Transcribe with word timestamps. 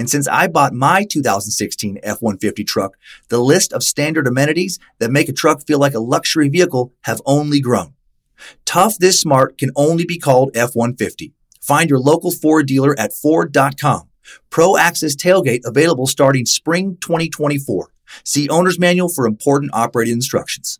And 0.00 0.08
since 0.08 0.26
I 0.26 0.48
bought 0.48 0.72
my 0.72 1.04
2016 1.04 1.98
F-150 2.02 2.66
truck, 2.66 2.96
the 3.28 3.38
list 3.38 3.70
of 3.74 3.82
standard 3.82 4.26
amenities 4.26 4.78
that 4.98 5.10
make 5.10 5.28
a 5.28 5.32
truck 5.34 5.66
feel 5.66 5.78
like 5.78 5.92
a 5.92 6.00
luxury 6.00 6.48
vehicle 6.48 6.94
have 7.02 7.20
only 7.26 7.60
grown. 7.60 7.92
Tough 8.64 8.96
this 8.96 9.20
smart 9.20 9.58
can 9.58 9.70
only 9.76 10.06
be 10.06 10.16
called 10.16 10.52
F-150. 10.56 11.32
Find 11.60 11.90
your 11.90 11.98
local 11.98 12.30
Ford 12.30 12.66
dealer 12.66 12.98
at 12.98 13.12
Ford.com. 13.12 14.08
Pro 14.48 14.78
Access 14.78 15.14
Tailgate 15.14 15.66
available 15.66 16.06
starting 16.06 16.46
spring 16.46 16.96
2024. 17.02 17.92
See 18.24 18.48
owner's 18.48 18.78
manual 18.78 19.10
for 19.10 19.26
important 19.26 19.70
operating 19.74 20.14
instructions. 20.14 20.79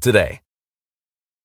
today. 0.00 0.40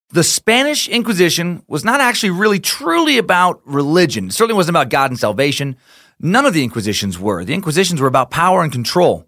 The 0.10 0.24
Spanish 0.24 0.90
Inquisition 0.90 1.64
was 1.68 1.86
not 1.86 2.02
actually 2.02 2.32
really 2.32 2.60
truly 2.60 3.18
about 3.18 3.62
religion. 3.66 4.28
It 4.28 4.34
certainly 4.34 4.58
wasn't 4.58 4.76
about 4.76 4.90
God 4.90 5.10
and 5.10 5.20
salvation. 5.20 5.78
None 6.20 6.46
of 6.46 6.54
the 6.54 6.64
Inquisitions 6.64 7.18
were. 7.18 7.46
The 7.46 7.54
Inquisitions 7.54 8.02
were 8.02 8.08
about 8.08 8.30
power 8.30 8.62
and 8.62 8.72
control. 8.72 9.26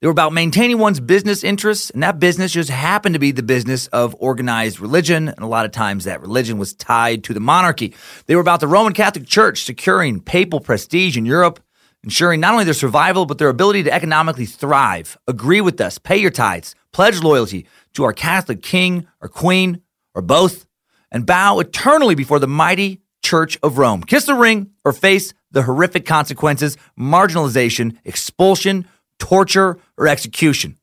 They 0.00 0.08
were 0.08 0.12
about 0.12 0.32
maintaining 0.32 0.78
one's 0.78 0.98
business 0.98 1.44
interests, 1.44 1.90
and 1.90 2.02
that 2.02 2.18
business 2.18 2.50
just 2.50 2.70
happened 2.70 3.14
to 3.14 3.20
be 3.20 3.30
the 3.30 3.42
business 3.42 3.86
of 3.88 4.16
organized 4.18 4.80
religion. 4.80 5.28
And 5.28 5.40
a 5.40 5.46
lot 5.46 5.64
of 5.64 5.70
times 5.70 6.04
that 6.04 6.20
religion 6.20 6.58
was 6.58 6.74
tied 6.74 7.22
to 7.24 7.34
the 7.34 7.38
monarchy. 7.38 7.94
They 8.26 8.34
were 8.34 8.40
about 8.40 8.58
the 8.58 8.66
Roman 8.66 8.94
Catholic 8.94 9.26
Church 9.26 9.62
securing 9.62 10.18
papal 10.18 10.58
prestige 10.58 11.16
in 11.16 11.24
Europe, 11.24 11.60
ensuring 12.02 12.40
not 12.40 12.52
only 12.52 12.64
their 12.64 12.74
survival, 12.74 13.26
but 13.26 13.38
their 13.38 13.48
ability 13.48 13.84
to 13.84 13.92
economically 13.92 14.46
thrive. 14.46 15.16
Agree 15.28 15.60
with 15.60 15.80
us, 15.80 15.98
pay 15.98 16.16
your 16.16 16.32
tithes, 16.32 16.74
pledge 16.92 17.20
loyalty 17.20 17.66
to 17.94 18.04
our 18.04 18.12
Catholic 18.12 18.62
king 18.62 19.06
or 19.20 19.28
queen 19.28 19.80
or 20.14 20.22
both, 20.22 20.66
and 21.10 21.26
bow 21.26 21.58
eternally 21.58 22.14
before 22.14 22.38
the 22.38 22.46
mighty 22.46 23.00
Church 23.22 23.58
of 23.62 23.78
Rome. 23.78 24.02
Kiss 24.02 24.24
the 24.24 24.34
ring 24.34 24.70
or 24.84 24.92
face 24.92 25.32
the 25.50 25.62
horrific 25.62 26.04
consequences, 26.06 26.76
marginalization, 26.98 27.96
expulsion, 28.04 28.86
torture, 29.18 29.78
or 29.96 30.08
execution. 30.08 30.76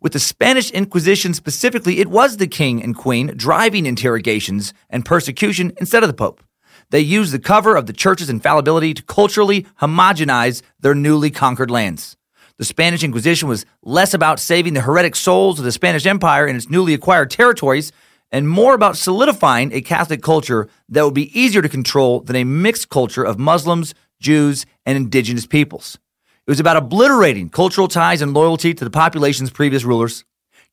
With 0.00 0.12
the 0.12 0.18
Spanish 0.18 0.70
Inquisition 0.72 1.32
specifically, 1.32 2.00
it 2.00 2.08
was 2.08 2.36
the 2.36 2.46
king 2.46 2.82
and 2.82 2.96
queen 2.96 3.28
driving 3.36 3.86
interrogations 3.86 4.74
and 4.90 5.04
persecution 5.04 5.72
instead 5.78 6.02
of 6.02 6.08
the 6.08 6.14
pope. 6.14 6.42
They 6.90 7.00
used 7.00 7.32
the 7.32 7.38
cover 7.38 7.76
of 7.76 7.86
the 7.86 7.92
church's 7.92 8.30
infallibility 8.30 8.94
to 8.94 9.02
culturally 9.02 9.66
homogenize 9.80 10.62
their 10.78 10.94
newly 10.94 11.30
conquered 11.30 11.70
lands. 11.70 12.16
The 12.58 12.64
Spanish 12.64 13.04
Inquisition 13.04 13.48
was 13.48 13.66
less 13.82 14.14
about 14.14 14.40
saving 14.40 14.72
the 14.72 14.80
heretic 14.80 15.14
souls 15.14 15.58
of 15.58 15.64
the 15.66 15.72
Spanish 15.72 16.06
Empire 16.06 16.46
in 16.46 16.56
its 16.56 16.70
newly 16.70 16.94
acquired 16.94 17.30
territories 17.30 17.92
and 18.32 18.48
more 18.48 18.74
about 18.74 18.96
solidifying 18.96 19.72
a 19.72 19.82
Catholic 19.82 20.22
culture 20.22 20.68
that 20.88 21.04
would 21.04 21.14
be 21.14 21.38
easier 21.38 21.60
to 21.60 21.68
control 21.68 22.20
than 22.20 22.34
a 22.34 22.44
mixed 22.44 22.88
culture 22.88 23.22
of 23.22 23.38
Muslims, 23.38 23.94
Jews, 24.20 24.64
and 24.86 24.96
indigenous 24.96 25.46
peoples. 25.46 25.98
It 26.46 26.50
was 26.50 26.60
about 26.60 26.78
obliterating 26.78 27.50
cultural 27.50 27.88
ties 27.88 28.22
and 28.22 28.32
loyalty 28.32 28.72
to 28.72 28.84
the 28.84 28.90
population's 28.90 29.50
previous 29.50 29.84
rulers. 29.84 30.24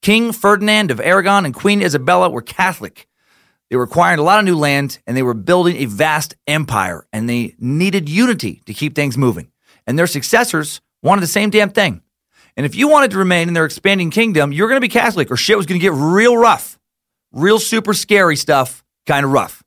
King 0.02 0.32
Ferdinand 0.32 0.90
of 0.90 1.02
Aragon 1.02 1.46
and 1.46 1.54
Queen 1.54 1.82
Isabella 1.82 2.30
were 2.30 2.42
Catholic. 2.42 3.08
They 3.70 3.76
were 3.76 3.84
acquiring 3.84 4.20
a 4.20 4.24
lot 4.24 4.40
of 4.40 4.46
new 4.46 4.58
land 4.58 5.00
and 5.06 5.18
they 5.18 5.24
were 5.24 5.34
building 5.34 5.78
a 5.78 5.86
vast 5.86 6.36
empire 6.48 7.08
and 7.12 7.30
they 7.30 7.56
needed 7.60 8.08
unity 8.08 8.62
to 8.68 8.74
keep 8.74 8.96
things 8.96 9.18
moving. 9.18 9.52
And 9.86 10.00
their 10.00 10.08
successors 10.08 10.80
wanted 11.04 11.22
the 11.22 11.28
same 11.28 11.52
damn 11.52 11.70
thing. 11.70 12.02
And 12.56 12.66
if 12.66 12.76
you 12.76 12.88
wanted 12.88 13.12
to 13.12 13.18
remain 13.18 13.48
in 13.48 13.54
their 13.54 13.66
expanding 13.66 14.10
kingdom, 14.10 14.52
you're 14.52 14.68
going 14.68 14.78
to 14.78 14.82
be 14.82 14.90
Catholic 14.90 15.30
or 15.30 15.38
shit 15.38 15.58
was 15.58 15.66
going 15.66 15.80
to 15.80 15.84
get 15.84 15.94
real 15.94 16.38
rough. 16.38 16.80
Real 17.32 17.60
super 17.60 17.94
scary 17.94 18.36
stuff, 18.36 18.84
kind 19.06 19.26
of 19.26 19.32
rough. 19.32 19.64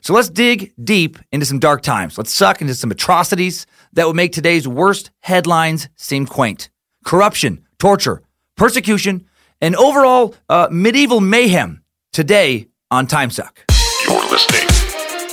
So 0.00 0.12
let's 0.12 0.28
dig 0.28 0.72
deep 0.82 1.18
into 1.32 1.46
some 1.46 1.58
dark 1.58 1.82
times. 1.82 2.16
Let's 2.16 2.32
suck 2.32 2.60
into 2.60 2.74
some 2.74 2.90
atrocities 2.90 3.66
that 3.94 4.06
would 4.06 4.16
make 4.16 4.32
today's 4.32 4.68
worst 4.68 5.10
headlines 5.20 5.88
seem 5.96 6.26
quaint. 6.26 6.70
Corruption, 7.04 7.66
torture, 7.78 8.22
persecution, 8.56 9.26
and 9.60 9.74
overall 9.76 10.34
uh, 10.48 10.68
medieval 10.70 11.20
mayhem 11.20 11.82
today 12.12 12.68
on 12.90 13.06
Time 13.06 13.30
Suck. 13.30 13.64
You're 14.06 14.30
listening 14.30 14.68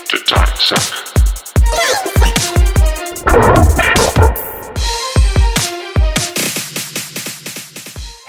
to 0.05 0.17
Time 0.25 1.04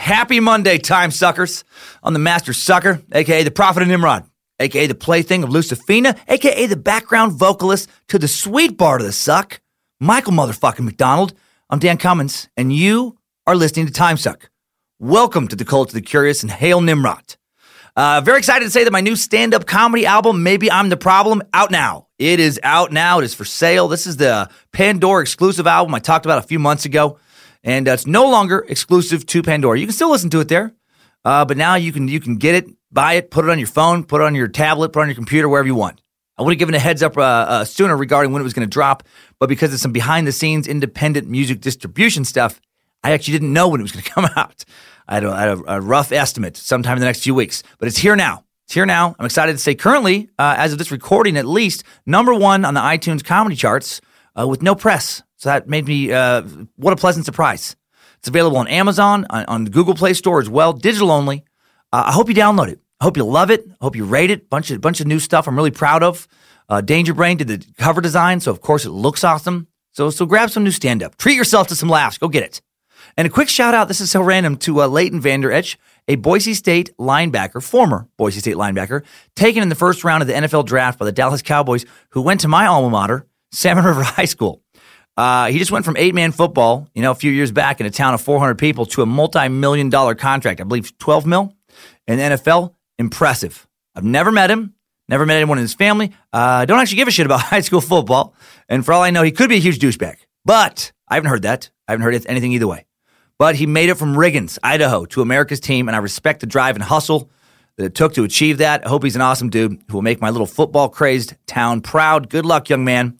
Happy 0.06 0.38
Monday, 0.38 0.78
time 0.78 1.10
suckers. 1.10 1.64
I'm 2.00 2.12
the 2.12 2.20
master 2.20 2.52
sucker, 2.52 3.02
aka 3.10 3.42
the 3.42 3.50
prophet 3.50 3.82
of 3.82 3.88
Nimrod, 3.88 4.22
aka 4.60 4.86
the 4.86 4.94
plaything 4.94 5.42
of 5.42 5.50
Lucifina, 5.50 6.16
aka 6.28 6.66
the 6.66 6.76
background 6.76 7.32
vocalist 7.32 7.90
to 8.06 8.16
the 8.16 8.28
sweet 8.28 8.78
part 8.78 9.00
of 9.00 9.06
the 9.08 9.12
suck, 9.12 9.60
Michael 9.98 10.32
motherfucking 10.32 10.84
McDonald. 10.84 11.34
I'm 11.68 11.80
Dan 11.80 11.98
Cummins, 11.98 12.48
and 12.56 12.72
you 12.72 13.18
are 13.48 13.56
listening 13.56 13.86
to 13.86 13.92
Time 13.92 14.16
Suck. 14.16 14.48
Welcome 15.00 15.48
to 15.48 15.56
the 15.56 15.64
Cult 15.64 15.88
of 15.88 15.94
the 15.94 16.00
Curious 16.02 16.44
and 16.44 16.52
Hail 16.52 16.80
Nimrod. 16.80 17.34
Uh, 17.96 18.20
very 18.24 18.38
excited 18.38 18.64
to 18.64 18.70
say 18.70 18.84
that 18.84 18.92
my 18.92 19.00
new 19.00 19.16
stand 19.16 19.54
up 19.54 19.66
comedy 19.66 20.06
album, 20.06 20.44
Maybe 20.44 20.70
I'm 20.70 20.88
the 20.88 20.96
Problem, 20.96 21.42
out 21.52 21.72
now. 21.72 22.06
It 22.20 22.38
is 22.38 22.60
out 22.62 22.92
now. 22.92 23.18
It 23.18 23.24
is 23.24 23.34
for 23.34 23.44
sale. 23.44 23.88
This 23.88 24.06
is 24.06 24.18
the 24.18 24.50
Pandora 24.70 25.22
exclusive 25.22 25.66
album 25.66 25.92
I 25.96 25.98
talked 25.98 26.26
about 26.26 26.38
a 26.38 26.46
few 26.46 26.60
months 26.60 26.84
ago 26.84 27.18
and 27.66 27.88
it's 27.88 28.06
no 28.06 28.30
longer 28.30 28.64
exclusive 28.68 29.26
to 29.26 29.42
Pandora. 29.42 29.78
You 29.78 29.86
can 29.86 29.92
still 29.92 30.10
listen 30.10 30.30
to 30.30 30.40
it 30.40 30.48
there, 30.48 30.72
uh, 31.24 31.44
but 31.44 31.58
now 31.58 31.74
you 31.74 31.92
can 31.92 32.08
you 32.08 32.20
can 32.20 32.36
get 32.36 32.54
it, 32.54 32.70
buy 32.90 33.14
it, 33.14 33.30
put 33.30 33.44
it 33.44 33.50
on 33.50 33.58
your 33.58 33.68
phone, 33.68 34.04
put 34.04 34.22
it 34.22 34.24
on 34.24 34.34
your 34.34 34.48
tablet, 34.48 34.90
put 34.90 35.00
it 35.00 35.02
on 35.02 35.08
your 35.08 35.16
computer, 35.16 35.48
wherever 35.48 35.66
you 35.66 35.74
want. 35.74 36.00
I 36.38 36.42
would 36.42 36.52
have 36.52 36.58
given 36.58 36.74
a 36.74 36.78
heads 36.78 37.02
up 37.02 37.18
uh, 37.18 37.20
uh 37.20 37.64
sooner 37.64 37.96
regarding 37.96 38.32
when 38.32 38.40
it 38.40 38.44
was 38.44 38.54
going 38.54 38.66
to 38.66 38.72
drop, 38.72 39.02
but 39.38 39.48
because 39.48 39.74
of 39.74 39.80
some 39.80 39.92
behind 39.92 40.26
the 40.26 40.32
scenes 40.32 40.68
independent 40.68 41.28
music 41.28 41.60
distribution 41.60 42.24
stuff, 42.24 42.60
I 43.02 43.10
actually 43.10 43.32
didn't 43.32 43.52
know 43.52 43.68
when 43.68 43.80
it 43.80 43.82
was 43.82 43.92
going 43.92 44.04
to 44.04 44.10
come 44.10 44.28
out. 44.36 44.64
I 45.08 45.14
had, 45.14 45.24
a, 45.24 45.30
I 45.30 45.40
had 45.40 45.58
a, 45.58 45.76
a, 45.76 45.80
rough 45.80 46.10
estimate 46.10 46.56
sometime 46.56 46.94
in 46.94 47.00
the 47.00 47.06
next 47.06 47.22
few 47.22 47.34
weeks, 47.34 47.62
but 47.78 47.86
it's 47.86 47.98
here 47.98 48.16
now. 48.16 48.44
It's 48.64 48.74
here 48.74 48.86
now. 48.86 49.14
I'm 49.18 49.26
excited 49.26 49.52
to 49.52 49.58
say 49.58 49.76
currently, 49.76 50.28
uh, 50.36 50.56
as 50.58 50.72
of 50.72 50.78
this 50.78 50.90
recording 50.90 51.36
at 51.36 51.46
least, 51.46 51.84
number 52.04 52.34
one 52.34 52.64
on 52.64 52.74
the 52.74 52.80
iTunes 52.80 53.24
comedy 53.24 53.54
charts 53.54 54.00
uh, 54.38 54.48
with 54.48 54.62
no 54.62 54.74
press. 54.74 55.22
So 55.36 55.48
that 55.48 55.68
made 55.68 55.86
me, 55.86 56.12
uh, 56.12 56.42
what 56.76 56.92
a 56.92 56.96
pleasant 56.96 57.26
surprise. 57.26 57.76
It's 58.18 58.28
available 58.28 58.56
on 58.56 58.68
Amazon, 58.68 59.26
on, 59.30 59.44
on 59.46 59.64
the 59.64 59.70
Google 59.70 59.94
Play 59.94 60.14
Store 60.14 60.40
as 60.40 60.48
well, 60.48 60.72
digital 60.72 61.10
only. 61.10 61.44
Uh, 61.92 62.04
I 62.06 62.12
hope 62.12 62.28
you 62.28 62.34
download 62.34 62.68
it. 62.68 62.80
I 63.00 63.04
hope 63.04 63.16
you 63.16 63.24
love 63.24 63.50
it. 63.50 63.66
I 63.68 63.84
hope 63.84 63.96
you 63.96 64.04
rate 64.04 64.30
it. 64.30 64.48
Bunch 64.48 64.70
of 64.70 64.80
bunch 64.80 65.00
of 65.00 65.06
new 65.06 65.18
stuff. 65.18 65.46
I'm 65.46 65.56
really 65.56 65.70
proud 65.70 66.02
of. 66.02 66.26
Uh, 66.68 66.80
Danger 66.80 67.14
Brain 67.14 67.36
did 67.36 67.48
the 67.48 67.64
cover 67.78 68.00
design, 68.00 68.40
so 68.40 68.50
of 68.50 68.60
course 68.60 68.84
it 68.84 68.90
looks 68.90 69.22
awesome. 69.22 69.68
So 69.92 70.10
so 70.10 70.24
grab 70.24 70.50
some 70.50 70.64
new 70.64 70.70
stand 70.70 71.02
up. 71.02 71.16
Treat 71.16 71.36
yourself 71.36 71.68
to 71.68 71.76
some 71.76 71.90
laughs. 71.90 72.18
Go 72.18 72.28
get 72.28 72.42
it. 72.42 72.62
And 73.16 73.26
a 73.26 73.30
quick 73.30 73.48
shout 73.48 73.74
out, 73.74 73.88
this 73.88 74.00
is 74.00 74.10
so 74.10 74.20
random, 74.20 74.56
to 74.58 74.82
uh, 74.82 74.86
Leighton 74.88 75.20
Vander 75.20 75.50
Esch, 75.50 75.78
a 76.08 76.16
Boise 76.16 76.54
State 76.54 76.90
linebacker, 76.98 77.62
former 77.62 78.08
Boise 78.18 78.40
State 78.40 78.56
linebacker, 78.56 79.04
taken 79.34 79.62
in 79.62 79.68
the 79.68 79.74
first 79.74 80.04
round 80.04 80.22
of 80.22 80.26
the 80.26 80.34
NFL 80.34 80.66
draft 80.66 80.98
by 80.98 81.06
the 81.06 81.12
Dallas 81.12 81.40
Cowboys, 81.40 81.86
who 82.10 82.20
went 82.20 82.40
to 82.40 82.48
my 82.48 82.66
alma 82.66 82.90
mater, 82.90 83.26
Salmon 83.52 83.84
River 83.84 84.02
High 84.04 84.26
School. 84.26 84.62
Uh, 85.16 85.46
he 85.46 85.58
just 85.58 85.70
went 85.70 85.84
from 85.84 85.96
eight 85.96 86.14
man 86.14 86.32
football, 86.32 86.88
you 86.94 87.02
know, 87.02 87.10
a 87.10 87.14
few 87.14 87.30
years 87.30 87.50
back 87.50 87.80
in 87.80 87.86
a 87.86 87.90
town 87.90 88.14
of 88.14 88.20
400 88.20 88.56
people 88.58 88.86
to 88.86 89.02
a 89.02 89.06
multi 89.06 89.48
million 89.48 89.88
dollar 89.88 90.14
contract, 90.14 90.60
I 90.60 90.64
believe 90.64 90.96
12 90.98 91.26
mil 91.26 91.54
in 92.06 92.18
the 92.18 92.24
NFL. 92.24 92.74
Impressive. 92.98 93.66
I've 93.94 94.04
never 94.04 94.30
met 94.30 94.50
him, 94.50 94.74
never 95.08 95.24
met 95.24 95.36
anyone 95.36 95.58
in 95.58 95.62
his 95.62 95.74
family. 95.74 96.12
I 96.32 96.62
uh, 96.62 96.64
don't 96.66 96.80
actually 96.80 96.96
give 96.96 97.08
a 97.08 97.10
shit 97.10 97.26
about 97.26 97.40
high 97.52 97.60
school 97.60 97.80
football. 97.80 98.34
And 98.68 98.84
for 98.84 98.92
all 98.92 99.02
I 99.02 99.10
know, 99.10 99.22
he 99.22 99.32
could 99.32 99.48
be 99.48 99.56
a 99.56 99.60
huge 99.60 99.78
douchebag. 99.78 100.16
But 100.44 100.92
I 101.08 101.14
haven't 101.14 101.30
heard 101.30 101.42
that. 101.42 101.70
I 101.88 101.92
haven't 101.92 102.04
heard 102.04 102.26
anything 102.26 102.52
either 102.52 102.66
way. 102.66 102.86
But 103.38 103.56
he 103.56 103.66
made 103.66 103.90
it 103.90 103.96
from 103.96 104.14
Riggins, 104.14 104.58
Idaho, 104.62 105.04
to 105.06 105.20
America's 105.20 105.60
team, 105.60 105.88
and 105.88 105.96
I 105.96 105.98
respect 105.98 106.40
the 106.40 106.46
drive 106.46 106.74
and 106.74 106.82
hustle 106.82 107.30
that 107.76 107.84
it 107.84 107.94
took 107.94 108.14
to 108.14 108.24
achieve 108.24 108.58
that. 108.58 108.86
I 108.86 108.88
hope 108.88 109.04
he's 109.04 109.16
an 109.16 109.22
awesome 109.22 109.50
dude 109.50 109.82
who 109.88 109.94
will 109.94 110.02
make 110.02 110.20
my 110.20 110.30
little 110.30 110.46
football 110.46 110.88
crazed 110.88 111.34
town 111.46 111.82
proud. 111.82 112.30
Good 112.30 112.46
luck, 112.46 112.70
young 112.70 112.84
man. 112.84 113.18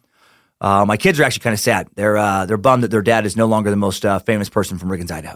Uh, 0.59 0.85
my 0.85 0.97
kids 0.97 1.19
are 1.19 1.23
actually 1.23 1.41
kind 1.41 1.53
of 1.53 1.59
sad. 1.59 1.87
They're 1.95 2.17
uh, 2.17 2.45
they're 2.45 2.57
bummed 2.57 2.83
that 2.83 2.91
their 2.91 3.01
dad 3.01 3.25
is 3.25 3.35
no 3.35 3.45
longer 3.45 3.69
the 3.69 3.75
most 3.75 4.05
uh, 4.05 4.19
famous 4.19 4.49
person 4.49 4.77
from 4.77 4.89
Riggins, 4.89 5.11
Idaho. 5.11 5.35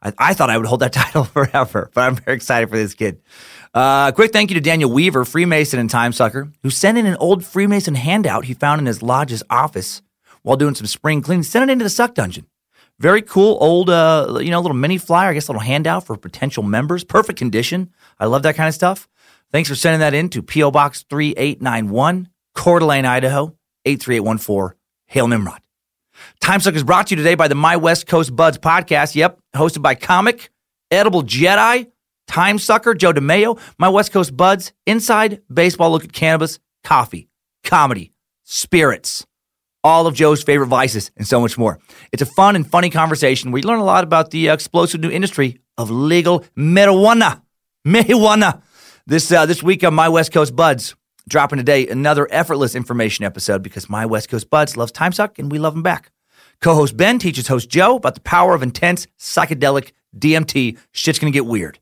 I, 0.00 0.12
I, 0.18 0.34
thought 0.34 0.50
I 0.50 0.56
would 0.56 0.66
hold 0.66 0.80
that 0.80 0.92
title 0.94 1.24
forever, 1.24 1.90
but 1.94 2.00
I'm 2.02 2.16
very 2.16 2.36
excited 2.36 2.68
for 2.68 2.76
this 2.76 2.94
kid. 2.94 3.20
Uh, 3.74 4.12
quick 4.12 4.32
thank 4.32 4.50
you 4.50 4.54
to 4.54 4.60
Daniel 4.60 4.90
Weaver, 4.90 5.24
Freemason 5.24 5.78
and 5.78 5.90
Time 5.90 6.12
Sucker, 6.12 6.50
who 6.62 6.70
sent 6.70 6.98
in 6.98 7.06
an 7.06 7.16
old 7.16 7.44
Freemason 7.44 7.94
handout 7.94 8.44
he 8.44 8.54
found 8.54 8.80
in 8.80 8.86
his 8.86 9.02
lodge's 9.02 9.42
office 9.50 10.02
while 10.42 10.56
doing 10.56 10.74
some 10.74 10.86
spring 10.86 11.20
cleaning. 11.20 11.42
Sent 11.42 11.68
it 11.68 11.72
into 11.72 11.84
the 11.84 11.90
Suck 11.90 12.14
Dungeon. 12.14 12.46
Very 12.98 13.22
cool 13.22 13.58
old, 13.60 13.90
uh, 13.90 14.38
you 14.40 14.50
know, 14.50 14.60
little 14.60 14.76
mini 14.76 14.98
flyer, 14.98 15.30
I 15.30 15.34
guess, 15.34 15.46
a 15.46 15.52
little 15.52 15.62
handout 15.62 16.04
for 16.04 16.16
potential 16.16 16.64
members. 16.64 17.04
Perfect 17.04 17.38
condition. 17.38 17.92
I 18.18 18.26
love 18.26 18.42
that 18.42 18.56
kind 18.56 18.68
of 18.68 18.74
stuff. 18.74 19.08
Thanks 19.52 19.68
for 19.68 19.76
sending 19.76 20.00
that 20.00 20.14
in 20.14 20.28
to 20.30 20.42
P.O. 20.42 20.72
Box 20.72 21.04
3891, 21.08 22.28
Coeur 22.54 22.80
d'Alene, 22.80 23.06
Idaho, 23.06 23.56
83814. 23.84 24.76
Hail 25.06 25.28
Nimrod. 25.28 25.60
Time 26.40 26.60
Suck 26.60 26.74
is 26.74 26.84
brought 26.84 27.06
to 27.08 27.12
you 27.12 27.16
today 27.16 27.34
by 27.34 27.48
the 27.48 27.54
My 27.54 27.76
West 27.76 28.06
Coast 28.06 28.34
Buds 28.34 28.58
podcast. 28.58 29.14
Yep, 29.14 29.38
hosted 29.54 29.82
by 29.82 29.94
comic, 29.94 30.50
edible 30.90 31.22
Jedi, 31.22 31.90
Time 32.26 32.58
Sucker, 32.58 32.94
Joe 32.94 33.12
DeMayo, 33.12 33.58
My 33.78 33.88
West 33.88 34.12
Coast 34.12 34.36
Buds, 34.36 34.72
Inside 34.86 35.42
Baseball 35.52 35.90
Look 35.90 36.04
at 36.04 36.12
Cannabis, 36.12 36.58
Coffee, 36.84 37.28
Comedy, 37.64 38.12
Spirits 38.44 39.26
all 39.84 40.06
of 40.06 40.14
Joe's 40.14 40.42
favorite 40.42 40.66
vices, 40.66 41.10
and 41.16 41.26
so 41.26 41.40
much 41.40 41.56
more. 41.56 41.78
It's 42.12 42.22
a 42.22 42.26
fun 42.26 42.56
and 42.56 42.68
funny 42.68 42.90
conversation 42.90 43.50
where 43.50 43.60
you 43.60 43.68
learn 43.68 43.78
a 43.78 43.84
lot 43.84 44.04
about 44.04 44.30
the 44.30 44.48
explosive 44.48 45.00
new 45.00 45.10
industry 45.10 45.60
of 45.76 45.90
legal 45.90 46.44
marijuana. 46.56 47.42
Marijuana. 47.86 48.62
This 49.06 49.32
uh, 49.32 49.46
this 49.46 49.62
week 49.62 49.84
on 49.84 49.94
My 49.94 50.08
West 50.10 50.32
Coast 50.32 50.54
Buds, 50.54 50.94
dropping 51.28 51.58
today 51.58 51.86
another 51.86 52.26
effortless 52.30 52.74
information 52.74 53.24
episode 53.24 53.62
because 53.62 53.88
My 53.88 54.06
West 54.06 54.28
Coast 54.28 54.50
Buds 54.50 54.76
loves 54.76 54.92
time 54.92 55.12
suck 55.12 55.38
and 55.38 55.52
we 55.52 55.58
love 55.58 55.74
them 55.74 55.82
back. 55.82 56.10
Co-host 56.60 56.96
Ben 56.96 57.18
teaches 57.18 57.46
host 57.46 57.68
Joe 57.68 57.96
about 57.96 58.14
the 58.14 58.20
power 58.20 58.54
of 58.54 58.62
intense 58.62 59.06
psychedelic 59.18 59.92
DMT. 60.16 60.78
Shit's 60.90 61.18
gonna 61.18 61.30
get 61.30 61.46
weird. 61.46 61.78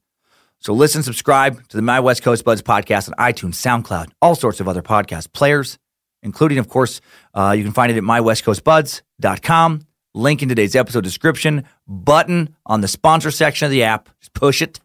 So 0.58 0.72
listen, 0.72 1.02
subscribe 1.02 1.66
to 1.68 1.76
the 1.76 1.82
My 1.82 2.00
West 2.00 2.22
Coast 2.22 2.44
Buds 2.44 2.62
podcast 2.62 3.08
on 3.08 3.14
iTunes, 3.14 3.54
SoundCloud, 3.54 4.10
all 4.20 4.34
sorts 4.34 4.60
of 4.60 4.68
other 4.68 4.82
podcast 4.82 5.32
players 5.32 5.78
including, 6.26 6.58
of 6.58 6.68
course, 6.68 7.00
uh, 7.34 7.54
you 7.56 7.62
can 7.62 7.72
find 7.72 7.90
it 7.90 7.96
at 7.96 8.02
mywestcoastbuds.com. 8.02 9.80
Link 10.14 10.42
in 10.42 10.48
today's 10.48 10.74
episode 10.74 11.04
description, 11.04 11.64
button 11.86 12.54
on 12.64 12.80
the 12.80 12.88
sponsor 12.88 13.30
section 13.30 13.66
of 13.66 13.70
the 13.70 13.82
app. 13.84 14.08
Just 14.20 14.32
push 14.34 14.62
it. 14.62 14.80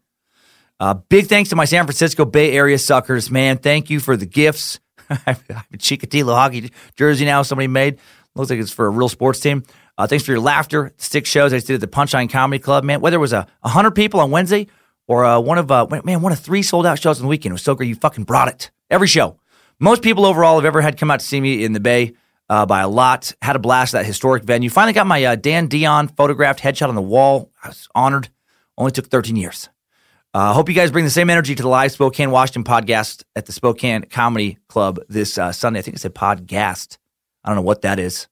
Uh, 0.82 0.96
big 0.96 1.28
thanks 1.28 1.52
to 1.52 1.56
my 1.56 1.66
San 1.66 1.86
Francisco 1.86 2.26
Bay 2.26 2.54
Area 2.54 2.80
suckers, 2.80 3.30
man. 3.30 3.60
Thank 3.60 3.92
you 3.92 4.00
for 4.00 4.18
the 4.18 4.26
gifts. 4.26 4.80
I 5.12 5.16
have 5.28 5.44
a 5.72 5.78
Chikatilo 5.78 6.34
hockey 6.34 6.72
jersey 6.96 7.24
now 7.24 7.44
somebody 7.44 7.68
made. 7.68 8.00
Looks 8.34 8.50
like 8.50 8.60
it's 8.60 8.72
for 8.72 8.88
a 8.88 8.90
real 8.90 9.08
sports 9.08 9.40
team. 9.40 9.64
Uh, 9.96 10.08
thanks 10.08 10.26
for 10.26 10.32
your 10.32 10.42
laughter. 10.42 10.92
Stick 10.98 11.28
shows 11.28 11.54
I 11.54 11.60
did 11.60 11.76
at 11.76 11.82
the 11.82 11.88
Punchline 11.88 12.32
Comedy 12.32 12.58
Club, 12.58 12.84
man. 12.84 13.00
Whether 13.00 13.18
it 13.18 13.20
was 13.20 13.32
a 13.32 13.48
hundred 13.64 13.92
people 13.92 14.22
on 14.22 14.32
Wednesday 14.32 14.70
or 15.08 15.24
uh, 15.24 15.40
one 15.40 15.60
of 15.60 15.70
uh, 15.70 15.86
man 16.04 16.22
one 16.22 16.32
of 16.32 16.40
three 16.40 16.64
sold 16.64 16.88
out 16.88 16.98
shows 16.98 17.20
on 17.20 17.26
the 17.26 17.30
weekend, 17.30 17.52
it 17.52 17.54
was 17.54 17.62
so 17.62 17.76
great. 17.76 17.88
You 17.88 17.96
fucking 17.96 18.24
brought 18.24 18.48
it 18.48 18.72
every 18.90 19.08
show. 19.08 19.38
Most 19.80 20.02
people 20.02 20.26
overall 20.26 20.56
have 20.56 20.66
ever 20.66 20.82
had 20.82 20.98
come 20.98 21.12
out 21.12 21.20
to 21.20 21.26
see 21.28 21.40
me 21.40 21.64
in 21.64 21.74
the 21.74 21.80
Bay 21.80 22.14
uh, 22.50 22.66
by 22.66 22.82
a 22.82 22.90
lot. 22.90 23.36
Had 23.44 23.56
a 23.56 23.60
blast 23.60 23.94
at 23.94 24.00
that 24.00 24.06
historic 24.08 24.44
venue. 24.46 24.72
Finally 24.72 24.94
got 24.94 25.06
my 25.06 25.24
uh, 25.26 25.36
Dan 25.36 25.68
Dion 25.68 26.08
photographed 26.08 26.60
headshot 26.60 26.90
on 26.90 26.96
the 26.96 27.04
wall. 27.04 27.52
I 27.64 27.68
was 27.68 27.88
honored. 27.94 28.30
Only 28.80 28.92
took 28.94 29.06
13 29.06 29.36
years. 29.36 29.70
I 30.34 30.52
uh, 30.52 30.54
hope 30.54 30.70
you 30.70 30.76
guys 30.76 30.92
bring 30.92 31.04
the 31.04 31.12
same 31.12 31.30
energy 31.30 31.56
to 31.56 31.62
the 31.62 31.68
live 31.68 31.92
Spokane 31.92 32.32
Washington 32.32 32.64
podcast 32.64 33.26
at 33.36 33.48
the 33.48 33.52
Spokane 33.52 34.04
Comedy 34.04 34.60
Club 34.70 35.02
this 35.10 35.38
uh, 35.38 35.52
Sunday. 35.52 35.80
I 35.80 35.82
think 35.82 35.98
I 35.98 36.00
said 36.00 36.16
podcast. 36.16 36.98
I 37.44 37.50
don't 37.50 37.58
know 37.58 37.64
what 37.64 37.82
that 37.82 38.00
is. 38.00 38.28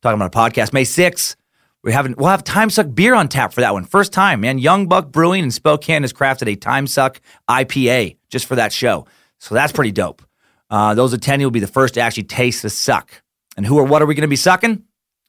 Talking 0.00 0.18
about 0.18 0.34
a 0.34 0.38
podcast. 0.38 0.72
May 0.72 0.84
6th. 0.84 1.36
We 1.84 1.92
have 1.92 2.08
we'll 2.16 2.30
have 2.30 2.42
Time 2.42 2.70
Suck 2.70 2.86
beer 2.94 3.14
on 3.14 3.28
tap 3.28 3.52
for 3.52 3.60
that 3.60 3.74
one. 3.74 3.84
First 3.84 4.14
time, 4.14 4.40
man. 4.40 4.56
Young 4.56 4.86
Buck 4.86 5.12
Brewing 5.12 5.44
in 5.44 5.50
Spokane 5.50 6.04
has 6.04 6.14
crafted 6.14 6.50
a 6.50 6.56
Time 6.56 6.86
Suck 6.86 7.20
IPA 7.50 8.16
just 8.30 8.46
for 8.46 8.54
that 8.54 8.72
show. 8.72 9.06
So 9.38 9.54
that's 9.54 9.72
pretty 9.72 9.92
dope. 9.92 10.22
Uh, 10.70 10.94
those 10.94 11.12
attending 11.12 11.44
will 11.44 11.50
be 11.50 11.60
the 11.60 11.66
first 11.66 11.94
to 11.94 12.00
actually 12.00 12.24
taste 12.24 12.62
the 12.62 12.70
suck. 12.70 13.22
And 13.58 13.66
who 13.66 13.78
or 13.78 13.84
what 13.84 14.00
are 14.00 14.06
we 14.06 14.14
going 14.14 14.22
to 14.22 14.28
be 14.28 14.36
sucking? 14.36 14.84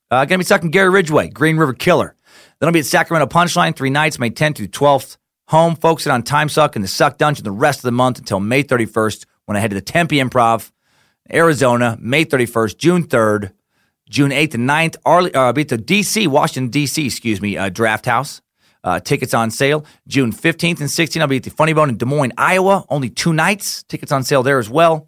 Uh, 0.10 0.20
going 0.20 0.30
to 0.30 0.38
be 0.38 0.46
sucking 0.46 0.72
Gary 0.72 0.90
Ridgway, 0.90 1.28
Green 1.28 1.58
River 1.58 1.74
Killer. 1.74 2.16
Then 2.60 2.70
I'll 2.70 2.74
be 2.74 2.80
at 2.80 2.86
Sacramento 2.86 3.28
Punchline 3.28 3.76
three 3.76 3.90
nights, 3.90 4.20
May 4.20 4.30
10th 4.30 4.56
through 4.56 4.68
12th. 4.68 5.18
Home, 5.54 5.76
focusing 5.76 6.12
on 6.12 6.24
Time 6.24 6.50
Suck 6.50 6.76
and 6.76 6.84
the 6.84 6.88
Suck 6.90 7.20
Dungeon 7.20 7.44
the 7.44 7.52
rest 7.52 7.78
of 7.78 7.84
the 7.84 7.92
month 7.92 8.18
until 8.18 8.40
May 8.40 8.64
31st 8.64 9.26
when 9.46 9.56
I 9.56 9.60
head 9.60 9.70
to 9.70 9.76
the 9.76 9.82
Tempe 9.82 10.18
Improv, 10.18 10.72
Arizona, 11.32 11.96
May 12.02 12.26
31st, 12.26 12.78
June 12.80 13.04
3rd, 13.04 13.54
June 14.10 14.32
8th 14.32 14.56
and 14.56 14.68
9th. 14.68 14.96
Arley, 15.06 15.32
uh, 15.36 15.42
I'll 15.42 15.54
be 15.54 15.62
at 15.62 15.68
the 15.68 15.78
DC, 15.78 16.28
Washington, 16.28 16.72
DC, 16.72 17.06
excuse 17.06 17.40
me, 17.40 17.56
uh, 17.56 17.70
Draft 17.70 18.08
House. 18.08 18.42
Uh, 18.84 19.00
tickets 19.00 19.36
on 19.36 19.52
sale 19.52 19.86
June 20.08 20.34
15th 20.34 20.80
and 20.80 20.90
16th. 20.90 21.22
I'll 21.22 21.28
be 21.28 21.38
at 21.38 21.44
the 21.44 21.52
Funny 21.52 21.74
Bone 21.74 21.90
in 21.90 21.98
Des 21.98 22.06
Moines, 22.06 22.34
Iowa. 22.36 22.84
Only 22.90 23.12
two 23.12 23.32
nights. 23.32 23.84
Tickets 23.84 24.12
on 24.12 24.24
sale 24.24 24.42
there 24.42 24.58
as 24.58 24.72
well. 24.72 25.08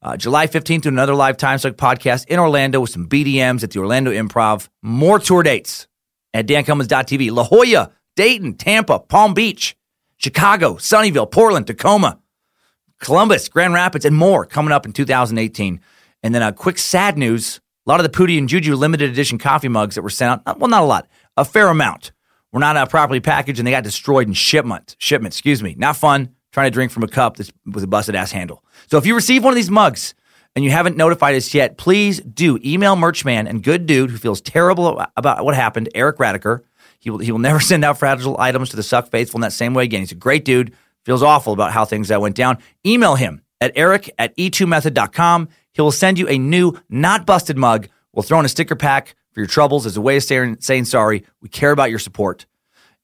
Uh, 0.00 0.16
July 0.16 0.46
15th 0.46 0.82
to 0.82 0.88
another 0.88 1.16
live 1.16 1.36
Time 1.36 1.58
Suck 1.58 1.74
podcast 1.74 2.28
in 2.28 2.38
Orlando 2.38 2.80
with 2.80 2.90
some 2.90 3.08
BDMs 3.08 3.64
at 3.64 3.72
the 3.72 3.80
Orlando 3.80 4.12
Improv. 4.12 4.68
More 4.82 5.18
tour 5.18 5.42
dates 5.42 5.88
at 6.32 6.46
dancummins.tv. 6.46 7.32
La 7.32 7.44
Jolla, 7.44 7.90
Dayton, 8.14 8.54
Tampa, 8.54 9.00
Palm 9.00 9.34
Beach, 9.34 9.76
Chicago, 10.20 10.74
Sunnyvale, 10.74 11.30
Portland, 11.30 11.66
Tacoma, 11.66 12.18
Columbus, 13.00 13.48
Grand 13.48 13.72
Rapids, 13.72 14.04
and 14.04 14.14
more 14.14 14.44
coming 14.44 14.70
up 14.70 14.84
in 14.84 14.92
2018. 14.92 15.80
And 16.22 16.34
then 16.34 16.42
a 16.42 16.52
quick 16.52 16.78
sad 16.78 17.16
news. 17.16 17.60
A 17.86 17.90
lot 17.90 18.00
of 18.00 18.04
the 18.04 18.16
Pootie 18.16 18.36
and 18.36 18.46
Juju 18.46 18.76
limited 18.76 19.10
edition 19.10 19.38
coffee 19.38 19.68
mugs 19.68 19.94
that 19.94 20.02
were 20.02 20.10
sent 20.10 20.42
out, 20.46 20.58
well, 20.58 20.68
not 20.68 20.82
a 20.82 20.86
lot, 20.86 21.08
a 21.38 21.44
fair 21.44 21.68
amount, 21.68 22.12
were 22.52 22.60
not 22.60 22.76
uh, 22.76 22.84
properly 22.84 23.20
packaged 23.20 23.58
and 23.58 23.66
they 23.66 23.70
got 23.70 23.82
destroyed 23.82 24.28
in 24.28 24.34
shipment. 24.34 24.94
Shipment, 24.98 25.32
excuse 25.32 25.62
me. 25.62 25.74
Not 25.78 25.96
fun 25.96 26.34
trying 26.52 26.66
to 26.66 26.70
drink 26.70 26.92
from 26.92 27.02
a 27.02 27.08
cup 27.08 27.38
that's 27.38 27.50
with 27.64 27.82
a 27.82 27.86
busted 27.86 28.14
ass 28.14 28.30
handle. 28.30 28.62
So 28.88 28.98
if 28.98 29.06
you 29.06 29.14
receive 29.14 29.42
one 29.42 29.52
of 29.52 29.56
these 29.56 29.70
mugs 29.70 30.14
and 30.54 30.62
you 30.64 30.70
haven't 30.70 30.98
notified 30.98 31.34
us 31.34 31.54
yet, 31.54 31.78
please 31.78 32.20
do 32.20 32.58
email 32.62 32.94
Merchman 32.94 33.46
and 33.46 33.62
good 33.62 33.86
dude 33.86 34.10
who 34.10 34.18
feels 34.18 34.42
terrible 34.42 35.02
about 35.16 35.44
what 35.46 35.54
happened, 35.54 35.88
Eric 35.94 36.18
Radiker. 36.18 36.60
He 37.00 37.10
will, 37.10 37.18
he 37.18 37.32
will 37.32 37.38
never 37.38 37.60
send 37.70 37.84
out 37.84 37.98
fragile 37.98 38.38
items 38.38 38.70
to 38.70 38.76
the 38.76 38.82
Suck 38.82 39.10
Faithful 39.10 39.38
in 39.38 39.42
that 39.42 39.52
same 39.52 39.74
way 39.74 39.84
again. 39.84 40.00
He's 40.00 40.12
a 40.12 40.16
great 40.16 40.44
dude, 40.44 40.74
feels 41.04 41.22
awful 41.22 41.52
about 41.52 41.72
how 41.72 41.84
things 41.84 42.08
that 42.08 42.20
went 42.20 42.36
down. 42.36 42.58
Email 42.86 43.16
him 43.16 43.42
at 43.60 43.72
eric 43.74 44.10
at 44.18 44.36
e2method.com. 44.36 45.48
He 45.72 45.82
will 45.82 45.92
send 45.92 46.18
you 46.18 46.28
a 46.28 46.38
new, 46.38 46.74
not 46.88 47.26
busted 47.26 47.56
mug. 47.56 47.88
We'll 48.12 48.22
throw 48.22 48.38
in 48.38 48.46
a 48.46 48.48
sticker 48.48 48.76
pack 48.76 49.14
for 49.32 49.40
your 49.40 49.46
troubles 49.46 49.86
as 49.86 49.96
a 49.96 50.00
way 50.00 50.16
of 50.16 50.22
saying, 50.22 50.58
saying 50.60 50.86
sorry. 50.86 51.24
We 51.40 51.48
care 51.48 51.70
about 51.70 51.90
your 51.90 51.98
support 51.98 52.46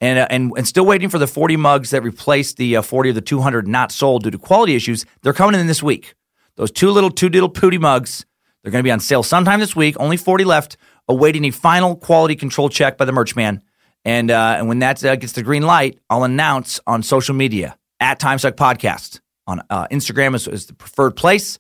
and, 0.00 0.18
uh, 0.18 0.26
and 0.30 0.52
and 0.56 0.66
still 0.66 0.84
waiting 0.84 1.08
for 1.08 1.18
the 1.18 1.26
40 1.26 1.56
mugs 1.56 1.90
that 1.90 2.02
replaced 2.02 2.56
the 2.56 2.76
uh, 2.76 2.82
40 2.82 3.10
of 3.10 3.14
the 3.14 3.20
200 3.20 3.66
not 3.66 3.92
sold 3.92 4.24
due 4.24 4.30
to 4.30 4.38
quality 4.38 4.74
issues. 4.74 5.06
They're 5.22 5.32
coming 5.32 5.58
in 5.58 5.66
this 5.66 5.82
week. 5.82 6.14
Those 6.56 6.70
two 6.70 6.90
little 6.90 7.10
two 7.10 7.28
little 7.28 7.48
pooty 7.48 7.78
mugs. 7.78 8.24
They're 8.62 8.72
going 8.72 8.82
to 8.82 8.86
be 8.86 8.90
on 8.90 9.00
sale 9.00 9.22
sometime 9.22 9.60
this 9.60 9.76
week. 9.76 9.94
Only 10.00 10.16
40 10.16 10.44
left, 10.44 10.76
awaiting 11.06 11.44
a 11.44 11.50
final 11.52 11.94
quality 11.94 12.34
control 12.34 12.68
check 12.68 12.98
by 12.98 13.04
the 13.04 13.12
merch 13.12 13.36
man. 13.36 13.62
And 14.06 14.30
uh, 14.30 14.54
and 14.58 14.68
when 14.68 14.78
that 14.78 15.04
uh, 15.04 15.16
gets 15.16 15.32
the 15.32 15.42
green 15.42 15.64
light, 15.64 15.98
I'll 16.08 16.22
announce 16.22 16.78
on 16.86 17.02
social 17.02 17.34
media 17.34 17.76
at 17.98 18.20
Timesuck 18.20 18.52
Podcast 18.52 19.20
on 19.48 19.62
uh, 19.68 19.88
Instagram 19.88 20.36
is, 20.36 20.46
is, 20.46 20.66
the 20.66 20.74
preferred 20.74 21.16
place. 21.16 21.58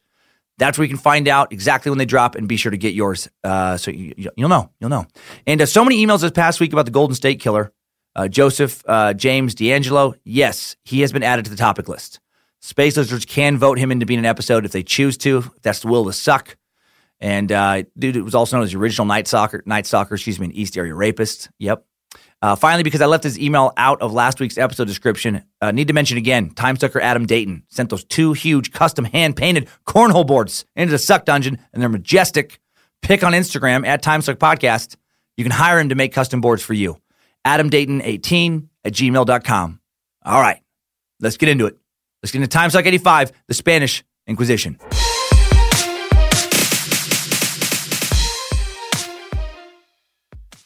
That's 0.56 0.78
where 0.78 0.84
you 0.84 0.88
can 0.88 0.98
find 0.98 1.26
out 1.26 1.52
exactly 1.52 1.90
when 1.90 1.98
they 1.98 2.04
drop 2.04 2.36
and 2.36 2.48
be 2.48 2.56
sure 2.56 2.70
to 2.70 2.78
get 2.78 2.94
yours. 2.94 3.28
Uh, 3.42 3.76
so 3.76 3.90
you, 3.90 4.30
will 4.38 4.48
know, 4.48 4.70
you'll 4.80 4.90
know. 4.90 5.06
And 5.44 5.60
uh, 5.60 5.66
so 5.66 5.84
many 5.84 6.04
emails 6.06 6.20
this 6.20 6.30
past 6.30 6.60
week 6.60 6.72
about 6.72 6.84
the 6.84 6.92
Golden 6.92 7.16
State 7.16 7.40
Killer. 7.40 7.72
Uh, 8.14 8.28
Joseph 8.28 8.82
James 9.16 9.54
DeAngelo, 9.54 10.14
yes, 10.24 10.76
he 10.84 11.00
has 11.00 11.12
been 11.12 11.22
added 11.22 11.44
to 11.44 11.50
the 11.50 11.56
topic 11.56 11.88
list. 11.88 12.20
Space 12.60 12.96
Lizards 12.96 13.26
can 13.26 13.58
vote 13.58 13.76
him 13.76 13.92
into 13.92 14.06
being 14.06 14.18
an 14.18 14.24
episode 14.24 14.64
if 14.64 14.72
they 14.72 14.82
choose 14.82 15.18
to. 15.18 15.44
That's 15.62 15.80
the 15.80 15.88
will 15.88 16.06
to 16.06 16.12
suck. 16.14 16.56
And 17.20 17.48
dude, 17.48 18.16
it 18.16 18.22
was 18.22 18.34
also 18.34 18.56
known 18.56 18.64
as 18.64 18.72
the 18.72 18.78
original 18.78 19.04
Night 19.04 19.26
Stalker, 19.26 19.62
Night 19.66 19.84
Stalker, 19.84 20.14
excuse 20.14 20.40
me, 20.40 20.46
an 20.46 20.52
East 20.52 20.78
Area 20.78 20.94
Rapist. 20.94 21.50
Yep. 21.58 21.84
Uh, 22.42 22.54
finally, 22.54 22.82
because 22.82 23.00
I 23.00 23.06
left 23.06 23.24
his 23.24 23.38
email 23.38 23.72
out 23.76 24.02
of 24.02 24.12
last 24.12 24.40
week's 24.40 24.58
episode 24.58 24.86
description, 24.86 25.42
uh, 25.60 25.70
need 25.70 25.88
to 25.88 25.94
mention 25.94 26.18
again 26.18 26.50
time 26.50 26.76
sucker 26.76 27.00
Adam 27.00 27.26
Dayton 27.26 27.64
sent 27.68 27.90
those 27.90 28.04
two 28.04 28.34
huge 28.34 28.72
custom 28.72 29.04
hand 29.04 29.36
painted 29.36 29.68
cornhole 29.86 30.26
boards 30.26 30.64
into 30.76 30.90
the 30.90 30.98
Suck 30.98 31.24
Dungeon, 31.24 31.58
and 31.72 31.82
they're 31.82 31.88
majestic. 31.88 32.60
Pick 33.02 33.24
on 33.24 33.32
Instagram 33.32 33.86
at 33.86 34.02
Timesuck 34.02 34.36
Podcast. 34.36 34.96
You 35.36 35.44
can 35.44 35.52
hire 35.52 35.78
him 35.78 35.90
to 35.90 35.94
make 35.94 36.12
custom 36.12 36.40
boards 36.40 36.62
for 36.62 36.74
you. 36.74 37.00
Adam 37.44 37.70
Dayton18 37.70 38.68
at 38.84 38.92
gmail.com. 38.92 39.80
All 40.24 40.40
right, 40.40 40.60
let's 41.20 41.36
get 41.36 41.48
into 41.48 41.66
it. 41.66 41.76
Let's 42.22 42.32
get 42.32 42.42
into 42.42 42.58
Timesuck 42.58 42.86
85, 42.86 43.32
the 43.46 43.54
Spanish 43.54 44.04
Inquisition. 44.26 44.78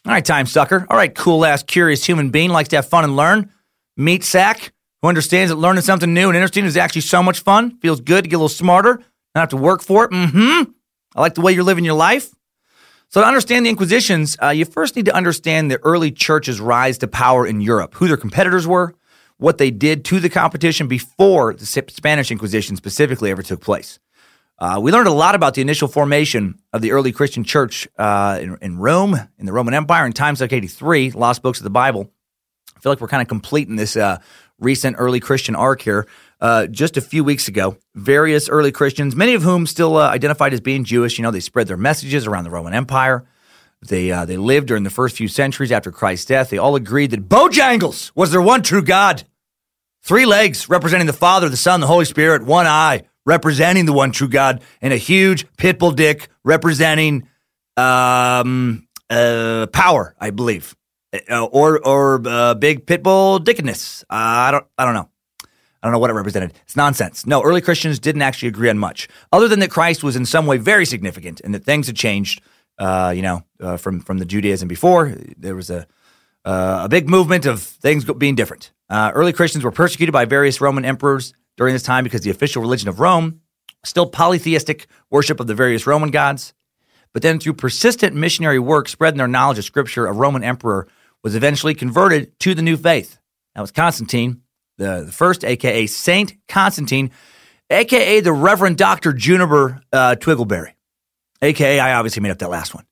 All 0.07 0.13
right, 0.13 0.25
time 0.25 0.47
sucker. 0.47 0.87
All 0.89 0.97
right, 0.97 1.15
cool 1.15 1.45
ass, 1.45 1.63
curious 1.63 2.05
human 2.05 2.31
being 2.31 2.51
likes 2.51 2.71
to 2.71 2.77
have 2.77 2.89
fun 2.89 3.05
and 3.05 3.17
learn. 3.17 3.51
Meat 3.97 4.25
sack 4.25 4.73
who 5.03 5.09
understands 5.09 5.51
that 5.51 5.57
learning 5.57 5.83
something 5.83 6.13
new 6.15 6.29
and 6.29 6.37
interesting 6.37 6.65
is 6.65 6.77
actually 6.77 7.03
so 7.03 7.23
much 7.23 7.41
fun. 7.41 7.79
Feels 7.81 8.01
good 8.01 8.25
to 8.25 8.31
get 8.31 8.37
a 8.37 8.39
little 8.39 8.49
smarter, 8.49 9.03
not 9.35 9.41
have 9.41 9.49
to 9.51 9.57
work 9.57 9.83
for 9.83 10.05
it. 10.05 10.11
Mm-hmm. 10.11 10.71
I 11.15 11.21
like 11.21 11.35
the 11.35 11.43
way 11.43 11.53
you're 11.53 11.65
living 11.65 11.85
your 11.85 11.95
life. 11.95 12.31
So 13.09 13.21
to 13.21 13.27
understand 13.27 13.67
the 13.67 13.71
Inquisitions, 13.71 14.37
uh, 14.41 14.51
you 14.51 14.65
first 14.65 14.95
need 14.95 15.07
to 15.07 15.15
understand 15.15 15.71
the 15.71 15.81
early 15.83 16.13
church's 16.13 16.61
rise 16.61 16.97
to 16.99 17.09
power 17.09 17.47
in 17.47 17.61
Europe, 17.61 17.95
who 17.95 18.07
their 18.07 18.17
competitors 18.17 18.67
were, 18.67 18.95
what 19.37 19.59
they 19.59 19.71
did 19.71 20.05
to 20.07 20.21
the 20.21 20.29
competition 20.29 20.87
before 20.87 21.53
the 21.53 21.67
Spanish 21.67 22.31
Inquisition 22.31 22.77
specifically 22.77 23.31
ever 23.31 23.43
took 23.43 23.61
place. 23.61 23.99
Uh, 24.61 24.79
we 24.79 24.93
learned 24.93 25.09
a 25.09 25.13
lot 25.13 25.35
about 25.35 25.55
the 25.55 25.63
initial 25.63 25.89
formation 25.89 26.59
of 26.75 26.83
the 26.83 26.93
early 26.93 27.13
Christian 27.13 27.45
church 27.45 27.89
uh, 27.97 28.39
in, 28.43 28.59
in, 28.61 28.79
Rome, 28.79 29.17
in 29.39 29.47
the 29.47 29.55
Roman 29.55 29.73
Empire, 29.73 30.05
in 30.05 30.13
Time 30.13 30.37
Suck 30.37 30.53
83, 30.53 31.13
lost 31.13 31.43
books 31.43 31.61
of 31.61 31.65
the 31.65 31.71
Bible. 31.71 32.11
I 32.77 32.81
feel 32.81 32.93
like 32.93 33.01
we're 33.01 33.09
kind 33.09 33.23
of 33.23 33.29
completing 33.29 33.77
this 33.77 33.97
uh, 33.97 34.19
recent 34.59 34.97
early 34.99 35.19
Christian 35.19 35.57
arc 35.57 35.81
here. 35.81 36.07
Uh, 36.43 36.67
just 36.67 36.99
a 36.99 37.01
few 37.01 37.25
weeks 37.25 37.49
ago, 37.49 37.79
various 37.95 38.51
early 38.51 38.71
Christians, 38.71 39.17
many 39.17 39.33
of 39.33 39.43
whom 39.43 39.67
still 39.67 39.97
uh, 39.97 40.09
identified 40.09 40.53
as 40.53 40.61
being 40.61 40.85
Jewish, 40.85 41.19
you 41.19 41.23
know, 41.23 41.31
they 41.31 41.41
spread 41.41 41.67
their 41.67 41.79
messages 41.79 42.27
around 42.27 42.45
the 42.45 42.51
Roman 42.51 42.75
Empire. 42.75 43.27
They, 43.87 44.11
uh, 44.13 44.27
they 44.27 44.37
lived 44.37 44.69
during 44.69 44.85
the 44.85 44.91
first 44.91 45.17
few 45.17 45.29
centuries 45.29 45.73
after 45.73 45.91
Christ's 45.91 46.27
death. 46.27 46.51
They 46.51 46.59
all 46.59 46.77
agreed 46.77 47.13
that 47.13 47.29
Bojangles 47.29 48.13
was 48.15 48.31
their 48.31 48.43
one 48.43 48.63
true 48.63 48.83
God. 48.83 49.25
Three 50.03 50.27
legs 50.27 50.69
representing 50.69 51.07
the 51.07 51.15
Father, 51.15 51.49
the 51.49 51.57
Son, 51.57 51.81
the 51.81 51.87
Holy 51.87 52.05
Spirit, 52.05 52.45
one 52.45 52.67
eye 52.67 53.05
representing 53.27 53.87
the 53.87 53.93
one 53.93 54.13
true 54.13 54.29
God, 54.29 54.63
and 54.81 54.93
a 54.93 54.97
huge 54.97 55.47
pit 55.57 55.79
bull 55.79 55.93
dick 55.93 56.29
representing 56.45 57.29
um, 57.77 58.87
uh, 59.09 59.67
power, 59.73 60.15
I 60.19 60.31
believe, 60.31 60.77
uh, 61.31 61.45
or 61.45 61.85
or 61.87 62.23
uh, 62.27 62.55
big 62.55 62.87
pit 62.87 63.03
bull 63.03 63.39
dickedness. 63.39 64.03
Uh, 64.05 64.15
I 64.15 64.51
don't 64.51 64.67
I 64.79 64.85
don't 64.85 64.95
know. 64.95 65.09
I 65.83 65.87
don't 65.87 65.93
know 65.93 65.99
what 65.99 66.11
it 66.11 66.15
represented. 66.15 66.53
It's 66.65 66.77
nonsense. 66.77 67.25
No, 67.27 67.43
early 67.43 67.63
Christians 67.63 67.99
didn't 67.99 68.21
actually 68.21 68.49
agree 68.49 68.69
on 68.69 68.79
much, 68.79 69.09
other 69.33 69.49
than 69.49 69.61
that 69.61 69.71
Christ 69.71 70.05
was 70.05 70.15
in 70.15 70.27
some 70.27 70.47
way 70.47 70.59
very 70.59 70.85
significant 70.85 71.41
and 71.41 71.55
that 71.55 71.65
things 71.65 71.87
had 71.87 71.97
changed. 71.97 72.43
Uh, 72.79 73.13
you 73.15 73.23
know, 73.23 73.43
uh, 73.61 73.77
from 73.77 74.01
from 74.01 74.19
the 74.19 74.25
Judaism 74.25 74.69
before, 74.69 75.15
there 75.37 75.55
was 75.55 75.71
a 75.71 75.87
a 76.45 76.89
big 76.89 77.09
movement 77.09 77.45
of 77.45 77.63
things 77.63 78.05
being 78.05 78.35
different. 78.35 78.73
early 78.91 79.33
Christians 79.33 79.63
were 79.63 79.71
persecuted 79.71 80.13
by 80.13 80.25
various 80.25 80.61
Roman 80.61 80.87
emperors 80.87 81.35
during 81.61 81.75
this 81.75 81.83
time 81.83 82.05
because 82.05 82.23
the 82.23 82.31
official 82.31 82.63
religion 82.63 82.89
of 82.89 83.01
Rome 83.01 83.43
still 83.85 84.07
polytheistic 84.07 84.87
worship 85.11 85.41
of 85.41 85.47
the 85.47 85.55
various 85.55 85.87
Roman 85.87 86.11
gods. 86.11 86.55
But 87.13 87.21
then 87.21 87.39
through 87.39 87.53
persistent 87.53 88.17
missionary 88.17 88.59
work, 88.59 88.89
spreading 88.89 89.19
their 89.19 89.29
knowledge 89.29 89.59
of 89.59 89.65
scripture, 89.65 90.07
a 90.07 90.13
Roman 90.13 90.43
emperor 90.43 90.89
was 91.23 91.35
eventually 91.35 91.75
converted 91.75 92.39
to 92.41 92.55
the 92.55 92.63
new 92.63 92.79
faith. 92.79 93.19
That 93.55 93.61
was 93.61 93.73
Constantine, 93.73 94.41
the, 94.79 95.03
the 95.05 95.13
first, 95.13 95.45
aka 95.45 95.85
Saint 95.85 96.35
Constantine, 96.49 97.11
aka 97.69 98.21
the 98.21 98.33
Reverend 98.33 98.79
Dr. 98.79 99.13
Juniper 99.13 99.83
uh, 99.93 100.17
Twiggleberry, 100.19 100.73
aka 101.43 101.79
I 101.79 101.93
obviously 101.93 102.23
made 102.23 102.31
up 102.31 102.39
that 102.39 102.49
last 102.49 102.75
one. 102.75 102.87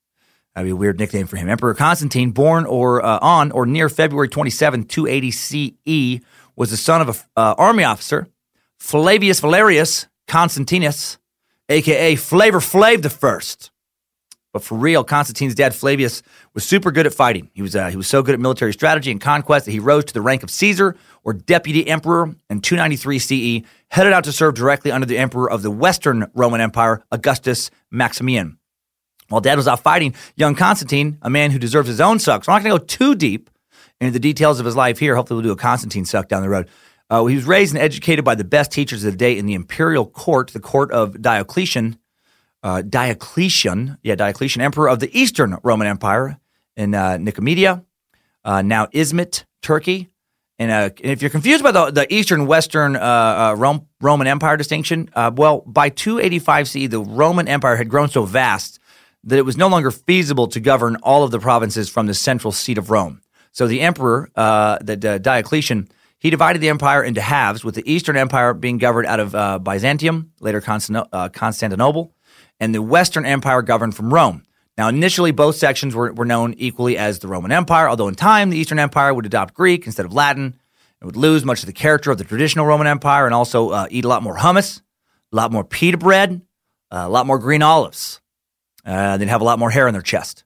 That'd 0.54 0.66
be 0.66 0.72
a 0.72 0.76
weird 0.76 0.98
nickname 0.98 1.26
for 1.26 1.38
him. 1.38 1.48
Emperor 1.48 1.72
Constantine, 1.72 2.32
born 2.32 2.66
or 2.66 3.02
uh, 3.02 3.18
on 3.22 3.50
or 3.50 3.64
near 3.64 3.88
February 3.88 4.28
27, 4.28 4.84
280 4.84 5.30
CE, 5.30 6.24
was 6.54 6.70
the 6.70 6.76
son 6.76 7.00
of 7.00 7.08
an 7.08 7.14
uh, 7.34 7.54
army 7.56 7.84
officer 7.84 8.28
Flavius 8.78 9.40
Valerius 9.40 10.06
Constantinus, 10.26 11.18
aka 11.68 12.16
Flavor 12.16 12.60
Flav 12.60 13.02
the 13.02 13.10
First. 13.10 13.70
But 14.52 14.62
for 14.62 14.76
real, 14.78 15.04
Constantine's 15.04 15.54
dad 15.54 15.74
Flavius 15.74 16.22
was 16.54 16.64
super 16.64 16.90
good 16.90 17.06
at 17.06 17.12
fighting. 17.12 17.50
He 17.52 17.60
was 17.60 17.76
uh, 17.76 17.88
he 17.88 17.96
was 17.96 18.06
so 18.06 18.22
good 18.22 18.34
at 18.34 18.40
military 18.40 18.72
strategy 18.72 19.10
and 19.10 19.20
conquest 19.20 19.66
that 19.66 19.72
he 19.72 19.78
rose 19.78 20.06
to 20.06 20.14
the 20.14 20.22
rank 20.22 20.42
of 20.42 20.50
Caesar 20.50 20.96
or 21.22 21.34
deputy 21.34 21.86
emperor 21.86 22.34
in 22.48 22.60
293 22.60 23.18
CE, 23.18 23.66
headed 23.90 24.12
out 24.12 24.24
to 24.24 24.32
serve 24.32 24.54
directly 24.54 24.90
under 24.90 25.06
the 25.06 25.18
emperor 25.18 25.50
of 25.50 25.62
the 25.62 25.70
Western 25.70 26.30
Roman 26.34 26.60
Empire, 26.60 27.04
Augustus 27.12 27.70
Maximian. 27.90 28.58
While 29.28 29.42
dad 29.42 29.56
was 29.56 29.68
out 29.68 29.80
fighting, 29.80 30.14
young 30.36 30.54
Constantine, 30.54 31.18
a 31.20 31.28
man 31.28 31.50
who 31.50 31.58
deserves 31.58 31.88
his 31.88 32.00
own 32.00 32.18
suck. 32.18 32.44
So 32.44 32.52
I'm 32.52 32.62
not 32.62 32.68
going 32.68 32.80
to 32.80 32.82
go 32.82 32.86
too 32.86 33.14
deep 33.14 33.50
into 34.00 34.12
the 34.12 34.18
details 34.18 34.58
of 34.58 34.64
his 34.64 34.74
life 34.74 34.98
here. 34.98 35.14
Hopefully, 35.14 35.36
we'll 35.36 35.50
do 35.50 35.52
a 35.52 35.56
Constantine 35.56 36.06
suck 36.06 36.28
down 36.28 36.40
the 36.40 36.48
road. 36.48 36.68
Uh, 37.10 37.24
he 37.24 37.36
was 37.36 37.44
raised 37.44 37.74
and 37.74 37.82
educated 37.82 38.24
by 38.24 38.34
the 38.34 38.44
best 38.44 38.70
teachers 38.70 39.04
of 39.04 39.12
the 39.12 39.16
day 39.16 39.36
in 39.36 39.46
the 39.46 39.54
imperial 39.54 40.06
court, 40.06 40.50
the 40.50 40.60
court 40.60 40.92
of 40.92 41.20
Diocletian. 41.20 41.98
Uh, 42.62 42.82
Diocletian, 42.82 43.98
yeah, 44.02 44.14
Diocletian, 44.14 44.60
emperor 44.60 44.88
of 44.88 44.98
the 44.98 45.16
Eastern 45.18 45.56
Roman 45.62 45.86
Empire 45.86 46.38
in 46.76 46.94
uh, 46.94 47.16
Nicomedia, 47.16 47.84
uh, 48.44 48.62
now 48.62 48.86
Izmit, 48.86 49.44
Turkey. 49.62 50.08
And, 50.58 50.70
uh, 50.70 50.90
and, 51.02 51.12
if 51.12 51.22
you're 51.22 51.30
confused 51.30 51.62
by 51.62 51.70
the, 51.70 51.90
the 51.92 52.12
Eastern 52.12 52.46
Western 52.46 52.96
uh, 52.96 53.54
Rome, 53.56 53.86
Roman 54.00 54.26
Empire 54.26 54.56
distinction, 54.56 55.08
well, 55.14 55.62
by 55.66 55.88
285 55.88 56.68
CE, 56.68 56.88
the 56.88 57.00
Roman 57.00 57.46
Empire 57.48 57.76
had 57.76 57.88
grown 57.88 58.08
so 58.08 58.24
vast 58.24 58.80
that 59.24 59.38
it 59.38 59.42
was 59.42 59.56
no 59.56 59.68
longer 59.68 59.90
feasible 59.90 60.48
to 60.48 60.60
govern 60.60 60.96
all 60.96 61.22
of 61.22 61.30
the 61.30 61.38
provinces 61.38 61.88
from 61.88 62.06
the 62.06 62.14
central 62.14 62.52
seat 62.52 62.76
of 62.76 62.90
Rome. 62.90 63.22
So 63.52 63.66
the 63.66 63.80
emperor, 63.80 64.30
the 64.34 65.20
Diocletian, 65.22 65.88
he 66.18 66.30
divided 66.30 66.60
the 66.60 66.68
empire 66.68 67.02
into 67.02 67.20
halves, 67.20 67.64
with 67.64 67.74
the 67.74 67.90
Eastern 67.90 68.16
Empire 68.16 68.52
being 68.54 68.78
governed 68.78 69.06
out 69.06 69.20
of 69.20 69.34
uh, 69.34 69.58
Byzantium, 69.58 70.32
later 70.40 70.62
uh, 70.66 71.28
Constantinople, 71.28 72.12
and 72.58 72.74
the 72.74 72.82
Western 72.82 73.24
Empire 73.24 73.62
governed 73.62 73.94
from 73.94 74.12
Rome. 74.12 74.42
Now, 74.76 74.88
initially, 74.88 75.32
both 75.32 75.56
sections 75.56 75.94
were, 75.94 76.12
were 76.12 76.24
known 76.24 76.54
equally 76.56 76.96
as 76.96 77.18
the 77.18 77.28
Roman 77.28 77.52
Empire, 77.52 77.88
although 77.88 78.08
in 78.08 78.14
time, 78.14 78.50
the 78.50 78.58
Eastern 78.58 78.78
Empire 78.78 79.12
would 79.12 79.26
adopt 79.26 79.54
Greek 79.54 79.86
instead 79.86 80.06
of 80.06 80.12
Latin. 80.12 80.58
It 81.00 81.04
would 81.04 81.16
lose 81.16 81.44
much 81.44 81.60
of 81.60 81.66
the 81.66 81.72
character 81.72 82.10
of 82.10 82.18
the 82.18 82.24
traditional 82.24 82.66
Roman 82.66 82.86
Empire 82.86 83.26
and 83.26 83.34
also 83.34 83.70
uh, 83.70 83.86
eat 83.90 84.04
a 84.04 84.08
lot 84.08 84.22
more 84.22 84.36
hummus, 84.36 84.80
a 85.32 85.36
lot 85.36 85.52
more 85.52 85.64
pita 85.64 85.98
bread, 85.98 86.42
uh, 86.90 87.04
a 87.06 87.08
lot 87.08 87.26
more 87.26 87.38
green 87.38 87.62
olives. 87.62 88.20
Uh, 88.84 89.16
they'd 89.16 89.28
have 89.28 89.40
a 89.40 89.44
lot 89.44 89.58
more 89.58 89.70
hair 89.70 89.86
on 89.86 89.92
their 89.92 90.02
chest. 90.02 90.44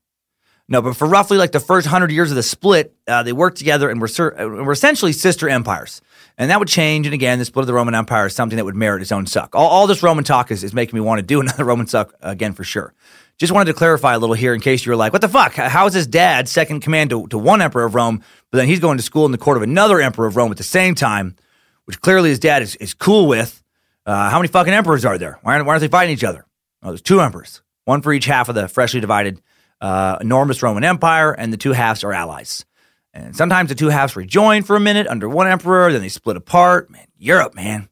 No, 0.72 0.80
but 0.80 0.96
for 0.96 1.06
roughly 1.06 1.36
like 1.36 1.52
the 1.52 1.60
first 1.60 1.86
hundred 1.86 2.12
years 2.12 2.30
of 2.30 2.36
the 2.36 2.42
split, 2.42 2.94
uh, 3.06 3.22
they 3.22 3.34
worked 3.34 3.58
together 3.58 3.90
and 3.90 4.00
were, 4.00 4.08
uh, 4.18 4.46
were 4.64 4.72
essentially 4.72 5.12
sister 5.12 5.46
empires. 5.46 6.00
And 6.38 6.50
that 6.50 6.58
would 6.60 6.68
change. 6.68 7.06
And 7.06 7.12
again, 7.12 7.38
the 7.38 7.44
split 7.44 7.64
of 7.64 7.66
the 7.66 7.74
Roman 7.74 7.94
Empire 7.94 8.24
is 8.24 8.34
something 8.34 8.56
that 8.56 8.64
would 8.64 8.74
merit 8.74 9.02
its 9.02 9.12
own 9.12 9.26
suck. 9.26 9.54
All, 9.54 9.68
all 9.68 9.86
this 9.86 10.02
Roman 10.02 10.24
talk 10.24 10.50
is, 10.50 10.64
is 10.64 10.72
making 10.72 10.94
me 10.94 11.02
want 11.02 11.18
to 11.18 11.22
do 11.26 11.40
another 11.42 11.66
Roman 11.66 11.86
suck 11.86 12.14
again 12.22 12.54
for 12.54 12.64
sure. 12.64 12.94
Just 13.36 13.52
wanted 13.52 13.66
to 13.66 13.74
clarify 13.74 14.14
a 14.14 14.18
little 14.18 14.34
here 14.34 14.54
in 14.54 14.62
case 14.62 14.86
you 14.86 14.92
were 14.92 14.96
like, 14.96 15.12
what 15.12 15.20
the 15.20 15.28
fuck? 15.28 15.52
How 15.52 15.84
is 15.84 15.92
his 15.92 16.06
dad 16.06 16.48
second 16.48 16.80
command 16.80 17.10
to, 17.10 17.26
to 17.26 17.36
one 17.36 17.60
emperor 17.60 17.84
of 17.84 17.94
Rome, 17.94 18.22
but 18.50 18.56
then 18.56 18.66
he's 18.66 18.80
going 18.80 18.96
to 18.96 19.02
school 19.02 19.26
in 19.26 19.32
the 19.32 19.36
court 19.36 19.58
of 19.58 19.62
another 19.62 20.00
emperor 20.00 20.24
of 20.24 20.36
Rome 20.36 20.52
at 20.52 20.56
the 20.56 20.62
same 20.62 20.94
time, 20.94 21.36
which 21.84 22.00
clearly 22.00 22.30
his 22.30 22.38
dad 22.38 22.62
is, 22.62 22.76
is 22.76 22.94
cool 22.94 23.28
with? 23.28 23.62
Uh, 24.06 24.30
how 24.30 24.38
many 24.38 24.48
fucking 24.48 24.72
emperors 24.72 25.04
are 25.04 25.18
there? 25.18 25.38
Why 25.42 25.52
aren't, 25.52 25.66
why 25.66 25.72
aren't 25.72 25.82
they 25.82 25.88
fighting 25.88 26.14
each 26.14 26.24
other? 26.24 26.46
Oh, 26.82 26.88
there's 26.88 27.02
two 27.02 27.20
emperors, 27.20 27.60
one 27.84 28.00
for 28.00 28.14
each 28.14 28.24
half 28.24 28.48
of 28.48 28.54
the 28.54 28.68
freshly 28.68 29.00
divided 29.00 29.42
uh, 29.82 30.16
enormous 30.20 30.62
Roman 30.62 30.84
Empire, 30.84 31.32
and 31.32 31.52
the 31.52 31.58
two 31.58 31.72
halves 31.72 32.04
are 32.04 32.12
allies. 32.12 32.64
And 33.12 33.36
sometimes 33.36 33.68
the 33.68 33.74
two 33.74 33.88
halves 33.88 34.16
rejoin 34.16 34.62
for 34.62 34.76
a 34.76 34.80
minute 34.80 35.06
under 35.06 35.28
one 35.28 35.46
emperor, 35.46 35.92
then 35.92 36.00
they 36.00 36.08
split 36.08 36.36
apart. 36.38 36.88
Man, 36.88 37.06
Europe, 37.18 37.54
man. 37.54 37.88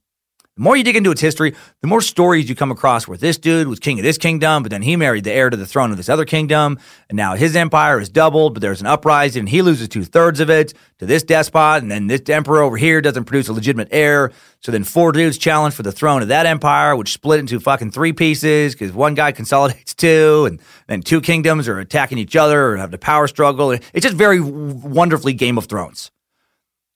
The 0.61 0.65
more 0.65 0.77
you 0.77 0.85
dig 0.85 0.97
into 0.97 1.11
its 1.11 1.23
history, 1.23 1.55
the 1.81 1.87
more 1.87 2.03
stories 2.03 2.47
you 2.47 2.55
come 2.55 2.71
across 2.71 3.09
where 3.09 3.17
this 3.17 3.39
dude 3.39 3.67
was 3.67 3.79
king 3.79 3.99
of 3.99 4.03
this 4.03 4.19
kingdom, 4.19 4.63
but 4.63 4.69
then 4.69 4.83
he 4.83 4.95
married 4.95 5.25
the 5.25 5.33
heir 5.33 5.49
to 5.49 5.57
the 5.57 5.65
throne 5.65 5.91
of 5.91 5.97
this 5.97 6.11
other 6.11 6.27
kingdom, 6.27 6.79
and 7.09 7.17
now 7.17 7.35
his 7.35 7.57
empire 7.57 7.99
is 7.99 8.11
doubled, 8.11 8.53
but 8.53 8.61
there's 8.61 8.83
an 8.83 8.87
uprising, 8.87 9.41
and 9.41 9.49
he 9.49 9.63
loses 9.63 9.89
two 9.89 10.05
thirds 10.05 10.39
of 10.39 10.51
it 10.51 10.75
to 10.99 11.07
this 11.07 11.23
despot, 11.23 11.81
and 11.83 11.91
then 11.91 12.09
this 12.09 12.29
emperor 12.29 12.61
over 12.61 12.77
here 12.77 13.01
doesn't 13.01 13.25
produce 13.25 13.49
a 13.49 13.55
legitimate 13.55 13.89
heir. 13.91 14.33
So 14.61 14.71
then 14.71 14.85
four 14.85 15.13
dudes 15.13 15.39
challenge 15.39 15.73
for 15.73 15.83
the 15.83 15.93
throne 15.93 16.21
of 16.21 16.29
that 16.29 16.45
empire, 16.45 16.95
which 16.95 17.15
split 17.15 17.41
into 17.41 17.59
fucking 17.59 17.93
three 17.93 18.13
pieces 18.13 18.75
because 18.75 18.93
one 18.93 19.15
guy 19.15 19.33
consolidates 19.33 19.95
two, 19.95 20.45
and 20.45 20.61
then 20.89 21.01
two 21.01 21.23
kingdoms 21.23 21.69
are 21.69 21.79
attacking 21.79 22.19
each 22.19 22.37
other 22.37 22.73
or 22.73 22.77
have 22.77 22.91
the 22.91 22.99
power 22.99 23.27
struggle. 23.29 23.71
It's 23.71 24.03
just 24.03 24.15
very 24.15 24.41
wonderfully 24.41 25.33
Game 25.33 25.57
of 25.57 25.65
Thrones. 25.65 26.11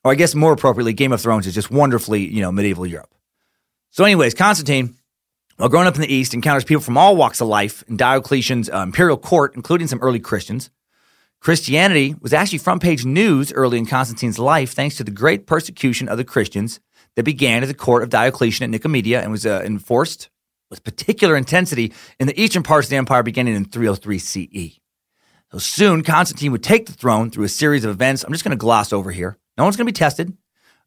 Or 0.04 0.12
I 0.12 0.16
guess 0.16 0.34
more 0.34 0.52
appropriately, 0.52 0.92
Game 0.92 1.12
of 1.14 1.22
Thrones 1.22 1.46
is 1.46 1.54
just 1.54 1.70
wonderfully, 1.70 2.28
you 2.28 2.42
know, 2.42 2.52
medieval 2.52 2.84
Europe. 2.84 3.08
So, 3.94 4.02
anyways, 4.02 4.34
Constantine, 4.34 4.96
while 5.56 5.68
growing 5.68 5.86
up 5.86 5.94
in 5.94 6.00
the 6.00 6.12
East, 6.12 6.34
encounters 6.34 6.64
people 6.64 6.82
from 6.82 6.98
all 6.98 7.14
walks 7.14 7.40
of 7.40 7.46
life 7.46 7.84
in 7.86 7.96
Diocletian's 7.96 8.68
uh, 8.68 8.78
imperial 8.78 9.16
court, 9.16 9.54
including 9.54 9.86
some 9.86 10.00
early 10.00 10.18
Christians. 10.18 10.68
Christianity 11.40 12.16
was 12.20 12.32
actually 12.32 12.58
front 12.58 12.82
page 12.82 13.04
news 13.04 13.52
early 13.52 13.78
in 13.78 13.86
Constantine's 13.86 14.40
life 14.40 14.72
thanks 14.72 14.96
to 14.96 15.04
the 15.04 15.12
great 15.12 15.46
persecution 15.46 16.08
of 16.08 16.18
the 16.18 16.24
Christians 16.24 16.80
that 17.14 17.22
began 17.22 17.62
at 17.62 17.66
the 17.66 17.72
court 17.74 18.02
of 18.02 18.10
Diocletian 18.10 18.64
at 18.64 18.80
Nicomedia 18.80 19.22
and 19.22 19.30
was 19.30 19.46
uh, 19.46 19.62
enforced 19.64 20.28
with 20.70 20.82
particular 20.82 21.36
intensity 21.36 21.92
in 22.18 22.26
the 22.26 22.40
eastern 22.40 22.64
parts 22.64 22.88
of 22.88 22.90
the 22.90 22.96
empire 22.96 23.22
beginning 23.22 23.54
in 23.54 23.64
303 23.64 24.18
CE. 24.18 24.80
So 25.52 25.58
soon, 25.58 26.02
Constantine 26.02 26.50
would 26.50 26.64
take 26.64 26.86
the 26.86 26.92
throne 26.92 27.30
through 27.30 27.44
a 27.44 27.48
series 27.48 27.84
of 27.84 27.92
events. 27.92 28.24
I'm 28.24 28.32
just 28.32 28.42
going 28.42 28.50
to 28.50 28.56
gloss 28.56 28.92
over 28.92 29.12
here. 29.12 29.38
No 29.56 29.62
one's 29.62 29.76
going 29.76 29.86
to 29.86 29.92
be 29.92 29.96
tested. 29.96 30.36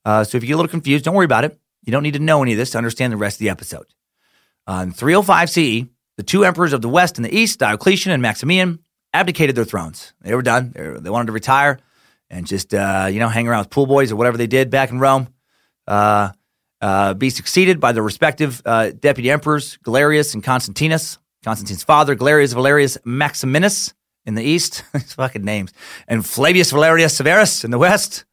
Uh, 0.04 0.26
so 0.26 0.38
if 0.38 0.44
you 0.44 0.48
get 0.48 0.56
a 0.56 0.58
little 0.58 0.70
confused, 0.70 1.06
don't 1.06 1.16
worry 1.16 1.24
about 1.24 1.46
it. 1.46 1.58
You 1.88 1.92
don't 1.92 2.04
need 2.04 2.16
to 2.16 2.20
know 2.20 2.44
any 2.44 2.52
of 2.52 2.58
this 2.58 2.72
to 2.72 2.78
understand 2.78 3.14
the 3.14 3.18
rest 3.18 3.38
of 3.38 3.40
the 3.40 3.50
episode. 3.50 3.86
On 4.68 4.92
305 4.92 5.50
CE, 5.50 5.86
the 6.18 6.24
two 6.24 6.44
emperors 6.44 6.74
of 6.74 6.82
the 6.82 6.90
West 6.90 7.18
and 7.18 7.24
the 7.24 7.34
East, 7.34 7.60
Diocletian 7.60 8.12
and 8.12 8.22
Maximian, 8.22 8.80
abdicated 9.14 9.56
their 9.56 9.64
thrones. 9.64 10.12
They 10.20 10.36
were 10.36 10.42
done. 10.42 10.74
They, 10.76 10.86
were, 10.86 11.00
they 11.00 11.10
wanted 11.10 11.28
to 11.28 11.32
retire 11.32 11.80
and 12.30 12.46
just, 12.46 12.74
uh, 12.74 13.08
you 13.10 13.22
know, 13.22 13.30
hang 13.30 13.48
around 13.48 13.60
with 13.60 13.70
pool 13.70 13.86
boys 13.86 14.12
or 14.12 14.18
whatever 14.18 14.36
they 14.36 14.48
did 14.48 14.70
back 14.70 14.92
in 14.92 15.00
Rome. 15.00 15.30
Uh, 15.88 16.32
uh, 16.82 17.14
be 17.14 17.30
succeeded 17.30 17.80
by 17.80 17.94
their 17.94 18.04
respective 18.04 18.62
uh, 18.66 18.92
deputy 18.92 19.32
emperors, 19.32 19.78
Galerius 19.78 20.34
and 20.34 20.44
Constantinus. 20.44 21.18
Constantine's 21.46 21.84
father, 21.84 22.16
Galerius 22.16 22.54
Valerius 22.54 22.98
Maximinus 23.06 23.94
in 24.26 24.36
the 24.36 24.44
east, 24.44 24.84
these 24.94 25.14
fucking 25.14 25.46
names, 25.46 25.72
and 26.06 26.26
Flavius 26.26 26.72
Valerius 26.72 27.16
Severus 27.16 27.64
in 27.64 27.72
the 27.72 27.78
west. 27.78 28.26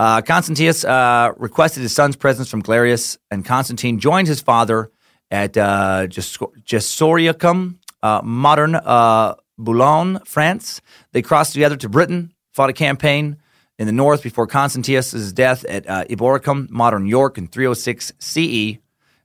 Uh, 0.00 0.22
Constantius 0.22 0.82
uh, 0.82 1.34
requested 1.36 1.82
his 1.82 1.94
son's 1.94 2.16
presence 2.16 2.48
from 2.48 2.62
Galerius, 2.62 3.18
and 3.30 3.44
Constantine 3.44 3.98
joined 3.98 4.28
his 4.28 4.40
father 4.40 4.90
at 5.30 5.58
uh, 5.58 6.06
Gesoriacum, 6.06 7.76
uh, 8.02 8.22
modern 8.24 8.76
uh, 8.76 9.34
Boulogne, 9.58 10.20
France. 10.24 10.80
They 11.12 11.20
crossed 11.20 11.52
together 11.52 11.76
to 11.76 11.90
Britain, 11.90 12.32
fought 12.50 12.70
a 12.70 12.72
campaign 12.72 13.36
in 13.78 13.86
the 13.86 13.92
north 13.92 14.22
before 14.22 14.46
Constantius' 14.46 15.34
death 15.34 15.66
at 15.66 15.86
uh, 15.86 16.04
Eboracum, 16.04 16.70
modern 16.70 17.04
York, 17.04 17.36
in 17.36 17.46
306 17.46 18.14
CE. 18.18 18.78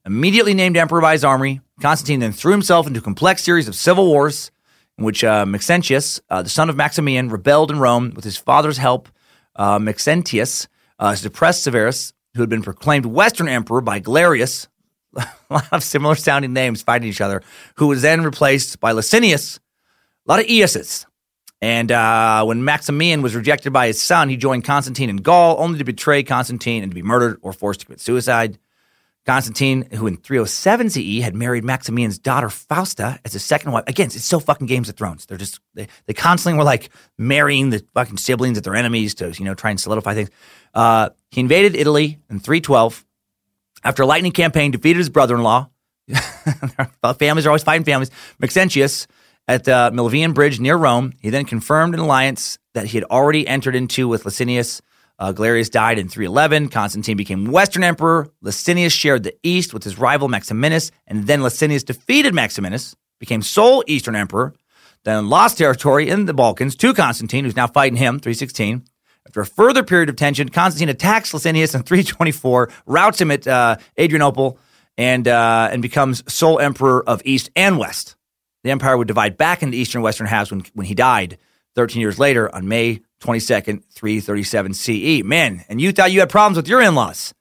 Immediately 0.06 0.56
named 0.56 0.76
emperor 0.76 1.00
by 1.00 1.14
his 1.14 1.24
army, 1.24 1.62
Constantine 1.80 2.20
then 2.20 2.34
threw 2.34 2.52
himself 2.52 2.86
into 2.86 3.00
a 3.00 3.02
complex 3.02 3.44
series 3.44 3.70
of 3.70 3.76
civil 3.76 4.08
wars 4.08 4.52
in 4.98 5.06
which 5.06 5.24
uh, 5.24 5.46
Maxentius, 5.46 6.20
uh, 6.30 6.42
the 6.42 6.50
son 6.50 6.70
of 6.70 6.76
Maximian, 6.76 7.30
rebelled 7.30 7.72
in 7.72 7.80
Rome 7.80 8.12
with 8.14 8.26
his 8.26 8.36
father's 8.36 8.78
help. 8.78 9.08
Uh, 9.56 9.80
Maxentius 9.80 10.68
uh, 11.00 11.16
suppressed 11.16 11.64
Severus, 11.64 12.14
who 12.36 12.42
had 12.42 12.50
been 12.50 12.64
proclaimed 12.64 13.06
Western 13.06 13.48
emperor 13.48 13.82
by 13.82 14.00
Galerius. 14.00 14.68
a 15.16 15.26
lot 15.50 15.68
of 15.72 15.84
similar 15.84 16.16
sounding 16.16 16.54
names 16.54 16.82
fighting 16.82 17.08
each 17.08 17.22
other, 17.22 17.42
who 17.76 17.88
was 17.88 18.02
then 18.02 18.24
replaced 18.24 18.80
by 18.80 18.92
Licinius. 18.92 19.60
A 20.28 20.32
lot 20.32 20.40
of 20.40 20.46
Eases. 20.48 21.06
And 21.62 21.92
uh, 21.92 22.44
when 22.44 22.64
Maximian 22.64 23.22
was 23.22 23.34
rejected 23.34 23.72
by 23.72 23.88
his 23.88 24.02
son, 24.02 24.30
he 24.30 24.38
joined 24.38 24.66
Constantine 24.66 25.10
in 25.10 25.18
Gaul, 25.18 25.56
only 25.58 25.78
to 25.80 25.84
betray 25.84 26.24
Constantine 26.24 26.84
and 26.84 26.92
to 26.92 26.96
be 26.96 27.02
murdered 27.02 27.40
or 27.42 27.54
forced 27.54 27.80
to 27.82 27.86
commit 27.86 28.02
suicide. 28.02 28.60
Constantine, 29.26 29.88
who 29.92 30.06
in 30.06 30.18
307 30.18 30.92
CE 30.92 31.24
had 31.24 31.34
married 31.34 31.64
Maximian's 31.64 32.20
daughter 32.20 32.50
Fausta 32.50 33.20
as 33.26 33.34
his 33.34 33.44
second 33.44 33.72
wife. 33.72 33.84
Again, 33.88 34.08
it's 34.08 34.24
so 34.24 34.40
fucking 34.40 34.68
Games 34.68 34.88
of 34.88 34.96
Thrones. 34.96 35.26
They're 35.26 35.38
just 35.38 35.60
they, 35.74 35.88
they 36.06 36.14
constantly 36.14 36.58
were 36.58 36.64
like 36.64 36.90
marrying 37.18 37.72
the 37.72 37.84
fucking 37.96 38.18
siblings 38.18 38.58
of 38.58 38.64
their 38.64 38.76
enemies 38.76 39.16
to 39.16 39.32
you 39.32 39.46
know 39.46 39.56
try 39.56 39.72
and 39.72 39.80
solidify 39.80 40.14
things. 40.14 40.30
Uh, 40.74 41.10
he 41.32 41.42
invaded 41.42 41.76
Italy 41.76 42.20
in 42.30 42.40
312 42.40 43.04
after 43.84 44.04
a 44.04 44.06
lightning 44.06 44.32
campaign, 44.32 44.72
defeated 44.72 45.00
his 45.00 45.10
brother-in-law. 45.10 45.70
families 47.18 47.46
are 47.46 47.50
always 47.50 47.64
fighting 47.64 47.86
families. 47.86 48.12
Maxentius 48.40 49.08
at 49.48 49.64
the 49.64 49.92
Milvian 49.94 50.34
Bridge 50.34 50.60
near 50.60 50.76
Rome. 50.76 51.14
He 51.22 51.30
then 51.30 51.46
confirmed 51.46 51.94
an 51.94 52.00
alliance 52.00 52.58
that 52.74 52.86
he 52.88 52.98
had 52.98 53.06
already 53.06 53.48
entered 53.48 53.76
into 53.76 54.08
with 54.08 54.24
Licinius 54.24 54.82
uh, 55.20 55.32
Galerius 55.32 55.70
died 55.70 55.98
in 55.98 56.10
311. 56.10 56.70
Constantine 56.70 57.18
became 57.18 57.52
Western 57.52 57.84
Emperor. 57.84 58.28
Licinius 58.42 58.94
shared 58.94 59.24
the 59.24 59.36
East 59.44 59.74
with 59.74 59.84
his 59.84 59.98
rival 59.98 60.28
Maximinus, 60.28 60.92
and 61.08 61.28
then 61.28 61.42
Licinius 61.42 61.84
defeated 61.84 62.34
Maximinus, 62.34 62.96
became 63.20 63.42
sole 63.42 63.84
Eastern 63.88 64.16
Emperor, 64.16 64.54
then 65.04 65.30
lost 65.30 65.58
territory 65.58 66.10
in 66.10 66.26
the 66.26 66.34
Balkans 66.34 66.76
to 66.78 66.94
Constantine, 66.94 67.46
who's 67.46 67.56
now 67.56 67.68
fighting 67.68 67.98
him, 67.98 68.20
316. 68.20 68.84
After 69.28 69.42
a 69.42 69.46
further 69.46 69.84
period 69.84 70.10
of 70.10 70.16
tension, 70.18 70.50
Constantine 70.50 70.90
attacks 70.90 71.34
Licinius 71.34 71.74
in 71.74 71.84
324, 71.84 72.70
routs 72.86 73.22
him 73.22 73.32
at 73.32 73.48
uh, 73.48 73.78
Adrianople, 74.00 74.60
and, 74.98 75.28
uh, 75.28 75.70
and 75.72 75.82
becomes 75.82 76.24
sole 76.32 76.60
emperor 76.60 77.08
of 77.08 77.22
East 77.26 77.50
and 77.56 77.78
West. 77.78 78.16
The 78.64 78.72
empire 78.72 78.98
would 78.98 79.08
divide 79.08 79.38
back 79.38 79.62
into 79.62 79.78
eastern 79.78 80.00
and 80.00 80.04
western 80.04 80.28
halves 80.28 80.52
when, 80.52 80.64
when 80.74 80.88
he 80.88 80.96
died 80.96 81.38
13 81.76 82.02
years 82.02 82.18
later 82.18 82.54
on 82.54 82.68
May 82.68 83.02
22nd, 83.22 83.84
337 83.94 84.74
CE. 84.74 85.24
Man, 85.24 85.64
and 85.70 85.80
you 85.80 85.92
thought 85.92 86.12
you 86.12 86.20
had 86.20 86.30
problems 86.30 86.58
with 86.58 86.68
your 86.68 86.82
in 86.82 86.96
laws. 86.96 87.34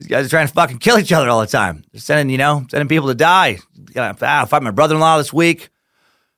These 0.00 0.08
guys 0.08 0.26
are 0.26 0.30
trying 0.30 0.48
to 0.48 0.52
fucking 0.52 0.78
kill 0.78 0.98
each 0.98 1.12
other 1.12 1.28
all 1.28 1.40
the 1.40 1.46
time. 1.46 1.84
They're 1.92 2.00
sending, 2.00 2.30
you 2.30 2.38
know, 2.38 2.66
sending 2.70 2.88
people 2.88 3.08
to 3.08 3.14
die. 3.14 3.58
I 3.96 4.12
fight 4.12 4.62
my 4.62 4.70
brother 4.70 4.94
in 4.94 5.00
law 5.00 5.18
this 5.18 5.32
week. 5.32 5.70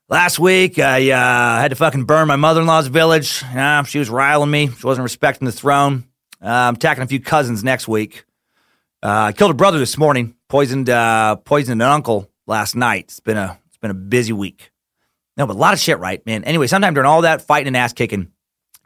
Last 0.08 0.38
week, 0.38 0.78
I 0.78 1.10
uh, 1.10 1.60
had 1.60 1.68
to 1.68 1.74
fucking 1.74 2.04
burn 2.04 2.28
my 2.28 2.36
mother 2.36 2.60
in 2.60 2.66
law's 2.68 2.86
village. 2.86 3.42
Uh, 3.42 3.82
she 3.82 3.98
was 3.98 4.08
riling 4.08 4.50
me. 4.50 4.68
She 4.68 4.86
wasn't 4.86 5.02
respecting 5.02 5.46
the 5.46 5.52
throne. 5.52 6.04
Uh, 6.40 6.46
I'm 6.48 6.74
attacking 6.74 7.02
a 7.02 7.08
few 7.08 7.18
cousins 7.18 7.64
next 7.64 7.88
week. 7.88 8.24
Uh, 9.02 9.08
I 9.08 9.32
killed 9.32 9.50
a 9.50 9.54
brother 9.54 9.78
this 9.80 9.98
morning. 9.98 10.36
Poisoned, 10.48 10.88
uh, 10.88 11.36
poisoned 11.36 11.82
an 11.82 11.88
uncle 11.88 12.30
last 12.46 12.76
night. 12.76 13.06
It's 13.06 13.20
been 13.20 13.36
a, 13.36 13.58
it's 13.66 13.78
been 13.78 13.90
a 13.90 13.94
busy 13.94 14.32
week. 14.32 14.70
No, 15.36 15.46
but 15.46 15.56
a 15.56 15.58
lot 15.58 15.74
of 15.74 15.80
shit, 15.80 15.98
right, 15.98 16.24
man? 16.24 16.44
Anyway, 16.44 16.68
sometime 16.68 16.94
during 16.94 17.08
all 17.08 17.22
that 17.22 17.42
fighting 17.42 17.66
and 17.66 17.76
ass 17.76 17.92
kicking, 17.92 18.30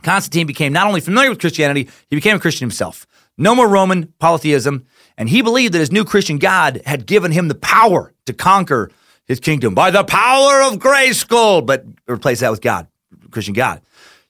Constantine 0.03 0.47
became 0.47 0.73
not 0.73 0.87
only 0.87 1.01
familiar 1.01 1.31
with 1.31 1.41
Christianity, 1.41 1.89
he 2.09 2.17
became 2.17 2.37
a 2.37 2.41
Christian 2.41 2.67
himself. 2.67 3.07
No 3.37 3.55
more 3.55 3.69
Roman 3.69 4.13
polytheism, 4.19 4.87
and 5.17 5.29
he 5.29 5.43
believed 5.43 5.75
that 5.75 5.79
his 5.79 5.93
new 5.93 6.05
Christian 6.05 6.39
God 6.39 6.83
had 6.85 7.07
given 7.07 7.33
him 7.33 7.49
the 7.49 7.55
power 7.55 8.13
to 8.27 8.33
conquer 8.33 8.91
his 9.25 9.41
kingdom 9.41 9.75
by 9.75 9.91
the 9.91 10.05
power 10.05 10.63
of 10.63 10.79
Grayskull, 10.79 11.65
but 11.65 11.85
replace 12.09 12.41
that 12.41 12.51
with 12.51 12.61
God, 12.61 12.89
Christian 13.31 13.55
God. 13.55 13.81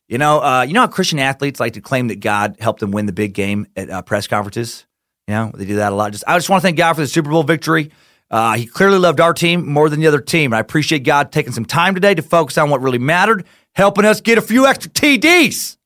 You 0.08 0.18
know, 0.18 0.42
uh, 0.42 0.62
you 0.62 0.74
know 0.74 0.80
how 0.80 0.88
Christian 0.88 1.18
athletes 1.18 1.60
like 1.60 1.74
to 1.74 1.80
claim 1.80 2.08
that 2.08 2.20
God 2.20 2.56
helped 2.60 2.80
them 2.80 2.90
win 2.90 3.06
the 3.06 3.12
big 3.12 3.32
game 3.32 3.66
at 3.76 3.88
uh, 3.88 4.02
press 4.02 4.26
conferences. 4.26 4.86
You 5.26 5.34
know, 5.34 5.52
they 5.54 5.64
do 5.64 5.76
that 5.76 5.92
a 5.92 5.94
lot. 5.94 6.12
Just 6.12 6.24
I 6.26 6.36
just 6.36 6.50
want 6.50 6.62
to 6.62 6.66
thank 6.66 6.76
God 6.76 6.94
for 6.94 7.00
the 7.00 7.06
Super 7.06 7.30
Bowl 7.30 7.44
victory. 7.44 7.92
Uh, 8.30 8.56
he 8.56 8.66
clearly 8.66 8.98
loved 8.98 9.20
our 9.20 9.32
team 9.32 9.68
more 9.68 9.88
than 9.88 10.00
the 10.00 10.06
other 10.06 10.20
team. 10.20 10.52
I 10.52 10.60
appreciate 10.60 11.00
God 11.00 11.32
taking 11.32 11.52
some 11.52 11.64
time 11.64 11.94
today 11.94 12.14
to 12.14 12.22
focus 12.22 12.58
on 12.58 12.70
what 12.70 12.80
really 12.80 12.98
mattered 12.98 13.46
helping 13.74 14.04
us 14.04 14.20
get 14.20 14.38
a 14.38 14.42
few 14.42 14.66
extra 14.66 14.90
TDs. 14.90 15.76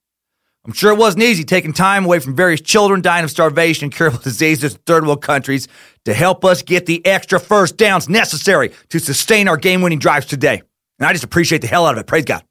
I'm 0.67 0.73
sure 0.73 0.93
it 0.93 0.99
wasn't 0.99 1.25
easy 1.25 1.45
taking 1.45 1.75
time 1.75 2.07
away 2.07 2.21
from 2.21 2.35
various 2.35 2.61
children 2.63 3.03
dying 3.03 3.25
of 3.25 3.31
starvation 3.31 3.85
and 3.85 3.95
curable 3.95 4.19
diseases 4.23 4.75
in 4.75 4.81
third 4.87 5.05
world 5.05 5.23
countries 5.23 5.69
to 6.07 6.15
help 6.15 6.45
us 6.45 6.63
get 6.63 6.87
the 6.87 7.05
extra 7.05 7.39
first 7.39 7.77
downs 7.77 8.09
necessary 8.09 8.73
to 8.89 8.99
sustain 8.99 9.47
our 9.47 9.59
game 9.59 9.83
winning 9.83 9.99
drives 9.99 10.27
today. 10.27 10.63
And 10.99 11.07
I 11.07 11.13
just 11.13 11.25
appreciate 11.25 11.61
the 11.61 11.67
hell 11.67 11.87
out 11.87 11.95
of 11.95 12.01
it. 12.01 12.07
Praise 12.07 12.25
God. 12.25 12.43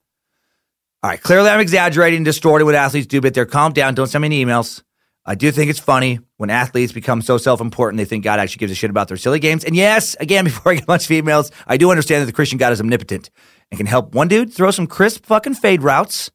All 1.02 1.10
right, 1.10 1.22
clearly 1.22 1.50
I'm 1.50 1.60
exaggerating 1.60 2.17
and 2.17 2.26
distorting 2.26 2.65
what 2.65 2.76
athletes 2.76 3.08
do, 3.08 3.19
but 3.19 3.34
they're 3.34 3.46
calm 3.46 3.74
down. 3.74 3.96
Don't 3.96 4.08
send 4.08 4.22
me 4.22 4.28
any 4.28 4.46
emails. 4.46 4.84
I 5.26 5.36
do 5.36 5.52
think 5.52 5.69
it's 5.69 5.80
funny 5.80 6.19
when 6.38 6.50
athletes 6.50 6.91
become 6.91 7.22
so 7.22 7.38
self 7.38 7.62
important 7.62 7.98
they 7.98 8.06
think 8.06 8.24
God 8.24 8.39
actually 8.39 8.60
gives 8.60 8.72
a 8.72 8.76
shit 8.76 8.89
about 8.89 9.08
their 9.08 9.17
silly 9.17 9.39
games. 9.39 9.63
And 9.63 9.76
yes, 9.76 10.15
again, 10.19 10.43
before 10.46 10.72
I 10.72 10.76
get 10.76 10.84
a 10.84 10.88
bunch 10.88 11.06
of 11.06 11.10
emails, 11.10 11.52
I 11.65 11.78
do 11.78 11.89
understand 11.89 12.22
that 12.22 12.26
the 12.28 12.34
Christian 12.34 12.58
God 12.58 12.74
is 12.74 12.80
omnipotent 12.80 13.30
and 13.71 13.78
can 13.78 13.88
help 13.88 14.13
one 14.13 14.28
dude 14.28 14.54
throw 14.54 14.71
some 14.71 14.88
crisp 14.88 15.26
fucking 15.26 15.56
fade 15.56 15.82
routes, 15.82 16.32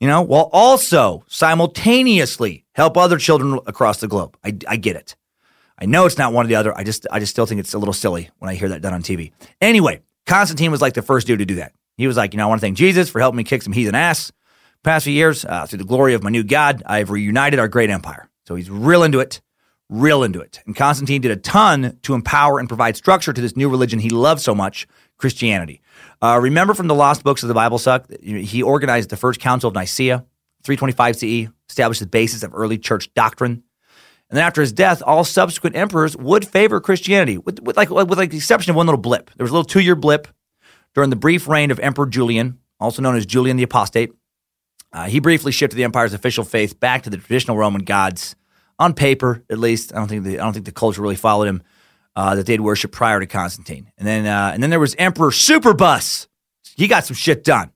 you 0.00 0.08
know, 0.08 0.22
while 0.22 0.50
also 0.52 1.24
simultaneously 1.28 2.64
help 2.72 2.96
other 2.96 3.18
children 3.18 3.58
across 3.66 3.98
the 3.98 4.08
globe. 4.08 4.36
I, 4.44 4.56
I 4.68 4.76
get 4.76 4.96
it. 4.96 5.16
I 5.78 5.86
know 5.86 6.06
it's 6.06 6.18
not 6.18 6.32
one 6.32 6.46
or 6.46 6.48
the 6.48 6.54
other. 6.54 6.76
I 6.76 6.84
just 6.84 7.06
I 7.10 7.18
just 7.18 7.32
still 7.32 7.46
think 7.46 7.60
it's 7.60 7.74
a 7.74 7.78
little 7.78 7.94
silly 7.94 8.30
when 8.38 8.48
I 8.48 8.54
hear 8.54 8.68
that 8.68 8.82
done 8.82 8.94
on 8.94 9.02
TV. 9.02 9.32
Anyway, 9.60 10.00
Constantine 10.26 10.70
was 10.70 10.80
like 10.80 10.94
the 10.94 11.02
first 11.02 11.26
dude 11.26 11.40
to 11.40 11.44
do 11.44 11.56
that. 11.56 11.72
He 11.96 12.06
was 12.06 12.16
like, 12.16 12.32
you 12.32 12.38
know, 12.38 12.44
I 12.44 12.48
want 12.48 12.60
to 12.60 12.66
thank 12.66 12.76
Jesus 12.76 13.10
for 13.10 13.20
helping 13.20 13.36
me 13.36 13.44
kick 13.44 13.62
some 13.62 13.72
heathen 13.72 13.94
ass. 13.94 14.32
Past 14.82 15.04
few 15.04 15.14
years, 15.14 15.44
uh, 15.44 15.66
through 15.66 15.78
the 15.78 15.84
glory 15.84 16.14
of 16.14 16.22
my 16.22 16.30
new 16.30 16.44
God, 16.44 16.82
I've 16.84 17.10
reunited 17.10 17.58
our 17.58 17.68
great 17.68 17.90
empire. 17.90 18.28
So 18.46 18.54
he's 18.54 18.68
real 18.68 19.02
into 19.02 19.20
it, 19.20 19.40
real 19.88 20.22
into 20.22 20.40
it. 20.40 20.60
And 20.66 20.76
Constantine 20.76 21.22
did 21.22 21.30
a 21.30 21.36
ton 21.36 21.98
to 22.02 22.14
empower 22.14 22.58
and 22.58 22.68
provide 22.68 22.96
structure 22.96 23.32
to 23.32 23.40
this 23.40 23.56
new 23.56 23.70
religion 23.70 23.98
he 23.98 24.10
loved 24.10 24.42
so 24.42 24.54
much, 24.54 24.86
Christianity. 25.18 25.80
Uh, 26.22 26.38
remember 26.40 26.74
from 26.74 26.86
the 26.86 26.94
lost 26.94 27.22
books 27.22 27.42
of 27.42 27.48
the 27.48 27.54
Bible 27.54 27.78
suck, 27.78 28.06
he 28.22 28.62
organized 28.62 29.10
the 29.10 29.16
first 29.16 29.40
council 29.40 29.68
of 29.68 29.74
Nicaea, 29.74 30.24
325 30.62 31.16
CE, 31.16 31.52
established 31.68 32.00
the 32.00 32.06
basis 32.06 32.42
of 32.42 32.52
early 32.54 32.78
church 32.78 33.12
doctrine. 33.14 33.62
And 34.30 34.38
then 34.38 34.44
after 34.44 34.60
his 34.60 34.72
death, 34.72 35.02
all 35.04 35.22
subsequent 35.22 35.76
emperors 35.76 36.16
would 36.16 36.46
favor 36.46 36.80
Christianity, 36.80 37.38
with, 37.38 37.60
with 37.60 37.76
like 37.76 37.90
with 37.90 38.18
like 38.18 38.30
the 38.30 38.38
exception 38.38 38.70
of 38.70 38.76
one 38.76 38.86
little 38.86 39.00
blip. 39.00 39.30
There 39.36 39.44
was 39.44 39.50
a 39.50 39.54
little 39.54 39.64
two 39.64 39.80
year 39.80 39.94
blip 39.94 40.28
during 40.94 41.10
the 41.10 41.16
brief 41.16 41.46
reign 41.46 41.70
of 41.70 41.78
Emperor 41.80 42.06
Julian, 42.06 42.58
also 42.80 43.02
known 43.02 43.16
as 43.16 43.26
Julian 43.26 43.56
the 43.56 43.62
Apostate. 43.62 44.12
Uh, 44.92 45.06
he 45.06 45.18
briefly 45.18 45.52
shifted 45.52 45.76
the 45.76 45.84
empire's 45.84 46.14
official 46.14 46.44
faith 46.44 46.78
back 46.78 47.02
to 47.02 47.10
the 47.10 47.16
traditional 47.16 47.56
Roman 47.56 47.84
gods, 47.84 48.36
on 48.78 48.94
paper 48.94 49.44
at 49.50 49.58
least. 49.58 49.92
I 49.92 49.98
don't 49.98 50.08
think 50.08 50.24
the, 50.24 50.38
I 50.38 50.44
don't 50.44 50.52
think 50.52 50.66
the 50.66 50.72
culture 50.72 51.02
really 51.02 51.16
followed 51.16 51.48
him 51.48 51.62
uh, 52.16 52.34
that 52.36 52.46
they'd 52.46 52.60
worship 52.60 52.92
prior 52.92 53.20
to 53.20 53.26
Constantine. 53.26 53.90
And 53.98 54.06
then 54.06 54.26
uh, 54.26 54.50
and 54.52 54.62
then 54.62 54.70
there 54.70 54.80
was 54.80 54.94
Emperor 54.96 55.30
Superbus. 55.30 56.28
He 56.76 56.88
got 56.88 57.04
some 57.04 57.14
shit 57.14 57.44
done. 57.44 57.70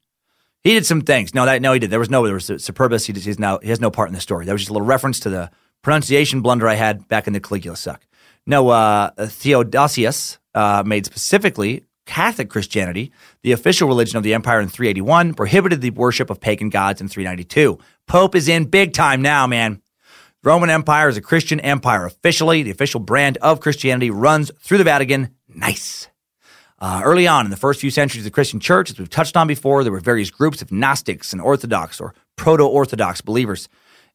He 0.62 0.74
did 0.74 0.86
some 0.86 1.02
things. 1.02 1.34
No, 1.34 1.46
that 1.46 1.62
no, 1.62 1.72
he 1.72 1.78
did. 1.78 1.90
There 1.90 1.98
was 1.98 2.10
no. 2.10 2.24
There 2.24 2.34
was 2.34 2.48
Superbus. 2.48 3.06
He, 3.06 3.12
he's 3.18 3.38
now 3.38 3.58
he 3.58 3.68
has 3.68 3.80
no 3.80 3.90
part 3.90 4.08
in 4.08 4.14
the 4.14 4.20
story. 4.20 4.44
That 4.44 4.52
was 4.52 4.62
just 4.62 4.70
a 4.70 4.72
little 4.72 4.86
reference 4.86 5.20
to 5.20 5.30
the 5.30 5.50
pronunciation 5.82 6.42
blunder 6.42 6.68
I 6.68 6.74
had 6.74 7.06
back 7.08 7.26
in 7.26 7.32
the 7.32 7.40
Caligula 7.40 7.76
suck. 7.76 8.06
No, 8.46 8.68
uh, 8.70 9.10
Theodosius 9.18 10.38
uh, 10.54 10.82
made 10.84 11.06
specifically 11.06 11.84
Catholic 12.06 12.48
Christianity 12.48 13.12
the 13.42 13.52
official 13.52 13.86
religion 13.86 14.16
of 14.16 14.22
the 14.22 14.34
empire 14.34 14.60
in 14.60 14.68
381, 14.68 15.34
prohibited 15.34 15.82
the 15.82 15.90
worship 15.90 16.30
of 16.30 16.40
pagan 16.40 16.70
gods 16.70 17.00
in 17.00 17.08
392. 17.08 17.78
Pope 18.06 18.34
is 18.34 18.48
in 18.48 18.64
big 18.64 18.94
time 18.94 19.22
now, 19.22 19.46
man. 19.46 19.82
The 20.44 20.50
Roman 20.50 20.70
Empire 20.70 21.08
is 21.08 21.16
a 21.16 21.20
Christian 21.20 21.58
empire 21.58 22.06
officially. 22.06 22.62
The 22.62 22.70
official 22.70 23.00
brand 23.00 23.38
of 23.38 23.58
Christianity 23.58 24.08
runs 24.10 24.52
through 24.60 24.78
the 24.78 24.84
Vatican. 24.84 25.34
Nice. 25.48 26.06
Uh, 26.78 27.00
early 27.04 27.26
on 27.26 27.44
in 27.44 27.50
the 27.50 27.56
first 27.56 27.80
few 27.80 27.90
centuries 27.90 28.22
of 28.22 28.30
the 28.30 28.34
Christian 28.34 28.60
church, 28.60 28.88
as 28.88 29.00
we've 29.00 29.10
touched 29.10 29.36
on 29.36 29.48
before, 29.48 29.82
there 29.82 29.90
were 29.90 29.98
various 29.98 30.30
groups 30.30 30.62
of 30.62 30.70
Gnostics 30.70 31.32
and 31.32 31.42
Orthodox 31.42 32.00
or 32.00 32.14
proto 32.36 32.64
Orthodox 32.64 33.20
believers. 33.20 33.68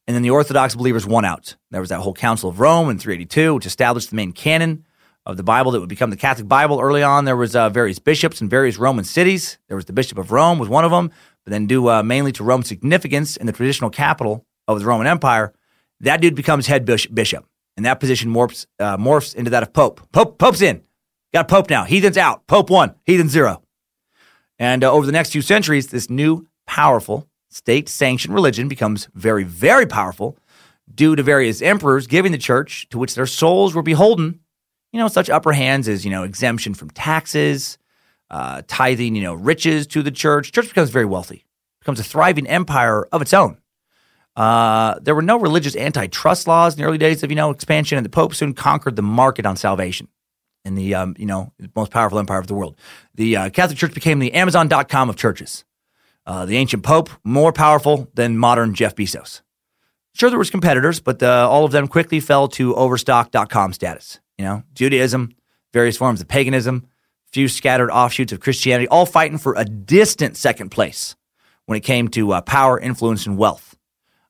And 0.06 0.14
then 0.14 0.22
the 0.22 0.30
Orthodox 0.30 0.74
believers 0.74 1.06
won 1.06 1.26
out. 1.26 1.56
There 1.70 1.82
was 1.82 1.90
that 1.90 2.00
whole 2.00 2.14
Council 2.14 2.48
of 2.48 2.58
Rome 2.58 2.88
in 2.88 2.98
382, 2.98 3.56
which 3.56 3.66
established 3.66 4.08
the 4.08 4.16
main 4.16 4.32
canon 4.32 4.86
of 5.26 5.36
the 5.36 5.42
Bible 5.42 5.72
that 5.72 5.80
would 5.80 5.90
become 5.90 6.08
the 6.08 6.16
Catholic 6.16 6.48
Bible. 6.48 6.80
Early 6.80 7.02
on, 7.02 7.26
there 7.26 7.36
was 7.36 7.54
uh, 7.54 7.68
various 7.68 7.98
bishops 7.98 8.40
in 8.40 8.48
various 8.48 8.78
Roman 8.78 9.04
cities. 9.04 9.58
There 9.68 9.76
was 9.76 9.84
the 9.84 9.92
Bishop 9.92 10.16
of 10.16 10.32
Rome 10.32 10.58
was 10.58 10.70
one 10.70 10.86
of 10.86 10.90
them, 10.90 11.10
but 11.44 11.50
then 11.50 11.66
due 11.66 11.90
uh, 11.90 12.02
mainly 12.02 12.32
to 12.32 12.44
Rome's 12.44 12.68
significance 12.68 13.36
in 13.36 13.44
the 13.44 13.52
traditional 13.52 13.90
capital 13.90 14.46
of 14.66 14.80
the 14.80 14.86
Roman 14.86 15.06
Empire, 15.06 15.52
that 16.00 16.20
dude 16.20 16.34
becomes 16.34 16.66
head 16.66 16.84
bishop, 16.84 17.46
and 17.76 17.86
that 17.86 18.00
position 18.00 18.32
morphs 18.32 18.66
uh, 18.78 18.96
morphs 18.96 19.34
into 19.34 19.50
that 19.50 19.62
of 19.62 19.72
Pope. 19.72 20.00
Pope 20.12 20.38
Pope's 20.38 20.62
in. 20.62 20.82
Got 21.32 21.48
Pope 21.48 21.70
now. 21.70 21.84
Heathen's 21.84 22.16
out. 22.16 22.46
Pope 22.46 22.70
one. 22.70 22.94
Heathen 23.04 23.28
zero. 23.28 23.62
And 24.58 24.84
uh, 24.84 24.92
over 24.92 25.04
the 25.04 25.12
next 25.12 25.30
few 25.30 25.42
centuries, 25.42 25.88
this 25.88 26.08
new 26.08 26.46
powerful 26.66 27.28
state 27.50 27.88
sanctioned 27.88 28.34
religion 28.34 28.68
becomes 28.68 29.08
very, 29.14 29.44
very 29.44 29.86
powerful 29.86 30.36
due 30.92 31.16
to 31.16 31.22
various 31.22 31.62
emperors 31.62 32.06
giving 32.06 32.32
the 32.32 32.38
church, 32.38 32.88
to 32.90 32.98
which 32.98 33.14
their 33.14 33.26
souls 33.26 33.74
were 33.74 33.82
beholden, 33.82 34.40
you 34.92 35.00
know, 35.00 35.08
such 35.08 35.28
upper 35.28 35.52
hands 35.52 35.88
as, 35.88 36.04
you 36.04 36.10
know, 36.10 36.22
exemption 36.22 36.74
from 36.74 36.90
taxes, 36.90 37.78
uh, 38.30 38.62
tithing, 38.68 39.16
you 39.16 39.22
know, 39.22 39.34
riches 39.34 39.86
to 39.88 40.02
the 40.02 40.10
church. 40.10 40.52
Church 40.52 40.68
becomes 40.68 40.90
very 40.90 41.04
wealthy, 41.04 41.44
becomes 41.80 41.98
a 41.98 42.04
thriving 42.04 42.46
empire 42.46 43.06
of 43.06 43.22
its 43.22 43.34
own. 43.34 43.58
Uh, 44.36 44.98
there 45.00 45.14
were 45.14 45.22
no 45.22 45.38
religious 45.38 45.76
antitrust 45.76 46.48
laws 46.48 46.74
in 46.74 46.80
the 46.80 46.86
early 46.86 46.98
days 46.98 47.22
of, 47.22 47.30
you 47.30 47.36
know, 47.36 47.50
expansion, 47.50 47.96
and 47.96 48.04
the 48.04 48.10
Pope 48.10 48.34
soon 48.34 48.52
conquered 48.52 48.96
the 48.96 49.02
market 49.02 49.46
on 49.46 49.56
salvation 49.56 50.08
in 50.64 50.74
the, 50.74 50.94
um, 50.94 51.14
you 51.18 51.26
know, 51.26 51.52
most 51.76 51.90
powerful 51.90 52.18
empire 52.18 52.40
of 52.40 52.46
the 52.46 52.54
world. 52.54 52.76
The 53.14 53.36
uh, 53.36 53.50
Catholic 53.50 53.78
Church 53.78 53.94
became 53.94 54.18
the 54.18 54.32
Amazon.com 54.32 55.08
of 55.08 55.16
churches. 55.16 55.64
Uh, 56.26 56.46
the 56.46 56.56
ancient 56.56 56.82
Pope, 56.82 57.10
more 57.22 57.52
powerful 57.52 58.08
than 58.14 58.38
modern 58.38 58.74
Jeff 58.74 58.96
Bezos. 58.96 59.42
Sure, 60.14 60.30
there 60.30 60.38
was 60.38 60.50
competitors, 60.50 61.00
but 61.00 61.22
uh, 61.22 61.48
all 61.50 61.64
of 61.64 61.72
them 61.72 61.86
quickly 61.86 62.20
fell 62.20 62.48
to 62.48 62.74
overstock.com 62.76 63.72
status. 63.72 64.20
You 64.38 64.44
know, 64.44 64.62
Judaism, 64.72 65.34
various 65.72 65.96
forms 65.96 66.20
of 66.20 66.28
paganism, 66.28 66.88
few 67.32 67.48
scattered 67.48 67.90
offshoots 67.90 68.32
of 68.32 68.40
Christianity, 68.40 68.88
all 68.88 69.06
fighting 69.06 69.38
for 69.38 69.54
a 69.56 69.64
distant 69.64 70.36
second 70.36 70.70
place 70.70 71.16
when 71.66 71.76
it 71.76 71.82
came 71.82 72.08
to 72.08 72.32
uh, 72.32 72.40
power, 72.40 72.78
influence, 72.78 73.26
and 73.26 73.36
wealth. 73.36 73.73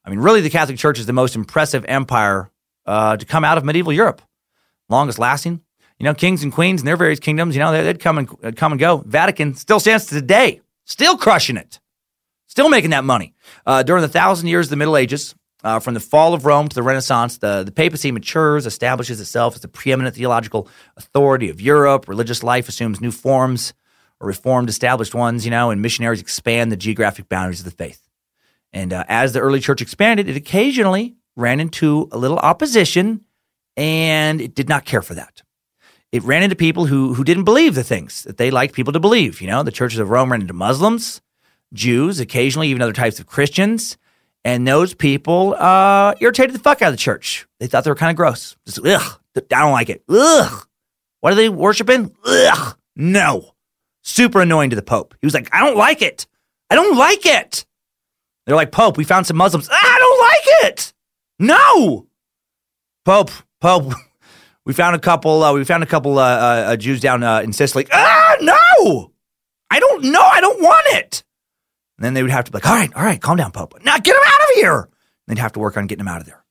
I 0.05 0.11
mean, 0.11 0.19
really, 0.19 0.41
the 0.41 0.51
Catholic 0.51 0.79
Church 0.79 0.99
is 0.99 1.07
the 1.07 1.13
most 1.13 1.35
impressive 1.35 1.85
empire 1.87 2.51
uh, 2.87 3.17
to 3.17 3.25
come 3.25 3.45
out 3.45 3.59
of 3.59 3.65
medieval 3.65 3.93
Europe. 3.93 4.21
Longest 4.89 5.19
lasting, 5.19 5.61
you 5.99 6.05
know, 6.05 6.15
kings 6.15 6.43
and 6.43 6.53
queens 6.53 6.83
in 6.83 6.87
their 6.87 6.97
various 6.97 7.21
kingdoms, 7.21 7.57
you 7.57 7.61
know, 7.61 7.73
they'd 7.73 8.01
come 8.01 8.19
and 8.19 8.57
come 8.57 8.73
and 8.73 8.79
go. 8.79 8.99
Vatican 9.07 9.55
still 9.55 9.81
stands 9.81 10.07
today, 10.07 10.61
still 10.85 11.17
crushing 11.17 11.57
it, 11.57 11.81
still 12.47 12.69
making 12.69 12.91
that 12.91 13.05
money. 13.05 13.35
Uh, 13.65 13.83
during 13.83 14.03
the 14.03 14.09
thousand 14.09 14.49
years 14.49 14.67
of 14.67 14.71
the 14.71 14.77
Middle 14.77 14.97
Ages, 14.97 15.35
uh, 15.63 15.81
from 15.81 15.95
the 15.95 16.01
fall 16.01 16.35
of 16.35 16.45
Rome 16.45 16.69
to 16.69 16.75
the 16.75 16.83
Renaissance, 16.83 17.39
the, 17.39 17.63
the 17.65 17.73
papacy 17.73 18.13
matures, 18.13 18.67
establishes 18.67 19.19
itself 19.21 19.55
as 19.55 19.63
the 19.63 19.69
preeminent 19.69 20.15
theological 20.15 20.69
authority 20.99 21.49
of 21.49 21.61
Europe. 21.61 22.07
Religious 22.07 22.43
life 22.43 22.69
assumes 22.69 23.01
new 23.01 23.11
forms 23.11 23.73
or 24.21 24.27
reformed 24.27 24.69
established 24.69 25.15
ones, 25.15 25.47
you 25.47 25.51
know, 25.51 25.71
and 25.71 25.81
missionaries 25.81 26.21
expand 26.21 26.71
the 26.71 26.77
geographic 26.77 27.31
boundaries 27.31 27.61
of 27.61 27.65
the 27.65 27.71
faith. 27.71 28.04
And 28.75 28.93
uh, 28.93 29.05
as 29.09 29.33
the 29.33 29.41
early 29.41 29.61
church 29.61 29.81
expanded, 29.81 30.29
it 30.29 30.37
occasionally 30.37 31.15
ran 31.37 31.61
into 31.61 32.09
a 32.13 32.19
little 32.19 32.39
opposition, 32.39 33.25
and 33.75 34.43
it 34.43 34.55
did 34.55 34.69
not 34.69 34.85
care 34.85 35.01
for 35.01 35.15
that 35.15 35.43
it 36.15 36.23
ran 36.23 36.45
into 36.45 36.55
people 36.55 36.87
who 36.87 37.13
who 37.13 37.25
didn't 37.25 37.43
believe 37.43 37.75
the 37.75 37.83
things 37.83 38.23
that 38.23 38.37
they 38.37 38.53
liked 38.53 38.73
people 38.73 38.93
to 38.93 39.01
believe. 39.01 39.41
You 39.41 39.49
know, 39.49 39.65
the 39.65 39.73
churches 39.73 39.99
of 39.99 40.11
Rome 40.11 40.31
ran 40.31 40.43
into 40.43 40.55
Muslims, 40.55 41.21
Jews, 41.73 42.21
occasionally 42.21 42.69
even 42.69 42.83
other 42.83 42.93
types 42.93 43.19
of 43.19 43.27
Christians, 43.27 43.99
and 44.45 44.65
those 44.65 44.95
people 44.95 45.57
uh, 45.59 46.15
irritated 46.21 46.55
the 46.55 46.61
fuck 46.61 46.83
out 46.83 46.91
of 46.91 46.93
the 46.93 46.99
church. 46.99 47.49
They 47.59 47.67
thought 47.67 47.83
they 47.83 47.91
were 47.91 47.97
kind 47.97 48.11
of 48.11 48.17
gross. 48.17 48.57
Just, 48.65 48.79
ugh, 48.87 49.21
I 49.37 49.41
don't 49.49 49.73
like 49.73 49.91
it. 49.91 50.05
Ugh. 50.09 50.65
What 51.19 51.33
are 51.33 51.37
they 51.37 51.49
worshiping? 51.49 52.15
Ugh. 52.25 52.77
No. 52.95 53.51
Super 54.03 54.41
annoying 54.41 54.71
to 54.71 54.77
the 54.77 54.83
Pope. 54.83 55.17
He 55.21 55.27
was 55.27 55.35
like, 55.35 55.53
I 55.53 55.67
don't 55.67 55.77
like 55.77 56.01
it. 56.01 56.29
I 56.71 56.77
don't 56.77 56.97
like 56.97 57.27
it. 57.27 57.65
They're 58.47 58.57
like, 58.57 58.73
Pope, 58.73 58.97
we 58.97 59.05
found 59.05 59.27
some 59.27 59.37
Muslims. 59.37 59.69
I 59.71 59.97
don't 59.99 60.21
like 60.21 60.73
it. 60.73 60.93
No. 61.39 62.07
Pope, 63.05 63.31
Pope, 63.61 63.93
we 64.65 64.73
found 64.73 64.97
a 64.97 64.99
couple. 64.99 65.43
Uh, 65.43 65.53
we 65.53 65.65
found 65.65 65.83
a 65.83 65.87
couple 65.87 66.19
uh, 66.19 66.23
uh, 66.23 66.65
uh 66.69 66.77
Jews 66.77 67.01
down 67.01 67.23
uh, 67.23 67.41
in 67.41 67.53
Sicily. 67.53 67.87
Ah, 67.93 68.37
no! 68.41 69.13
I 69.71 69.81
don't 69.81 70.05
know. 70.05 70.23
I 70.23 70.41
don't 70.41 70.61
want 70.61 70.87
it. 70.89 71.25
And 71.99 72.05
then 72.05 72.15
they 72.15 72.23
would 72.23 72.31
have 72.31 72.45
to 72.45 72.51
be 72.51 72.57
like, 72.57 72.67
all 72.67 72.75
right, 72.75 72.95
all 72.95 73.03
right, 73.03 73.21
calm 73.21 73.37
down, 73.37 73.51
Pope. 73.51 73.75
Now 73.85 73.99
get 73.99 74.17
him 74.17 74.23
out 74.25 74.41
of 74.41 74.49
here. 74.55 74.81
And 75.27 75.37
they'd 75.37 75.41
have 75.41 75.53
to 75.53 75.61
work 75.61 75.77
on 75.77 75.87
getting 75.87 76.01
him 76.01 76.09
out 76.09 76.21
of 76.21 76.27
there. 76.27 76.45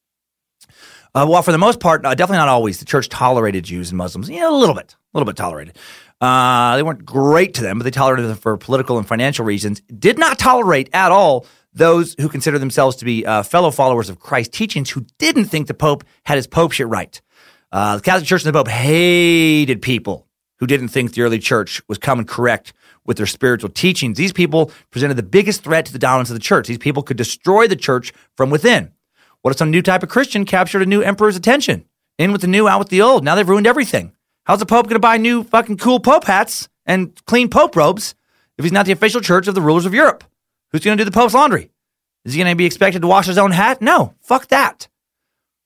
Uh, 1.15 1.27
well, 1.29 1.43
for 1.43 1.51
the 1.51 1.59
most 1.59 1.79
part, 1.79 2.01
definitely 2.01 2.37
not 2.37 2.47
always. 2.47 2.79
The 2.79 2.85
church 2.85 3.07
tolerated 3.07 3.63
Jews 3.63 3.91
and 3.91 3.97
Muslims, 3.97 4.29
yeah, 4.29 4.49
a 4.49 4.51
little 4.51 4.73
bit, 4.73 4.95
a 5.13 5.17
little 5.17 5.27
bit 5.27 5.35
tolerated. 5.35 5.77
they 6.19 6.83
weren't 6.83 7.05
great 7.05 7.53
to 7.55 7.61
them, 7.61 7.77
but 7.77 7.83
they 7.83 7.91
tolerated 7.91 8.29
them 8.29 8.37
for 8.37 8.57
political 8.57 8.97
and 8.97 9.07
financial 9.07 9.45
reasons. 9.45 9.81
Did 9.81 10.17
not 10.17 10.39
tolerate 10.39 10.89
at 10.91 11.11
all 11.11 11.45
those 11.73 12.15
who 12.19 12.29
consider 12.29 12.59
themselves 12.59 12.95
to 12.97 13.05
be 13.05 13.23
fellow 13.43 13.71
followers 13.71 14.09
of 14.09 14.19
Christ's 14.19 14.57
teachings 14.57 14.89
who 14.89 15.05
didn't 15.17 15.45
think 15.45 15.67
the 15.67 15.73
Pope 15.73 16.03
had 16.25 16.37
his 16.37 16.47
Pope 16.47 16.71
shit 16.71 16.87
right. 16.87 17.21
Uh, 17.71 17.95
the 17.95 18.03
Catholic 18.03 18.27
Church 18.27 18.45
and 18.45 18.53
the 18.53 18.57
Pope 18.57 18.67
hated 18.67 19.81
people 19.81 20.27
who 20.59 20.67
didn't 20.67 20.89
think 20.89 21.13
the 21.13 21.23
early 21.23 21.39
church 21.39 21.81
was 21.87 21.97
coming 21.97 22.25
correct 22.25 22.71
with 23.05 23.17
their 23.17 23.25
spiritual 23.25 23.69
teachings. 23.69 24.17
These 24.17 24.31
people 24.31 24.71
presented 24.91 25.15
the 25.15 25.23
biggest 25.23 25.63
threat 25.63 25.85
to 25.87 25.91
the 25.91 25.99
dominance 25.99 26.29
of 26.29 26.35
the 26.35 26.39
church. 26.39 26.67
These 26.67 26.77
people 26.77 27.03
could 27.03 27.17
destroy 27.17 27.67
the 27.67 27.75
church 27.75 28.13
from 28.37 28.49
within. 28.49 28.91
What 29.41 29.51
if 29.51 29.57
some 29.57 29.71
new 29.71 29.81
type 29.81 30.03
of 30.03 30.09
Christian 30.09 30.45
captured 30.45 30.83
a 30.83 30.85
new 30.85 31.01
emperor's 31.01 31.35
attention? 31.35 31.85
In 32.17 32.31
with 32.31 32.41
the 32.41 32.47
new, 32.47 32.67
out 32.67 32.79
with 32.79 32.89
the 32.89 33.01
old. 33.01 33.23
Now 33.23 33.35
they've 33.35 33.49
ruined 33.49 33.67
everything. 33.67 34.13
How's 34.45 34.59
the 34.59 34.65
Pope 34.65 34.85
going 34.85 34.95
to 34.95 34.99
buy 34.99 35.17
new 35.17 35.43
fucking 35.43 35.77
cool 35.77 35.99
Pope 35.99 36.25
hats 36.25 36.69
and 36.85 37.19
clean 37.25 37.49
Pope 37.49 37.75
robes 37.75 38.13
if 38.57 38.63
he's 38.63 38.71
not 38.71 38.85
the 38.85 38.91
official 38.91 39.19
church 39.19 39.47
of 39.47 39.55
the 39.55 39.61
rulers 39.61 39.87
of 39.87 39.93
Europe? 39.93 40.23
Who's 40.73 40.83
going 40.83 40.97
to 40.97 41.03
do 41.03 41.09
the 41.09 41.17
Pope's 41.17 41.35
laundry? 41.35 41.69
Is 42.25 42.33
he 42.33 42.39
going 42.39 42.51
to 42.51 42.55
be 42.57 42.65
expected 42.65 43.03
to 43.03 43.07
wash 43.07 43.27
his 43.27 43.37
own 43.37 43.51
hat? 43.51 43.79
No, 43.79 44.15
fuck 44.21 44.47
that. 44.47 44.87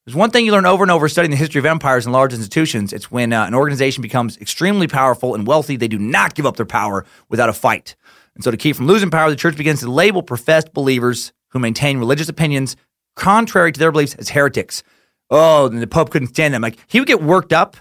There's 0.05 0.15
one 0.15 0.31
thing 0.31 0.45
you 0.45 0.51
learn 0.51 0.65
over 0.65 0.83
and 0.83 0.91
over 0.91 1.07
studying 1.07 1.31
the 1.31 1.37
history 1.37 1.59
of 1.59 1.65
empires 1.65 2.05
and 2.05 2.13
large 2.13 2.33
institutions. 2.33 2.91
It's 2.91 3.09
when 3.09 3.31
uh, 3.31 3.45
an 3.45 3.53
organization 3.53 4.01
becomes 4.01 4.37
extremely 4.37 4.87
powerful 4.87 5.33
and 5.33 5.47
wealthy, 5.47 5.77
they 5.77 5.87
do 5.87 5.97
not 5.99 6.35
give 6.35 6.45
up 6.45 6.57
their 6.57 6.65
power 6.65 7.05
without 7.29 7.49
a 7.49 7.53
fight. 7.53 7.95
And 8.35 8.43
so, 8.43 8.51
to 8.51 8.57
keep 8.57 8.75
from 8.75 8.87
losing 8.87 9.09
power, 9.09 9.29
the 9.29 9.35
church 9.35 9.57
begins 9.57 9.79
to 9.81 9.91
label 9.91 10.21
professed 10.21 10.73
believers 10.73 11.33
who 11.49 11.59
maintain 11.59 11.97
religious 11.99 12.29
opinions 12.29 12.75
contrary 13.15 13.71
to 13.71 13.79
their 13.79 13.91
beliefs 13.91 14.15
as 14.15 14.29
heretics. 14.29 14.83
Oh, 15.29 15.67
and 15.67 15.81
the 15.81 15.87
Pope 15.87 16.09
couldn't 16.09 16.29
stand 16.29 16.53
them. 16.53 16.61
Like, 16.61 16.77
he 16.87 16.99
would 16.99 17.07
get 17.07 17.21
worked 17.21 17.51
up 17.51 17.77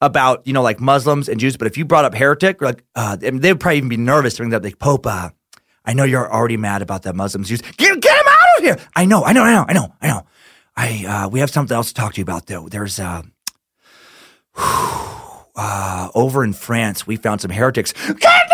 about, 0.00 0.46
you 0.46 0.52
know, 0.52 0.62
like 0.62 0.80
Muslims 0.80 1.28
and 1.28 1.40
Jews, 1.40 1.56
but 1.56 1.66
if 1.66 1.78
you 1.78 1.84
brought 1.84 2.04
up 2.04 2.14
heretic, 2.14 2.60
like, 2.60 2.84
uh, 2.94 3.16
they 3.16 3.30
would 3.30 3.60
probably 3.60 3.78
even 3.78 3.88
be 3.88 3.96
nervous 3.96 4.34
to 4.34 4.40
bring 4.40 4.50
that 4.50 4.58
up. 4.58 4.64
Like, 4.64 4.78
Pope, 4.78 5.06
uh, 5.06 5.30
I 5.90 5.92
know 5.92 6.04
you're 6.04 6.32
already 6.32 6.56
mad 6.56 6.82
about 6.82 7.02
that 7.02 7.16
Muslims 7.16 7.48
Jews. 7.48 7.62
Get, 7.62 8.00
get 8.00 8.16
him 8.16 8.28
out 8.28 8.58
of 8.58 8.64
here! 8.64 8.78
I 8.94 9.06
know, 9.06 9.24
I 9.24 9.32
know, 9.32 9.42
I 9.42 9.52
know, 9.52 9.64
I 9.68 9.72
know, 9.72 9.94
I 10.00 10.06
know. 10.06 10.26
I 10.76 11.04
uh, 11.04 11.28
we 11.28 11.40
have 11.40 11.50
something 11.50 11.74
else 11.74 11.88
to 11.88 11.94
talk 11.94 12.14
to 12.14 12.18
you 12.18 12.22
about 12.22 12.46
though. 12.46 12.68
There's 12.68 13.00
uh, 13.00 13.22
uh 14.54 16.08
over 16.14 16.44
in 16.44 16.52
France, 16.52 17.08
we 17.08 17.16
found 17.16 17.40
some 17.40 17.50
heretics. 17.50 17.92
Get 17.92 18.50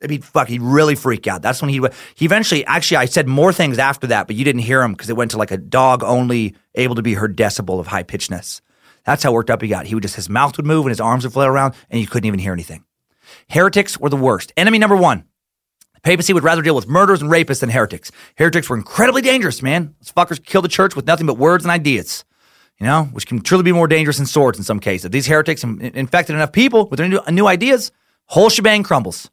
I 0.00 0.06
mean, 0.06 0.20
fuck, 0.20 0.48
he'd 0.48 0.60
really 0.60 0.94
freak 0.94 1.26
out. 1.26 1.40
That's 1.42 1.62
when 1.62 1.70
he 1.70 1.80
he 2.14 2.26
eventually. 2.26 2.64
Actually, 2.66 2.98
I 2.98 3.06
said 3.06 3.26
more 3.26 3.52
things 3.52 3.78
after 3.78 4.06
that, 4.08 4.26
but 4.26 4.36
you 4.36 4.44
didn't 4.44 4.60
hear 4.60 4.82
him 4.82 4.92
because 4.92 5.08
it 5.08 5.16
went 5.16 5.30
to 5.32 5.38
like 5.38 5.50
a 5.50 5.56
dog 5.56 6.04
only 6.04 6.54
able 6.74 6.94
to 6.94 7.02
be 7.02 7.14
heard 7.14 7.36
decibel 7.36 7.80
of 7.80 7.86
high 7.86 8.02
pitchness. 8.02 8.60
That's 9.04 9.22
how 9.22 9.32
worked 9.32 9.50
up 9.50 9.62
he 9.62 9.68
got. 9.68 9.86
He 9.86 9.94
would 9.94 10.02
just 10.02 10.14
his 10.14 10.28
mouth 10.28 10.56
would 10.58 10.66
move 10.66 10.84
and 10.84 10.90
his 10.90 11.00
arms 11.00 11.24
would 11.24 11.32
flail 11.32 11.48
around, 11.48 11.74
and 11.90 12.00
you 12.00 12.06
couldn't 12.06 12.26
even 12.26 12.38
hear 12.38 12.52
anything. 12.52 12.84
Heretics 13.50 13.98
were 13.98 14.08
the 14.08 14.16
worst. 14.16 14.52
Enemy 14.56 14.78
number 14.78 14.96
one 14.96 15.24
The 15.94 16.00
papacy 16.00 16.32
would 16.32 16.44
rather 16.44 16.62
deal 16.62 16.74
with 16.74 16.88
murderers 16.88 17.22
and 17.22 17.30
rapists 17.30 17.60
than 17.60 17.70
heretics. 17.70 18.10
Heretics 18.36 18.68
were 18.68 18.76
incredibly 18.76 19.22
dangerous, 19.22 19.62
man. 19.62 19.94
Those 20.00 20.12
fuckers 20.12 20.44
killed 20.44 20.64
the 20.64 20.68
church 20.68 20.96
with 20.96 21.06
nothing 21.06 21.26
but 21.26 21.38
words 21.38 21.64
and 21.64 21.70
ideas, 21.70 22.24
you 22.78 22.86
know, 22.86 23.04
which 23.04 23.26
can 23.26 23.40
truly 23.40 23.64
be 23.64 23.72
more 23.72 23.88
dangerous 23.88 24.16
than 24.16 24.26
swords 24.26 24.58
in 24.58 24.64
some 24.64 24.80
cases. 24.80 25.10
These 25.10 25.26
heretics 25.26 25.64
infected 25.64 26.34
enough 26.34 26.52
people 26.52 26.88
with 26.88 26.98
their 26.98 27.08
new 27.08 27.46
ideas, 27.46 27.92
whole 28.26 28.50
shebang 28.50 28.82
crumbles. 28.82 29.30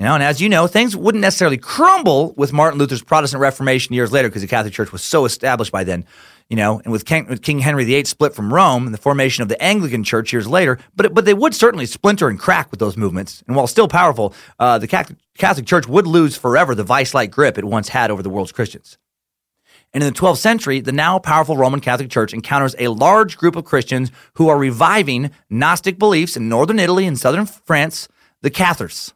You 0.00 0.06
know, 0.06 0.14
and 0.14 0.24
as 0.24 0.40
you 0.40 0.48
know, 0.48 0.66
things 0.66 0.96
wouldn't 0.96 1.22
necessarily 1.22 1.56
crumble 1.56 2.34
with 2.36 2.52
Martin 2.52 2.80
Luther's 2.80 3.02
Protestant 3.02 3.40
Reformation 3.40 3.94
years 3.94 4.10
later 4.10 4.28
because 4.28 4.42
the 4.42 4.48
Catholic 4.48 4.74
Church 4.74 4.90
was 4.90 5.02
so 5.02 5.24
established 5.24 5.70
by 5.70 5.84
then. 5.84 6.04
You 6.50 6.56
know, 6.56 6.80
and 6.84 6.92
with 6.92 7.06
King, 7.06 7.26
with 7.26 7.42
King 7.42 7.60
Henry 7.60 7.84
VIII 7.84 8.04
split 8.04 8.34
from 8.34 8.52
Rome 8.52 8.84
and 8.84 8.92
the 8.92 8.98
formation 8.98 9.42
of 9.42 9.48
the 9.48 9.60
Anglican 9.62 10.04
Church 10.04 10.32
years 10.32 10.46
later, 10.46 10.78
but 10.94 11.14
but 11.14 11.24
they 11.24 11.32
would 11.32 11.54
certainly 11.54 11.86
splinter 11.86 12.28
and 12.28 12.38
crack 12.38 12.70
with 12.70 12.80
those 12.80 12.96
movements. 12.96 13.42
And 13.46 13.56
while 13.56 13.66
still 13.66 13.88
powerful, 13.88 14.34
uh, 14.58 14.78
the 14.78 14.86
Catholic, 14.86 15.18
Catholic 15.38 15.66
Church 15.66 15.88
would 15.88 16.06
lose 16.06 16.36
forever 16.36 16.74
the 16.74 16.84
vice-like 16.84 17.30
grip 17.30 17.56
it 17.56 17.64
once 17.64 17.88
had 17.88 18.10
over 18.10 18.22
the 18.22 18.30
world's 18.30 18.52
Christians. 18.52 18.98
And 19.94 20.02
in 20.02 20.12
the 20.12 20.18
12th 20.18 20.38
century, 20.38 20.80
the 20.80 20.92
now 20.92 21.20
powerful 21.20 21.56
Roman 21.56 21.80
Catholic 21.80 22.10
Church 22.10 22.34
encounters 22.34 22.74
a 22.78 22.88
large 22.88 23.38
group 23.38 23.54
of 23.54 23.64
Christians 23.64 24.10
who 24.34 24.48
are 24.48 24.58
reviving 24.58 25.30
Gnostic 25.48 26.00
beliefs 26.00 26.36
in 26.36 26.48
northern 26.48 26.80
Italy 26.80 27.06
and 27.06 27.18
southern 27.18 27.46
France, 27.46 28.08
the 28.42 28.50
Cathars. 28.50 29.14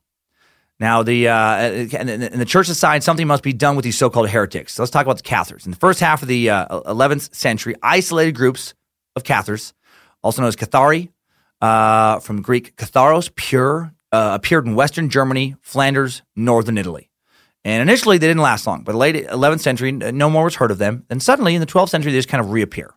Now, 0.81 1.03
the 1.03 1.29
uh, 1.29 1.57
and, 1.57 2.23
the 2.23 2.45
church 2.45 2.69
decides 2.69 3.05
something 3.05 3.27
must 3.27 3.43
be 3.43 3.53
done 3.53 3.75
with 3.75 3.85
these 3.85 3.99
so-called 3.99 4.29
heretics. 4.29 4.75
So 4.75 4.83
let's 4.83 4.91
talk 4.91 5.05
about 5.05 5.17
the 5.17 5.25
Cathars. 5.25 5.67
In 5.67 5.73
the 5.73 5.79
first 5.79 5.99
half 5.99 6.23
of 6.23 6.29
the 6.29 6.51
uh, 6.51 6.81
11th 6.83 7.35
century, 7.35 7.75
isolated 7.83 8.37
groups 8.37 8.75
of 9.17 9.25
Cathars, 9.25 9.75
also 10.23 10.43
known 10.43 10.49
as 10.49 10.57
Cathari, 10.57 11.11
uh, 11.61 12.21
from 12.21 12.43
Greek 12.43 12.77
katharos, 12.77 13.35
pure, 13.35 13.93
uh, 14.12 14.31
appeared 14.35 14.67
in 14.67 14.77
western 14.77 15.11
Germany, 15.11 15.57
Flanders, 15.62 16.23
northern 16.37 16.79
Italy. 16.79 17.11
And 17.64 17.83
initially, 17.83 18.19
they 18.19 18.29
didn't 18.29 18.43
last 18.43 18.67
long. 18.67 18.85
But 18.85 18.95
late 18.95 19.27
11th 19.27 19.61
century, 19.61 19.91
no 19.91 20.31
more 20.31 20.45
was 20.45 20.55
heard 20.55 20.71
of 20.71 20.79
them. 20.79 21.05
And 21.11 21.21
suddenly, 21.21 21.55
in 21.55 21.61
the 21.61 21.67
12th 21.67 21.88
century, 21.88 22.12
they 22.12 22.19
just 22.19 22.29
kind 22.29 22.41
of 22.41 22.53
reappear. 22.53 22.95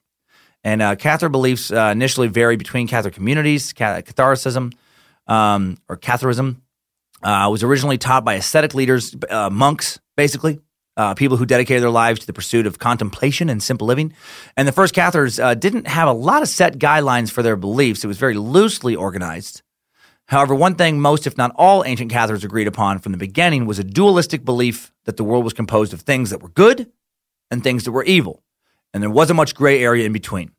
And 0.63 0.81
uh, 0.83 0.95
Cathar 0.95 1.31
beliefs 1.31 1.71
uh, 1.71 1.89
initially 1.91 2.27
vary 2.27 2.55
between 2.55 2.87
Cathar 2.87 3.11
communities. 3.11 3.73
Catholicism 3.73 4.71
um, 5.27 5.77
or 5.89 5.97
Catharism 5.97 6.57
uh, 7.23 7.47
was 7.51 7.63
originally 7.63 7.97
taught 7.97 8.25
by 8.25 8.35
ascetic 8.35 8.73
leaders, 8.73 9.15
uh, 9.29 9.49
monks, 9.49 9.99
basically, 10.15 10.59
uh, 10.97 11.13
people 11.13 11.37
who 11.37 11.45
dedicated 11.45 11.81
their 11.81 11.89
lives 11.89 12.19
to 12.19 12.27
the 12.27 12.33
pursuit 12.33 12.67
of 12.67 12.79
contemplation 12.79 13.49
and 13.49 13.63
simple 13.63 13.87
living. 13.87 14.13
And 14.57 14.67
the 14.67 14.71
first 14.71 14.93
Cathars 14.93 15.39
uh, 15.39 15.53
didn't 15.53 15.87
have 15.87 16.07
a 16.07 16.13
lot 16.13 16.41
of 16.41 16.47
set 16.47 16.77
guidelines 16.77 17.31
for 17.31 17.41
their 17.41 17.55
beliefs. 17.55 18.03
It 18.03 18.07
was 18.07 18.17
very 18.17 18.35
loosely 18.35 18.95
organized. 18.95 19.61
However, 20.27 20.55
one 20.55 20.75
thing 20.75 20.99
most, 20.99 21.27
if 21.27 21.37
not 21.37 21.51
all, 21.55 21.83
ancient 21.83 22.11
Cathars 22.11 22.43
agreed 22.43 22.67
upon 22.67 22.99
from 22.99 23.11
the 23.11 23.17
beginning 23.17 23.65
was 23.65 23.79
a 23.79 23.83
dualistic 23.83 24.45
belief 24.45 24.93
that 25.05 25.17
the 25.17 25.23
world 25.23 25.43
was 25.43 25.53
composed 25.53 25.93
of 25.93 26.01
things 26.01 26.29
that 26.29 26.41
were 26.41 26.49
good 26.49 26.91
and 27.49 27.63
things 27.63 27.83
that 27.83 27.91
were 27.91 28.03
evil. 28.03 28.43
And 28.93 29.01
there 29.01 29.09
wasn't 29.09 29.37
much 29.37 29.55
gray 29.55 29.83
area 29.83 30.05
in 30.05 30.13
between. 30.13 30.51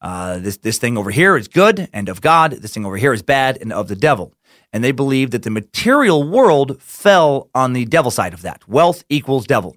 Uh, 0.00 0.38
this, 0.38 0.56
this 0.58 0.78
thing 0.78 0.98
over 0.98 1.10
here 1.10 1.36
is 1.36 1.46
good 1.46 1.88
and 1.92 2.08
of 2.08 2.20
God. 2.20 2.52
This 2.52 2.74
thing 2.74 2.84
over 2.84 2.96
here 2.96 3.12
is 3.12 3.22
bad 3.22 3.58
and 3.60 3.72
of 3.72 3.88
the 3.88 3.96
devil 3.96 4.34
and 4.72 4.82
they 4.82 4.92
believed 4.92 5.32
that 5.32 5.42
the 5.42 5.50
material 5.50 6.26
world 6.26 6.80
fell 6.80 7.50
on 7.54 7.72
the 7.72 7.84
devil 7.84 8.10
side 8.10 8.32
of 8.32 8.42
that. 8.42 8.66
Wealth 8.66 9.04
equals 9.08 9.46
devil. 9.46 9.76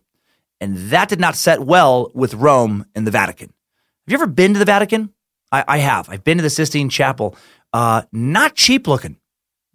And 0.62 0.78
that 0.90 1.10
did 1.10 1.20
not 1.20 1.36
set 1.36 1.60
well 1.62 2.12
with 2.14 2.34
Rome 2.34 2.86
and 2.96 3.06
the 3.06 3.12
Vatican. 3.12 3.48
Have 3.48 4.12
you 4.12 4.16
ever 4.16 4.28
been 4.28 4.54
to 4.54 4.60
the 4.60 4.66
Vatican? 4.66 5.14
I, 5.52 5.66
I 5.68 5.78
have. 5.80 6.10
I've 6.10 6.24
been 6.24 6.38
to 6.38 6.44
the 6.44 6.50
Sistine 6.50 6.90
Chapel. 6.90 7.36
Uh, 7.74 8.04
not 8.14 8.56
cheap 8.56 8.88
looking, 8.88 9.18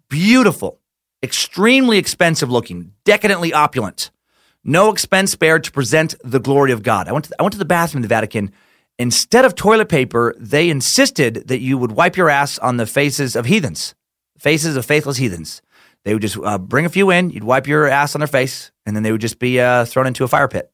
beautiful, 0.09 0.79
extremely 1.21 1.99
expensive 1.99 2.49
looking, 2.49 2.93
decadently 3.05 3.53
opulent. 3.53 4.09
No 4.63 4.91
expense 4.91 5.31
spared 5.31 5.63
to 5.65 5.71
present 5.71 6.15
the 6.23 6.39
glory 6.39 6.71
of 6.71 6.81
God. 6.81 7.07
I 7.07 7.11
went 7.11 7.25
to, 7.25 7.35
I 7.37 7.43
went 7.43 7.53
to 7.53 7.59
the 7.59 7.65
bathroom 7.65 7.99
in 7.99 8.01
the 8.03 8.07
Vatican. 8.07 8.51
Instead 8.97 9.45
of 9.45 9.55
toilet 9.55 9.89
paper, 9.89 10.35
they 10.39 10.69
insisted 10.69 11.47
that 11.47 11.59
you 11.59 11.77
would 11.77 11.91
wipe 11.91 12.17
your 12.17 12.29
ass 12.29 12.57
on 12.59 12.77
the 12.77 12.85
faces 12.85 13.35
of 13.35 13.45
heathens 13.45 13.95
faces 14.41 14.75
of 14.75 14.85
faithless 14.85 15.17
heathens. 15.17 15.61
They 16.03 16.13
would 16.13 16.21
just 16.23 16.37
uh, 16.37 16.57
bring 16.57 16.85
a 16.85 16.89
few 16.89 17.11
in, 17.11 17.29
you'd 17.29 17.43
wipe 17.43 17.67
your 17.67 17.87
ass 17.87 18.15
on 18.15 18.21
their 18.21 18.27
face, 18.27 18.71
and 18.85 18.95
then 18.95 19.03
they 19.03 19.11
would 19.11 19.21
just 19.21 19.37
be 19.37 19.59
uh, 19.59 19.85
thrown 19.85 20.07
into 20.07 20.23
a 20.23 20.27
fire 20.27 20.47
pit. 20.47 20.71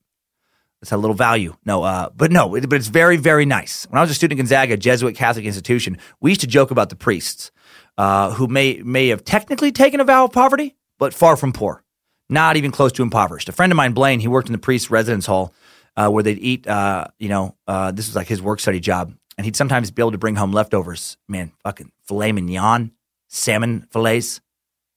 That's 0.79 0.93
a 0.93 0.97
little 0.97 1.15
value. 1.15 1.55
No, 1.65 1.83
uh, 1.83 2.09
but 2.15 2.31
no, 2.31 2.55
it, 2.55 2.69
but 2.69 2.77
it's 2.77 2.87
very, 2.87 3.17
very 3.17 3.45
nice. 3.45 3.85
When 3.89 3.97
I 3.97 4.01
was 4.01 4.11
a 4.11 4.13
student 4.13 4.39
at 4.39 4.43
Gonzaga, 4.43 4.77
Jesuit 4.77 5.15
Catholic 5.15 5.43
institution, 5.43 5.97
we 6.21 6.31
used 6.31 6.41
to 6.41 6.47
joke 6.47 6.71
about 6.71 6.89
the 6.89 6.95
priests 6.95 7.51
uh, 7.97 8.31
who 8.31 8.47
may 8.47 8.81
may 8.83 9.09
have 9.09 9.25
technically 9.25 9.71
taken 9.71 9.99
a 9.99 10.05
vow 10.05 10.25
of 10.25 10.31
poverty, 10.31 10.77
but 10.97 11.13
far 11.13 11.35
from 11.35 11.51
poor, 11.51 11.83
not 12.29 12.55
even 12.55 12.71
close 12.71 12.93
to 12.93 13.03
impoverished. 13.03 13.49
A 13.49 13.51
friend 13.51 13.71
of 13.71 13.75
mine, 13.75 13.93
Blaine, 13.93 14.21
he 14.21 14.29
worked 14.29 14.47
in 14.47 14.53
the 14.53 14.59
priest's 14.59 14.89
residence 14.89 15.25
hall 15.25 15.53
uh, 15.97 16.09
where 16.09 16.23
they'd 16.23 16.39
eat. 16.39 16.67
Uh, 16.67 17.07
you 17.17 17.27
know, 17.27 17.55
this 17.67 18.07
was 18.07 18.15
like 18.15 18.27
his 18.27 18.41
work 18.41 18.59
study 18.59 18.79
job, 18.79 19.13
and 19.37 19.45
he'd 19.45 19.57
sometimes 19.57 19.91
be 19.91 20.01
able 20.01 20.11
to 20.11 20.19
bring 20.19 20.35
home 20.35 20.51
leftovers. 20.53 21.17
Man, 21.27 21.51
fucking 21.63 21.91
filet 22.05 22.31
mignon 22.31 22.91
salmon 23.27 23.87
fillets, 23.91 24.41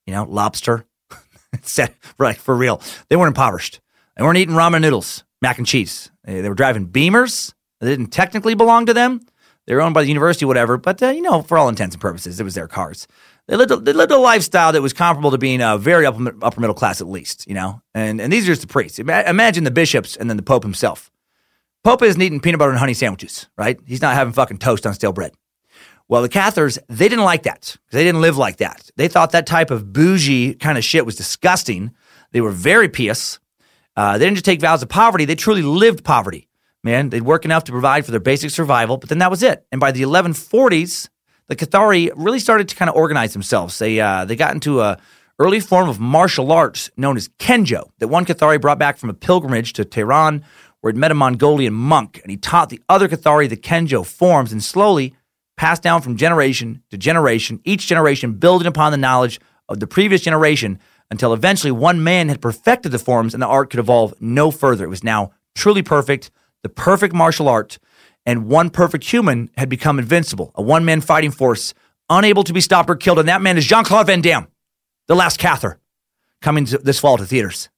you 0.06 0.12
know, 0.14 0.24
lobster. 0.24 0.86
right, 2.18 2.36
for 2.36 2.54
real. 2.54 2.80
They 3.08 3.16
weren't 3.16 3.28
impoverished. 3.28 3.80
They 4.16 4.22
weren't 4.22 4.38
eating 4.38 4.54
ramen 4.54 4.82
noodles, 4.82 5.24
mac 5.42 5.58
and 5.58 5.66
cheese. 5.66 6.10
They, 6.24 6.40
they 6.40 6.48
were 6.48 6.54
driving 6.54 6.88
Beamers. 6.88 7.52
They 7.80 7.88
didn't 7.88 8.08
technically 8.08 8.54
belong 8.54 8.86
to 8.86 8.94
them. 8.94 9.20
They 9.66 9.74
were 9.74 9.82
owned 9.82 9.94
by 9.94 10.02
the 10.02 10.08
university, 10.08 10.44
whatever. 10.44 10.76
But, 10.76 11.02
uh, 11.02 11.08
you 11.08 11.22
know, 11.22 11.42
for 11.42 11.56
all 11.56 11.68
intents 11.68 11.94
and 11.94 12.00
purposes, 12.00 12.40
it 12.40 12.44
was 12.44 12.54
their 12.54 12.68
cars. 12.68 13.06
They 13.46 13.56
lived, 13.56 13.70
a, 13.70 13.76
they 13.76 13.92
lived 13.92 14.12
a 14.12 14.18
lifestyle 14.18 14.72
that 14.72 14.82
was 14.82 14.92
comparable 14.92 15.30
to 15.30 15.38
being 15.38 15.60
a 15.60 15.76
very 15.78 16.06
upper, 16.06 16.34
upper 16.42 16.60
middle 16.60 16.74
class, 16.74 17.00
at 17.00 17.08
least, 17.08 17.46
you 17.46 17.54
know. 17.54 17.82
And, 17.94 18.20
and 18.20 18.32
these 18.32 18.44
are 18.44 18.52
just 18.52 18.62
the 18.62 18.66
priests. 18.66 18.98
Imagine 18.98 19.64
the 19.64 19.70
bishops 19.70 20.16
and 20.16 20.28
then 20.28 20.36
the 20.36 20.42
Pope 20.42 20.62
himself. 20.62 21.10
Pope 21.82 22.02
isn't 22.02 22.20
eating 22.20 22.40
peanut 22.40 22.58
butter 22.58 22.70
and 22.70 22.78
honey 22.78 22.94
sandwiches, 22.94 23.48
right? 23.56 23.78
He's 23.86 24.02
not 24.02 24.14
having 24.14 24.32
fucking 24.32 24.58
toast 24.58 24.86
on 24.86 24.94
stale 24.94 25.12
bread. 25.12 25.32
Well, 26.10 26.22
the 26.22 26.28
Cathars, 26.28 26.76
they 26.88 27.08
didn't 27.08 27.24
like 27.24 27.44
that. 27.44 27.76
They 27.92 28.02
didn't 28.02 28.20
live 28.20 28.36
like 28.36 28.56
that. 28.56 28.90
They 28.96 29.06
thought 29.06 29.30
that 29.30 29.46
type 29.46 29.70
of 29.70 29.92
bougie 29.92 30.54
kind 30.54 30.76
of 30.76 30.82
shit 30.82 31.06
was 31.06 31.14
disgusting. 31.14 31.92
They 32.32 32.40
were 32.40 32.50
very 32.50 32.88
pious. 32.88 33.38
Uh, 33.96 34.18
they 34.18 34.24
didn't 34.24 34.34
just 34.34 34.44
take 34.44 34.60
vows 34.60 34.82
of 34.82 34.88
poverty, 34.88 35.24
they 35.24 35.36
truly 35.36 35.62
lived 35.62 36.02
poverty. 36.02 36.48
Man, 36.82 37.10
they'd 37.10 37.22
work 37.22 37.44
enough 37.44 37.62
to 37.64 37.72
provide 37.72 38.04
for 38.04 38.10
their 38.10 38.18
basic 38.18 38.50
survival, 38.50 38.96
but 38.96 39.08
then 39.08 39.18
that 39.18 39.30
was 39.30 39.44
it. 39.44 39.64
And 39.70 39.80
by 39.80 39.92
the 39.92 40.02
1140s, 40.02 41.08
the 41.46 41.54
Cathari 41.54 42.10
really 42.16 42.40
started 42.40 42.68
to 42.70 42.74
kind 42.74 42.88
of 42.88 42.96
organize 42.96 43.32
themselves. 43.32 43.78
They, 43.78 44.00
uh, 44.00 44.24
they 44.24 44.34
got 44.34 44.52
into 44.52 44.80
a 44.80 44.98
early 45.38 45.60
form 45.60 45.88
of 45.88 46.00
martial 46.00 46.50
arts 46.50 46.90
known 46.96 47.16
as 47.18 47.28
Kenjo 47.38 47.90
that 48.00 48.08
one 48.08 48.24
Cathari 48.24 48.60
brought 48.60 48.80
back 48.80 48.98
from 48.98 49.10
a 49.10 49.14
pilgrimage 49.14 49.74
to 49.74 49.84
Tehran 49.84 50.44
where 50.80 50.92
he'd 50.92 50.98
met 50.98 51.12
a 51.12 51.14
Mongolian 51.14 51.74
monk, 51.74 52.18
and 52.22 52.30
he 52.30 52.36
taught 52.36 52.70
the 52.70 52.82
other 52.88 53.06
Cathari 53.06 53.48
the 53.48 53.56
Kenjo 53.56 54.04
forms, 54.04 54.50
and 54.50 54.64
slowly 54.64 55.14
passed 55.60 55.82
down 55.82 56.00
from 56.00 56.16
generation 56.16 56.82
to 56.88 56.96
generation, 56.96 57.60
each 57.64 57.86
generation 57.86 58.32
building 58.32 58.66
upon 58.66 58.92
the 58.92 58.96
knowledge 58.96 59.38
of 59.68 59.78
the 59.78 59.86
previous 59.86 60.22
generation 60.22 60.78
until 61.10 61.34
eventually 61.34 61.70
one 61.70 62.02
man 62.02 62.30
had 62.30 62.40
perfected 62.40 62.90
the 62.90 62.98
forms 62.98 63.34
and 63.34 63.42
the 63.42 63.46
art 63.46 63.68
could 63.68 63.78
evolve 63.78 64.14
no 64.20 64.50
further. 64.50 64.86
It 64.86 64.88
was 64.88 65.04
now 65.04 65.32
truly 65.54 65.82
perfect, 65.82 66.30
the 66.62 66.70
perfect 66.70 67.12
martial 67.12 67.46
art, 67.46 67.78
and 68.24 68.46
one 68.46 68.70
perfect 68.70 69.04
human 69.04 69.50
had 69.58 69.68
become 69.68 69.98
invincible, 69.98 70.50
a 70.54 70.62
one 70.62 70.86
man 70.86 71.02
fighting 71.02 71.30
force, 71.30 71.74
unable 72.08 72.42
to 72.44 72.54
be 72.54 72.62
stopped 72.62 72.88
or 72.88 72.96
killed. 72.96 73.18
And 73.18 73.28
that 73.28 73.42
man 73.42 73.58
is 73.58 73.66
Jean 73.66 73.84
Claude 73.84 74.06
Van 74.06 74.22
Damme, 74.22 74.48
the 75.08 75.14
last 75.14 75.38
Cathar, 75.38 75.76
coming 76.40 76.64
this 76.64 76.98
fall 76.98 77.18
to 77.18 77.26
theaters. 77.26 77.68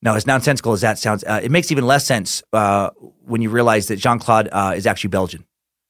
Now, 0.00 0.14
as 0.14 0.28
nonsensical 0.28 0.74
as 0.74 0.82
that 0.82 0.96
sounds, 0.96 1.24
uh, 1.24 1.40
it 1.42 1.50
makes 1.50 1.72
even 1.72 1.88
less 1.88 2.06
sense 2.06 2.44
uh, 2.52 2.90
when 3.24 3.42
you 3.42 3.50
realize 3.50 3.88
that 3.88 3.96
Jean 3.96 4.20
Claude 4.20 4.48
uh, 4.52 4.74
is 4.76 4.86
actually 4.86 5.08
Belgian. 5.08 5.44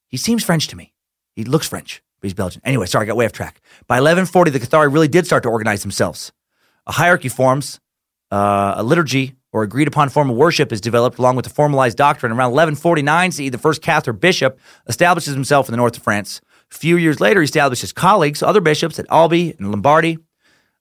He 0.08 0.16
seems 0.16 0.42
French 0.42 0.66
to 0.68 0.76
me. 0.76 0.94
He 1.40 1.44
looks 1.44 1.66
French, 1.66 2.02
but 2.20 2.26
he's 2.26 2.34
Belgian. 2.34 2.60
Anyway, 2.66 2.84
sorry, 2.84 3.04
I 3.04 3.06
got 3.06 3.16
way 3.16 3.24
off 3.24 3.32
track. 3.32 3.62
By 3.86 3.94
1140, 3.94 4.50
the 4.50 4.60
Cathari 4.60 4.92
really 4.92 5.08
did 5.08 5.24
start 5.24 5.42
to 5.44 5.48
organize 5.48 5.80
themselves. 5.80 6.32
A 6.86 6.92
hierarchy 6.92 7.30
forms, 7.30 7.80
uh, 8.30 8.74
a 8.76 8.82
liturgy 8.82 9.36
or 9.52 9.62
agreed 9.62 9.88
upon 9.88 10.10
form 10.10 10.28
of 10.28 10.36
worship 10.36 10.70
is 10.70 10.82
developed 10.82 11.18
along 11.18 11.36
with 11.36 11.46
the 11.46 11.50
formalized 11.50 11.96
doctrine. 11.96 12.30
Around 12.30 12.50
1149 12.50 13.32
CE, 13.32 13.50
the 13.50 13.56
first 13.56 13.80
Cathar 13.80 14.12
bishop 14.12 14.58
establishes 14.86 15.32
himself 15.32 15.66
in 15.66 15.72
the 15.72 15.78
north 15.78 15.96
of 15.96 16.02
France. 16.02 16.42
A 16.70 16.74
few 16.74 16.98
years 16.98 17.20
later, 17.20 17.40
he 17.40 17.46
establishes 17.46 17.90
colleagues, 17.90 18.42
other 18.42 18.60
bishops 18.60 18.98
at 18.98 19.06
Albi 19.08 19.54
and 19.58 19.70
Lombardy. 19.70 20.18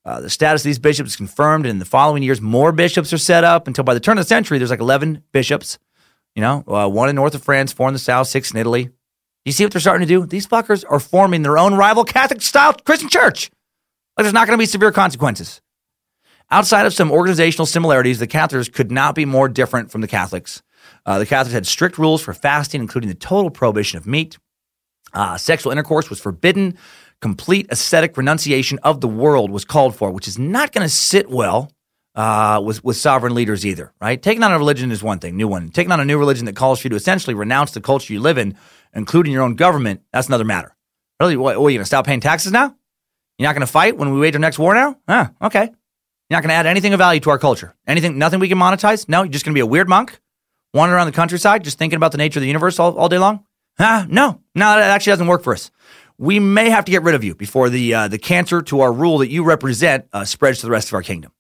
Uh, 0.04 0.19
the 0.19 0.30
status 0.30 0.62
of 0.62 0.65
these 0.65 0.78
bishops 0.78 1.12
is 1.12 1.15
confirmed, 1.15 1.65
and 1.65 1.72
in 1.72 1.80
the 1.80 1.86
following 1.86 2.22
years, 2.22 2.41
more 2.41 2.74
bishops 2.74 3.13
are 3.13 3.17
set 3.17 3.45
up 3.45 3.65
until 3.65 3.86
by 3.86 3.93
the 3.93 4.00
turn 4.02 4.17
of 4.17 4.26
the 4.26 4.28
century, 4.28 4.58
there's 4.58 4.72
like 4.72 4.82
11 4.82 5.24
bishops. 5.32 5.80
You 6.36 6.41
know, 6.41 6.65
uh, 6.67 6.89
one 6.89 7.08
in 7.08 7.15
north 7.15 7.34
of 7.34 7.43
France, 7.43 7.72
four 7.72 7.88
in 7.88 7.93
the 7.93 8.00
south, 8.00 8.28
six 8.28 8.52
in 8.52 8.58
Italy. 8.58 8.89
You 9.49 9.53
see 9.53 9.65
what 9.65 9.73
they're 9.73 9.81
starting 9.81 10.07
to 10.07 10.13
do? 10.13 10.27
These 10.27 10.45
fuckers 10.45 10.85
are 10.88 10.99
forming 10.99 11.41
their 11.41 11.57
own 11.57 11.73
rival 11.73 12.03
Catholic 12.03 12.39
style 12.43 12.71
Christian 12.85 13.09
church. 13.09 13.49
Like 14.15 14.25
there's 14.25 14.33
not 14.33 14.45
going 14.45 14.55
to 14.55 14.62
be 14.62 14.67
severe 14.67 14.91
consequences. 14.91 15.59
Outside 16.51 16.85
of 16.85 16.93
some 16.93 17.12
organizational 17.12 17.65
similarities, 17.65 18.19
the 18.19 18.27
Cathars 18.27 18.69
could 18.69 18.91
not 18.91 19.15
be 19.15 19.25
more 19.25 19.49
different 19.49 19.89
from 19.89 20.01
the 20.01 20.07
Catholics. 20.07 20.62
Uh, 21.03 21.17
the 21.17 21.25
Cathars 21.25 21.51
had 21.51 21.65
strict 21.65 21.97
rules 21.97 22.21
for 22.21 22.31
fasting, 22.31 22.79
including 22.79 23.07
the 23.07 23.15
total 23.15 23.49
prohibition 23.49 23.97
of 23.97 24.05
meat. 24.05 24.38
Uh, 25.13 25.35
sexual 25.35 25.71
intercourse 25.71 26.12
was 26.12 26.19
forbidden. 26.19 26.77
Complete 27.19 27.65
ascetic 27.71 28.17
renunciation 28.17 28.77
of 28.83 29.01
the 29.01 29.07
world 29.07 29.49
was 29.49 29.65
called 29.65 29.95
for, 29.95 30.12
which 30.12 30.27
is 30.27 30.38
not 30.38 30.73
going 30.73 30.85
to 30.85 30.93
sit 30.93 31.27
well 31.27 31.71
uh, 32.13 32.62
with 32.63 32.83
with 32.83 32.97
sovereign 32.97 33.33
leaders 33.33 33.65
either. 33.65 33.93
Right? 33.99 34.21
Taking 34.21 34.43
on 34.43 34.51
a 34.51 34.59
religion 34.59 34.91
is 34.91 35.01
one 35.01 35.17
thing, 35.17 35.38
new 35.38 35.47
one. 35.47 35.69
Taking 35.69 35.91
on 35.91 35.99
a 35.99 36.05
new 36.05 36.19
religion 36.19 36.45
that 36.45 36.55
calls 36.55 36.81
for 36.81 36.85
you 36.85 36.89
to 36.91 36.95
essentially 36.95 37.33
renounce 37.33 37.71
the 37.71 37.81
culture 37.81 38.13
you 38.13 38.19
live 38.19 38.38
in 38.38 38.55
including 38.93 39.34
your 39.34 39.43
own 39.43 39.56
government, 39.56 40.02
that's 40.12 40.28
another 40.28 40.45
matter. 40.45 40.75
Really, 41.19 41.38
what, 41.38 41.60
what 41.60 41.67
are 41.67 41.69
you 41.71 41.78
going 41.78 41.84
to 41.84 41.88
stop 41.88 42.06
paying 42.06 42.21
taxes 42.21 42.52
now? 42.52 42.75
You're 43.38 43.47
not 43.47 43.54
going 43.54 43.65
to 43.65 43.71
fight 43.71 43.97
when 43.97 44.13
we 44.13 44.19
wage 44.19 44.36
our 44.36 44.39
next 44.39 44.60
war 44.60 44.73
now? 44.73 44.97
Huh, 45.08 45.30
okay. 45.41 45.63
You're 45.63 46.38
not 46.38 46.43
going 46.43 46.49
to 46.49 46.56
add 46.56 46.65
anything 46.65 46.93
of 46.93 46.97
value 46.97 47.19
to 47.21 47.30
our 47.30 47.39
culture. 47.39 47.75
Anything, 47.88 48.17
nothing 48.17 48.39
we 48.39 48.49
can 48.49 48.58
monetize? 48.58 49.08
No, 49.10 49.23
you're 49.23 49.32
just 49.32 49.45
going 49.45 49.54
to 49.54 49.58
be 49.58 49.62
a 49.62 49.65
weird 49.65 49.89
monk 49.89 50.19
wandering 50.73 50.95
around 50.95 51.08
the 51.08 51.13
countryside 51.13 51.63
just 51.63 51.78
thinking 51.78 51.97
about 51.97 52.12
the 52.12 52.17
nature 52.17 52.39
of 52.39 52.41
the 52.41 52.47
universe 52.47 52.80
all, 52.80 52.97
all 52.97 53.10
day 53.10 53.17
long? 53.17 53.45
Ah, 53.80 54.06
no, 54.10 54.41
no, 54.56 54.65
that 54.75 54.91
actually 54.91 55.12
doesn't 55.12 55.28
work 55.28 55.43
for 55.43 55.54
us. 55.54 55.71
We 56.17 56.39
may 56.39 56.69
have 56.69 56.86
to 56.86 56.91
get 56.91 57.04
rid 57.04 57.15
of 57.15 57.23
you 57.23 57.34
before 57.34 57.69
the 57.69 57.93
uh, 57.93 58.08
the 58.10 58.17
cancer 58.17 58.62
to 58.63 58.82
our 58.82 58.91
rule 58.91 59.19
that 59.19 59.30
you 59.30 59.45
represent 59.45 60.06
uh, 60.12 60.25
spreads 60.25 60.60
to 60.60 60.65
the 60.65 60.71
rest 60.71 60.89
of 60.89 60.93
our 60.93 61.02
kingdom. 61.02 61.32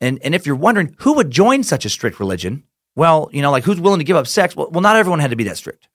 And 0.00 0.18
and 0.24 0.34
if 0.34 0.46
you're 0.46 0.56
wondering 0.56 0.96
who 0.98 1.12
would 1.12 1.30
join 1.30 1.62
such 1.62 1.84
a 1.84 1.88
strict 1.88 2.18
religion, 2.18 2.64
well, 2.96 3.30
you 3.32 3.40
know, 3.40 3.52
like 3.52 3.62
who's 3.62 3.80
willing 3.80 4.00
to 4.00 4.04
give 4.04 4.16
up 4.16 4.26
sex? 4.26 4.56
Well, 4.56 4.68
well, 4.72 4.80
not 4.80 4.96
everyone 4.96 5.20
had 5.20 5.30
to 5.30 5.36
be 5.36 5.44
that 5.44 5.56
strict. 5.56 5.88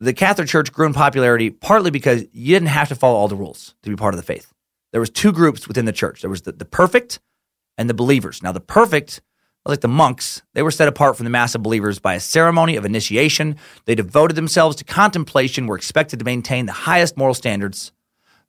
The 0.00 0.12
Cathar 0.12 0.46
Church 0.46 0.72
grew 0.72 0.86
in 0.86 0.92
popularity 0.92 1.50
partly 1.50 1.90
because 1.90 2.24
you 2.32 2.54
didn't 2.54 2.68
have 2.68 2.88
to 2.88 2.94
follow 2.94 3.16
all 3.16 3.28
the 3.28 3.36
rules 3.36 3.74
to 3.82 3.90
be 3.90 3.96
part 3.96 4.14
of 4.14 4.18
the 4.18 4.26
faith. 4.26 4.52
There 4.92 5.00
was 5.00 5.10
two 5.10 5.32
groups 5.32 5.66
within 5.66 5.84
the 5.84 5.92
church. 5.92 6.20
There 6.20 6.30
was 6.30 6.42
the, 6.42 6.52
the 6.52 6.64
perfect 6.64 7.20
and 7.78 7.88
the 7.88 7.94
believers. 7.94 8.42
Now, 8.42 8.52
the 8.52 8.60
perfect 8.60 9.20
like 9.66 9.80
the 9.80 9.88
monks, 9.88 10.42
they 10.52 10.62
were 10.62 10.70
set 10.70 10.88
apart 10.88 11.16
from 11.16 11.24
the 11.24 11.30
mass 11.30 11.54
of 11.54 11.62
believers 11.62 11.98
by 11.98 12.14
a 12.14 12.20
ceremony 12.20 12.76
of 12.76 12.84
initiation. 12.84 13.56
They 13.86 13.94
devoted 13.94 14.34
themselves 14.34 14.76
to 14.76 14.84
contemplation, 14.84 15.66
were 15.66 15.76
expected 15.76 16.18
to 16.18 16.24
maintain 16.24 16.66
the 16.66 16.72
highest 16.72 17.16
moral 17.16 17.34
standards. 17.34 17.92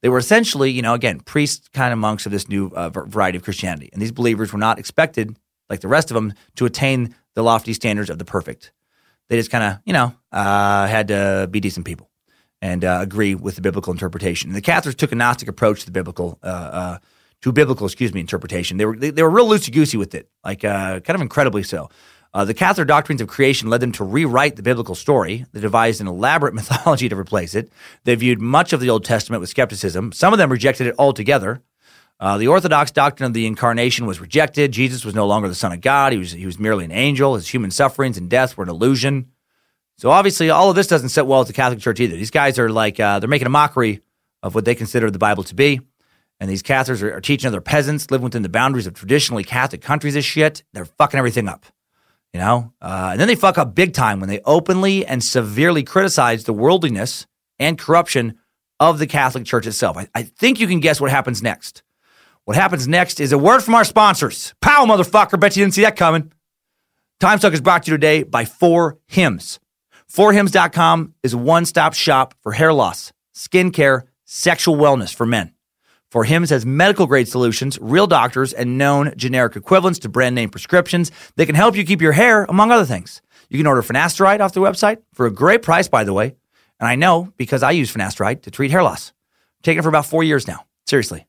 They 0.02 0.10
were 0.10 0.18
essentially, 0.18 0.72
you 0.72 0.82
know, 0.82 0.94
again, 0.94 1.22
priest 1.22 1.72
kind 1.72 1.94
of 1.94 2.00
monks 2.00 2.26
of 2.26 2.32
this 2.32 2.50
new 2.50 2.68
uh, 2.76 2.90
variety 2.90 3.38
of 3.38 3.44
Christianity. 3.44 3.90
And 3.94 4.02
these 4.02 4.12
believers 4.12 4.52
were 4.52 4.60
not 4.60 4.78
expected, 4.78 5.38
like 5.70 5.80
the 5.80 5.88
rest 5.88 6.12
of 6.12 6.16
them, 6.16 6.34
to 6.58 6.66
attain 6.66 7.16
the 7.34 7.44
lofty 7.44 7.74
standards 7.74 8.10
of 8.10 8.20
the 8.20 8.26
perfect. 8.26 8.72
They 9.30 9.38
just 9.38 9.52
kind 9.52 9.64
of, 9.64 9.80
you 9.86 9.94
know, 9.94 10.14
uh, 10.32 10.88
had 10.88 11.08
to 11.10 11.48
be 11.50 11.60
decent 11.60 11.86
people 11.86 12.10
and 12.62 12.84
uh, 12.86 13.00
agree 13.02 13.36
with 13.36 13.56
the 13.56 13.62
biblical 13.62 13.92
interpretation. 13.92 14.50
And 14.50 14.56
the 14.56 14.62
Cathars 14.62 14.96
took 14.96 15.12
a 15.12 15.16
Gnostic 15.16 15.48
approach 15.48 15.82
to 15.82 15.86
the 15.86 15.92
biblical 15.92 16.40
uh, 16.44 16.48
uh, 16.48 16.98
to 17.42 17.52
biblical, 17.52 17.86
excuse 17.86 18.14
me, 18.14 18.22
interpretation. 18.22 18.78
They 18.78 18.86
were 18.86 18.96
they, 18.96 19.10
they 19.10 19.24
were 19.24 19.30
real 19.30 19.48
loosey 19.48 19.72
goosey 19.72 19.98
with 19.98 20.16
it, 20.16 20.30
like 20.44 20.64
uh, 20.64 21.00
kind 21.02 21.16
of 21.16 21.22
incredibly 21.22 21.64
so. 21.64 21.90
Uh, 22.34 22.44
the 22.44 22.54
Cathar 22.54 22.86
doctrines 22.86 23.22
of 23.22 23.30
creation 23.30 23.70
led 23.70 23.80
them 23.80 23.94
to 23.94 24.04
rewrite 24.04 24.58
the 24.58 24.64
biblical 24.64 24.94
story. 24.94 25.46
They 25.54 25.62
devised 25.62 26.02
an 26.02 26.08
elaborate 26.08 26.54
mythology 26.60 27.08
to 27.08 27.16
replace 27.16 27.56
it. 27.56 27.72
They 28.04 28.16
viewed 28.16 28.42
much 28.42 28.74
of 28.74 28.82
the 28.82 28.90
Old 28.90 29.06
Testament 29.06 29.40
with 29.42 29.50
skepticism. 29.50 30.12
Some 30.12 30.34
of 30.34 30.40
them 30.40 30.52
rejected 30.52 30.88
it 30.88 30.96
altogether. 31.00 31.62
Uh, 32.20 32.38
the 32.38 32.48
Orthodox 32.48 32.92
doctrine 32.92 33.28
of 33.28 33.34
the 33.34 33.46
incarnation 33.46 34.06
was 34.06 34.22
rejected. 34.22 34.72
Jesus 34.72 35.04
was 35.04 35.14
no 35.14 35.28
longer 35.28 35.50
the 35.50 35.56
Son 35.56 35.74
of 35.74 35.82
God. 35.82 36.14
He 36.14 36.18
was, 36.18 36.32
he 36.32 36.46
was 36.46 36.58
merely 36.58 36.86
an 36.86 36.92
angel. 36.92 37.36
His 37.36 37.48
human 37.48 37.72
sufferings 37.72 38.18
and 38.18 38.30
death 38.30 38.56
were 38.56 38.64
an 38.64 38.70
illusion. 38.70 39.32
So 39.98 40.10
obviously, 40.12 40.50
all 40.50 40.70
of 40.70 40.76
this 40.76 40.88
doesn't 40.88 41.10
sit 41.10 41.26
well 41.26 41.40
with 41.40 41.48
the 41.48 41.54
Catholic 41.54 41.80
Church 41.80 42.00
either. 42.00 42.16
These 42.16 42.32
guys 42.32 42.58
are 42.60 42.70
like, 42.70 43.00
uh, 43.00 43.20
they're 43.20 43.30
making 43.30 43.48
a 43.48 43.52
mockery 43.52 44.02
of 44.44 44.56
what 44.56 44.66
they 44.66 44.76
consider 44.76 45.10
the 45.10 45.20
Bible 45.20 45.44
to 45.44 45.56
be. 45.56 45.82
And 46.40 46.50
these 46.50 46.62
Cathars 46.62 47.02
are, 47.02 47.16
are 47.16 47.22
teaching 47.22 47.48
other 47.48 47.62
peasants 47.62 48.12
living 48.12 48.26
within 48.26 48.44
the 48.44 48.50
boundaries 48.50 48.88
of 48.88 48.94
traditionally 48.94 49.44
Catholic 49.44 49.82
countries 49.82 50.14
this 50.14 50.26
shit. 50.26 50.64
They're 50.74 50.86
fucking 50.86 51.18
everything 51.18 51.48
up. 51.48 51.66
You 52.34 52.42
know? 52.42 52.74
Uh, 52.82 53.10
and 53.12 53.20
then 53.20 53.30
they 53.30 53.36
fuck 53.36 53.58
up 53.58 53.74
big 53.74 53.94
time 53.94 54.20
when 54.20 54.28
they 54.28 54.42
openly 54.44 55.06
and 55.06 55.24
severely 55.24 55.84
criticize 55.84 56.44
the 56.44 56.54
worldliness 56.54 57.26
and 57.58 57.78
corruption 57.78 58.38
of 58.80 59.00
the 59.00 59.08
Catholic 59.08 59.46
Church 59.46 59.66
itself. 59.66 59.98
I, 59.98 60.10
I 60.14 60.24
think 60.24 60.60
you 60.60 60.68
can 60.68 60.82
guess 60.82 61.00
what 61.00 61.12
happens 61.12 61.42
next. 61.42 61.82
What 62.46 62.56
happens 62.56 62.88
next 62.88 63.20
is 63.20 63.32
a 63.32 63.40
word 63.40 63.62
from 63.62 63.74
our 63.74 63.84
sponsors. 63.84 64.54
Pow, 64.62 64.86
motherfucker. 64.86 65.40
Bet 65.40 65.58
you 65.58 65.64
didn't 65.64 65.74
see 65.74 65.82
that 65.82 65.96
coming. 65.96 66.32
Time 67.20 67.40
Suck 67.40 67.54
is 67.54 67.62
brought 67.62 67.84
to 67.84 67.92
you 67.92 67.98
today 67.98 68.22
by 68.22 68.46
4Hims. 68.46 69.58
forhims.com 70.08 71.16
is 71.24 71.34
a 71.34 71.40
one 71.40 71.66
stop 71.66 71.96
shop 71.96 72.36
for 72.42 72.52
hair 72.52 72.72
loss, 72.72 73.12
skincare, 73.36 74.04
sexual 74.26 74.76
wellness 74.76 75.14
for 75.14 75.26
men. 75.26 75.54
For 76.12 76.24
Hims 76.24 76.52
has 76.52 76.68
medical 76.68 77.08
grade 77.08 77.28
solutions, 77.28 77.80
real 77.82 78.06
doctors, 78.06 78.54
and 78.54 78.78
known 78.78 79.14
generic 79.18 79.56
equivalents 79.56 79.98
to 80.00 80.10
brand 80.10 80.36
name 80.36 80.50
prescriptions 80.50 81.12
that 81.38 81.48
can 81.48 81.56
help 81.56 81.76
you 81.76 81.84
keep 81.84 82.02
your 82.02 82.12
hair, 82.12 82.46
among 82.46 82.72
other 82.72 82.86
things. 82.86 83.24
You 83.50 83.58
can 83.58 83.66
order 83.66 83.82
finasteride 83.82 84.40
off 84.40 84.54
the 84.54 84.62
website 84.62 85.00
for 85.14 85.26
a 85.26 85.32
great 85.34 85.64
price, 85.64 85.88
by 85.88 86.04
the 86.04 86.14
way. 86.14 86.36
And 86.80 86.88
I 86.88 86.96
know 86.96 87.34
because 87.38 87.64
I 87.64 87.72
use 87.72 87.92
finasteride 87.92 88.44
to 88.44 88.52
treat 88.52 88.70
hair 88.70 88.84
loss. 88.84 89.14
Taking 89.64 89.80
it 89.80 89.84
for 89.84 89.90
about 89.90 90.06
four 90.06 90.24
years 90.24 90.48
now. 90.48 90.66
Seriously. 90.86 91.26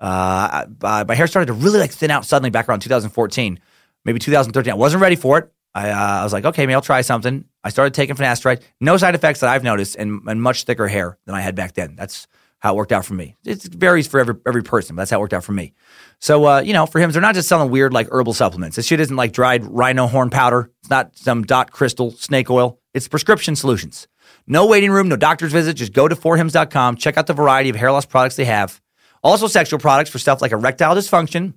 Uh, 0.00 0.66
my 0.80 1.14
hair 1.14 1.26
started 1.26 1.46
to 1.46 1.52
really 1.52 1.78
like 1.78 1.90
thin 1.90 2.10
out 2.10 2.24
suddenly 2.24 2.50
back 2.50 2.68
around 2.68 2.80
2014, 2.80 3.60
maybe 4.04 4.18
2013. 4.18 4.72
I 4.72 4.76
wasn't 4.76 5.02
ready 5.02 5.16
for 5.16 5.38
it. 5.38 5.52
I, 5.74 5.90
uh, 5.90 6.20
I 6.20 6.24
was 6.24 6.32
like, 6.32 6.44
okay, 6.44 6.62
maybe 6.62 6.74
I'll 6.74 6.80
try 6.80 7.00
something. 7.02 7.44
I 7.62 7.70
started 7.70 7.94
taking 7.94 8.16
finasteride. 8.16 8.62
No 8.80 8.96
side 8.96 9.14
effects 9.14 9.40
that 9.40 9.50
I've 9.50 9.62
noticed, 9.62 9.96
and, 9.96 10.22
and 10.26 10.42
much 10.42 10.64
thicker 10.64 10.88
hair 10.88 11.18
than 11.26 11.34
I 11.34 11.40
had 11.40 11.54
back 11.54 11.74
then. 11.74 11.94
That's 11.96 12.26
how 12.60 12.74
it 12.74 12.76
worked 12.76 12.92
out 12.92 13.04
for 13.04 13.14
me. 13.14 13.36
It 13.44 13.62
varies 13.62 14.06
for 14.08 14.18
every 14.18 14.34
every 14.46 14.62
person, 14.62 14.96
but 14.96 15.02
that's 15.02 15.10
how 15.10 15.18
it 15.18 15.20
worked 15.20 15.34
out 15.34 15.44
for 15.44 15.52
me. 15.52 15.74
So, 16.18 16.46
uh, 16.46 16.60
you 16.60 16.72
know, 16.72 16.86
for 16.86 16.98
him, 16.98 17.10
they're 17.12 17.22
not 17.22 17.34
just 17.34 17.48
selling 17.48 17.70
weird 17.70 17.92
like 17.92 18.08
herbal 18.10 18.34
supplements. 18.34 18.76
This 18.76 18.86
shit 18.86 19.00
isn't 19.00 19.14
like 19.14 19.32
dried 19.32 19.64
rhino 19.64 20.06
horn 20.06 20.30
powder. 20.30 20.70
It's 20.80 20.90
not 20.90 21.16
some 21.16 21.44
dot 21.44 21.70
crystal 21.70 22.10
snake 22.10 22.50
oil. 22.50 22.80
It's 22.94 23.06
prescription 23.06 23.54
solutions. 23.54 24.08
No 24.46 24.66
waiting 24.66 24.90
room, 24.90 25.08
no 25.08 25.16
doctor's 25.16 25.52
visit. 25.52 25.74
Just 25.74 25.92
go 25.92 26.08
to 26.08 26.16
forhims.com. 26.16 26.96
Check 26.96 27.16
out 27.16 27.26
the 27.26 27.34
variety 27.34 27.70
of 27.70 27.76
hair 27.76 27.92
loss 27.92 28.06
products 28.06 28.36
they 28.36 28.46
have. 28.46 28.80
Also, 29.22 29.46
sexual 29.46 29.78
products 29.78 30.10
for 30.10 30.18
stuff 30.18 30.40
like 30.40 30.52
erectile 30.52 30.94
dysfunction. 30.94 31.54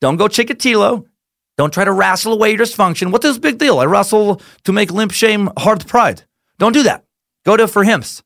Don't 0.00 0.16
go 0.16 0.26
Chikatilo. 0.26 1.06
Don't 1.56 1.72
try 1.72 1.84
to 1.84 1.92
wrestle 1.92 2.32
away 2.32 2.50
your 2.50 2.58
dysfunction. 2.58 3.12
What 3.12 3.24
is 3.24 3.32
this 3.32 3.38
big 3.38 3.58
deal? 3.58 3.78
I 3.78 3.84
wrestle 3.84 4.40
to 4.64 4.72
make 4.72 4.90
limp 4.90 5.12
shame 5.12 5.50
hard 5.56 5.86
pride. 5.86 6.22
Don't 6.58 6.72
do 6.72 6.82
that. 6.82 7.04
Go 7.44 7.56
to 7.56 7.68
For 7.68 7.84
Hims. 7.84 8.22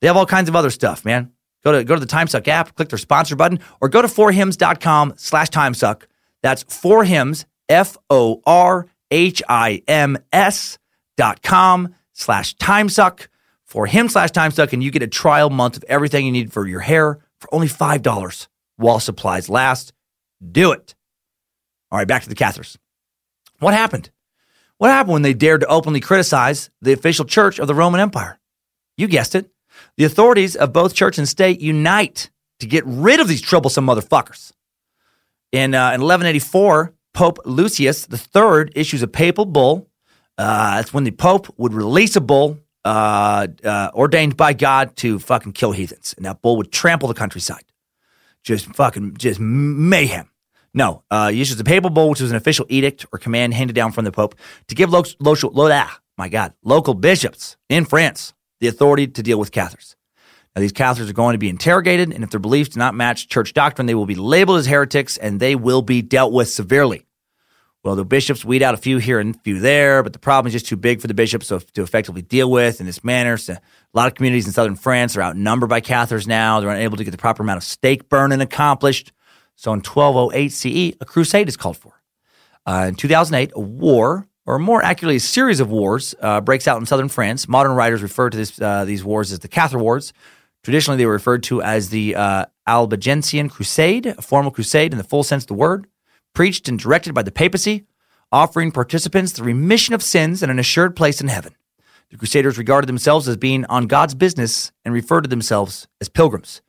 They 0.00 0.06
have 0.06 0.16
all 0.16 0.26
kinds 0.26 0.48
of 0.48 0.56
other 0.56 0.70
stuff, 0.70 1.04
man. 1.04 1.32
Go 1.62 1.72
to 1.72 1.84
go 1.84 1.94
to 1.94 2.00
the 2.00 2.06
TimeSuck 2.06 2.48
app, 2.48 2.74
click 2.74 2.88
their 2.88 2.98
sponsor 2.98 3.36
button, 3.36 3.60
or 3.80 3.88
go 3.88 4.00
to 4.00 4.08
forhims.com 4.08 5.14
slash 5.16 5.48
timesuck. 5.48 6.04
That's 6.42 6.64
forhims, 6.64 7.44
F 7.68 7.98
O 8.08 8.40
R 8.46 8.86
H 9.10 9.42
I 9.48 9.82
M 9.86 10.16
S 10.32 10.78
dot 11.16 11.42
com 11.42 11.94
slash 12.12 12.56
timesuck. 12.56 13.26
For 13.64 13.86
him 13.86 14.08
slash 14.08 14.30
timesuck, 14.30 14.72
and 14.72 14.82
you 14.82 14.90
get 14.90 15.02
a 15.02 15.06
trial 15.06 15.48
month 15.48 15.76
of 15.76 15.84
everything 15.84 16.26
you 16.26 16.32
need 16.32 16.52
for 16.52 16.66
your 16.66 16.80
hair 16.80 17.20
for 17.40 17.52
only 17.54 17.68
$5 17.68 18.48
while 18.76 19.00
supplies 19.00 19.48
last. 19.48 19.92
Do 20.40 20.72
it. 20.72 20.94
All 21.90 21.98
right, 21.98 22.08
back 22.08 22.22
to 22.22 22.28
the 22.28 22.34
Cathars. 22.34 22.78
What 23.58 23.74
happened? 23.74 24.10
What 24.78 24.90
happened 24.90 25.12
when 25.12 25.22
they 25.22 25.34
dared 25.34 25.60
to 25.60 25.66
openly 25.66 26.00
criticize 26.00 26.70
the 26.80 26.92
official 26.92 27.24
church 27.24 27.58
of 27.58 27.66
the 27.66 27.74
Roman 27.74 28.00
Empire? 28.00 28.38
You 28.96 29.08
guessed 29.08 29.34
it. 29.34 29.50
The 29.96 30.04
authorities 30.04 30.56
of 30.56 30.72
both 30.72 30.94
church 30.94 31.18
and 31.18 31.28
state 31.28 31.60
unite 31.60 32.30
to 32.60 32.66
get 32.66 32.84
rid 32.86 33.20
of 33.20 33.28
these 33.28 33.42
troublesome 33.42 33.86
motherfuckers. 33.86 34.52
In, 35.52 35.74
uh, 35.74 35.92
in 35.92 36.00
1184, 36.00 36.94
Pope 37.12 37.38
Lucius 37.44 38.06
III 38.10 38.70
issues 38.74 39.02
a 39.02 39.08
papal 39.08 39.44
bull. 39.44 39.88
Uh, 40.38 40.76
that's 40.76 40.94
when 40.94 41.04
the 41.04 41.10
Pope 41.10 41.52
would 41.58 41.74
release 41.74 42.16
a 42.16 42.20
bull 42.20 42.58
uh, 42.84 43.46
uh, 43.64 43.90
ordained 43.94 44.36
by 44.36 44.52
God 44.52 44.96
to 44.96 45.18
fucking 45.18 45.52
kill 45.52 45.72
heathens. 45.72 46.14
And 46.16 46.26
that 46.26 46.42
bull 46.42 46.56
would 46.56 46.72
trample 46.72 47.08
the 47.08 47.14
countryside. 47.14 47.64
Just 48.42 48.66
fucking, 48.74 49.16
just 49.16 49.38
mayhem. 49.40 50.30
No, 50.72 51.02
uh, 51.10 51.30
he 51.30 51.40
issues 51.40 51.58
a 51.58 51.64
papal 51.64 51.90
bull, 51.90 52.10
which 52.10 52.20
was 52.20 52.30
an 52.30 52.36
official 52.36 52.64
edict 52.68 53.04
or 53.12 53.18
command 53.18 53.54
handed 53.54 53.74
down 53.74 53.92
from 53.92 54.04
the 54.04 54.12
Pope 54.12 54.36
to 54.68 54.74
give 54.74 54.90
local, 54.90 55.12
local, 55.18 55.50
ah, 55.72 56.00
my 56.16 56.28
God, 56.28 56.52
local 56.62 56.94
bishops 56.94 57.56
in 57.68 57.84
France 57.84 58.32
the 58.60 58.68
authority 58.68 59.08
to 59.08 59.22
deal 59.22 59.38
with 59.38 59.52
Cathars. 59.52 59.96
Now, 60.54 60.60
these 60.60 60.72
Cathars 60.72 61.08
are 61.08 61.14
going 61.14 61.34
to 61.34 61.38
be 61.38 61.48
interrogated, 61.48 62.12
and 62.12 62.22
if 62.22 62.30
their 62.30 62.40
beliefs 62.40 62.70
do 62.70 62.78
not 62.78 62.94
match 62.94 63.28
church 63.28 63.52
doctrine, 63.54 63.86
they 63.86 63.94
will 63.94 64.06
be 64.06 64.16
labeled 64.16 64.58
as 64.58 64.66
heretics 64.66 65.16
and 65.16 65.40
they 65.40 65.54
will 65.54 65.82
be 65.82 66.02
dealt 66.02 66.32
with 66.32 66.48
severely. 66.48 67.06
Well, 67.82 67.96
the 67.96 68.04
bishops 68.04 68.44
weed 68.44 68.62
out 68.62 68.74
a 68.74 68.76
few 68.76 68.98
here 68.98 69.18
and 69.18 69.34
a 69.34 69.38
few 69.38 69.58
there, 69.58 70.02
but 70.02 70.12
the 70.12 70.18
problem 70.18 70.48
is 70.48 70.52
just 70.52 70.66
too 70.66 70.76
big 70.76 71.00
for 71.00 71.06
the 71.06 71.14
bishops 71.14 71.48
to, 71.48 71.60
to 71.60 71.82
effectively 71.82 72.20
deal 72.20 72.50
with 72.50 72.78
in 72.78 72.86
this 72.86 73.02
manner. 73.02 73.38
So 73.38 73.54
a 73.54 73.60
lot 73.94 74.06
of 74.06 74.14
communities 74.14 74.46
in 74.46 74.52
southern 74.52 74.76
France 74.76 75.16
are 75.16 75.22
outnumbered 75.22 75.70
by 75.70 75.80
Cathars 75.80 76.26
now. 76.26 76.60
They're 76.60 76.68
unable 76.68 76.98
to 76.98 77.04
get 77.04 77.12
the 77.12 77.16
proper 77.16 77.42
amount 77.42 77.56
of 77.56 77.64
stake 77.64 78.10
burning 78.10 78.42
accomplished. 78.42 79.12
So 79.56 79.72
in 79.72 79.80
1208 79.80 80.48
CE, 80.50 80.96
a 81.00 81.04
crusade 81.06 81.48
is 81.48 81.56
called 81.56 81.78
for. 81.78 82.02
Uh, 82.66 82.86
in 82.88 82.96
2008, 82.96 83.52
a 83.54 83.60
war 83.60 84.28
or 84.44 84.58
more 84.58 84.82
accurately, 84.82 85.16
a 85.16 85.20
series 85.20 85.60
of 85.60 85.70
wars 85.70 86.14
uh, 86.20 86.40
breaks 86.40 86.68
out 86.68 86.78
in 86.78 86.86
southern 86.86 87.08
France. 87.08 87.48
Modern 87.48 87.72
writers 87.72 88.02
refer 88.02 88.28
to 88.28 88.36
this, 88.36 88.60
uh, 88.60 88.84
these 88.84 89.02
wars 89.02 89.32
as 89.32 89.38
the 89.38 89.48
Cathar 89.48 89.80
Wars. 89.80 90.12
Traditionally, 90.64 90.98
they 90.98 91.06
were 91.06 91.12
referred 91.12 91.42
to 91.44 91.62
as 91.62 91.88
the 91.88 92.14
uh, 92.14 92.44
Albigensian 92.66 93.48
Crusade, 93.48 94.06
a 94.06 94.20
formal 94.20 94.50
crusade 94.50 94.92
in 94.92 94.98
the 94.98 95.04
full 95.04 95.22
sense 95.22 95.44
of 95.44 95.48
the 95.48 95.54
word, 95.54 95.86
preached 96.34 96.68
and 96.68 96.78
directed 96.78 97.14
by 97.14 97.22
the 97.22 97.30
papacy, 97.32 97.84
offering 98.32 98.72
participants 98.72 99.32
the 99.32 99.42
remission 99.42 99.94
of 99.94 100.02
sins 100.02 100.42
and 100.42 100.50
an 100.50 100.58
assured 100.58 100.96
place 100.96 101.20
in 101.20 101.28
heaven. 101.28 101.54
The 102.10 102.16
Crusaders 102.16 102.58
regarded 102.58 102.88
themselves 102.88 103.28
as 103.28 103.36
being 103.36 103.64
on 103.66 103.86
God's 103.86 104.14
business 104.14 104.72
and 104.84 104.92
referred 104.92 105.22
to 105.22 105.28
themselves 105.28 105.86
as 106.00 106.08
pilgrims. 106.08 106.60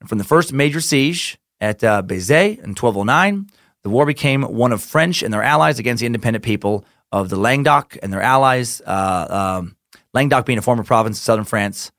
And 0.00 0.08
from 0.08 0.18
the 0.18 0.24
first 0.24 0.52
major 0.52 0.80
siege 0.80 1.38
at 1.60 1.82
uh, 1.82 2.02
in 2.08 2.74
1209, 2.74 3.50
the 3.82 3.90
war 3.90 4.06
became 4.06 4.42
one 4.42 4.72
of 4.72 4.82
French 4.82 5.22
and 5.22 5.32
their 5.32 5.42
allies 5.42 5.78
against 5.78 6.00
the 6.00 6.06
independent 6.06 6.44
people 6.44 6.84
of 7.12 7.28
the 7.28 7.36
Languedoc 7.36 7.96
and 8.02 8.12
their 8.12 8.22
allies. 8.22 8.80
Uh, 8.84 9.58
um, 9.60 9.76
Languedoc 10.12 10.46
being 10.46 10.58
a 10.58 10.62
former 10.62 10.84
province 10.84 11.18
of 11.18 11.24
southern 11.24 11.44
France, 11.44 11.90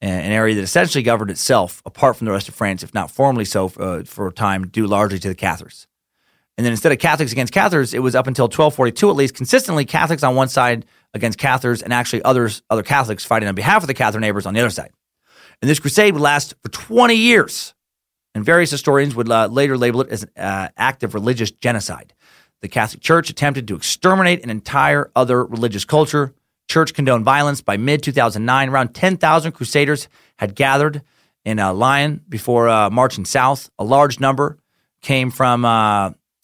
an 0.00 0.32
area 0.32 0.54
that 0.54 0.62
essentially 0.62 1.02
governed 1.02 1.30
itself 1.30 1.82
apart 1.86 2.16
from 2.16 2.26
the 2.26 2.32
rest 2.32 2.48
of 2.48 2.54
France, 2.54 2.82
if 2.82 2.92
not 2.92 3.10
formally 3.10 3.44
so 3.44 3.72
uh, 3.78 4.02
for 4.04 4.28
a 4.28 4.32
time, 4.32 4.68
due 4.68 4.86
largely 4.86 5.18
to 5.18 5.28
the 5.28 5.34
Cathars. 5.34 5.86
And 6.56 6.64
then 6.64 6.72
instead 6.72 6.92
of 6.92 6.98
Catholics 6.98 7.32
against 7.32 7.52
Cathars, 7.52 7.94
it 7.94 7.98
was 7.98 8.14
up 8.14 8.26
until 8.26 8.44
1242 8.44 9.10
at 9.10 9.16
least, 9.16 9.34
consistently 9.34 9.84
Catholics 9.84 10.22
on 10.22 10.36
one 10.36 10.48
side 10.48 10.86
against 11.12 11.38
Cathars 11.38 11.82
and 11.82 11.92
actually 11.92 12.22
others, 12.22 12.62
other 12.70 12.82
Catholics 12.82 13.24
fighting 13.24 13.48
on 13.48 13.54
behalf 13.54 13.82
of 13.82 13.88
the 13.88 13.94
Cathar 13.94 14.20
neighbors 14.20 14.46
on 14.46 14.54
the 14.54 14.60
other 14.60 14.70
side. 14.70 14.92
And 15.60 15.68
this 15.68 15.80
crusade 15.80 16.14
would 16.14 16.22
last 16.22 16.54
for 16.62 16.68
20 16.68 17.14
years. 17.14 17.74
And 18.34 18.44
various 18.44 18.70
historians 18.70 19.14
would 19.14 19.30
uh, 19.30 19.46
later 19.46 19.78
label 19.78 20.00
it 20.02 20.08
as 20.10 20.24
an 20.24 20.30
uh, 20.36 20.68
act 20.76 21.02
of 21.02 21.14
religious 21.14 21.50
genocide. 21.50 22.12
The 22.62 22.68
Catholic 22.68 23.02
Church 23.02 23.30
attempted 23.30 23.68
to 23.68 23.76
exterminate 23.76 24.42
an 24.42 24.50
entire 24.50 25.10
other 25.14 25.44
religious 25.44 25.84
culture. 25.84 26.34
Church 26.68 26.94
condoned 26.94 27.24
violence. 27.24 27.60
By 27.60 27.76
mid 27.76 28.02
2009, 28.02 28.68
around 28.68 28.94
10,000 28.94 29.52
crusaders 29.52 30.08
had 30.38 30.54
gathered 30.54 31.02
in 31.44 31.58
uh, 31.58 31.74
Lyon 31.74 32.22
before 32.28 32.68
uh, 32.68 32.90
marching 32.90 33.24
south. 33.24 33.70
A 33.78 33.84
large 33.84 34.18
number 34.18 34.58
came 35.02 35.30
from 35.30 35.64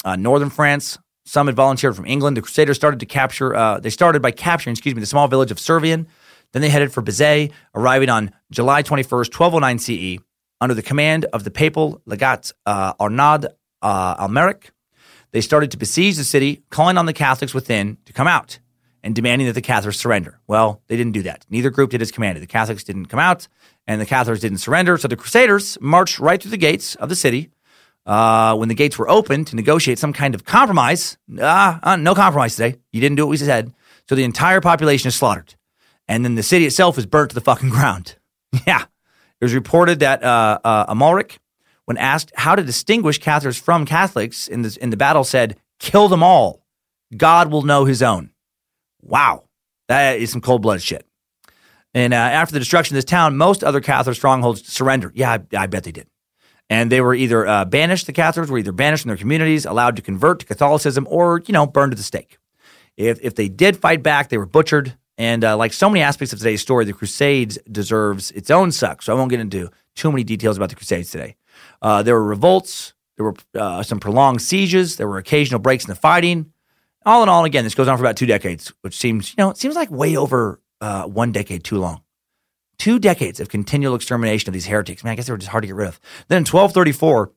uh, 0.04 0.16
northern 0.16 0.50
France. 0.50 0.98
Some 1.24 1.46
had 1.46 1.56
volunteered 1.56 1.94
from 1.94 2.06
England. 2.06 2.36
The 2.36 2.42
Crusaders 2.42 2.76
started 2.76 3.00
to 3.00 3.06
capture. 3.06 3.54
Uh, 3.54 3.78
they 3.78 3.90
started 3.90 4.22
by 4.22 4.30
capturing, 4.30 4.72
excuse 4.72 4.94
me, 4.94 5.00
the 5.00 5.06
small 5.06 5.28
village 5.28 5.50
of 5.50 5.58
Servian. 5.58 6.06
Then 6.52 6.62
they 6.62 6.68
headed 6.68 6.92
for 6.92 7.02
Béziers, 7.02 7.52
arriving 7.74 8.08
on 8.08 8.32
July 8.50 8.82
21st, 8.82 9.38
1209 9.38 9.78
CE, 9.78 10.22
under 10.60 10.74
the 10.74 10.82
command 10.82 11.26
of 11.26 11.44
the 11.44 11.50
papal 11.50 12.02
legate 12.06 12.52
uh, 12.66 12.94
Arnaud 12.98 13.48
uh, 13.82 14.26
Amalric. 14.26 14.70
They 15.32 15.40
started 15.40 15.70
to 15.70 15.76
besiege 15.76 16.16
the 16.16 16.24
city, 16.24 16.62
calling 16.70 16.98
on 16.98 17.06
the 17.06 17.12
Catholics 17.12 17.54
within 17.54 17.98
to 18.06 18.12
come 18.12 18.26
out 18.26 18.58
and 19.02 19.14
demanding 19.14 19.46
that 19.46 19.54
the 19.54 19.62
Cathars 19.62 19.98
surrender. 19.98 20.40
Well, 20.46 20.82
they 20.88 20.96
didn't 20.96 21.12
do 21.12 21.22
that. 21.22 21.46
Neither 21.48 21.70
group 21.70 21.90
did 21.90 22.02
as 22.02 22.10
commanded. 22.10 22.42
The 22.42 22.48
Catholics 22.48 22.84
didn't 22.84 23.06
come 23.06 23.20
out, 23.20 23.48
and 23.86 24.00
the 24.00 24.06
Cathars 24.06 24.40
didn't 24.40 24.58
surrender. 24.58 24.98
So 24.98 25.08
the 25.08 25.16
Crusaders 25.16 25.78
marched 25.80 26.18
right 26.18 26.40
through 26.40 26.50
the 26.50 26.56
gates 26.56 26.96
of 26.96 27.08
the 27.08 27.16
city, 27.16 27.50
uh, 28.06 28.56
when 28.56 28.68
the 28.68 28.74
gates 28.74 28.98
were 28.98 29.08
open 29.08 29.44
to 29.46 29.56
negotiate 29.56 29.98
some 29.98 30.12
kind 30.12 30.34
of 30.34 30.44
compromise. 30.44 31.18
Ah, 31.40 31.78
uh, 31.82 31.96
no 31.96 32.14
compromise 32.14 32.56
today. 32.56 32.78
You 32.92 33.00
didn't 33.00 33.16
do 33.16 33.26
what 33.26 33.30
we 33.30 33.36
said. 33.36 33.72
So 34.08 34.14
the 34.14 34.24
entire 34.24 34.60
population 34.60 35.08
is 35.08 35.14
slaughtered. 35.14 35.54
And 36.08 36.24
then 36.24 36.34
the 36.34 36.42
city 36.42 36.66
itself 36.66 36.98
is 36.98 37.06
burnt 37.06 37.30
to 37.30 37.34
the 37.34 37.40
fucking 37.40 37.68
ground. 37.68 38.16
yeah. 38.66 38.82
It 39.40 39.44
was 39.44 39.54
reported 39.54 40.00
that 40.00 40.22
uh, 40.22 40.58
uh, 40.64 40.92
Amalric, 40.92 41.38
when 41.84 41.96
asked 41.96 42.32
how 42.34 42.56
to 42.56 42.62
distinguish 42.62 43.18
Cathars 43.18 43.58
from 43.58 43.86
Catholics 43.86 44.48
in, 44.48 44.62
this, 44.62 44.76
in 44.76 44.90
the 44.90 44.96
battle, 44.96 45.24
said, 45.24 45.56
kill 45.78 46.08
them 46.08 46.22
all. 46.22 46.64
God 47.16 47.50
will 47.50 47.62
know 47.62 47.84
his 47.84 48.02
own. 48.02 48.30
Wow. 49.00 49.44
That 49.88 50.18
is 50.18 50.30
some 50.30 50.40
cold 50.40 50.62
blooded 50.62 50.82
shit. 50.82 51.06
And 51.94 52.12
uh, 52.12 52.16
after 52.16 52.52
the 52.52 52.58
destruction 52.58 52.96
of 52.96 52.98
this 52.98 53.10
town, 53.10 53.36
most 53.36 53.64
other 53.64 53.80
Cathar 53.80 54.14
strongholds 54.14 54.66
surrendered. 54.66 55.16
Yeah, 55.16 55.38
I, 55.52 55.56
I 55.56 55.66
bet 55.66 55.84
they 55.84 55.92
did 55.92 56.09
and 56.70 56.90
they 56.90 57.00
were 57.00 57.14
either 57.14 57.46
uh, 57.46 57.64
banished. 57.66 58.06
The 58.06 58.12
Cathars 58.12 58.48
were 58.50 58.58
either 58.58 58.72
banished 58.72 59.02
from 59.02 59.10
their 59.10 59.18
communities, 59.18 59.66
allowed 59.66 59.96
to 59.96 60.02
convert 60.02 60.38
to 60.40 60.46
Catholicism, 60.46 61.06
or 61.10 61.42
you 61.46 61.52
know 61.52 61.66
burned 61.66 61.92
to 61.92 61.96
the 61.96 62.02
stake. 62.02 62.38
If 62.96 63.20
if 63.22 63.34
they 63.34 63.48
did 63.48 63.76
fight 63.76 64.02
back, 64.02 64.30
they 64.30 64.38
were 64.38 64.46
butchered. 64.46 64.96
And 65.18 65.44
uh, 65.44 65.54
like 65.54 65.74
so 65.74 65.90
many 65.90 66.00
aspects 66.00 66.32
of 66.32 66.38
today's 66.38 66.62
story, 66.62 66.86
the 66.86 66.94
Crusades 66.94 67.58
deserves 67.70 68.30
its 68.30 68.50
own 68.50 68.72
suck. 68.72 69.02
So 69.02 69.12
I 69.12 69.16
won't 69.16 69.28
get 69.28 69.40
into 69.40 69.68
too 69.94 70.10
many 70.10 70.24
details 70.24 70.56
about 70.56 70.70
the 70.70 70.76
Crusades 70.76 71.10
today. 71.10 71.36
Uh, 71.82 72.02
there 72.02 72.14
were 72.14 72.24
revolts. 72.24 72.94
There 73.16 73.26
were 73.26 73.34
uh, 73.54 73.82
some 73.82 74.00
prolonged 74.00 74.40
sieges. 74.40 74.96
There 74.96 75.06
were 75.06 75.18
occasional 75.18 75.60
breaks 75.60 75.84
in 75.84 75.90
the 75.90 75.94
fighting. 75.94 76.52
All 77.04 77.22
in 77.22 77.28
all, 77.28 77.44
again, 77.44 77.64
this 77.64 77.74
goes 77.74 77.86
on 77.88 77.98
for 77.98 78.02
about 78.02 78.16
two 78.16 78.24
decades, 78.24 78.72
which 78.80 78.96
seems 78.96 79.30
you 79.30 79.34
know 79.38 79.50
it 79.50 79.58
seems 79.58 79.74
like 79.74 79.90
way 79.90 80.16
over 80.16 80.60
uh, 80.80 81.04
one 81.04 81.32
decade 81.32 81.64
too 81.64 81.78
long. 81.78 82.00
Two 82.80 82.98
decades 82.98 83.40
of 83.40 83.50
continual 83.50 83.94
extermination 83.94 84.48
of 84.48 84.54
these 84.54 84.64
heretics. 84.64 85.04
Man, 85.04 85.12
I 85.12 85.14
guess 85.14 85.26
they 85.26 85.34
were 85.34 85.36
just 85.36 85.50
hard 85.50 85.64
to 85.64 85.66
get 85.66 85.76
rid 85.76 85.88
of. 85.88 86.00
Then 86.28 86.38
in 86.38 86.46
1234, 86.46 87.30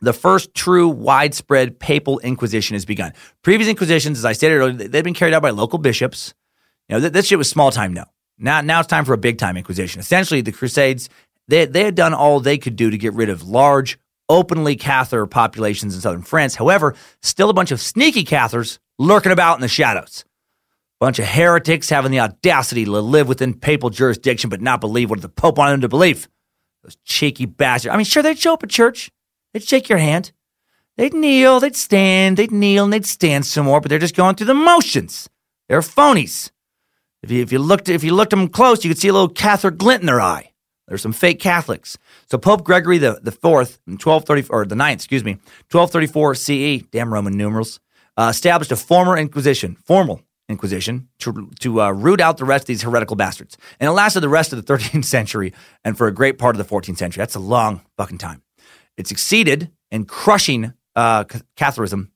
the 0.00 0.12
first 0.12 0.54
true 0.54 0.88
widespread 0.88 1.80
papal 1.80 2.20
inquisition 2.20 2.76
has 2.76 2.84
begun. 2.84 3.12
Previous 3.42 3.68
inquisitions, 3.68 4.16
as 4.16 4.24
I 4.24 4.32
stated 4.32 4.54
earlier, 4.54 4.74
they've 4.74 5.02
been 5.02 5.12
carried 5.12 5.34
out 5.34 5.42
by 5.42 5.50
local 5.50 5.80
bishops. 5.80 6.34
You 6.88 6.94
know, 6.94 7.00
th- 7.00 7.12
this 7.12 7.26
shit 7.26 7.36
was 7.36 7.50
small 7.50 7.72
time 7.72 7.94
no. 7.94 8.04
Now, 8.38 8.60
now 8.60 8.78
it's 8.78 8.86
time 8.86 9.04
for 9.04 9.12
a 9.12 9.18
big 9.18 9.38
time 9.38 9.56
inquisition. 9.56 9.98
Essentially, 9.98 10.40
the 10.40 10.52
Crusades, 10.52 11.08
they, 11.48 11.64
they 11.64 11.82
had 11.82 11.96
done 11.96 12.14
all 12.14 12.38
they 12.38 12.56
could 12.56 12.76
do 12.76 12.88
to 12.88 12.96
get 12.96 13.12
rid 13.12 13.28
of 13.28 13.42
large, 13.42 13.98
openly 14.28 14.76
Cathar 14.76 15.28
populations 15.28 15.96
in 15.96 16.00
southern 16.00 16.22
France. 16.22 16.54
However, 16.54 16.94
still 17.22 17.50
a 17.50 17.54
bunch 17.54 17.72
of 17.72 17.80
sneaky 17.80 18.22
Cathars 18.22 18.78
lurking 19.00 19.32
about 19.32 19.56
in 19.56 19.62
the 19.62 19.68
shadows. 19.68 20.24
Bunch 20.98 21.18
of 21.18 21.26
heretics 21.26 21.90
having 21.90 22.10
the 22.10 22.20
audacity 22.20 22.84
to 22.86 22.90
live 22.90 23.28
within 23.28 23.52
papal 23.54 23.90
jurisdiction 23.90 24.48
but 24.48 24.62
not 24.62 24.80
believe 24.80 25.10
what 25.10 25.20
the 25.20 25.28
Pope 25.28 25.58
wanted 25.58 25.72
them 25.72 25.80
to 25.82 25.88
believe. 25.88 26.28
Those 26.82 26.96
cheeky 27.04 27.44
bastards. 27.44 27.92
I 27.92 27.96
mean, 27.96 28.06
sure, 28.06 28.22
they'd 28.22 28.38
show 28.38 28.54
up 28.54 28.62
at 28.62 28.70
church. 28.70 29.10
They'd 29.52 29.62
shake 29.62 29.88
your 29.88 29.98
hand. 29.98 30.32
They'd 30.96 31.12
kneel, 31.12 31.60
they'd 31.60 31.76
stand, 31.76 32.38
they'd 32.38 32.50
kneel, 32.50 32.84
and 32.84 32.92
they'd 32.92 33.04
stand 33.04 33.44
some 33.44 33.66
more, 33.66 33.80
but 33.80 33.90
they're 33.90 33.98
just 33.98 34.16
going 34.16 34.36
through 34.36 34.46
the 34.46 34.54
motions. 34.54 35.28
They're 35.68 35.80
phonies. 35.80 36.50
If 37.22 37.30
you, 37.30 37.42
if 37.42 37.52
you 37.52 37.58
looked 37.58 37.88
if 37.88 38.04
you 38.04 38.14
looked 38.14 38.32
at 38.32 38.38
them 38.38 38.48
close, 38.48 38.84
you 38.84 38.90
could 38.90 38.98
see 38.98 39.08
a 39.08 39.12
little 39.12 39.28
Cathar 39.28 39.76
glint 39.76 40.00
in 40.00 40.06
their 40.06 40.20
eye. 40.20 40.52
There's 40.88 41.02
some 41.02 41.12
fake 41.12 41.40
Catholics. 41.40 41.98
So 42.30 42.38
Pope 42.38 42.64
Gregory 42.64 42.98
the, 42.98 43.18
the 43.20 43.32
fourth 43.32 43.80
in 43.86 43.94
1230 43.94 44.48
or 44.50 44.64
the 44.64 44.76
ninth, 44.76 45.00
excuse 45.00 45.24
me, 45.24 45.32
1234 45.70 46.34
CE, 46.36 46.84
damn 46.90 47.12
Roman 47.12 47.36
numerals, 47.36 47.80
uh, 48.16 48.28
established 48.30 48.70
a 48.70 48.76
former 48.76 49.18
Inquisition, 49.18 49.74
formal 49.84 50.22
Inquisition 50.48 51.08
to, 51.18 51.50
to 51.58 51.82
uh, 51.82 51.90
root 51.90 52.20
out 52.20 52.36
the 52.36 52.44
rest 52.44 52.62
of 52.62 52.66
these 52.68 52.82
heretical 52.82 53.16
bastards. 53.16 53.56
And 53.80 53.88
it 53.88 53.92
lasted 53.92 54.20
the 54.20 54.28
rest 54.28 54.52
of 54.52 54.64
the 54.64 54.72
13th 54.72 55.04
century 55.16 55.52
and 55.84 55.98
for 55.98 56.06
a 56.06 56.12
great 56.12 56.38
part 56.38 56.54
of 56.54 56.64
the 56.64 56.74
14th 56.74 56.98
century. 56.98 57.20
That's 57.20 57.34
a 57.34 57.40
long 57.40 57.80
fucking 57.96 58.18
time. 58.18 58.42
It 58.96 59.08
succeeded 59.08 59.72
in 59.90 60.04
crushing 60.04 60.72
uh, 60.94 61.24
Catharism 61.56 62.10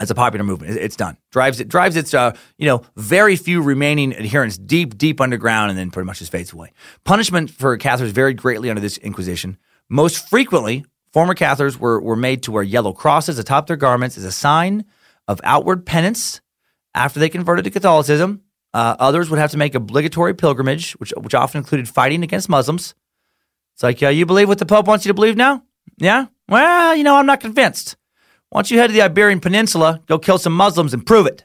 as 0.00 0.10
a 0.10 0.14
popular 0.14 0.44
movement. 0.44 0.76
It's 0.76 0.96
done. 0.96 1.16
Drives 1.30 1.60
it 1.60 1.68
drives 1.68 1.96
its 1.96 2.14
uh, 2.14 2.32
you 2.56 2.66
know 2.66 2.82
very 2.96 3.36
few 3.36 3.62
remaining 3.62 4.14
adherents 4.14 4.58
deep 4.58 4.96
deep 4.96 5.20
underground, 5.20 5.70
and 5.70 5.78
then 5.78 5.90
pretty 5.90 6.06
much 6.06 6.18
just 6.18 6.32
fades 6.32 6.52
away. 6.52 6.72
Punishment 7.04 7.50
for 7.50 7.76
Cathars 7.76 8.12
varied 8.12 8.36
greatly 8.36 8.70
under 8.70 8.80
this 8.80 8.98
Inquisition. 8.98 9.58
Most 9.88 10.28
frequently, 10.28 10.84
former 11.12 11.34
Cathars 11.34 11.78
were 11.78 12.00
were 12.00 12.16
made 12.16 12.42
to 12.44 12.52
wear 12.52 12.62
yellow 12.62 12.92
crosses 12.92 13.38
atop 13.38 13.66
their 13.66 13.76
garments 13.76 14.16
as 14.16 14.24
a 14.24 14.32
sign 14.32 14.84
of 15.26 15.40
outward 15.44 15.84
penance 15.84 16.40
after 16.98 17.20
they 17.20 17.28
converted 17.28 17.64
to 17.64 17.70
Catholicism, 17.70 18.42
uh, 18.74 18.96
others 18.98 19.30
would 19.30 19.38
have 19.38 19.52
to 19.52 19.56
make 19.56 19.74
obligatory 19.74 20.34
pilgrimage, 20.34 20.92
which 20.94 21.12
which 21.16 21.34
often 21.34 21.58
included 21.58 21.88
fighting 21.88 22.22
against 22.22 22.48
Muslims. 22.48 22.94
It's 23.74 23.82
like, 23.82 24.00
yeah, 24.00 24.10
you 24.10 24.26
believe 24.26 24.48
what 24.48 24.58
the 24.58 24.66
Pope 24.66 24.86
wants 24.86 25.06
you 25.06 25.10
to 25.10 25.14
believe 25.14 25.36
now? 25.36 25.62
Yeah? 25.98 26.26
Well, 26.48 26.96
you 26.96 27.04
know, 27.04 27.16
I'm 27.16 27.26
not 27.26 27.40
convinced. 27.40 27.96
Once 28.50 28.70
you 28.70 28.78
head 28.78 28.88
to 28.88 28.92
the 28.92 29.02
Iberian 29.02 29.40
Peninsula, 29.40 30.00
go 30.06 30.18
kill 30.18 30.38
some 30.38 30.52
Muslims 30.54 30.92
and 30.92 31.06
prove 31.06 31.26
it. 31.26 31.44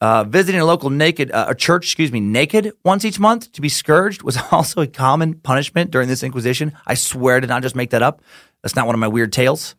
Uh, 0.00 0.24
visiting 0.24 0.60
a 0.60 0.64
local 0.64 0.90
naked, 0.90 1.30
uh, 1.30 1.46
a 1.48 1.54
church, 1.54 1.84
excuse 1.84 2.12
me, 2.12 2.20
naked 2.20 2.72
once 2.84 3.04
each 3.04 3.18
month 3.20 3.52
to 3.52 3.60
be 3.60 3.68
scourged 3.68 4.22
was 4.22 4.38
also 4.52 4.80
a 4.80 4.86
common 4.86 5.34
punishment 5.34 5.90
during 5.90 6.08
this 6.08 6.22
Inquisition. 6.22 6.72
I 6.86 6.94
swear 6.94 7.40
to 7.40 7.46
not 7.46 7.62
just 7.62 7.76
make 7.76 7.90
that 7.90 8.02
up. 8.02 8.22
That's 8.62 8.76
not 8.76 8.86
one 8.86 8.94
of 8.94 9.00
my 9.00 9.08
weird 9.08 9.32
tales. 9.32 9.74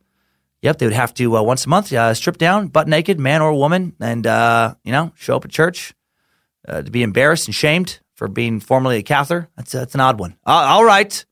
Yep, 0.66 0.80
they 0.80 0.88
would 0.88 0.94
have 0.94 1.14
to 1.14 1.38
uh, 1.38 1.44
once 1.44 1.68
a 1.68 1.70
month 1.70 1.94
uh, 1.94 2.12
strip 2.16 2.40
down, 2.40 2.70
butt 2.70 2.88
naked, 2.88 3.20
man 3.20 3.44
or 3.44 3.54
woman, 3.54 3.94
and 4.00 4.26
uh, 4.26 4.74
you 4.84 4.92
know 4.92 5.12
show 5.16 5.36
up 5.36 5.46
at 5.46 5.52
church 5.52 5.94
uh, 6.68 6.82
to 6.82 6.90
be 6.90 7.04
embarrassed 7.04 7.48
and 7.48 7.54
shamed 7.54 8.00
for 8.16 8.28
being 8.28 8.60
formerly 8.60 8.98
a 8.98 9.04
Cathar. 9.04 9.48
That's 9.56 9.74
that's 9.74 9.94
an 9.94 10.02
odd 10.02 10.20
one. 10.20 10.32
Uh, 10.44 10.66
all 10.74 10.84
right, 10.84 11.24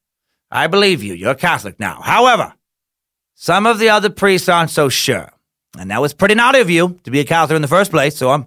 I 0.51 0.67
believe 0.67 1.01
you. 1.01 1.15
You're 1.15 1.31
a 1.31 1.35
Catholic 1.35 1.79
now. 1.79 1.99
However, 1.99 2.53
some 3.33 3.65
of 3.65 3.79
the 3.79 3.89
other 3.89 4.11
priests 4.11 4.47
aren't 4.47 4.69
so 4.69 4.87
sure, 4.87 5.31
and 5.79 5.89
that 5.89 5.99
was 5.99 6.13
pretty 6.13 6.35
naughty 6.35 6.59
of 6.59 6.69
you 6.69 6.99
to 7.03 7.09
be 7.09 7.19
a 7.19 7.25
Cathar 7.25 7.55
in 7.55 7.63
the 7.63 7.67
first 7.67 7.89
place. 7.89 8.15
So 8.15 8.29
I'm 8.29 8.45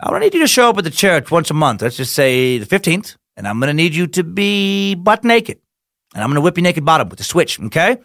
I'm 0.00 0.10
gonna 0.10 0.24
need 0.24 0.34
you 0.34 0.40
to 0.40 0.48
show 0.48 0.70
up 0.70 0.78
at 0.78 0.82
the 0.82 0.90
church 0.90 1.30
once 1.30 1.52
a 1.52 1.54
month. 1.54 1.82
Let's 1.82 1.98
just 1.98 2.14
say 2.14 2.58
the 2.58 2.66
fifteenth, 2.66 3.14
and 3.36 3.46
I'm 3.46 3.60
gonna 3.60 3.74
need 3.74 3.94
you 3.94 4.08
to 4.08 4.24
be 4.24 4.96
butt 4.96 5.22
naked, 5.22 5.60
and 6.16 6.24
I'm 6.24 6.30
gonna 6.30 6.40
whip 6.40 6.56
your 6.56 6.64
naked 6.64 6.84
bottom 6.84 7.10
with 7.10 7.20
a 7.20 7.24
switch. 7.24 7.60
Okay. 7.60 7.98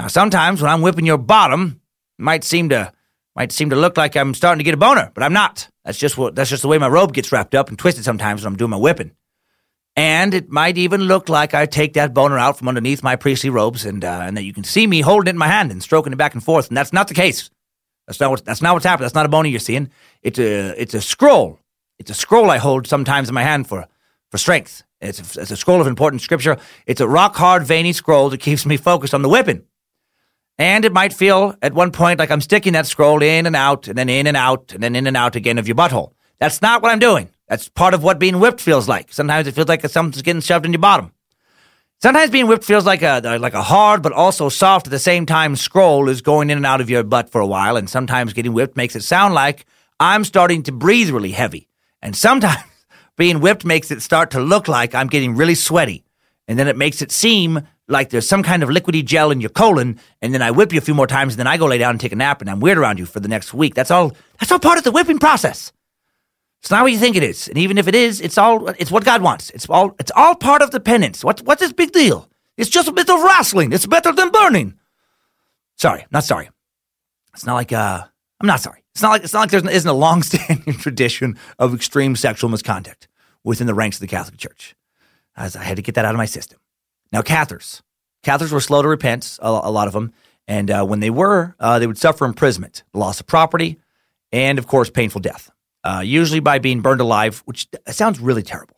Now, 0.00 0.06
sometimes 0.06 0.62
when 0.62 0.70
I'm 0.70 0.80
whipping 0.80 1.04
your 1.04 1.18
bottom, 1.18 1.78
it 2.18 2.22
might 2.22 2.42
seem 2.42 2.70
to 2.70 2.90
might 3.36 3.52
seem 3.52 3.68
to 3.68 3.76
look 3.76 3.98
like 3.98 4.16
I'm 4.16 4.32
starting 4.32 4.58
to 4.60 4.64
get 4.64 4.72
a 4.72 4.78
boner, 4.78 5.12
but 5.14 5.22
I'm 5.22 5.34
not. 5.34 5.68
That's 5.84 5.98
just 5.98 6.16
what 6.16 6.34
that's 6.34 6.48
just 6.48 6.62
the 6.62 6.68
way 6.68 6.78
my 6.78 6.88
robe 6.88 7.12
gets 7.12 7.30
wrapped 7.32 7.54
up 7.54 7.68
and 7.68 7.78
twisted 7.78 8.04
sometimes 8.04 8.40
when 8.40 8.50
I'm 8.50 8.56
doing 8.56 8.70
my 8.70 8.78
whipping. 8.78 9.10
And 9.96 10.32
it 10.32 10.48
might 10.48 10.78
even 10.78 11.02
look 11.02 11.28
like 11.28 11.52
I 11.52 11.66
take 11.66 11.92
that 11.94 12.14
boner 12.14 12.38
out 12.38 12.56
from 12.56 12.68
underneath 12.68 13.02
my 13.02 13.14
priestly 13.16 13.50
robes, 13.50 13.84
and 13.84 14.02
uh, 14.02 14.22
and 14.24 14.38
that 14.38 14.44
you 14.44 14.54
can 14.54 14.64
see 14.64 14.86
me 14.86 15.02
holding 15.02 15.26
it 15.26 15.30
in 15.32 15.38
my 15.38 15.48
hand 15.48 15.70
and 15.70 15.82
stroking 15.82 16.14
it 16.14 16.16
back 16.16 16.32
and 16.32 16.42
forth. 16.42 16.68
And 16.68 16.76
that's 16.78 16.94
not 16.94 17.08
the 17.08 17.14
case. 17.14 17.50
That's 18.06 18.20
not 18.20 18.30
what, 18.30 18.42
that's 18.42 18.62
not 18.62 18.72
what's 18.72 18.86
happening. 18.86 19.04
That's 19.04 19.14
not 19.14 19.26
a 19.26 19.28
boner 19.28 19.50
you're 19.50 19.60
seeing. 19.60 19.90
It's 20.22 20.38
a 20.38 20.80
it's 20.80 20.94
a 20.94 21.02
scroll. 21.02 21.58
It's 21.98 22.10
a 22.10 22.14
scroll 22.14 22.50
I 22.50 22.56
hold 22.56 22.86
sometimes 22.86 23.28
in 23.28 23.34
my 23.34 23.42
hand 23.42 23.66
for 23.66 23.86
for 24.30 24.38
strength. 24.38 24.82
It's 25.02 25.36
a, 25.36 25.42
it's 25.42 25.50
a 25.50 25.58
scroll 25.58 25.82
of 25.82 25.86
important 25.86 26.22
scripture. 26.22 26.56
It's 26.86 27.02
a 27.02 27.08
rock 27.08 27.36
hard, 27.36 27.64
veiny 27.64 27.92
scroll 27.92 28.30
that 28.30 28.40
keeps 28.40 28.64
me 28.64 28.78
focused 28.78 29.12
on 29.12 29.20
the 29.20 29.28
whipping. 29.28 29.66
And 30.60 30.84
it 30.84 30.92
might 30.92 31.14
feel 31.14 31.54
at 31.62 31.72
one 31.72 31.90
point 31.90 32.18
like 32.18 32.30
I'm 32.30 32.42
sticking 32.42 32.74
that 32.74 32.86
scroll 32.86 33.22
in 33.22 33.46
and 33.46 33.56
out, 33.56 33.88
and 33.88 33.96
then 33.96 34.10
in 34.10 34.26
and 34.26 34.36
out, 34.36 34.74
and 34.74 34.82
then 34.82 34.94
in 34.94 35.06
and 35.06 35.16
out 35.16 35.34
again 35.34 35.56
of 35.56 35.66
your 35.66 35.74
butthole. 35.74 36.12
That's 36.38 36.60
not 36.60 36.82
what 36.82 36.92
I'm 36.92 36.98
doing. 36.98 37.30
That's 37.48 37.70
part 37.70 37.94
of 37.94 38.02
what 38.02 38.18
being 38.18 38.40
whipped 38.40 38.60
feels 38.60 38.86
like. 38.86 39.10
Sometimes 39.10 39.46
it 39.46 39.54
feels 39.54 39.68
like 39.68 39.88
something's 39.88 40.20
getting 40.20 40.42
shoved 40.42 40.66
in 40.66 40.72
your 40.74 40.78
bottom. 40.80 41.12
Sometimes 42.02 42.30
being 42.30 42.46
whipped 42.46 42.64
feels 42.64 42.84
like 42.84 43.00
a 43.00 43.38
like 43.40 43.54
a 43.54 43.62
hard 43.62 44.02
but 44.02 44.12
also 44.12 44.50
soft 44.50 44.86
at 44.86 44.90
the 44.90 44.98
same 44.98 45.24
time 45.24 45.56
scroll 45.56 46.10
is 46.10 46.20
going 46.20 46.50
in 46.50 46.58
and 46.58 46.66
out 46.66 46.82
of 46.82 46.90
your 46.90 47.04
butt 47.04 47.30
for 47.30 47.40
a 47.40 47.46
while, 47.46 47.78
and 47.78 47.88
sometimes 47.88 48.34
getting 48.34 48.52
whipped 48.52 48.76
makes 48.76 48.94
it 48.94 49.02
sound 49.02 49.32
like 49.32 49.64
I'm 49.98 50.24
starting 50.24 50.62
to 50.64 50.72
breathe 50.72 51.08
really 51.08 51.32
heavy, 51.32 51.68
and 52.02 52.14
sometimes 52.14 52.62
being 53.16 53.40
whipped 53.40 53.64
makes 53.64 53.90
it 53.90 54.02
start 54.02 54.32
to 54.32 54.40
look 54.40 54.68
like 54.68 54.94
I'm 54.94 55.08
getting 55.08 55.36
really 55.36 55.54
sweaty, 55.54 56.04
and 56.46 56.58
then 56.58 56.68
it 56.68 56.76
makes 56.76 57.00
it 57.00 57.12
seem 57.12 57.66
like 57.90 58.10
there's 58.10 58.28
some 58.28 58.42
kind 58.42 58.62
of 58.62 58.68
liquidy 58.68 59.04
gel 59.04 59.30
in 59.30 59.40
your 59.40 59.50
colon, 59.50 59.98
and 60.22 60.32
then 60.32 60.42
I 60.42 60.50
whip 60.50 60.72
you 60.72 60.78
a 60.78 60.82
few 60.82 60.94
more 60.94 61.06
times, 61.06 61.34
and 61.34 61.40
then 61.40 61.46
I 61.46 61.56
go 61.56 61.66
lay 61.66 61.78
down 61.78 61.90
and 61.90 62.00
take 62.00 62.12
a 62.12 62.16
nap, 62.16 62.40
and 62.40 62.48
I'm 62.48 62.60
weird 62.60 62.78
around 62.78 62.98
you 62.98 63.06
for 63.06 63.20
the 63.20 63.28
next 63.28 63.52
week. 63.52 63.74
That's 63.74 63.90
all. 63.90 64.16
That's 64.38 64.50
all 64.52 64.58
part 64.58 64.78
of 64.78 64.84
the 64.84 64.92
whipping 64.92 65.18
process. 65.18 65.72
It's 66.60 66.70
not 66.70 66.82
what 66.82 66.92
you 66.92 66.98
think 66.98 67.16
it 67.16 67.22
is, 67.22 67.48
and 67.48 67.58
even 67.58 67.78
if 67.78 67.88
it 67.88 67.94
is, 67.94 68.20
it's 68.20 68.38
all 68.38 68.68
it's 68.68 68.90
what 68.90 69.04
God 69.04 69.22
wants. 69.22 69.50
It's 69.50 69.68
all 69.68 69.94
it's 69.98 70.12
all 70.14 70.34
part 70.34 70.62
of 70.62 70.70
the 70.70 70.80
penance. 70.80 71.24
What 71.24 71.40
what's 71.42 71.60
this 71.60 71.72
big 71.72 71.92
deal? 71.92 72.28
It's 72.56 72.70
just 72.70 72.88
a 72.88 72.92
bit 72.92 73.08
of 73.08 73.22
wrestling. 73.22 73.72
It's 73.72 73.86
better 73.86 74.12
than 74.12 74.30
burning. 74.30 74.74
Sorry, 75.76 76.06
not 76.10 76.24
sorry. 76.24 76.50
It's 77.34 77.46
not 77.46 77.54
like 77.54 77.72
uh, 77.72 78.02
I'm 78.40 78.46
not 78.46 78.60
sorry. 78.60 78.84
It's 78.94 79.02
not 79.02 79.10
like 79.10 79.24
it's 79.24 79.32
not 79.32 79.40
like 79.40 79.50
there 79.50 79.70
isn't 79.70 79.88
a 79.88 79.94
long-standing 79.94 80.74
tradition 80.78 81.38
of 81.58 81.74
extreme 81.74 82.14
sexual 82.16 82.50
misconduct 82.50 83.08
within 83.42 83.66
the 83.66 83.74
ranks 83.74 83.96
of 83.96 84.02
the 84.02 84.06
Catholic 84.06 84.36
Church. 84.38 84.76
As 85.36 85.56
I 85.56 85.64
had 85.64 85.76
to 85.76 85.82
get 85.82 85.94
that 85.94 86.04
out 86.04 86.14
of 86.14 86.18
my 86.18 86.26
system. 86.26 86.59
Now, 87.12 87.22
Cathars, 87.22 87.82
Cathars 88.22 88.52
were 88.52 88.60
slow 88.60 88.82
to 88.82 88.88
repent, 88.88 89.38
a, 89.40 89.48
a 89.48 89.70
lot 89.70 89.86
of 89.86 89.92
them, 89.92 90.12
and 90.46 90.70
uh, 90.70 90.84
when 90.84 91.00
they 91.00 91.10
were, 91.10 91.54
uh, 91.58 91.78
they 91.78 91.86
would 91.86 91.98
suffer 91.98 92.24
imprisonment, 92.24 92.82
loss 92.92 93.20
of 93.20 93.26
property, 93.26 93.78
and 94.32 94.58
of 94.58 94.66
course, 94.66 94.90
painful 94.90 95.20
death 95.20 95.50
uh, 95.84 96.02
usually 96.04 96.40
by 96.40 96.58
being 96.58 96.80
burned 96.80 97.00
alive, 97.00 97.42
which 97.46 97.68
sounds 97.88 98.20
really 98.20 98.42
terrible. 98.42 98.76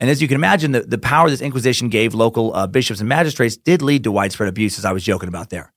And 0.00 0.08
as 0.08 0.22
you 0.22 0.28
can 0.28 0.36
imagine, 0.36 0.72
the, 0.72 0.80
the 0.80 0.98
power 0.98 1.28
this 1.28 1.40
Inquisition 1.40 1.88
gave 1.88 2.14
local 2.14 2.54
uh, 2.54 2.66
bishops 2.66 3.00
and 3.00 3.08
magistrates 3.08 3.56
did 3.56 3.82
lead 3.82 4.04
to 4.04 4.12
widespread 4.12 4.48
abuse, 4.48 4.78
as 4.78 4.84
I 4.84 4.92
was 4.92 5.02
joking 5.02 5.28
about 5.28 5.50
there. 5.50 5.72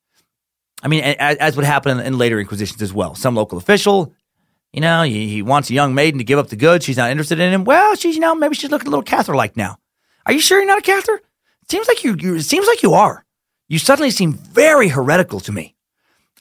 I 0.84 0.88
mean, 0.88 1.04
as, 1.04 1.38
as 1.38 1.56
would 1.56 1.66
happen 1.66 2.00
in, 2.00 2.06
in, 2.06 2.18
later 2.18 2.40
Inquisitions 2.40 2.82
as 2.82 2.94
well. 2.94 3.16
Some 3.16 3.36
local 3.36 3.58
official, 3.58 4.14
you 4.74 4.82
know, 4.82 5.04
he, 5.04 5.28
he, 5.28 5.42
wants 5.42 5.70
a 5.70 5.74
young 5.74 5.96
maiden 5.96 6.20
to 6.20 6.24
give 6.24 6.38
up 6.38 6.50
the 6.50 6.56
goods. 6.56 6.86
She's 6.86 6.98
not 6.98 7.10
interested 7.10 7.40
in 7.40 7.52
him. 7.52 7.64
Well, 7.64 7.96
she's, 7.96 8.16
you 8.16 8.22
know, 8.22 8.36
maybe 8.36 8.56
she's 8.56 8.70
looking 8.70 8.88
a 8.88 8.92
little 8.92 9.04
Cathar 9.04 9.36
like 9.36 9.58
now. 9.58 9.78
Are 10.26 10.34
you 10.34 10.40
sure 10.40 10.60
you're 10.60 10.68
not 10.68 10.80
a 10.80 10.92
Cathar? 10.92 11.20
Seems 11.70 11.88
like 11.88 12.04
you, 12.04 12.16
you, 12.20 12.40
seems 12.42 12.68
like 12.68 12.84
you 12.84 12.94
are. 12.94 13.26
You 13.70 13.80
suddenly 13.80 14.12
seem 14.12 14.34
very 14.34 14.90
heretical 14.90 15.40
to 15.42 15.52
me. 15.52 15.76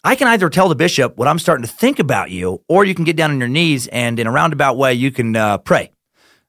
I 0.02 0.16
can 0.16 0.28
either 0.28 0.48
tell 0.48 0.68
the 0.68 0.74
bishop 0.74 1.16
what 1.16 1.28
I'm 1.28 1.38
starting 1.38 1.64
to 1.64 1.72
think 1.72 1.98
about 1.98 2.30
you, 2.30 2.62
or 2.68 2.84
you 2.84 2.94
can 2.94 3.04
get 3.04 3.16
down 3.16 3.30
on 3.30 3.38
your 3.38 3.48
knees 3.48 3.86
and, 3.88 4.18
in 4.18 4.26
a 4.26 4.32
roundabout 4.32 4.76
way, 4.76 4.94
you 4.94 5.10
can 5.10 5.36
uh, 5.36 5.58
pray 5.58 5.90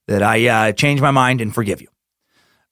that 0.08 0.24
I 0.24 0.48
uh, 0.48 0.72
change 0.72 1.02
my 1.02 1.12
mind 1.12 1.42
and 1.42 1.54
forgive 1.54 1.82
you. 1.82 1.88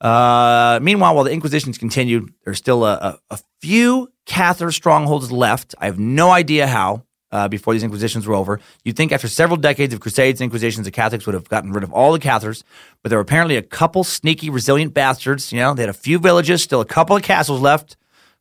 Uh, 0.02 0.80
meanwhile, 0.82 1.14
while 1.14 1.26
the 1.26 1.32
Inquisitions 1.32 1.78
continued, 1.78 2.34
there's 2.46 2.58
still 2.58 2.86
a, 2.86 2.94
a, 2.94 3.20
a, 3.36 3.40
few 3.62 4.10
Cathar 4.26 4.74
strongholds 4.74 5.30
left. 5.30 5.76
I 5.78 5.88
have 5.88 6.00
no 6.00 6.32
idea 6.32 6.68
how. 6.68 7.04
Uh, 7.32 7.48
before 7.48 7.74
these 7.74 7.84
Inquisitions 7.84 8.26
were 8.26 8.34
over, 8.34 8.60
you'd 8.84 8.96
think 8.96 9.12
after 9.12 9.28
several 9.28 9.56
decades 9.56 9.94
of 9.94 10.00
Crusades 10.00 10.42
and 10.42 10.46
Inquisitions, 10.46 10.86
the 10.86 10.92
Catholics 10.92 11.28
would 11.28 11.36
have 11.36 11.48
gotten 11.48 11.72
rid 11.72 11.84
of 11.84 11.94
all 11.94 12.12
the 12.12 12.20
Cathars, 12.20 12.64
but 13.04 13.10
there 13.10 13.20
were 13.20 13.24
apparently 13.24 13.56
a 13.56 13.62
couple 13.62 14.04
sneaky, 14.04 14.50
resilient 14.50 14.96
bastards. 14.96 15.52
You 15.52 15.60
know, 15.60 15.76
they 15.76 15.84
had 15.84 15.90
a 15.90 15.94
few 15.94 16.18
villages, 16.18 16.64
still 16.64 16.82
a 16.82 16.86
couple 16.86 17.16
of 17.16 17.22
castles 17.22 17.62
left 17.62 17.98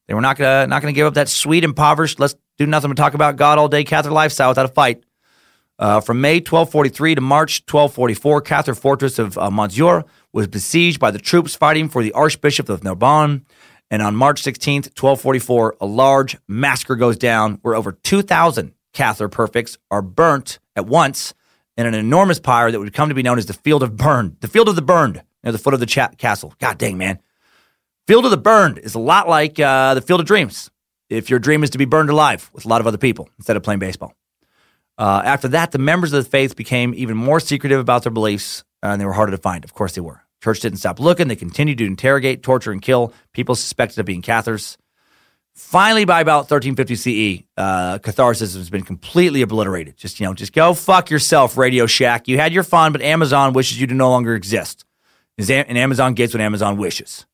they 0.09 0.15
were 0.15 0.23
not 0.23 0.37
gonna 0.37 0.67
not 0.67 0.83
gonna 0.83 0.93
give 0.93 1.07
up 1.07 1.15
that 1.15 1.29
sweet, 1.29 1.63
impoverished, 1.63 2.19
let's 2.19 2.35
do 2.57 2.67
nothing 2.67 2.91
but 2.91 2.97
talk 2.97 3.15
about 3.15 3.37
God 3.37 3.59
all 3.59 3.69
day 3.69 3.85
Cathar 3.85 4.11
lifestyle 4.11 4.49
without 4.49 4.65
a 4.65 4.73
fight. 4.73 5.05
Uh, 5.79 6.01
from 6.01 6.21
May 6.21 6.37
1243 6.39 7.15
to 7.15 7.21
March 7.21 7.63
1244, 7.71 8.43
Cathar 8.43 8.77
fortress 8.77 9.19
of 9.21 9.39
uh, 9.39 9.49
Montségur 9.49 10.03
was 10.33 10.49
besieged 10.49 10.99
by 10.99 11.13
the 11.13 11.21
troops 11.21 11.55
fighting 11.55 11.89
for 11.89 12.03
the 12.03 12.11
Archbishop 12.13 12.69
of 12.69 12.83
Narbonne. 12.83 13.45
And 13.91 14.03
on 14.03 14.17
March 14.17 14.43
16th, 14.43 14.99
1244, 14.99 15.77
a 15.81 15.87
large 15.87 16.37
massacre 16.49 16.97
goes 16.97 17.17
down 17.17 17.59
where 17.63 17.77
over 17.77 17.93
2,000 17.93 18.75
Cathar 18.95 19.31
perfects 19.31 19.79
are 19.91 20.03
burnt 20.03 20.59
at 20.77 20.87
once 20.87 21.35
in 21.77 21.87
an 21.87 21.95
enormous 21.95 22.41
pyre 22.41 22.71
that 22.71 22.81
would 22.81 22.93
come 22.93 23.09
to 23.09 23.15
be 23.15 23.23
known 23.23 23.39
as 23.39 23.47
the 23.47 23.53
Field 23.53 23.83
of 23.83 23.97
Burned, 23.97 24.37
the 24.41 24.49
Field 24.49 24.69
of 24.69 24.77
the 24.77 24.83
Burned, 24.83 25.23
near 25.45 25.53
the 25.53 25.59
foot 25.59 25.75
of 25.75 25.81
the 25.81 25.87
cha- 25.87 26.09
castle. 26.19 26.53
God 26.59 26.79
dang, 26.79 26.99
man. 26.99 27.21
Field 28.07 28.25
of 28.25 28.31
the 28.31 28.37
Burned 28.37 28.79
is 28.79 28.95
a 28.95 28.99
lot 28.99 29.29
like 29.29 29.61
uh, 29.61 29.95
the 29.95 30.01
Field 30.01 30.21
of 30.21 30.27
Dreams. 30.27 30.71
If 31.09 31.31
your 31.31 31.39
dream 31.39 31.63
is 31.63 31.71
to 31.71 31.79
be 31.79 31.85
burned 31.87 32.11
alive 32.11 32.51
with 32.53 32.65
a 32.65 32.69
lot 32.69 32.81
of 32.81 32.87
other 32.87 32.99
people 32.99 33.31
instead 33.39 33.57
of 33.57 33.63
playing 33.63 33.79
baseball. 33.79 34.15
Uh, 34.99 35.23
after 35.25 35.49
that, 35.49 35.71
the 35.71 35.79
members 35.79 36.13
of 36.13 36.25
the 36.25 36.29
faith 36.29 36.57
became 36.57 36.93
even 36.95 37.17
more 37.17 37.39
secretive 37.39 37.79
about 37.79 38.03
their 38.03 38.13
beliefs, 38.13 38.65
uh, 38.83 38.89
and 38.89 39.01
they 39.01 39.07
were 39.07 39.13
harder 39.13 39.31
to 39.33 39.39
find. 39.39 39.65
Of 39.65 39.73
course, 39.73 39.95
they 39.95 40.01
were. 40.01 40.23
Church 40.43 40.61
didn't 40.61 40.79
stop 40.79 41.01
looking. 41.01 41.29
They 41.29 41.37
continued 41.37 41.79
to 41.79 41.87
interrogate, 41.87 42.43
torture, 42.43 42.73
and 42.73 42.83
kill 42.83 43.13
people 43.33 43.55
suspected 43.55 43.99
of 43.99 44.07
being 44.07 44.23
Cathars. 44.23 44.77
Finally, 45.59 46.05
by 46.05 46.21
about 46.21 46.49
1350 46.49 46.95
CE, 46.95 47.45
uh, 47.57 47.99
has 48.01 48.71
been 48.71 48.85
completely 48.85 49.43
obliterated. 49.43 49.97
Just 49.97 50.21
you 50.21 50.25
know, 50.25 50.33
just 50.33 50.53
go 50.53 50.73
fuck 50.73 51.11
yourself, 51.11 51.59
Radio 51.59 51.85
Shack. 51.85 52.29
You 52.29 52.39
had 52.39 52.53
your 52.53 52.63
fun, 52.63 52.93
but 52.93 53.03
Amazon 53.03 53.53
wishes 53.53 53.81
you 53.81 53.89
to 53.89 53.95
no 53.95 54.09
longer 54.09 54.37
exist. 54.37 54.85
And 55.37 55.77
Amazon 55.77 56.15
gets 56.15 56.33
what 56.33 56.41
Amazon 56.41 56.77
wishes. 56.77 57.27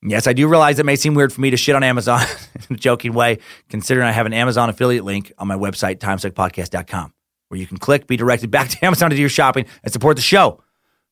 Yes, 0.00 0.28
I 0.28 0.32
do 0.32 0.46
realize 0.46 0.78
it 0.78 0.86
may 0.86 0.94
seem 0.94 1.14
weird 1.14 1.32
for 1.32 1.40
me 1.40 1.50
to 1.50 1.56
shit 1.56 1.74
on 1.74 1.82
Amazon 1.82 2.20
in 2.70 2.76
a 2.76 2.78
joking 2.78 3.14
way, 3.14 3.40
considering 3.68 4.06
I 4.06 4.12
have 4.12 4.26
an 4.26 4.32
Amazon 4.32 4.70
affiliate 4.70 5.04
link 5.04 5.32
on 5.36 5.48
my 5.48 5.56
website, 5.56 5.98
timesuckpodcast.com, 5.98 7.12
where 7.48 7.58
you 7.58 7.66
can 7.66 7.78
click, 7.78 8.06
be 8.06 8.16
directed 8.16 8.52
back 8.52 8.68
to 8.68 8.82
Amazon 8.86 9.10
to 9.10 9.16
do 9.16 9.20
your 9.20 9.28
shopping 9.28 9.66
and 9.82 9.92
support 9.92 10.14
the 10.14 10.22
show. 10.22 10.62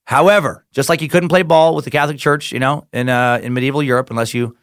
However, 0.05 0.65
just 0.71 0.89
like 0.89 1.03
you 1.03 1.09
couldn't 1.09 1.31
play 1.31 1.43
ball 1.43 1.75
with 1.75 1.85
the 1.85 1.91
Catholic 1.91 2.19
Church, 2.19 2.53
you 2.53 2.61
know, 2.61 2.87
in 2.93 3.09
uh, 3.09 3.41
in 3.43 3.53
medieval 3.55 3.83
Europe, 3.83 4.09
unless 4.11 4.33
you, 4.35 4.57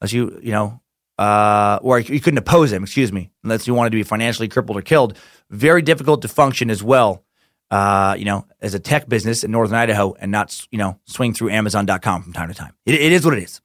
unless 0.00 0.12
you, 0.12 0.38
you 0.40 0.52
know, 0.52 0.80
uh, 1.20 1.78
or 1.82 1.98
you 2.00 2.18
couldn't 2.18 2.38
oppose 2.38 2.72
him, 2.72 2.82
excuse 2.82 3.12
me, 3.12 3.30
unless 3.44 3.66
you 3.66 3.74
wanted 3.74 3.90
to 3.90 3.96
be 3.96 4.02
financially 4.02 4.48
crippled 4.48 4.78
or 4.78 4.82
killed. 4.82 5.18
Very 5.50 5.82
difficult 5.82 6.22
to 6.22 6.28
function 6.28 6.70
as 6.70 6.82
well, 6.82 7.24
uh, 7.70 8.16
you 8.18 8.24
know, 8.24 8.46
as 8.62 8.72
a 8.72 8.78
tech 8.78 9.06
business 9.06 9.44
in 9.44 9.50
Northern 9.50 9.76
Idaho 9.76 10.14
and 10.18 10.32
not, 10.32 10.66
you 10.70 10.78
know, 10.78 10.98
swing 11.04 11.34
through 11.34 11.50
Amazon.com 11.50 12.22
from 12.22 12.32
time 12.32 12.48
to 12.48 12.54
time. 12.54 12.72
it, 12.86 12.94
it 12.94 13.12
is 13.12 13.22
what 13.22 13.34
it 13.36 13.42
is. 13.42 13.60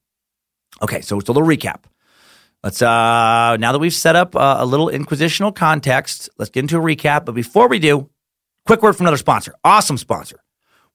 Okay, 0.81 0.99
so 0.99 1.17
it's 1.17 1.29
a 1.29 1.31
little 1.31 1.47
recap. 1.47 1.85
Let's 2.61 2.81
uh 2.81 3.55
now 3.57 3.71
that 3.71 3.79
we've 3.79 3.93
set 3.93 4.17
up 4.17 4.35
uh, 4.35 4.57
a 4.59 4.65
little 4.65 4.89
inquisitional 4.89 5.55
context, 5.55 6.29
let's 6.37 6.51
get 6.51 6.61
into 6.61 6.77
a 6.77 6.81
recap. 6.81 7.23
But 7.23 7.35
before 7.35 7.69
we 7.69 7.79
do, 7.79 8.09
quick 8.65 8.81
word 8.81 8.97
from 8.97 9.05
another 9.05 9.17
sponsor. 9.17 9.55
Awesome 9.63 9.97
sponsor. 9.97 10.41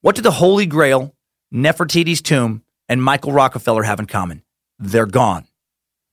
What 0.01 0.15
do 0.15 0.21
the 0.21 0.31
Holy 0.31 0.67
Grail, 0.67 1.15
Nefertiti's 1.51 2.21
tomb, 2.21 2.61
and 2.87 3.01
Michael 3.01 3.31
Rockefeller 3.31 3.81
have 3.81 3.99
in 3.99 4.05
common? 4.05 4.43
They're 4.77 5.07
gone. 5.07 5.47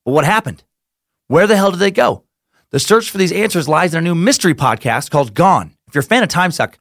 What 0.08 0.24
happened? 0.24 0.64
Where 1.26 1.46
the 1.46 1.54
hell 1.54 1.70
did 1.70 1.80
they 1.80 1.90
go? 1.90 2.24
The 2.70 2.80
search 2.80 3.10
for 3.10 3.18
these 3.18 3.30
answers 3.30 3.68
lies 3.68 3.92
in 3.92 3.98
a 3.98 4.00
new 4.00 4.14
mystery 4.14 4.54
podcast 4.54 5.10
called 5.10 5.34
Gone. 5.34 5.76
If 5.86 5.94
you're 5.94 6.00
a 6.00 6.04
fan 6.04 6.22
of 6.22 6.30
Timesuck, 6.30 6.76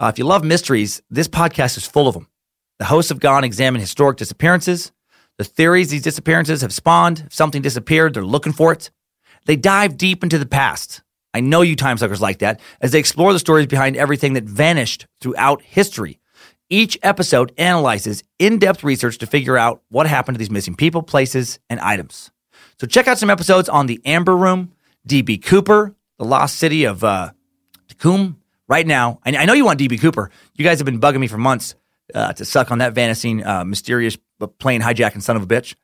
uh, 0.00 0.10
if 0.10 0.18
you 0.18 0.24
love 0.24 0.42
mysteries, 0.42 1.02
this 1.10 1.28
podcast 1.28 1.76
is 1.76 1.86
full 1.86 2.08
of 2.08 2.14
them. 2.14 2.26
The 2.78 2.86
hosts 2.86 3.10
of 3.10 3.20
Gone 3.20 3.44
examine 3.44 3.82
historic 3.82 4.16
disappearances, 4.16 4.92
the 5.36 5.44
theories 5.44 5.90
these 5.90 6.00
disappearances 6.00 6.62
have 6.62 6.72
spawned, 6.72 7.24
if 7.26 7.34
something 7.34 7.60
disappeared, 7.60 8.14
they're 8.14 8.24
looking 8.24 8.54
for 8.54 8.72
it. 8.72 8.90
They 9.44 9.56
dive 9.56 9.98
deep 9.98 10.22
into 10.22 10.38
the 10.38 10.46
past. 10.46 11.02
I 11.34 11.40
know 11.40 11.60
you 11.60 11.76
time 11.76 11.98
suckers 11.98 12.22
like 12.22 12.38
that, 12.38 12.60
as 12.80 12.92
they 12.92 12.98
explore 12.98 13.34
the 13.34 13.38
stories 13.38 13.66
behind 13.66 13.98
everything 13.98 14.32
that 14.32 14.44
vanished 14.44 15.06
throughout 15.20 15.60
history. 15.60 16.18
Each 16.70 16.98
episode 17.02 17.52
analyzes 17.58 18.24
in 18.38 18.58
depth 18.58 18.82
research 18.82 19.18
to 19.18 19.26
figure 19.26 19.58
out 19.58 19.82
what 19.90 20.06
happened 20.06 20.36
to 20.36 20.38
these 20.38 20.50
missing 20.50 20.76
people, 20.76 21.02
places, 21.02 21.58
and 21.68 21.78
items. 21.80 22.30
So 22.80 22.86
check 22.86 23.06
out 23.08 23.18
some 23.18 23.28
episodes 23.28 23.68
on 23.68 23.84
the 23.84 24.00
Amber 24.06 24.34
Room, 24.34 24.72
DB 25.06 25.44
Cooper, 25.44 25.94
the 26.16 26.24
lost 26.24 26.56
city 26.56 26.84
of 26.84 27.04
uh, 27.04 27.32
Tacum. 27.88 28.36
Right 28.68 28.86
now, 28.86 29.20
I, 29.22 29.36
I 29.36 29.44
know 29.44 29.52
you 29.52 29.66
want 29.66 29.78
DB 29.78 30.00
Cooper. 30.00 30.30
You 30.54 30.64
guys 30.64 30.78
have 30.78 30.86
been 30.86 30.98
bugging 30.98 31.20
me 31.20 31.26
for 31.26 31.36
months 31.36 31.74
uh, 32.14 32.32
to 32.32 32.44
suck 32.46 32.70
on 32.70 32.78
that 32.78 32.94
vanishing, 32.94 33.44
uh, 33.44 33.64
mysterious 33.66 34.16
plane 34.58 34.80
hijacking 34.80 35.20
son 35.20 35.36
of 35.36 35.42
a 35.42 35.46
bitch. 35.46 35.74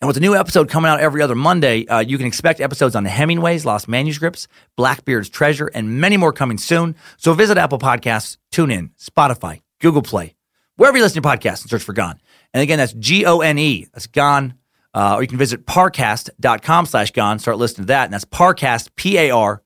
And 0.00 0.06
with 0.06 0.16
a 0.16 0.20
new 0.20 0.36
episode 0.36 0.68
coming 0.68 0.88
out 0.88 1.00
every 1.00 1.22
other 1.22 1.34
Monday, 1.34 1.84
uh, 1.88 1.98
you 1.98 2.16
can 2.18 2.28
expect 2.28 2.60
episodes 2.60 2.94
on 2.94 3.02
the 3.02 3.10
Hemingway's 3.10 3.66
Lost 3.66 3.88
Manuscripts, 3.88 4.46
Blackbeard's 4.76 5.28
Treasure, 5.28 5.66
and 5.74 6.00
many 6.00 6.16
more 6.16 6.32
coming 6.32 6.56
soon. 6.56 6.94
So 7.16 7.34
visit 7.34 7.58
Apple 7.58 7.80
Podcasts, 7.80 8.36
TuneIn, 8.52 8.90
Spotify, 8.96 9.62
Google 9.80 10.02
Play, 10.02 10.36
wherever 10.76 10.96
you 10.96 11.02
listen 11.02 11.20
to 11.20 11.28
podcasts 11.28 11.62
and 11.62 11.70
search 11.70 11.82
for 11.82 11.94
Gone. 11.94 12.20
And 12.54 12.62
again, 12.62 12.78
that's 12.78 12.92
G-O-N-E. 12.92 13.88
That's 13.92 14.06
Gone. 14.06 14.54
Uh, 14.94 15.16
or 15.16 15.22
you 15.22 15.28
can 15.28 15.38
visit 15.38 15.66
parcast.com 15.66 16.86
slash 16.86 17.10
Gone. 17.12 17.38
Start 17.38 17.58
listening 17.58 17.84
to 17.84 17.88
that. 17.88 18.04
And 18.04 18.14
that's 18.14 18.24
Parcast, 18.24 18.90
P-A-R-C-A-S-T 18.96 19.58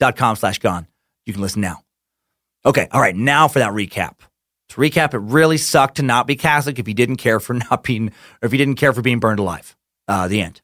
dot 0.00 0.16
com 0.16 0.36
slash 0.36 0.58
Gone. 0.58 0.86
You 1.26 1.32
can 1.34 1.42
listen 1.42 1.60
now. 1.60 1.82
Okay. 2.64 2.88
All 2.90 3.00
right. 3.00 3.14
Now 3.14 3.48
for 3.48 3.58
that 3.58 3.72
recap. 3.72 4.14
To 4.70 4.76
recap, 4.76 5.14
it 5.14 5.18
really 5.18 5.56
sucked 5.56 5.96
to 5.96 6.02
not 6.02 6.26
be 6.26 6.36
Catholic 6.36 6.78
if 6.78 6.86
you 6.88 6.94
didn't 6.94 7.16
care 7.16 7.40
for 7.40 7.54
not 7.70 7.82
being, 7.82 8.08
or 8.08 8.46
if 8.46 8.52
you 8.52 8.58
didn't 8.58 8.76
care 8.76 8.92
for 8.92 9.02
being 9.02 9.20
burned 9.20 9.40
alive. 9.40 9.76
Uh, 10.06 10.28
the 10.28 10.40
end. 10.40 10.60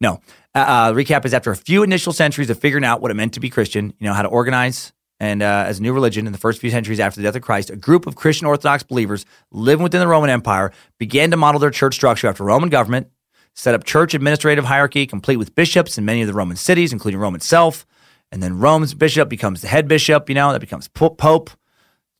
No. 0.00 0.20
Uh, 0.54 0.58
uh, 0.58 0.92
recap 0.92 1.24
is 1.24 1.34
after 1.34 1.50
a 1.50 1.56
few 1.56 1.82
initial 1.82 2.12
centuries 2.12 2.50
of 2.50 2.58
figuring 2.58 2.84
out 2.84 3.00
what 3.00 3.10
it 3.10 3.14
meant 3.14 3.34
to 3.34 3.40
be 3.40 3.50
Christian, 3.50 3.92
you 3.98 4.06
know, 4.06 4.14
how 4.14 4.22
to 4.22 4.28
organize, 4.28 4.92
and 5.18 5.42
uh, 5.42 5.64
as 5.66 5.78
a 5.78 5.82
new 5.82 5.92
religion 5.92 6.26
in 6.26 6.32
the 6.32 6.38
first 6.38 6.60
few 6.60 6.70
centuries 6.70 7.00
after 7.00 7.20
the 7.20 7.26
death 7.26 7.36
of 7.36 7.42
Christ, 7.42 7.70
a 7.70 7.76
group 7.76 8.06
of 8.06 8.16
Christian 8.16 8.46
Orthodox 8.46 8.82
believers 8.82 9.24
living 9.50 9.82
within 9.82 10.00
the 10.00 10.06
Roman 10.06 10.30
Empire 10.30 10.72
began 10.98 11.30
to 11.30 11.36
model 11.36 11.58
their 11.58 11.70
church 11.70 11.94
structure 11.94 12.28
after 12.28 12.44
Roman 12.44 12.68
government, 12.68 13.08
set 13.54 13.74
up 13.74 13.84
church 13.84 14.14
administrative 14.14 14.64
hierarchy 14.64 15.06
complete 15.06 15.36
with 15.36 15.54
bishops 15.54 15.96
in 15.96 16.04
many 16.04 16.20
of 16.20 16.26
the 16.26 16.34
Roman 16.34 16.56
cities, 16.56 16.92
including 16.92 17.20
Rome 17.20 17.34
itself. 17.34 17.86
And 18.30 18.42
then 18.42 18.58
Rome's 18.58 18.92
bishop 18.92 19.28
becomes 19.28 19.62
the 19.62 19.68
head 19.68 19.88
bishop, 19.88 20.28
you 20.28 20.34
know, 20.34 20.52
that 20.52 20.60
becomes 20.60 20.88
pope. 20.88 21.50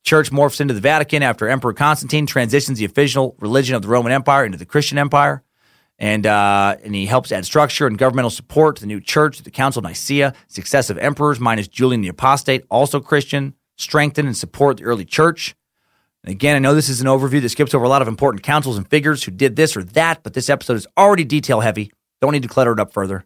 Church 0.03 0.31
morphs 0.31 0.61
into 0.61 0.73
the 0.73 0.79
Vatican 0.79 1.21
after 1.21 1.49
Emperor 1.49 1.73
Constantine 1.73 2.25
transitions 2.25 2.79
the 2.79 2.85
official 2.85 3.35
religion 3.39 3.75
of 3.75 3.81
the 3.81 3.89
Roman 3.89 4.13
Empire 4.13 4.45
into 4.45 4.57
the 4.57 4.65
Christian 4.65 4.97
Empire 4.97 5.43
and 5.99 6.25
uh, 6.25 6.75
and 6.83 6.93
he 6.93 7.05
helps 7.05 7.31
add 7.31 7.45
structure 7.45 7.87
and 7.87 7.97
governmental 7.97 8.29
support 8.29 8.75
to 8.77 8.81
the 8.81 8.87
new 8.87 9.01
church, 9.01 9.41
the 9.41 9.51
Council 9.51 9.79
of 9.79 9.83
Nicaea. 9.83 10.33
Successive 10.47 10.97
emperors, 10.97 11.39
minus 11.39 11.67
Julian 11.67 12.01
the 12.01 12.07
Apostate, 12.07 12.65
also 12.69 12.99
Christian, 12.99 13.53
strengthen 13.77 14.25
and 14.27 14.37
support 14.37 14.77
the 14.77 14.83
early 14.83 15.05
church. 15.05 15.55
And 16.23 16.31
again, 16.31 16.55
I 16.55 16.59
know 16.59 16.75
this 16.75 16.89
is 16.89 17.01
an 17.01 17.07
overview 17.07 17.41
that 17.41 17.49
skips 17.49 17.73
over 17.73 17.85
a 17.85 17.89
lot 17.89 18.01
of 18.01 18.07
important 18.07 18.43
councils 18.43 18.77
and 18.77 18.87
figures 18.87 19.23
who 19.23 19.31
did 19.31 19.55
this 19.55 19.77
or 19.77 19.83
that, 19.83 20.23
but 20.23 20.33
this 20.33 20.49
episode 20.49 20.75
is 20.75 20.87
already 20.97 21.23
detail 21.23 21.61
heavy. 21.61 21.91
Don't 22.21 22.33
need 22.33 22.43
to 22.43 22.49
clutter 22.49 22.73
it 22.73 22.79
up 22.79 22.91
further. 22.91 23.25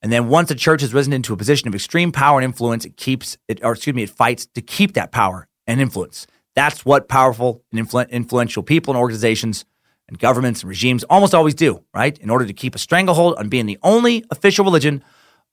And 0.00 0.12
then 0.12 0.28
once 0.28 0.50
a 0.50 0.54
church 0.54 0.80
has 0.80 0.94
risen 0.94 1.12
into 1.12 1.32
a 1.32 1.36
position 1.36 1.68
of 1.68 1.74
extreme 1.74 2.10
power 2.10 2.38
and 2.38 2.44
influence, 2.44 2.84
it 2.84 2.96
keeps 2.96 3.36
it, 3.48 3.62
or 3.62 3.72
excuse 3.72 3.94
me, 3.94 4.02
it 4.02 4.10
fights 4.10 4.46
to 4.54 4.60
keep 4.60 4.94
that 4.94 5.12
power 5.12 5.46
and 5.66 5.80
influence. 5.80 6.26
That's 6.54 6.84
what 6.84 7.08
powerful 7.08 7.62
and 7.72 7.86
influ- 7.86 8.10
influential 8.10 8.62
people 8.62 8.94
and 8.94 9.00
organizations 9.00 9.64
and 10.12 10.18
governments 10.18 10.60
and 10.60 10.68
regimes 10.68 11.04
almost 11.04 11.34
always 11.34 11.54
do, 11.54 11.82
right? 11.94 12.18
In 12.18 12.28
order 12.28 12.44
to 12.44 12.52
keep 12.52 12.74
a 12.74 12.78
stranglehold 12.78 13.36
on 13.38 13.48
being 13.48 13.64
the 13.64 13.78
only 13.82 14.24
official 14.30 14.62
religion 14.62 15.02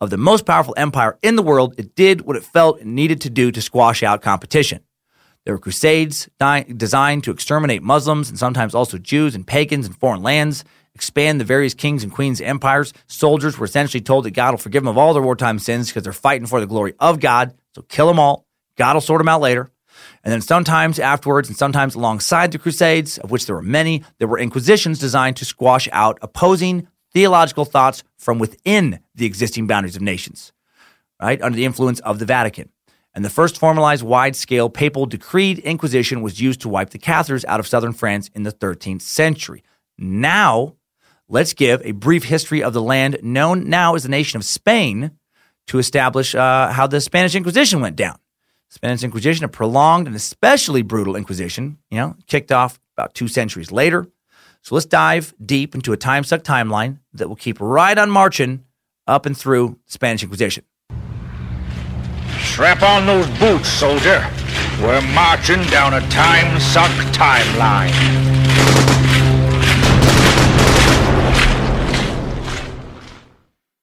of 0.02 0.10
the 0.10 0.18
most 0.18 0.46
powerful 0.46 0.74
empire 0.76 1.18
in 1.22 1.38
the 1.38 1.42
world, 1.42 1.76
it 1.78 1.96
did 1.96 2.22
what 2.22 2.36
it 2.36 2.44
felt 2.44 2.82
it 2.82 2.86
needed 2.86 3.22
to 3.22 3.30
do 3.30 3.52
to 3.54 3.62
squash 3.62 4.04
out 4.04 4.22
competition. 4.22 4.82
There 5.46 5.54
were 5.54 5.60
crusades 5.60 6.30
di- 6.40 6.64
designed 6.64 7.24
to 7.24 7.32
exterminate 7.32 7.82
Muslims 7.82 8.30
and 8.30 8.38
sometimes 8.38 8.76
also 8.76 8.98
Jews 8.98 9.34
and 9.34 9.48
pagans 9.48 9.88
in 9.88 9.94
foreign 9.94 10.24
lands, 10.24 10.66
expand 10.94 11.40
the 11.40 11.46
various 11.46 11.74
kings 11.74 12.04
and 12.04 12.12
queens' 12.12 12.42
empires. 12.42 12.92
Soldiers 13.08 13.58
were 13.58 13.66
essentially 13.66 14.02
told 14.02 14.26
that 14.26 14.32
God 14.32 14.52
will 14.52 14.58
forgive 14.58 14.84
them 14.84 14.90
of 14.90 14.98
all 14.98 15.14
their 15.14 15.24
wartime 15.24 15.58
sins 15.58 15.88
because 15.88 16.04
they're 16.04 16.12
fighting 16.12 16.48
for 16.48 16.60
the 16.60 16.68
glory 16.68 16.96
of 17.00 17.22
God. 17.22 17.54
So 17.76 17.82
kill 17.84 18.08
them 18.08 18.20
all. 18.20 18.46
God 18.76 18.96
will 18.96 19.02
sort 19.02 19.22
them 19.22 19.30
out 19.30 19.40
later. 19.40 19.72
And 20.30 20.34
then 20.36 20.42
sometimes 20.42 21.00
afterwards, 21.00 21.50
and 21.50 21.58
sometimes 21.58 21.96
alongside 21.96 22.52
the 22.52 22.60
Crusades, 22.60 23.18
of 23.18 23.32
which 23.32 23.48
there 23.48 23.56
were 23.56 23.64
many, 23.64 24.04
there 24.20 24.28
were 24.28 24.38
inquisitions 24.38 25.00
designed 25.00 25.38
to 25.38 25.44
squash 25.44 25.90
out 25.92 26.20
opposing 26.22 26.88
theological 27.12 27.66
thoughts 27.66 28.04
from 28.16 28.38
within 28.38 29.00
the 29.16 29.26
existing 29.26 29.66
boundaries 29.66 29.96
of 29.96 30.04
nations, 30.04 30.54
right, 31.20 31.42
under 31.42 31.56
the 31.56 31.66
influence 31.66 32.00
of 32.02 32.20
the 32.20 32.28
Vatican. 32.28 32.70
And 33.16 33.26
the 33.26 33.32
first 33.32 33.58
formalized 33.58 34.04
wide 34.04 34.36
scale 34.36 34.70
papal 34.70 35.08
decreed 35.08 35.58
inquisition 35.58 36.22
was 36.22 36.40
used 36.40 36.62
to 36.62 36.70
wipe 36.70 36.92
the 36.92 37.00
Cathars 37.00 37.44
out 37.46 37.60
of 37.60 37.66
southern 37.66 37.94
France 37.94 38.30
in 38.36 38.44
the 38.44 38.52
13th 38.52 39.02
century. 39.02 39.64
Now, 39.98 40.76
let's 41.28 41.56
give 41.56 41.82
a 41.84 41.94
brief 41.94 42.26
history 42.26 42.62
of 42.62 42.74
the 42.74 42.84
land 42.84 43.18
known 43.24 43.68
now 43.68 43.96
as 43.96 44.04
the 44.04 44.10
nation 44.10 44.38
of 44.38 44.46
Spain 44.46 45.10
to 45.66 45.80
establish 45.80 46.36
uh, 46.36 46.72
how 46.72 46.86
the 46.86 47.02
Spanish 47.02 47.34
Inquisition 47.34 47.82
went 47.82 47.96
down. 47.96 48.20
Spanish 48.72 49.04
Inquisition, 49.04 49.44
a 49.46 49.48
prolonged 49.48 50.06
and 50.06 50.16
especially 50.16 50.84
brutal 50.84 51.16
Inquisition, 51.16 51.80
you 51.90 51.98
know, 51.98 52.16
kicked 52.28 52.52
off 52.52 52.80
about 52.96 53.16
two 53.16 53.28
centuries 53.28 53.72
later. 53.72 54.08
So 54.62 54.76
let's 54.76 54.86
dive 54.86 55.34
deep 55.44 55.74
into 55.74 55.92
a 55.92 55.98
time 55.98 56.24
suck 56.24 56.44
timeline 56.44 57.00
that 57.14 57.28
will 57.28 57.36
keep 57.36 57.60
right 57.60 57.98
on 57.98 58.12
marching 58.12 58.64
up 59.08 59.26
and 59.26 59.36
through 59.36 59.80
the 59.88 59.92
Spanish 59.92 60.22
Inquisition. 60.22 60.66
Strap 62.42 62.84
on 62.84 63.08
those 63.08 63.28
boots, 63.40 63.68
soldier. 63.70 64.24
We're 64.80 65.02
marching 65.14 65.64
down 65.64 65.96
a 65.96 66.02
time 66.10 66.60
suck 66.60 66.92
timeline. 67.12 67.90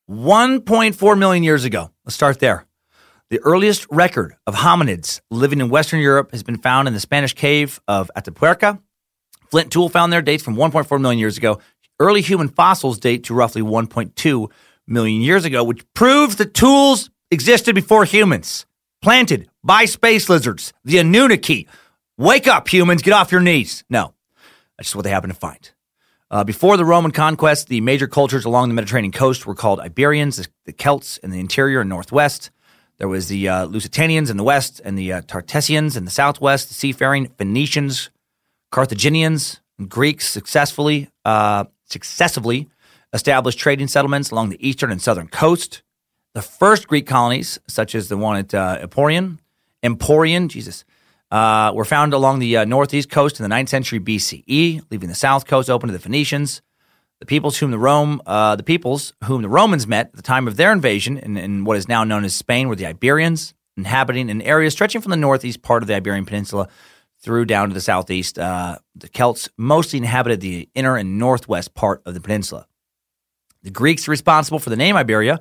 One 0.07 0.61
point 0.61 0.95
four 0.95 1.17
million 1.17 1.43
years 1.43 1.65
ago. 1.65 1.91
Let's 2.05 2.15
start 2.15 2.39
there. 2.39 2.67
The 3.29 3.41
earliest 3.41 3.89
record 3.91 4.37
of 4.47 4.55
hominids 4.55 5.21
living 5.33 5.61
in 5.61 5.69
Western 5.69 5.99
Europe 5.99 6.31
has 6.31 6.45
been 6.45 6.59
found 6.59 6.87
in 6.87 6.95
the 6.95 7.01
Spanish 7.01 7.35
cave 7.35 7.81
of 7.89 8.09
Atapuerca. 8.15 8.81
Flint 9.51 9.73
tool 9.73 9.89
found 9.89 10.13
there 10.13 10.23
dates 10.23 10.45
from 10.45 10.55
1.4 10.55 11.01
million 11.01 11.19
years 11.19 11.37
ago. 11.37 11.59
Early 11.99 12.21
human 12.21 12.49
fossils 12.49 13.01
date 13.01 13.25
to 13.25 13.35
roughly 13.35 13.63
1.2 13.63 14.49
million 14.87 15.23
years 15.23 15.45
ago, 15.45 15.65
which 15.65 15.83
proves 15.93 16.37
that 16.37 16.55
tools 16.55 17.11
existed 17.33 17.75
before 17.75 18.05
humans, 18.05 18.65
planted 19.03 19.49
by 19.65 19.87
space 19.87 20.29
lizards, 20.29 20.73
the 20.85 20.99
Anunnaki. 20.99 21.67
Wake 22.17 22.47
up, 22.47 22.69
humans, 22.69 23.03
get 23.03 23.13
off 23.13 23.33
your 23.33 23.41
knees. 23.41 23.83
No, 23.91 24.15
that's 24.79 24.91
just 24.91 24.95
what 24.95 25.03
they 25.03 25.11
happen 25.11 25.31
to 25.31 25.37
find. 25.37 25.73
Uh, 26.31 26.45
before 26.45 26.77
the 26.77 26.85
Roman 26.85 27.11
conquest, 27.11 27.67
the 27.67 27.81
major 27.81 28.07
cultures 28.07 28.45
along 28.45 28.69
the 28.69 28.75
Mediterranean 28.75 29.11
coast 29.11 29.47
were 29.47 29.55
called 29.57 29.81
Iberians, 29.81 30.37
the, 30.37 30.47
the 30.67 30.73
Celts 30.73 31.19
in 31.19 31.31
the 31.31 31.41
interior 31.41 31.81
and 31.81 31.91
northwest. 31.91 32.51
There 32.99 33.09
was 33.09 33.29
the 33.29 33.49
uh, 33.49 33.67
Lusitanians 33.67 34.31
in 34.31 34.37
the 34.37 34.43
west 34.43 34.81
and 34.85 34.99
the 34.99 35.13
uh, 35.13 35.23
Tartessians 35.23 35.97
in 35.97 36.05
the 36.05 36.11
southwest, 36.11 36.69
the 36.69 36.75
seafaring 36.75 37.29
Phoenicians, 37.37 38.11
Carthaginians, 38.73 39.61
and 39.79 39.89
Greeks 39.89 40.29
successfully 40.29 41.09
uh, 41.25 41.65
successively 41.85 42.69
established 43.13 43.59
trading 43.59 43.89
settlements 43.89 44.31
along 44.31 44.49
the 44.51 44.67
eastern 44.69 44.91
and 44.91 45.01
southern 45.01 45.29
coast. 45.29 45.83
The 46.35 46.43
first 46.43 46.89
Greek 46.89 47.07
colonies, 47.07 47.59
such 47.67 47.95
as 47.95 48.09
the 48.09 48.17
one 48.17 48.37
at 48.37 48.55
uh, 48.55 48.79
Emporion, 48.87 49.39
Emporion, 49.83 50.49
Jesus, 50.49 50.85
uh, 51.31 51.73
were 51.75 51.85
found 51.85 52.13
along 52.13 52.39
the 52.39 52.59
uh, 52.59 52.65
northeast 52.65 53.11
coast 53.11 53.41
in 53.41 53.49
the 53.49 53.55
9th 53.55 53.69
century 53.69 54.01
BCE, 54.01 54.83
leaving 54.91 55.09
the 55.09 55.15
south 55.15 55.47
coast 55.47 55.71
open 55.71 55.89
to 55.89 55.93
the 55.93 55.99
Phoenicians. 55.99 56.61
The 57.21 57.27
peoples 57.27 57.59
whom 57.59 57.71
the 57.71 57.79
Rome, 57.79 58.21
uh, 58.27 58.57
the 58.57 58.63
peoples 58.63 59.15
whom 59.25 59.43
the 59.43 59.49
Romans 59.49 59.87
met 59.87 60.09
at 60.09 60.17
the 60.17 60.23
time 60.23 60.47
of 60.47 60.57
their 60.57 60.73
invasion 60.73 61.17
in, 61.19 61.37
in, 61.37 61.65
what 61.65 61.79
is 61.79 61.89
now 61.89 62.05
known 62.05 62.25
as 62.25 62.35
Spain 62.35 62.69
were 62.69 62.77
the 62.77 62.87
Iberians, 62.87 63.55
inhabiting 63.77 64.31
an 64.31 64.43
area 64.43 64.71
stretching 64.71 65.01
from 65.01 65.11
the 65.11 65.17
northeast 65.17 65.63
part 65.63 65.83
of 65.83 65.87
the 65.87 65.95
Iberian 65.95 66.27
Peninsula 66.27 66.69
through 67.21 67.47
down 67.47 67.69
to 67.69 67.75
the 67.75 67.81
southeast. 67.81 68.39
Uh, 68.39 68.79
the 68.95 69.09
Celts 69.09 69.49
mostly 69.57 69.99
inhabited 69.99 70.41
the 70.41 70.69
inner 70.75 70.97
and 70.97 71.19
northwest 71.19 71.75
part 71.75 72.03
of 72.05 72.13
the 72.13 72.21
peninsula. 72.21 72.67
The 73.63 73.71
Greeks 73.71 74.07
are 74.07 74.11
responsible 74.11 74.59
for 74.59 74.71
the 74.71 74.77
name 74.77 74.95
Iberia, 74.95 75.41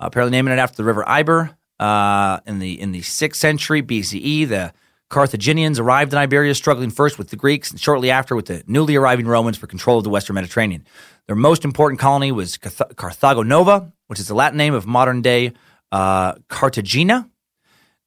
apparently 0.00 0.36
naming 0.36 0.52
it 0.52 0.58
after 0.58 0.76
the 0.76 0.84
river 0.84 1.04
Iber. 1.04 1.56
Uh, 1.80 2.38
in 2.46 2.60
the 2.60 2.80
in 2.80 2.92
the 2.92 3.02
sixth 3.02 3.40
century 3.40 3.82
BCE, 3.82 4.48
the 4.48 4.72
Carthaginians 5.10 5.78
arrived 5.78 6.12
in 6.12 6.18
Iberia, 6.18 6.54
struggling 6.54 6.90
first 6.90 7.18
with 7.18 7.28
the 7.28 7.36
Greeks 7.36 7.70
and 7.70 7.80
shortly 7.80 8.10
after 8.10 8.34
with 8.34 8.46
the 8.46 8.64
newly 8.66 8.96
arriving 8.96 9.26
Romans 9.26 9.56
for 9.56 9.66
control 9.66 9.98
of 9.98 10.04
the 10.04 10.10
Western 10.10 10.34
Mediterranean. 10.34 10.84
Their 11.26 11.36
most 11.36 11.64
important 11.64 12.00
colony 12.00 12.32
was 12.32 12.58
Carthago 12.58 13.46
Nova, 13.46 13.92
which 14.08 14.18
is 14.18 14.28
the 14.28 14.34
Latin 14.34 14.58
name 14.58 14.74
of 14.74 14.86
modern 14.86 15.22
day 15.22 15.52
uh, 15.92 16.34
Cartagena. 16.48 17.28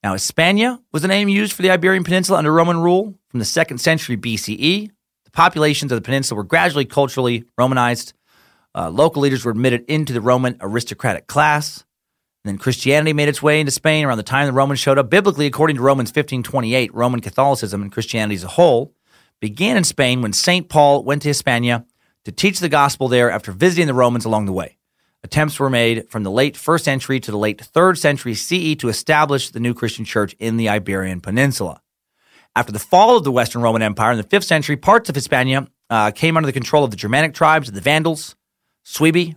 Now, 0.04 0.14
Hispania 0.14 0.80
was 0.92 1.02
the 1.02 1.08
name 1.08 1.30
used 1.30 1.54
for 1.54 1.62
the 1.62 1.72
Iberian 1.72 2.04
Peninsula 2.04 2.38
under 2.38 2.52
Roman 2.52 2.80
rule 2.80 3.16
from 3.30 3.40
the 3.40 3.46
second 3.46 3.80
century 3.80 4.18
BCE. 4.18 4.92
The 5.26 5.32
populations 5.32 5.92
of 5.92 5.98
the 5.98 6.02
peninsula 6.02 6.38
were 6.38 6.44
gradually 6.44 6.86
culturally 6.86 7.46
Romanized. 7.58 8.14
Uh, 8.76 8.90
local 8.90 9.22
leaders 9.22 9.44
were 9.44 9.52
admitted 9.52 9.86
into 9.88 10.14
the 10.14 10.22
Roman 10.22 10.58
aristocratic 10.62 11.28
class. 11.28 11.84
And 12.44 12.54
then 12.54 12.58
Christianity 12.58 13.14
made 13.14 13.30
its 13.30 13.42
way 13.42 13.60
into 13.60 13.72
Spain 13.72 14.06
around 14.06 14.18
the 14.18 14.24
time 14.24 14.46
the 14.46 14.54
Romans 14.54 14.80
showed 14.80 14.98
up. 14.98 15.10
Biblically, 15.10 15.48
according 15.48 15.76
to 15.78 15.82
Romans 15.82 16.12
15:28, 16.12 16.94
Roman 16.94 17.20
Catholicism 17.20 17.82
and 17.82 17.92
Christianity 17.92 18.36
as 18.36 18.44
a 18.44 18.50
whole 18.50 18.94
began 19.40 19.78
in 19.78 19.84
Spain 19.84 20.22
when 20.22 20.34
St. 20.34 20.70
Paul 20.70 21.04
went 21.04 21.22
to 21.24 21.28
Hispania 21.28 21.86
to 22.26 22.32
teach 22.32 22.60
the 22.60 22.70
gospel 22.70 23.08
there 23.08 23.32
after 23.32 23.52
visiting 23.52 23.88
the 23.88 23.94
Romans 23.94 24.26
along 24.26 24.46
the 24.46 24.54
way. 24.54 24.78
Attempts 25.24 25.60
were 25.60 25.70
made 25.70 26.10
from 26.10 26.24
the 26.24 26.32
late 26.32 26.56
1st 26.56 26.84
century 26.84 27.20
to 27.20 27.32
the 27.32 27.38
late 27.38 27.58
3rd 27.58 27.98
century 27.98 28.34
CE 28.34 28.76
to 28.78 28.88
establish 28.88 29.50
the 29.50 29.60
new 29.60 29.74
Christian 29.74 30.06
church 30.06 30.36
in 30.40 30.58
the 30.58 30.70
Iberian 30.70 31.22
Peninsula. 31.22 31.82
After 32.56 32.72
the 32.72 32.80
fall 32.80 33.18
of 33.18 33.24
the 33.24 33.32
Western 33.32 33.62
Roman 33.62 33.82
Empire 33.82 34.12
in 34.12 34.18
the 34.18 34.24
5th 34.24 34.46
century, 34.46 34.78
parts 34.78 35.10
of 35.10 35.16
Hispania 35.16 35.68
uh, 35.90 36.12
came 36.12 36.38
under 36.38 36.48
the 36.48 36.54
control 36.54 36.84
of 36.84 36.92
the 36.92 36.98
Germanic 36.98 37.34
tribes, 37.34 37.72
the 37.72 37.82
Vandals, 37.82 38.36
Suebi, 38.86 39.36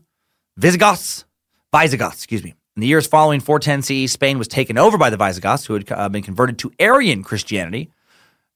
Visigoths, 0.56 1.24
Visigoths, 1.72 2.16
excuse 2.16 2.44
me. 2.44 2.54
In 2.76 2.82
the 2.82 2.86
years 2.86 3.06
following 3.06 3.40
410 3.40 3.82
CE, 3.82 4.12
Spain 4.12 4.38
was 4.38 4.46
taken 4.46 4.78
over 4.78 4.96
by 4.96 5.10
the 5.10 5.16
Visigoths, 5.16 5.66
who 5.66 5.74
had 5.74 5.90
uh, 5.90 6.08
been 6.08 6.22
converted 6.22 6.58
to 6.60 6.70
Arian 6.78 7.24
Christianity, 7.24 7.90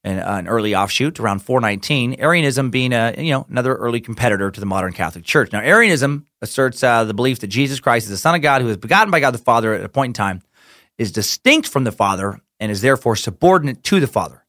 an, 0.04 0.20
uh, 0.20 0.36
an, 0.38 0.46
early 0.46 0.74
offshoot 0.74 1.18
around 1.18 1.40
419. 1.40 2.20
Arianism 2.20 2.70
being 2.70 2.92
a 2.92 3.14
you 3.18 3.32
know 3.32 3.44
another 3.50 3.74
early 3.74 4.00
competitor 4.00 4.52
to 4.52 4.60
the 4.60 4.66
modern 4.66 4.92
Catholic 4.92 5.24
Church. 5.24 5.52
Now, 5.52 5.60
Arianism 5.60 6.26
asserts 6.40 6.82
uh, 6.84 7.04
the 7.04 7.14
belief 7.14 7.40
that 7.40 7.48
Jesus 7.48 7.80
Christ 7.80 8.04
is 8.04 8.10
the 8.10 8.16
Son 8.16 8.36
of 8.36 8.42
God, 8.42 8.62
who 8.62 8.68
is 8.68 8.76
begotten 8.76 9.10
by 9.10 9.18
God 9.18 9.32
the 9.32 9.38
Father 9.38 9.74
at 9.74 9.84
a 9.84 9.88
point 9.88 10.10
in 10.10 10.14
time, 10.14 10.42
is 10.96 11.10
distinct 11.10 11.66
from 11.66 11.82
the 11.82 11.92
Father 11.92 12.40
and 12.60 12.70
is 12.70 12.82
therefore 12.82 13.16
subordinate 13.16 13.82
to 13.84 13.98
the 13.98 14.06
Father. 14.06 14.44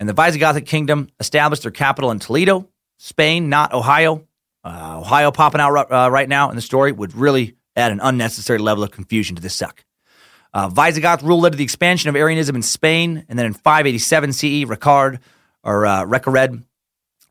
And 0.00 0.08
the 0.08 0.14
Visigothic 0.14 0.66
kingdom 0.66 1.08
established 1.20 1.62
their 1.62 1.70
capital 1.70 2.10
in 2.10 2.18
Toledo, 2.18 2.68
Spain, 2.98 3.48
not 3.48 3.72
Ohio. 3.72 4.26
Uh, 4.64 4.98
Ohio 4.98 5.30
popping 5.30 5.60
out 5.60 5.92
uh, 5.92 6.10
right 6.10 6.28
now 6.28 6.50
in 6.50 6.56
the 6.56 6.62
story 6.62 6.90
would 6.90 7.14
really 7.14 7.54
add 7.76 7.92
an 7.92 8.00
unnecessary 8.02 8.58
level 8.58 8.84
of 8.84 8.90
confusion 8.90 9.36
to 9.36 9.42
this 9.42 9.54
suck. 9.54 9.84
Uh, 10.52 10.68
Visigoth 10.68 11.22
rule 11.22 11.40
led 11.40 11.52
to 11.52 11.58
the 11.58 11.64
expansion 11.64 12.08
of 12.08 12.16
Arianism 12.16 12.54
in 12.54 12.62
Spain, 12.62 13.24
and 13.28 13.38
then 13.38 13.46
in 13.46 13.54
587 13.54 14.32
CE, 14.32 14.64
Ricard 14.64 15.18
or 15.64 15.84
uh, 15.84 16.04
Recared, 16.04 16.62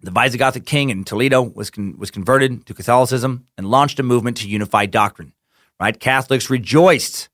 the 0.02 0.12
Visigothic 0.12 0.66
king 0.66 0.90
in 0.90 1.06
Toledo, 1.06 1.42
was 1.42 1.70
con- 1.70 1.96
was 1.98 2.12
converted 2.12 2.66
to 2.66 2.74
Catholicism 2.74 3.46
and 3.58 3.68
launched 3.68 4.00
a 4.00 4.04
movement 4.04 4.38
to 4.38 4.50
unify 4.50 4.86
doctrine. 4.86 5.34
Right, 5.80 5.98
Catholics 5.98 6.50
rejoiced. 6.50 7.30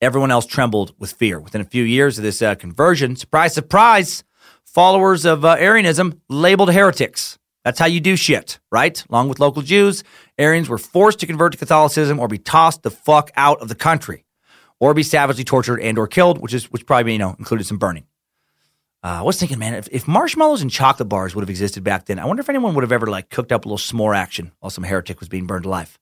Everyone 0.00 0.30
else 0.30 0.46
trembled 0.46 0.94
with 0.98 1.12
fear. 1.12 1.40
Within 1.40 1.60
a 1.60 1.64
few 1.64 1.82
years 1.82 2.18
of 2.18 2.24
this 2.24 2.42
uh, 2.42 2.54
conversion, 2.54 3.16
surprise, 3.16 3.54
surprise, 3.54 4.22
followers 4.64 5.24
of 5.24 5.44
uh, 5.44 5.56
Arianism 5.58 6.20
labeled 6.28 6.72
heretics. 6.72 7.38
That's 7.64 7.78
how 7.78 7.86
you 7.86 8.00
do 8.00 8.16
shit, 8.16 8.58
right? 8.70 9.02
Along 9.08 9.28
with 9.28 9.40
local 9.40 9.62
Jews, 9.62 10.04
Arians 10.38 10.68
were 10.68 10.78
forced 10.78 11.20
to 11.20 11.26
convert 11.26 11.52
to 11.52 11.58
Catholicism 11.58 12.18
or 12.18 12.28
be 12.28 12.38
tossed 12.38 12.82
the 12.82 12.90
fuck 12.90 13.30
out 13.36 13.60
of 13.60 13.68
the 13.68 13.74
country 13.74 14.24
or 14.80 14.94
be 14.94 15.02
savagely 15.02 15.44
tortured 15.44 15.80
and 15.80 15.98
or 15.98 16.06
killed, 16.06 16.38
which 16.38 16.54
is 16.54 16.70
which 16.70 16.86
probably 16.86 17.12
you 17.12 17.18
know 17.18 17.36
included 17.38 17.64
some 17.64 17.78
burning. 17.78 18.04
Uh, 19.02 19.18
I 19.20 19.22
was 19.22 19.38
thinking, 19.38 19.58
man, 19.58 19.74
if, 19.74 19.86
if 19.92 20.08
marshmallows 20.08 20.62
and 20.62 20.70
chocolate 20.70 21.10
bars 21.10 21.34
would 21.34 21.42
have 21.42 21.50
existed 21.50 21.84
back 21.84 22.06
then, 22.06 22.18
I 22.18 22.24
wonder 22.24 22.40
if 22.40 22.48
anyone 22.48 22.74
would 22.74 22.84
have 22.84 22.92
ever 22.92 23.06
like 23.06 23.28
cooked 23.28 23.52
up 23.52 23.66
a 23.66 23.68
little 23.68 23.76
s'more 23.76 24.16
action 24.16 24.52
while 24.60 24.70
some 24.70 24.82
heretic 24.82 25.20
was 25.20 25.28
being 25.28 25.46
burned 25.46 25.66
alive. 25.66 25.98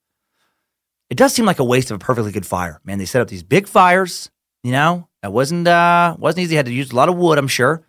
It 1.10 1.16
does 1.16 1.34
seem 1.34 1.44
like 1.44 1.58
a 1.58 1.64
waste 1.64 1.90
of 1.90 1.96
a 1.96 1.98
perfectly 1.98 2.32
good 2.32 2.46
fire, 2.46 2.80
man. 2.84 2.98
They 2.98 3.04
set 3.04 3.20
up 3.20 3.28
these 3.28 3.42
big 3.42 3.66
fires, 3.66 4.30
you 4.62 4.72
know. 4.72 5.08
That 5.22 5.32
wasn't 5.32 5.68
uh, 5.68 6.16
wasn't 6.18 6.44
easy. 6.44 6.56
Had 6.56 6.66
to 6.66 6.72
use 6.72 6.90
a 6.90 6.96
lot 6.96 7.08
of 7.08 7.16
wood, 7.16 7.38
I'm 7.38 7.48
sure. 7.48 7.84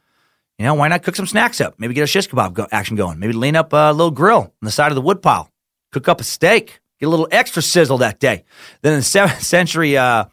You 0.59 0.65
know, 0.65 0.73
why 0.75 0.87
not 0.87 1.03
cook 1.03 1.15
some 1.15 1.25
snacks 1.25 1.61
up? 1.61 1.75
Maybe 1.79 1.93
get 1.93 2.03
a 2.03 2.07
shish 2.07 2.27
kebab 2.27 2.53
go- 2.53 2.67
action 2.71 2.95
going. 2.95 3.19
Maybe 3.19 3.33
lean 3.33 3.55
up 3.55 3.71
a 3.73 3.91
little 3.91 4.11
grill 4.11 4.41
on 4.41 4.51
the 4.61 4.71
side 4.71 4.91
of 4.91 4.95
the 4.95 5.01
wood 5.01 5.21
pile. 5.21 5.49
Cook 5.93 6.09
up 6.09 6.19
a 6.19 6.23
steak. 6.23 6.81
Get 6.99 7.05
a 7.05 7.09
little 7.09 7.27
extra 7.31 7.61
sizzle 7.61 7.99
that 7.99 8.19
day. 8.19 8.43
Then 8.81 8.93
in 8.93 8.99
the 8.99 9.03
seventh 9.03 9.41
century, 9.43 9.95
uh, 9.95 10.25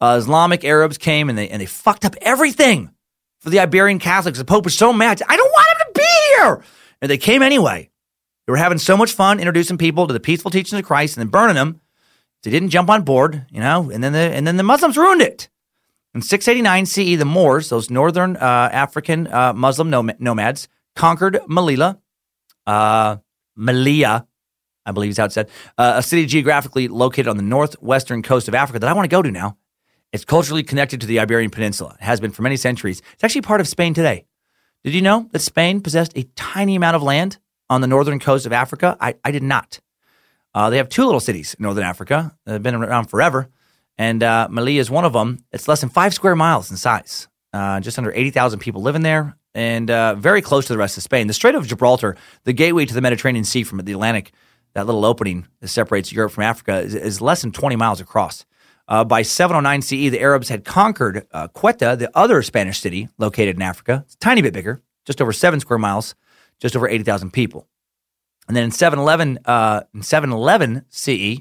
uh, 0.00 0.16
Islamic 0.18 0.64
Arabs 0.64 0.98
came 0.98 1.28
and 1.28 1.38
they 1.38 1.48
and 1.48 1.60
they 1.60 1.66
fucked 1.66 2.04
up 2.04 2.14
everything 2.20 2.90
for 3.40 3.50
the 3.50 3.60
Iberian 3.60 3.98
Catholics. 3.98 4.38
The 4.38 4.44
Pope 4.44 4.64
was 4.64 4.76
so 4.76 4.92
mad. 4.92 5.22
I 5.26 5.36
don't 5.36 5.50
want 5.50 5.68
him 5.70 5.86
to 5.86 6.00
be 6.00 6.36
here. 6.36 6.64
And 7.00 7.10
they 7.10 7.18
came 7.18 7.42
anyway. 7.42 7.90
They 8.46 8.50
were 8.52 8.58
having 8.58 8.78
so 8.78 8.96
much 8.96 9.12
fun 9.12 9.38
introducing 9.38 9.78
people 9.78 10.06
to 10.06 10.12
the 10.12 10.20
peaceful 10.20 10.50
teachings 10.50 10.78
of 10.78 10.84
Christ 10.84 11.16
and 11.16 11.22
then 11.22 11.30
burning 11.30 11.56
them. 11.56 11.80
They 12.42 12.50
didn't 12.50 12.68
jump 12.68 12.90
on 12.90 13.02
board, 13.02 13.46
you 13.50 13.60
know, 13.60 13.90
and 13.90 14.04
then 14.04 14.12
the 14.12 14.18
and 14.18 14.46
then 14.46 14.56
the 14.56 14.62
Muslims 14.62 14.96
ruined 14.96 15.22
it. 15.22 15.48
In 16.14 16.22
689 16.22 16.86
CE, 16.86 17.18
the 17.18 17.24
Moors, 17.24 17.68
those 17.68 17.90
northern 17.90 18.36
uh, 18.36 18.70
African 18.72 19.26
uh, 19.26 19.52
Muslim 19.52 19.90
nom- 19.90 20.12
nomads, 20.18 20.68
conquered 20.94 21.40
Melilla, 21.48 21.98
uh, 22.66 23.16
I 24.86 24.92
believe 24.92 25.10
is 25.10 25.18
how 25.18 25.26
it's 25.26 25.34
said, 25.34 25.50
uh, 25.76 25.94
a 25.96 26.02
city 26.02 26.24
geographically 26.24 26.88
located 26.88 27.28
on 27.28 27.36
the 27.36 27.42
northwestern 27.42 28.22
coast 28.22 28.48
of 28.48 28.54
Africa 28.54 28.78
that 28.78 28.88
I 28.88 28.92
want 28.92 29.04
to 29.04 29.14
go 29.14 29.20
to 29.20 29.30
now. 29.30 29.58
It's 30.12 30.24
culturally 30.24 30.62
connected 30.62 31.00
to 31.02 31.06
the 31.06 31.20
Iberian 31.20 31.50
Peninsula. 31.50 31.96
It 32.00 32.04
has 32.04 32.20
been 32.20 32.30
for 32.30 32.42
many 32.42 32.56
centuries. 32.56 33.02
It's 33.14 33.24
actually 33.24 33.42
part 33.42 33.60
of 33.60 33.68
Spain 33.68 33.92
today. 33.92 34.24
Did 34.84 34.94
you 34.94 35.02
know 35.02 35.28
that 35.32 35.40
Spain 35.40 35.80
possessed 35.80 36.16
a 36.16 36.22
tiny 36.36 36.76
amount 36.76 36.96
of 36.96 37.02
land 37.02 37.38
on 37.68 37.80
the 37.80 37.88
northern 37.88 38.20
coast 38.20 38.46
of 38.46 38.52
Africa? 38.52 38.96
I, 39.00 39.16
I 39.24 39.32
did 39.32 39.42
not. 39.42 39.80
Uh, 40.54 40.70
they 40.70 40.76
have 40.78 40.88
two 40.88 41.04
little 41.04 41.20
cities 41.20 41.54
in 41.54 41.64
northern 41.64 41.84
Africa 41.84 42.34
that 42.46 42.52
have 42.52 42.62
been 42.62 42.76
around 42.76 43.06
forever 43.06 43.50
and 43.98 44.22
uh, 44.22 44.48
Melilla 44.50 44.78
is 44.78 44.90
one 44.90 45.04
of 45.04 45.12
them. 45.12 45.44
It's 45.52 45.68
less 45.68 45.80
than 45.80 45.90
five 45.90 46.14
square 46.14 46.36
miles 46.36 46.70
in 46.70 46.76
size. 46.76 47.28
Uh, 47.52 47.80
just 47.80 47.96
under 47.96 48.12
80,000 48.12 48.58
people 48.58 48.82
living 48.82 49.02
there 49.02 49.36
and 49.54 49.90
uh, 49.90 50.14
very 50.16 50.42
close 50.42 50.66
to 50.66 50.74
the 50.74 50.78
rest 50.78 50.98
of 50.98 51.02
Spain. 51.02 51.26
The 51.26 51.32
Strait 51.32 51.54
of 51.54 51.66
Gibraltar, 51.66 52.16
the 52.44 52.52
gateway 52.52 52.84
to 52.84 52.92
the 52.92 53.00
Mediterranean 53.00 53.44
Sea 53.44 53.62
from 53.62 53.78
the 53.78 53.92
Atlantic, 53.92 54.32
that 54.76 54.84
little 54.84 55.06
opening 55.06 55.46
that 55.60 55.68
separates 55.68 56.12
Europe 56.12 56.32
from 56.32 56.44
Africa, 56.44 56.80
is, 56.80 56.94
is 56.94 57.22
less 57.22 57.40
than 57.40 57.50
20 57.50 57.76
miles 57.76 57.98
across. 57.98 58.44
Uh, 58.86 59.02
by 59.04 59.22
709 59.22 59.80
CE, 59.80 60.10
the 60.10 60.20
Arabs 60.20 60.50
had 60.50 60.66
conquered 60.66 61.26
uh, 61.32 61.48
Ceuta, 61.48 61.98
the 61.98 62.10
other 62.14 62.42
Spanish 62.42 62.78
city 62.78 63.08
located 63.16 63.56
in 63.56 63.62
Africa. 63.62 64.02
It's 64.04 64.16
a 64.16 64.18
tiny 64.18 64.42
bit 64.42 64.52
bigger, 64.52 64.82
just 65.06 65.22
over 65.22 65.32
seven 65.32 65.60
square 65.60 65.78
miles, 65.78 66.14
just 66.60 66.76
over 66.76 66.86
80,000 66.86 67.32
people. 67.32 67.66
And 68.48 68.56
then 68.56 68.64
in 68.64 68.70
711, 68.70 69.38
uh, 69.46 69.84
in 69.94 70.02
711 70.02 70.84
CE, 70.90 71.40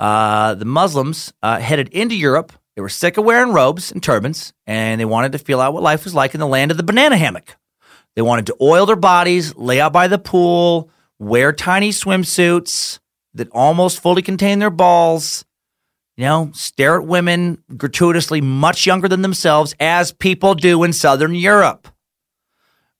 uh, 0.00 0.54
the 0.54 0.64
Muslims 0.64 1.32
uh, 1.44 1.60
headed 1.60 1.88
into 1.90 2.16
Europe. 2.16 2.52
They 2.74 2.82
were 2.82 2.88
sick 2.88 3.16
of 3.16 3.24
wearing 3.24 3.52
robes 3.52 3.92
and 3.92 4.02
turbans, 4.02 4.52
and 4.66 5.00
they 5.00 5.04
wanted 5.04 5.30
to 5.30 5.38
feel 5.38 5.60
out 5.60 5.74
what 5.74 5.84
life 5.84 6.02
was 6.02 6.12
like 6.12 6.34
in 6.34 6.40
the 6.40 6.46
land 6.48 6.72
of 6.72 6.76
the 6.76 6.82
banana 6.82 7.16
hammock. 7.16 7.56
They 8.16 8.22
wanted 8.22 8.46
to 8.46 8.56
oil 8.60 8.84
their 8.84 8.96
bodies, 8.96 9.54
lay 9.54 9.80
out 9.80 9.92
by 9.92 10.08
the 10.08 10.18
pool, 10.18 10.90
wear 11.18 11.52
tiny 11.52 11.90
swimsuits 11.90 12.98
that 13.34 13.48
almost 13.50 14.00
fully 14.00 14.22
contain 14.22 14.58
their 14.58 14.70
balls, 14.70 15.44
you 16.16 16.24
know, 16.24 16.50
stare 16.54 17.00
at 17.00 17.06
women 17.06 17.62
gratuitously 17.76 18.40
much 18.40 18.86
younger 18.86 19.08
than 19.08 19.22
themselves, 19.22 19.74
as 19.80 20.12
people 20.12 20.54
do 20.54 20.84
in 20.84 20.92
Southern 20.92 21.34
Europe. 21.34 21.88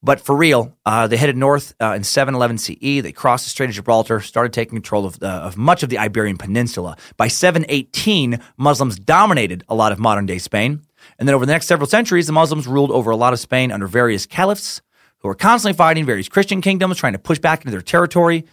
But 0.03 0.21
for 0.21 0.37
real, 0.37 0.77
uh, 0.85 1.07
they 1.07 1.17
headed 1.17 1.37
north 1.37 1.75
uh, 1.81 1.95
in 1.97 2.05
711 2.05 2.59
CE. 2.59 3.03
They 3.03 3.13
crossed 3.13 3.47
the 3.47 3.51
Strait 3.51 3.71
of 3.71 3.75
Gibraltar, 3.75 4.21
started 4.21 4.53
taking 4.53 4.77
control 4.77 5.07
of, 5.07 5.23
uh, 5.23 5.27
of 5.27 5.57
much 5.57 5.83
of 5.83 5.89
the 5.89 5.97
Iberian 5.97 6.37
Peninsula. 6.37 6.99
By 7.17 7.29
718, 7.29 8.39
Muslims 8.59 8.99
dominated 8.99 9.65
a 9.67 9.75
lot 9.75 9.93
of 9.93 9.99
modern 9.99 10.27
day 10.27 10.37
Spain. 10.37 10.83
And 11.19 11.27
then 11.27 11.35
over 11.35 11.47
the 11.47 11.53
next 11.53 11.67
several 11.67 11.89
centuries, 11.89 12.27
the 12.27 12.35
Muslims 12.35 12.67
ruled 12.67 12.91
over 12.91 13.11
a 13.11 13.17
lot 13.17 13.33
of 13.33 13.41
Spain 13.41 13.73
under 13.73 13.87
various 13.87 14.27
caliphs 14.27 14.83
who 15.25 15.29
were 15.29 15.35
constantly 15.35 15.75
fighting 15.75 16.05
various 16.05 16.29
Christian 16.29 16.61
kingdoms, 16.61 16.99
trying 16.99 17.15
to 17.15 17.19
push 17.19 17.39
back 17.39 17.63
into 17.63 17.71
their 17.71 17.81
territory. 17.81 18.45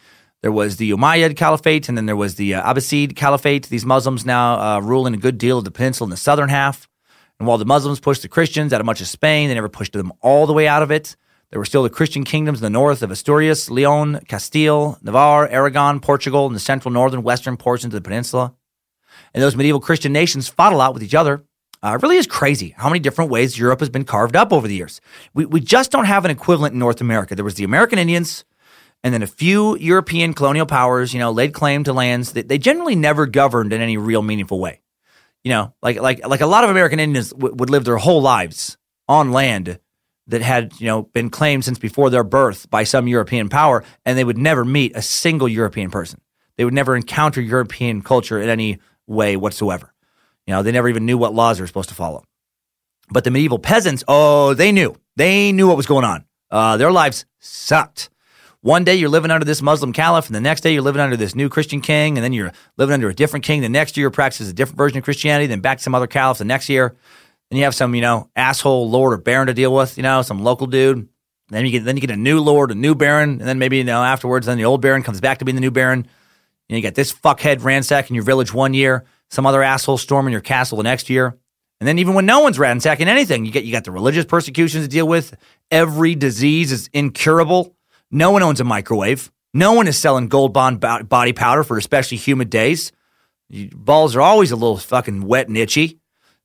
There 0.41 0.53
was 0.53 0.77
the 0.77 0.91
Umayyad 0.91 1.35
Caliphate, 1.35 1.89
and 1.89 1.97
then 1.97 2.05
there 2.05 2.15
was 2.15 2.35
the 2.35 2.53
uh, 2.53 2.73
Abbasid 2.73 3.13
Caliphate. 3.17 3.67
These 3.67 3.85
Muslims 3.85 4.25
now 4.25 4.77
uh, 4.77 4.79
ruling 4.79 5.13
a 5.13 5.17
good 5.17 5.37
deal 5.37 5.57
of 5.57 5.65
the 5.65 5.71
peninsula 5.71 6.05
in 6.05 6.11
the 6.11 6.17
southern 6.17 6.47
half. 6.47 6.87
And 7.39 7.47
while 7.47 7.57
the 7.57 7.65
Muslims 7.65 7.99
pushed 7.99 8.21
the 8.21 8.29
Christians 8.29 8.71
out 8.71 8.79
of 8.79 8.85
much 8.85 9.01
of 9.01 9.07
Spain, 9.07 9.49
they 9.49 9.53
never 9.53 9.67
pushed 9.67 9.91
them 9.91 10.13
all 10.21 10.47
the 10.47 10.53
way 10.53 10.65
out 10.65 10.81
of 10.81 10.91
it. 10.91 11.17
There 11.49 11.59
were 11.59 11.65
still 11.65 11.83
the 11.83 11.89
Christian 11.89 12.23
kingdoms 12.23 12.59
in 12.59 12.63
the 12.63 12.69
north 12.69 13.03
of 13.03 13.11
Asturias, 13.11 13.69
Leon, 13.69 14.21
Castile, 14.29 14.97
Navarre, 15.01 15.49
Aragon, 15.49 15.99
Portugal, 15.99 16.45
and 16.47 16.55
the 16.55 16.61
central 16.61 16.93
northern 16.93 17.21
western 17.21 17.57
portions 17.57 17.93
of 17.93 18.01
the 18.01 18.07
peninsula. 18.07 18.55
And 19.33 19.43
those 19.43 19.57
medieval 19.57 19.81
Christian 19.81 20.13
nations 20.13 20.47
fought 20.47 20.71
a 20.71 20.77
lot 20.77 20.93
with 20.93 21.03
each 21.03 21.15
other. 21.15 21.43
Uh, 21.83 21.95
it 21.95 22.03
really 22.03 22.17
is 22.17 22.27
crazy 22.27 22.75
how 22.77 22.89
many 22.89 22.99
different 22.99 23.31
ways 23.31 23.57
Europe 23.57 23.79
has 23.79 23.89
been 23.89 24.03
carved 24.03 24.35
up 24.35 24.53
over 24.53 24.67
the 24.67 24.75
years. 24.75 25.01
We, 25.33 25.45
we 25.45 25.59
just 25.59 25.91
don't 25.91 26.05
have 26.05 26.25
an 26.25 26.31
equivalent 26.31 26.73
in 26.73 26.79
North 26.79 27.01
America. 27.01 27.33
There 27.33 27.45
was 27.45 27.55
the 27.55 27.63
American 27.63 27.97
Indians, 27.97 28.45
and 29.03 29.13
then 29.13 29.23
a 29.23 29.27
few 29.27 29.75
European 29.77 30.33
colonial 30.33 30.67
powers, 30.67 31.11
you 31.13 31.19
know, 31.19 31.31
laid 31.31 31.53
claim 31.53 31.83
to 31.85 31.93
lands 31.93 32.33
that 32.33 32.47
they 32.47 32.59
generally 32.59 32.95
never 32.95 33.25
governed 33.25 33.73
in 33.73 33.81
any 33.81 33.97
real 33.97 34.21
meaningful 34.21 34.59
way. 34.59 34.81
You 35.43 35.49
know, 35.49 35.73
like 35.81 35.99
like 35.99 36.25
like 36.27 36.41
a 36.41 36.45
lot 36.45 36.63
of 36.63 36.69
American 36.69 36.99
Indians 36.99 37.31
w- 37.31 37.55
would 37.55 37.71
live 37.71 37.83
their 37.83 37.97
whole 37.97 38.21
lives 38.21 38.77
on 39.07 39.31
land 39.31 39.79
that 40.27 40.43
had 40.43 40.79
you 40.79 40.85
know 40.85 41.01
been 41.01 41.31
claimed 41.31 41.65
since 41.65 41.79
before 41.79 42.11
their 42.11 42.23
birth 42.23 42.69
by 42.69 42.83
some 42.83 43.07
European 43.07 43.49
power, 43.49 43.83
and 44.05 44.19
they 44.19 44.23
would 44.23 44.37
never 44.37 44.63
meet 44.63 44.95
a 44.95 45.01
single 45.01 45.47
European 45.47 45.89
person. 45.89 46.21
They 46.57 46.65
would 46.65 46.75
never 46.75 46.95
encounter 46.95 47.41
European 47.41 48.03
culture 48.03 48.39
in 48.39 48.49
any 48.49 48.77
way 49.07 49.35
whatsoever. 49.35 49.90
You 50.51 50.57
know, 50.57 50.63
they 50.63 50.73
never 50.73 50.89
even 50.89 51.05
knew 51.05 51.17
what 51.17 51.33
laws 51.33 51.55
they 51.55 51.63
were 51.63 51.67
supposed 51.67 51.87
to 51.87 51.95
follow. 51.95 52.25
But 53.09 53.23
the 53.23 53.31
medieval 53.31 53.57
peasants, 53.57 54.03
oh, 54.05 54.53
they 54.53 54.73
knew. 54.73 54.97
They 55.15 55.53
knew 55.53 55.65
what 55.65 55.77
was 55.77 55.85
going 55.85 56.03
on. 56.03 56.25
Uh, 56.49 56.75
their 56.75 56.91
lives 56.91 57.23
sucked. 57.39 58.09
One 58.59 58.83
day 58.83 58.95
you're 58.95 59.07
living 59.07 59.31
under 59.31 59.45
this 59.45 59.61
Muslim 59.61 59.93
caliph, 59.93 60.25
and 60.25 60.35
the 60.35 60.41
next 60.41 60.59
day 60.59 60.73
you're 60.73 60.81
living 60.81 60.99
under 60.99 61.15
this 61.15 61.35
new 61.35 61.47
Christian 61.47 61.79
king, 61.79 62.17
and 62.17 62.23
then 62.23 62.33
you're 62.33 62.51
living 62.75 62.93
under 62.93 63.07
a 63.07 63.13
different 63.13 63.45
king. 63.45 63.61
The 63.61 63.69
next 63.69 63.95
year, 63.95 64.09
practicing 64.09 64.47
a 64.47 64.53
different 64.53 64.77
version 64.77 64.97
of 64.97 65.05
Christianity, 65.05 65.47
then 65.47 65.61
back 65.61 65.77
to 65.77 65.83
some 65.85 65.95
other 65.95 66.05
caliph 66.05 66.39
the 66.39 66.43
next 66.43 66.67
year. 66.67 66.97
Then 67.49 67.57
you 67.57 67.63
have 67.63 67.73
some, 67.73 67.95
you 67.95 68.01
know, 68.01 68.29
asshole 68.35 68.89
lord 68.89 69.13
or 69.13 69.17
baron 69.19 69.47
to 69.47 69.53
deal 69.53 69.73
with, 69.73 69.95
you 69.95 70.03
know, 70.03 70.21
some 70.21 70.43
local 70.43 70.67
dude. 70.67 71.07
Then 71.47 71.65
you 71.65 71.71
get 71.71 71.85
then 71.85 71.95
you 71.95 72.01
get 72.01 72.11
a 72.11 72.17
new 72.17 72.41
lord, 72.41 72.71
a 72.71 72.75
new 72.75 72.93
baron, 72.93 73.39
and 73.39 73.47
then 73.47 73.57
maybe 73.57 73.77
you 73.77 73.85
know 73.85 74.03
afterwards, 74.03 74.47
then 74.47 74.57
the 74.57 74.65
old 74.65 74.81
baron 74.81 75.01
comes 75.01 75.21
back 75.21 75.37
to 75.37 75.45
being 75.45 75.55
the 75.55 75.61
new 75.61 75.71
baron. 75.71 75.99
And 76.67 76.75
you 76.75 76.81
get 76.81 76.95
this 76.95 77.13
fuckhead 77.13 77.63
ransacking 77.63 78.15
your 78.15 78.25
village 78.25 78.53
one 78.53 78.73
year, 78.73 79.05
some 79.31 79.45
other 79.45 79.63
asshole 79.63 79.97
storming 79.97 80.31
your 80.31 80.41
castle 80.41 80.77
the 80.77 80.83
next 80.83 81.09
year. 81.09 81.37
And 81.79 81.87
then 81.87 81.97
even 81.97 82.13
when 82.13 82.27
no 82.27 82.41
one's 82.41 82.59
ransacking 82.59 83.07
anything, 83.07 83.45
you 83.45 83.51
get 83.51 83.63
you 83.63 83.71
got 83.71 83.85
the 83.85 83.91
religious 83.91 84.25
persecutions 84.25 84.85
to 84.85 84.87
deal 84.87 85.07
with. 85.07 85.35
Every 85.71 86.13
disease 86.13 86.71
is 86.71 86.89
incurable. 86.93 87.75
No 88.11 88.29
one 88.29 88.43
owns 88.43 88.59
a 88.59 88.63
microwave. 88.63 89.31
No 89.53 89.73
one 89.73 89.87
is 89.87 89.97
selling 89.97 90.27
gold 90.27 90.53
bond 90.53 90.79
body 90.79 91.33
powder 91.33 91.63
for 91.63 91.77
especially 91.77 92.17
humid 92.17 92.51
days. 92.51 92.91
Balls 93.73 94.15
are 94.15 94.21
always 94.21 94.51
a 94.51 94.55
little 94.55 94.77
fucking 94.77 95.23
wet 95.23 95.47
and 95.47 95.57
itchy 95.57 96.01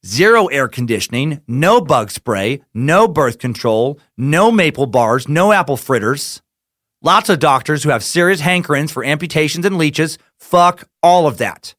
zero 0.07 0.47
air 0.47 0.69
conditioning, 0.69 1.41
no 1.47 1.81
bug 1.81 2.11
spray, 2.11 2.63
no 2.75 3.09
birth 3.09 3.39
control, 3.39 3.99
no 4.17 4.51
maple 4.53 4.87
bars, 4.87 5.29
no 5.29 5.53
apple 5.53 5.77
fritters. 5.77 6.43
Lots 7.03 7.29
of 7.29 7.39
doctors 7.39 7.83
who 7.83 7.91
have 7.91 8.03
serious 8.03 8.41
hankerings 8.41 8.91
for 8.91 9.05
amputations 9.05 9.67
and 9.67 9.79
leeches. 9.79 10.19
Fuck 10.39 10.89
all 11.03 11.27
of 11.27 11.39
that. 11.39 11.75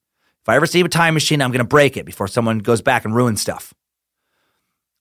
If 0.47 0.51
I 0.51 0.55
ever 0.55 0.65
see 0.65 0.79
a 0.79 0.87
time 0.87 1.13
machine, 1.13 1.41
I'm 1.41 1.51
going 1.51 1.59
to 1.59 1.65
break 1.65 1.97
it 1.97 2.05
before 2.05 2.29
someone 2.29 2.59
goes 2.59 2.81
back 2.81 3.03
and 3.03 3.13
ruins 3.13 3.41
stuff. 3.41 3.73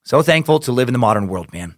So 0.03 0.21
thankful 0.21 0.59
to 0.59 0.73
live 0.73 0.89
in 0.89 0.93
the 0.93 0.99
modern 0.99 1.29
world, 1.29 1.53
man. 1.53 1.77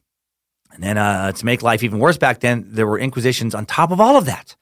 And 0.72 0.82
then 0.82 0.98
uh, 0.98 1.34
to 1.34 1.46
make 1.46 1.62
life 1.62 1.84
even 1.84 2.00
worse 2.00 2.18
back 2.18 2.40
then, 2.40 2.66
there 2.70 2.88
were 2.88 2.98
inquisitions 2.98 3.54
on 3.54 3.68
top 3.68 3.92
of 3.92 4.02
all 4.02 4.18
of 4.18 4.26
that. 4.26 4.56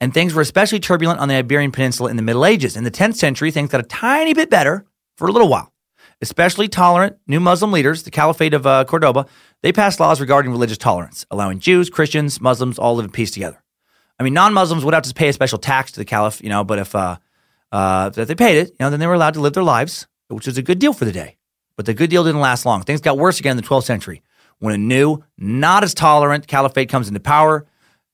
And 0.00 0.14
things 0.14 0.34
were 0.34 0.40
especially 0.40 0.78
turbulent 0.78 1.18
on 1.18 1.26
the 1.26 1.34
Iberian 1.34 1.72
Peninsula 1.72 2.10
in 2.10 2.16
the 2.16 2.22
Middle 2.22 2.46
Ages. 2.46 2.76
In 2.76 2.84
the 2.84 2.92
10th 2.92 3.16
century, 3.16 3.50
things 3.50 3.70
got 3.70 3.80
a 3.80 3.88
tiny 3.88 4.34
bit 4.34 4.50
better 4.50 4.86
for 5.16 5.26
a 5.26 5.32
little 5.32 5.48
while. 5.48 5.72
especially 6.22 6.68
tolerant 6.68 7.16
new 7.26 7.40
Muslim 7.40 7.72
leaders, 7.72 8.04
the 8.04 8.10
Caliphate 8.12 8.54
of 8.54 8.64
uh, 8.68 8.84
Cordoba, 8.84 9.26
they 9.62 9.72
passed 9.72 9.98
laws 9.98 10.20
regarding 10.20 10.52
religious 10.52 10.78
tolerance, 10.78 11.26
allowing 11.28 11.58
Jews, 11.58 11.90
Christians, 11.90 12.40
Muslims 12.40 12.78
all 12.78 12.94
live 12.94 13.06
in 13.06 13.10
peace 13.10 13.32
together. 13.32 13.60
I 14.20 14.22
mean, 14.22 14.32
non-Muslims 14.32 14.84
would 14.84 14.94
have 14.94 15.02
to 15.02 15.12
pay 15.12 15.28
a 15.28 15.32
special 15.32 15.58
tax 15.58 15.90
to 15.92 15.98
the 15.98 16.04
Caliph, 16.04 16.40
you 16.40 16.48
know, 16.48 16.62
but 16.62 16.78
if 16.78 16.94
uh, 16.94 17.16
uh, 17.74 18.10
if 18.16 18.28
they 18.28 18.34
paid 18.36 18.58
it, 18.58 18.68
you 18.68 18.76
know, 18.80 18.90
then 18.90 19.00
they 19.00 19.06
were 19.06 19.14
allowed 19.14 19.34
to 19.34 19.40
live 19.40 19.52
their 19.52 19.64
lives, 19.64 20.06
which 20.28 20.46
was 20.46 20.56
a 20.56 20.62
good 20.62 20.78
deal 20.78 20.92
for 20.92 21.04
the 21.04 21.12
day. 21.12 21.36
But 21.76 21.86
the 21.86 21.94
good 21.94 22.08
deal 22.08 22.22
didn't 22.22 22.40
last 22.40 22.64
long. 22.64 22.82
Things 22.82 23.00
got 23.00 23.18
worse 23.18 23.40
again 23.40 23.50
in 23.50 23.56
the 23.56 23.68
12th 23.68 23.82
century 23.82 24.22
when 24.60 24.74
a 24.74 24.78
new, 24.78 25.24
not 25.36 25.82
as 25.82 25.92
tolerant 25.92 26.46
caliphate 26.46 26.88
comes 26.88 27.08
into 27.08 27.18
power, 27.18 27.66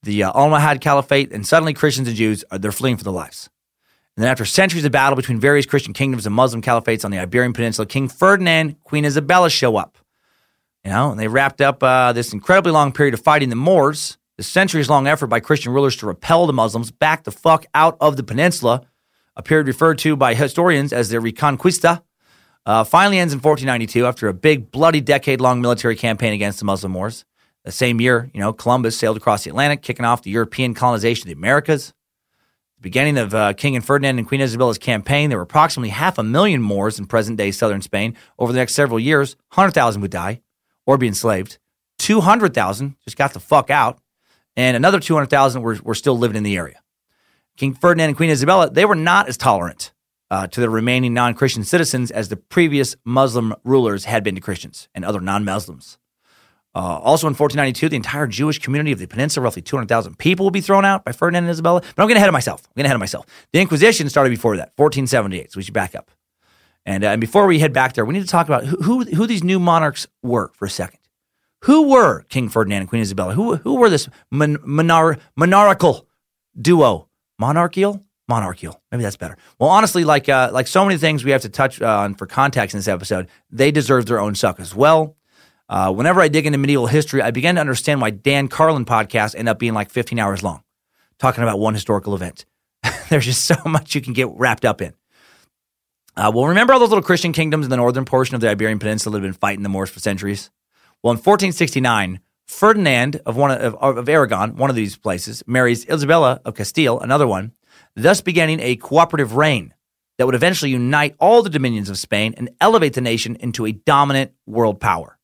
the 0.02 0.22
uh, 0.22 0.32
Almohad 0.32 0.80
Caliphate, 0.80 1.30
and 1.30 1.46
suddenly 1.46 1.74
Christians 1.74 2.08
and 2.08 2.16
Jews 2.16 2.42
are 2.50 2.58
they're 2.58 2.72
fleeing 2.72 2.96
for 2.96 3.04
their 3.04 3.12
lives. 3.12 3.50
And 4.16 4.24
then 4.24 4.30
after 4.30 4.46
centuries 4.46 4.86
of 4.86 4.92
battle 4.92 5.14
between 5.14 5.38
various 5.38 5.66
Christian 5.66 5.92
kingdoms 5.92 6.24
and 6.24 6.34
Muslim 6.34 6.62
caliphates 6.62 7.04
on 7.04 7.10
the 7.10 7.18
Iberian 7.18 7.52
Peninsula, 7.52 7.84
King 7.84 8.08
Ferdinand, 8.08 8.82
Queen 8.84 9.04
Isabella 9.04 9.50
show 9.50 9.76
up. 9.76 9.98
You 10.84 10.90
know, 10.90 11.10
and 11.10 11.20
they 11.20 11.28
wrapped 11.28 11.60
up 11.60 11.82
uh, 11.82 12.14
this 12.14 12.32
incredibly 12.32 12.72
long 12.72 12.92
period 12.92 13.12
of 13.12 13.20
fighting 13.20 13.50
the 13.50 13.56
Moors, 13.56 14.16
the 14.38 14.42
centuries 14.42 14.88
long 14.88 15.06
effort 15.06 15.26
by 15.26 15.38
Christian 15.38 15.74
rulers 15.74 15.96
to 15.96 16.06
repel 16.06 16.46
the 16.46 16.54
Muslims 16.54 16.90
back 16.90 17.24
the 17.24 17.30
fuck 17.30 17.66
out 17.74 17.98
of 18.00 18.16
the 18.16 18.22
peninsula, 18.22 18.86
a 19.36 19.42
period 19.42 19.66
referred 19.66 19.98
to 19.98 20.16
by 20.16 20.34
historians 20.34 20.92
as 20.92 21.08
the 21.08 21.18
Reconquista, 21.18 22.02
uh, 22.66 22.84
finally 22.84 23.18
ends 23.18 23.32
in 23.32 23.40
1492 23.40 24.06
after 24.06 24.28
a 24.28 24.34
big, 24.34 24.70
bloody, 24.70 25.00
decade 25.00 25.40
long 25.40 25.60
military 25.60 25.96
campaign 25.96 26.32
against 26.32 26.58
the 26.58 26.64
Muslim 26.64 26.92
Moors. 26.92 27.24
The 27.64 27.72
same 27.72 28.00
year, 28.00 28.30
you 28.32 28.40
know, 28.40 28.52
Columbus 28.52 28.96
sailed 28.96 29.16
across 29.16 29.44
the 29.44 29.50
Atlantic, 29.50 29.82
kicking 29.82 30.04
off 30.04 30.22
the 30.22 30.30
European 30.30 30.74
colonization 30.74 31.24
of 31.24 31.34
the 31.34 31.38
Americas. 31.38 31.92
The 32.76 32.82
beginning 32.82 33.18
of 33.18 33.34
uh, 33.34 33.52
King 33.52 33.76
and 33.76 33.84
Ferdinand 33.84 34.18
and 34.18 34.26
Queen 34.26 34.40
Isabella's 34.40 34.78
campaign, 34.78 35.28
there 35.28 35.38
were 35.38 35.44
approximately 35.44 35.90
half 35.90 36.16
a 36.16 36.22
million 36.22 36.62
Moors 36.62 36.98
in 36.98 37.06
present 37.06 37.36
day 37.36 37.50
southern 37.50 37.82
Spain. 37.82 38.16
Over 38.38 38.52
the 38.52 38.58
next 38.58 38.74
several 38.74 38.98
years, 38.98 39.36
100,000 39.54 40.00
would 40.00 40.10
die 40.10 40.40
or 40.86 40.96
be 40.96 41.06
enslaved. 41.06 41.58
200,000 41.98 42.96
just 43.04 43.18
got 43.18 43.34
the 43.34 43.40
fuck 43.40 43.68
out. 43.68 44.00
And 44.56 44.76
another 44.76 45.00
200,000 45.00 45.62
were, 45.62 45.78
were 45.82 45.94
still 45.94 46.16
living 46.16 46.36
in 46.36 46.42
the 46.42 46.56
area. 46.56 46.80
King 47.60 47.74
Ferdinand 47.74 48.08
and 48.08 48.16
Queen 48.16 48.30
Isabella, 48.30 48.70
they 48.70 48.86
were 48.86 48.94
not 48.94 49.28
as 49.28 49.36
tolerant 49.36 49.92
uh, 50.30 50.46
to 50.46 50.62
the 50.62 50.70
remaining 50.70 51.12
non 51.12 51.34
Christian 51.34 51.62
citizens 51.62 52.10
as 52.10 52.30
the 52.30 52.36
previous 52.36 52.96
Muslim 53.04 53.54
rulers 53.64 54.06
had 54.06 54.24
been 54.24 54.34
to 54.34 54.40
Christians 54.40 54.88
and 54.94 55.04
other 55.04 55.20
non 55.20 55.44
Muslims. 55.44 55.98
Uh, 56.74 56.78
also 56.78 57.26
in 57.26 57.34
1492, 57.34 57.90
the 57.90 57.96
entire 57.96 58.26
Jewish 58.26 58.58
community 58.60 58.92
of 58.92 58.98
the 58.98 59.06
peninsula, 59.06 59.44
roughly 59.44 59.60
200,000 59.60 60.16
people, 60.16 60.46
will 60.46 60.50
be 60.50 60.62
thrown 60.62 60.86
out 60.86 61.04
by 61.04 61.12
Ferdinand 61.12 61.44
and 61.44 61.50
Isabella. 61.50 61.82
But 61.82 62.02
I'm 62.02 62.08
getting 62.08 62.16
ahead 62.16 62.30
of 62.30 62.32
myself. 62.32 62.62
I'm 62.64 62.72
getting 62.76 62.86
ahead 62.86 62.96
of 62.96 63.00
myself. 63.00 63.26
The 63.52 63.60
Inquisition 63.60 64.08
started 64.08 64.30
before 64.30 64.56
that, 64.56 64.72
1478. 64.76 65.52
So 65.52 65.58
we 65.58 65.62
should 65.62 65.74
back 65.74 65.94
up. 65.94 66.10
And, 66.86 67.04
uh, 67.04 67.08
and 67.08 67.20
before 67.20 67.46
we 67.46 67.58
head 67.58 67.74
back 67.74 67.92
there, 67.92 68.06
we 68.06 68.14
need 68.14 68.22
to 68.22 68.26
talk 68.26 68.46
about 68.46 68.64
who, 68.64 68.76
who, 68.78 69.04
who 69.04 69.26
these 69.26 69.44
new 69.44 69.60
monarchs 69.60 70.06
were 70.22 70.50
for 70.54 70.64
a 70.64 70.70
second. 70.70 71.00
Who 71.64 71.90
were 71.90 72.22
King 72.30 72.48
Ferdinand 72.48 72.80
and 72.80 72.88
Queen 72.88 73.02
Isabella? 73.02 73.34
Who, 73.34 73.56
who 73.56 73.74
were 73.74 73.90
this 73.90 74.08
mon- 74.30 74.56
monar- 74.66 75.20
monarchical 75.36 76.06
duo? 76.58 77.09
Monarchical? 77.40 78.04
Monarchical. 78.28 78.80
Maybe 78.92 79.02
that's 79.02 79.16
better. 79.16 79.38
Well, 79.58 79.70
honestly, 79.70 80.04
like 80.04 80.28
uh, 80.28 80.50
like 80.52 80.66
so 80.66 80.84
many 80.84 80.98
things 80.98 81.24
we 81.24 81.30
have 81.30 81.40
to 81.42 81.48
touch 81.48 81.80
on 81.80 82.14
for 82.14 82.26
context 82.26 82.74
in 82.74 82.78
this 82.78 82.86
episode, 82.86 83.28
they 83.50 83.70
deserve 83.70 84.04
their 84.04 84.20
own 84.20 84.34
suck 84.34 84.60
as 84.60 84.74
well. 84.74 85.16
Uh, 85.66 85.90
whenever 85.90 86.20
I 86.20 86.28
dig 86.28 86.44
into 86.44 86.58
medieval 86.58 86.86
history, 86.86 87.22
I 87.22 87.30
begin 87.30 87.54
to 87.54 87.60
understand 87.60 88.02
why 88.02 88.10
Dan 88.10 88.48
Carlin 88.48 88.84
podcasts 88.84 89.34
end 89.34 89.48
up 89.48 89.58
being 89.58 89.72
like 89.72 89.88
15 89.88 90.18
hours 90.18 90.42
long, 90.42 90.62
talking 91.18 91.42
about 91.42 91.58
one 91.58 91.72
historical 91.72 92.14
event. 92.14 92.44
There's 93.08 93.24
just 93.24 93.44
so 93.44 93.56
much 93.64 93.94
you 93.94 94.02
can 94.02 94.12
get 94.12 94.28
wrapped 94.28 94.66
up 94.66 94.82
in. 94.82 94.92
Uh, 96.16 96.30
well, 96.34 96.46
remember 96.46 96.74
all 96.74 96.80
those 96.80 96.90
little 96.90 97.02
Christian 97.02 97.32
kingdoms 97.32 97.64
in 97.64 97.70
the 97.70 97.76
northern 97.76 98.04
portion 98.04 98.34
of 98.34 98.42
the 98.42 98.50
Iberian 98.50 98.78
Peninsula 98.78 99.14
that 99.14 99.24
have 99.24 99.32
been 99.32 99.40
fighting 99.40 99.62
the 99.62 99.68
Moors 99.70 99.88
for 99.88 100.00
centuries? 100.00 100.50
Well, 101.02 101.12
in 101.12 101.16
1469, 101.16 102.20
Ferdinand 102.50 103.20
of 103.24 103.36
one 103.36 103.52
of, 103.52 103.76
of 103.76 104.08
Aragon, 104.08 104.56
one 104.56 104.70
of 104.70 104.76
these 104.76 104.96
places, 104.96 105.42
marries 105.46 105.88
Isabella 105.88 106.40
of 106.44 106.56
Castile, 106.56 106.98
another 106.98 107.26
one, 107.26 107.52
thus 107.94 108.20
beginning 108.20 108.58
a 108.58 108.74
cooperative 108.74 109.36
reign 109.36 109.72
that 110.18 110.26
would 110.26 110.34
eventually 110.34 110.72
unite 110.72 111.14
all 111.20 111.42
the 111.42 111.48
dominions 111.48 111.88
of 111.88 111.96
Spain 111.96 112.34
and 112.36 112.50
elevate 112.60 112.94
the 112.94 113.00
nation 113.00 113.36
into 113.36 113.66
a 113.66 113.72
dominant 113.72 114.32
world 114.46 114.80
power. 114.80 115.16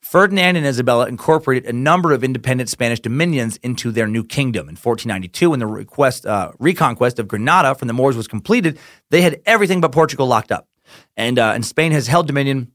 Ferdinand 0.00 0.56
and 0.56 0.64
Isabella 0.64 1.06
incorporated 1.06 1.68
a 1.68 1.76
number 1.76 2.12
of 2.12 2.22
independent 2.22 2.70
Spanish 2.70 3.00
dominions 3.00 3.56
into 3.64 3.90
their 3.90 4.06
new 4.06 4.24
kingdom. 4.24 4.68
In 4.68 4.76
1492, 4.76 5.50
when 5.50 5.58
the 5.58 5.66
request, 5.66 6.24
uh, 6.24 6.52
reconquest 6.60 7.18
of 7.18 7.26
Granada 7.26 7.74
from 7.74 7.88
the 7.88 7.94
Moors 7.94 8.16
was 8.16 8.28
completed, 8.28 8.78
they 9.10 9.22
had 9.22 9.42
everything 9.44 9.80
but 9.80 9.90
Portugal 9.90 10.28
locked 10.28 10.52
up. 10.52 10.68
And, 11.16 11.38
uh, 11.38 11.52
and 11.52 11.66
Spain 11.66 11.90
has 11.92 12.06
held 12.06 12.28
dominion 12.28 12.70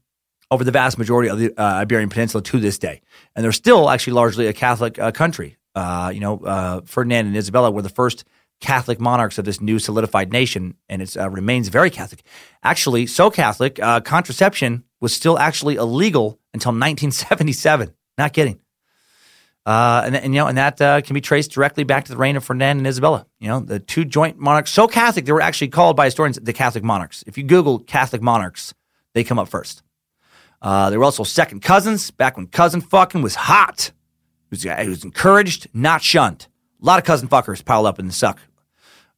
over 0.50 0.64
the 0.64 0.70
vast 0.70 0.98
majority 0.98 1.28
of 1.28 1.38
the 1.38 1.52
uh, 1.60 1.62
Iberian 1.62 2.08
Peninsula 2.08 2.42
to 2.42 2.60
this 2.60 2.78
day. 2.78 3.00
And 3.34 3.44
they're 3.44 3.52
still 3.52 3.90
actually 3.90 4.14
largely 4.14 4.46
a 4.46 4.52
Catholic 4.52 4.98
uh, 4.98 5.10
country. 5.12 5.56
Uh, 5.74 6.10
you 6.14 6.20
know, 6.20 6.38
uh, 6.38 6.80
Ferdinand 6.84 7.26
and 7.26 7.36
Isabella 7.36 7.70
were 7.70 7.82
the 7.82 7.88
first 7.88 8.24
Catholic 8.60 8.98
monarchs 8.98 9.36
of 9.36 9.44
this 9.44 9.60
new 9.60 9.78
solidified 9.78 10.32
nation, 10.32 10.76
and 10.88 11.02
it 11.02 11.14
remains 11.16 11.68
very 11.68 11.90
Catholic. 11.90 12.22
Actually, 12.62 13.06
so 13.06 13.30
Catholic, 13.30 13.74
contraception 14.04 14.84
was 15.00 15.12
still 15.12 15.38
actually 15.38 15.76
illegal 15.76 16.38
until 16.54 16.70
1977. 16.70 17.92
Not 18.16 18.32
kidding. 18.32 18.58
Uh, 19.66 20.02
and, 20.06 20.16
and, 20.16 20.32
you 20.32 20.40
know, 20.40 20.46
and 20.46 20.56
that 20.56 20.80
uh, 20.80 21.00
can 21.00 21.14
be 21.14 21.20
traced 21.20 21.50
directly 21.50 21.82
back 21.82 22.04
to 22.04 22.12
the 22.12 22.16
reign 22.16 22.36
of 22.36 22.44
Ferdinand 22.44 22.78
and 22.78 22.86
Isabella. 22.86 23.26
You 23.40 23.48
know, 23.48 23.60
the 23.60 23.80
two 23.80 24.04
joint 24.04 24.38
monarchs, 24.38 24.70
so 24.70 24.86
Catholic, 24.86 25.24
they 25.24 25.32
were 25.32 25.40
actually 25.40 25.68
called 25.68 25.96
by 25.96 26.04
historians 26.04 26.38
the 26.40 26.52
Catholic 26.52 26.84
monarchs. 26.84 27.24
If 27.26 27.36
you 27.36 27.42
Google 27.42 27.80
Catholic 27.80 28.22
monarchs, 28.22 28.72
they 29.14 29.24
come 29.24 29.40
up 29.40 29.48
first. 29.48 29.82
Uh, 30.66 30.90
they 30.90 30.96
were 30.96 31.04
also 31.04 31.22
second 31.22 31.60
cousins 31.60 32.10
back 32.10 32.36
when 32.36 32.48
cousin 32.48 32.80
fucking 32.80 33.22
was 33.22 33.36
hot. 33.36 33.92
It 34.46 34.50
was, 34.50 34.64
it 34.64 34.88
was 34.88 35.04
encouraged, 35.04 35.68
not 35.72 36.02
shunned. 36.02 36.48
A 36.82 36.84
lot 36.84 36.98
of 36.98 37.04
cousin 37.04 37.28
fuckers 37.28 37.64
piled 37.64 37.86
up 37.86 38.00
in 38.00 38.08
the 38.08 38.12
suck 38.12 38.40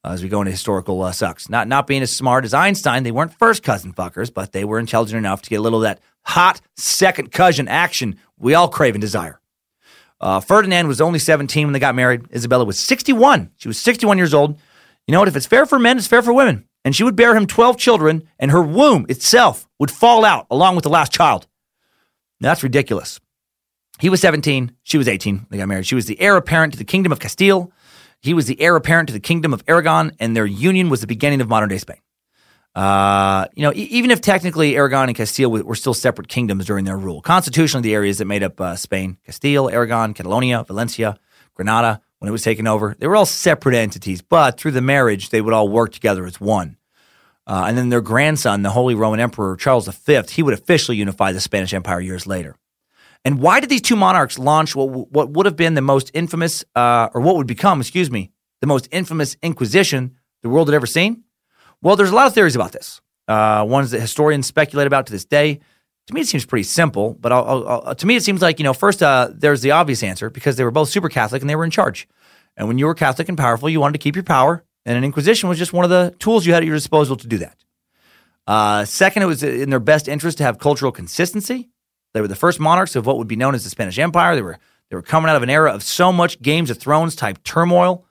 uh, 0.05 0.11
as 0.11 0.23
we 0.23 0.29
go 0.29 0.43
into 0.43 0.51
historical 0.51 1.01
uh, 1.01 1.11
sucks. 1.11 1.49
Not 1.49 1.67
not 1.67 1.87
being 1.87 2.03
as 2.03 2.15
smart 2.15 2.45
as 2.45 2.53
Einstein, 2.53 3.03
they 3.03 3.13
weren't 3.13 3.33
first 3.33 3.63
cousin 3.63 3.95
fuckers, 3.95 4.33
but 4.33 4.53
they 4.53 4.63
were 4.67 4.79
intelligent 4.79 5.17
enough 5.17 5.41
to 5.41 5.49
get 5.49 5.57
a 5.57 5.63
little 5.63 5.79
of 5.79 5.85
that 5.85 6.01
hot 6.27 6.61
second 6.77 7.33
cousin 7.33 7.67
action 7.67 8.21
we 8.39 8.53
all 8.53 8.69
crave 8.69 8.95
and 8.95 9.01
desire. 9.01 9.41
Uh, 10.21 10.41
Ferdinand 10.41 10.87
was 10.87 11.01
only 11.01 11.19
17 11.19 11.67
when 11.67 11.73
they 11.73 11.79
got 11.79 11.95
married. 11.95 12.31
Isabella 12.31 12.67
was 12.67 12.79
61. 12.79 13.53
She 13.57 13.69
was 13.69 13.81
61 13.81 14.19
years 14.19 14.35
old. 14.35 14.61
You 15.07 15.13
know 15.13 15.21
what? 15.21 15.29
If 15.29 15.37
it's 15.37 15.47
fair 15.47 15.65
for 15.65 15.79
men, 15.79 15.97
it's 15.97 16.07
fair 16.07 16.21
for 16.21 16.35
women. 16.35 16.68
And 16.89 16.97
she 16.97 17.05
would 17.05 17.17
bear 17.17 17.37
him 17.37 17.47
12 17.47 17.77
children, 17.77 18.27
and 18.39 18.51
her 18.51 18.63
womb 18.63 19.05
itself 19.11 19.69
would 19.79 19.91
fall 19.91 20.25
out 20.25 20.47
along 20.51 20.75
with 20.75 20.85
the 20.85 20.89
last 20.89 21.13
child. 21.13 21.47
Now, 22.41 22.49
that's 22.49 22.63
ridiculous. 22.63 23.21
He 24.01 24.09
was 24.09 24.23
17. 24.23 24.73
She 24.85 24.97
was 24.97 25.07
18. 25.07 25.49
They 25.51 25.59
got 25.59 25.69
married. 25.69 25.87
She 25.87 25.97
was 25.97 26.07
the 26.07 26.19
heir 26.19 26.39
apparent 26.39 26.73
to 26.73 26.79
the 26.79 26.87
kingdom 26.87 27.13
of 27.13 27.21
Castile. 27.21 27.71
He 28.23 28.33
was 28.33 28.47
the 28.47 28.59
heir 28.59 28.75
apparent 28.75 29.09
to 29.09 29.13
the 29.13 29.21
kingdom 29.21 29.53
of 29.53 29.63
Aragon, 29.69 30.13
and 30.19 30.35
their 30.35 30.47
union 30.47 30.89
was 30.89 31.03
the 31.03 31.07
beginning 31.07 31.43
of 31.43 31.49
modern 31.51 31.69
day 31.69 31.77
Spain. 31.77 32.01
Uh, 32.75 33.49
you 33.55 33.65
know, 33.65 33.73
e- 33.75 33.89
even 33.91 34.11
if 34.11 34.23
technically 34.23 34.75
Aragon 34.75 35.11
and 35.11 35.15
Castile 35.15 35.51
were 35.51 35.75
still 35.75 35.93
separate 35.93 36.29
kingdoms 36.29 36.65
during 36.65 36.87
their 36.87 36.97
rule, 36.97 37.21
constitutionally 37.21 37.83
the 37.83 37.95
areas 37.95 38.17
that 38.17 38.25
made 38.25 38.43
up 38.43 38.59
uh, 38.63 38.77
Spain, 38.77 39.19
Castile, 39.27 39.69
Aragon, 39.69 40.15
Catalonia, 40.15 40.65
Valencia, 40.65 41.19
Granada, 41.53 42.01
when 42.19 42.29
it 42.29 42.33
was 42.33 42.43
taken 42.43 42.67
over, 42.67 42.97
they 42.99 43.07
were 43.07 43.17
all 43.17 43.27
separate 43.27 43.75
entities, 43.75 44.23
but 44.23 44.59
through 44.59 44.73
the 44.73 44.81
marriage, 44.81 45.31
they 45.31 45.43
would 45.43 45.55
all 45.55 45.69
work 45.69 45.93
together 45.93 46.27
as 46.27 46.41
one. 46.41 46.78
Uh, 47.49 47.65
and 47.67 47.79
then 47.79 47.89
their 47.89 48.03
grandson, 48.03 48.61
the 48.63 48.71
Holy 48.71 48.95
Roman 48.95 49.21
Emperor 49.21 49.57
Charles 49.57 49.89
V, 49.89 50.21
he 50.29 50.43
would 50.43 50.53
officially 50.53 50.99
unify 50.99 51.33
the 51.33 51.41
Spanish 51.41 51.73
Empire 51.73 51.99
years 51.99 52.27
later. 52.27 52.57
And 53.25 53.41
why 53.41 53.59
did 53.59 53.71
these 53.71 53.83
two 53.83 53.97
monarchs 53.97 54.39
launch 54.39 54.77
what, 54.77 55.11
what 55.11 55.31
would 55.31 55.47
have 55.47 55.57
been 55.57 55.75
the 55.75 55.81
most 55.81 56.11
infamous, 56.13 56.65
uh, 56.77 57.09
or 57.15 57.23
what 57.23 57.37
would 57.37 57.47
become, 57.47 57.81
excuse 57.81 58.11
me, 58.11 58.31
the 58.61 58.67
most 58.67 58.87
infamous 58.93 59.37
Inquisition 59.43 60.17
the 60.43 60.51
world 60.51 60.69
had 60.69 60.75
ever 60.75 60.87
seen? 60.87 61.25
Well, 61.81 61.97
there's 61.97 62.11
a 62.11 62.15
lot 62.15 62.27
of 62.27 62.35
theories 62.35 62.55
about 62.55 62.73
this. 62.73 63.01
Uh, 63.27 63.65
ones 63.67 63.91
that 63.93 64.01
historians 64.01 64.47
speculate 64.47 64.87
about 64.87 65.07
to 65.07 65.13
this 65.13 65.25
day. 65.25 65.61
To 66.07 66.15
me, 66.15 66.23
it 66.23 66.27
seems 66.29 66.47
pretty 66.47 66.65
simple, 66.65 67.17
but 67.21 67.33
I'll, 67.33 67.69
I'll, 67.69 67.95
to 67.95 68.07
me, 68.07 68.17
it 68.17 68.23
seems 68.23 68.41
like, 68.41 68.59
you 68.59 68.65
know, 68.65 68.73
first, 68.73 69.03
uh, 69.03 69.31
there's 69.35 69.61
the 69.61 69.73
obvious 69.73 70.03
answer 70.03 70.31
because 70.31 70.57
they 70.57 70.65
were 70.65 70.71
both 70.71 70.89
super 70.89 71.09
Catholic 71.09 71.43
and 71.43 71.51
they 71.51 71.57
were 71.57 71.65
in 71.65 71.71
charge. 71.71 72.09
And 72.57 72.69
when 72.69 72.79
you 72.79 72.87
were 72.87 72.95
Catholic 72.95 73.29
and 73.29 73.39
powerful, 73.39 73.69
you 73.69 73.81
wanted 73.81 73.93
to 73.93 73.99
keep 73.99 74.17
your 74.17 74.25
power, 74.25 74.65
and 74.87 74.97
an 74.97 75.05
Inquisition 75.05 75.49
was 75.49 75.59
just 75.59 75.73
one 75.73 75.85
of 75.85 75.91
the 75.91 76.15
tools 76.19 76.47
you 76.47 76.53
had 76.53 76.63
at 76.63 76.67
your 76.67 76.77
disposal 76.77 77.17
to 77.17 77.27
do 77.27 77.39
that. 77.39 77.57
Uh, 78.47 78.85
second, 78.85 79.23
it 79.23 79.27
was 79.27 79.43
in 79.43 79.71
their 79.71 79.81
best 79.81 80.09
interest 80.09 80.39
to 80.39 80.45
have 80.45 80.59
cultural 80.59 80.91
consistency. 80.91 81.69
They 82.15 82.23
were 82.23 82.29
the 82.29 82.35
first 82.35 82.59
monarchs 82.59 82.97
of 82.97 83.05
what 83.05 83.19
would 83.19 83.29
be 83.29 83.37
known 83.37 83.55
as 83.55 83.65
the 83.65 83.71
Spanish 83.71 83.99
Empire. 83.99 84.35
They 84.35 84.43
were 84.43 84.59
they 84.91 84.97
were 84.97 85.03
coming 85.03 85.29
out 85.29 85.37
of 85.37 85.43
an 85.43 85.51
era 85.51 85.73
of 85.73 85.83
so 85.83 86.13
much 86.13 86.41
Games 86.41 86.71
of 86.71 86.79
Thrones 86.79 87.15
type 87.15 87.45
turmoil. 87.45 88.07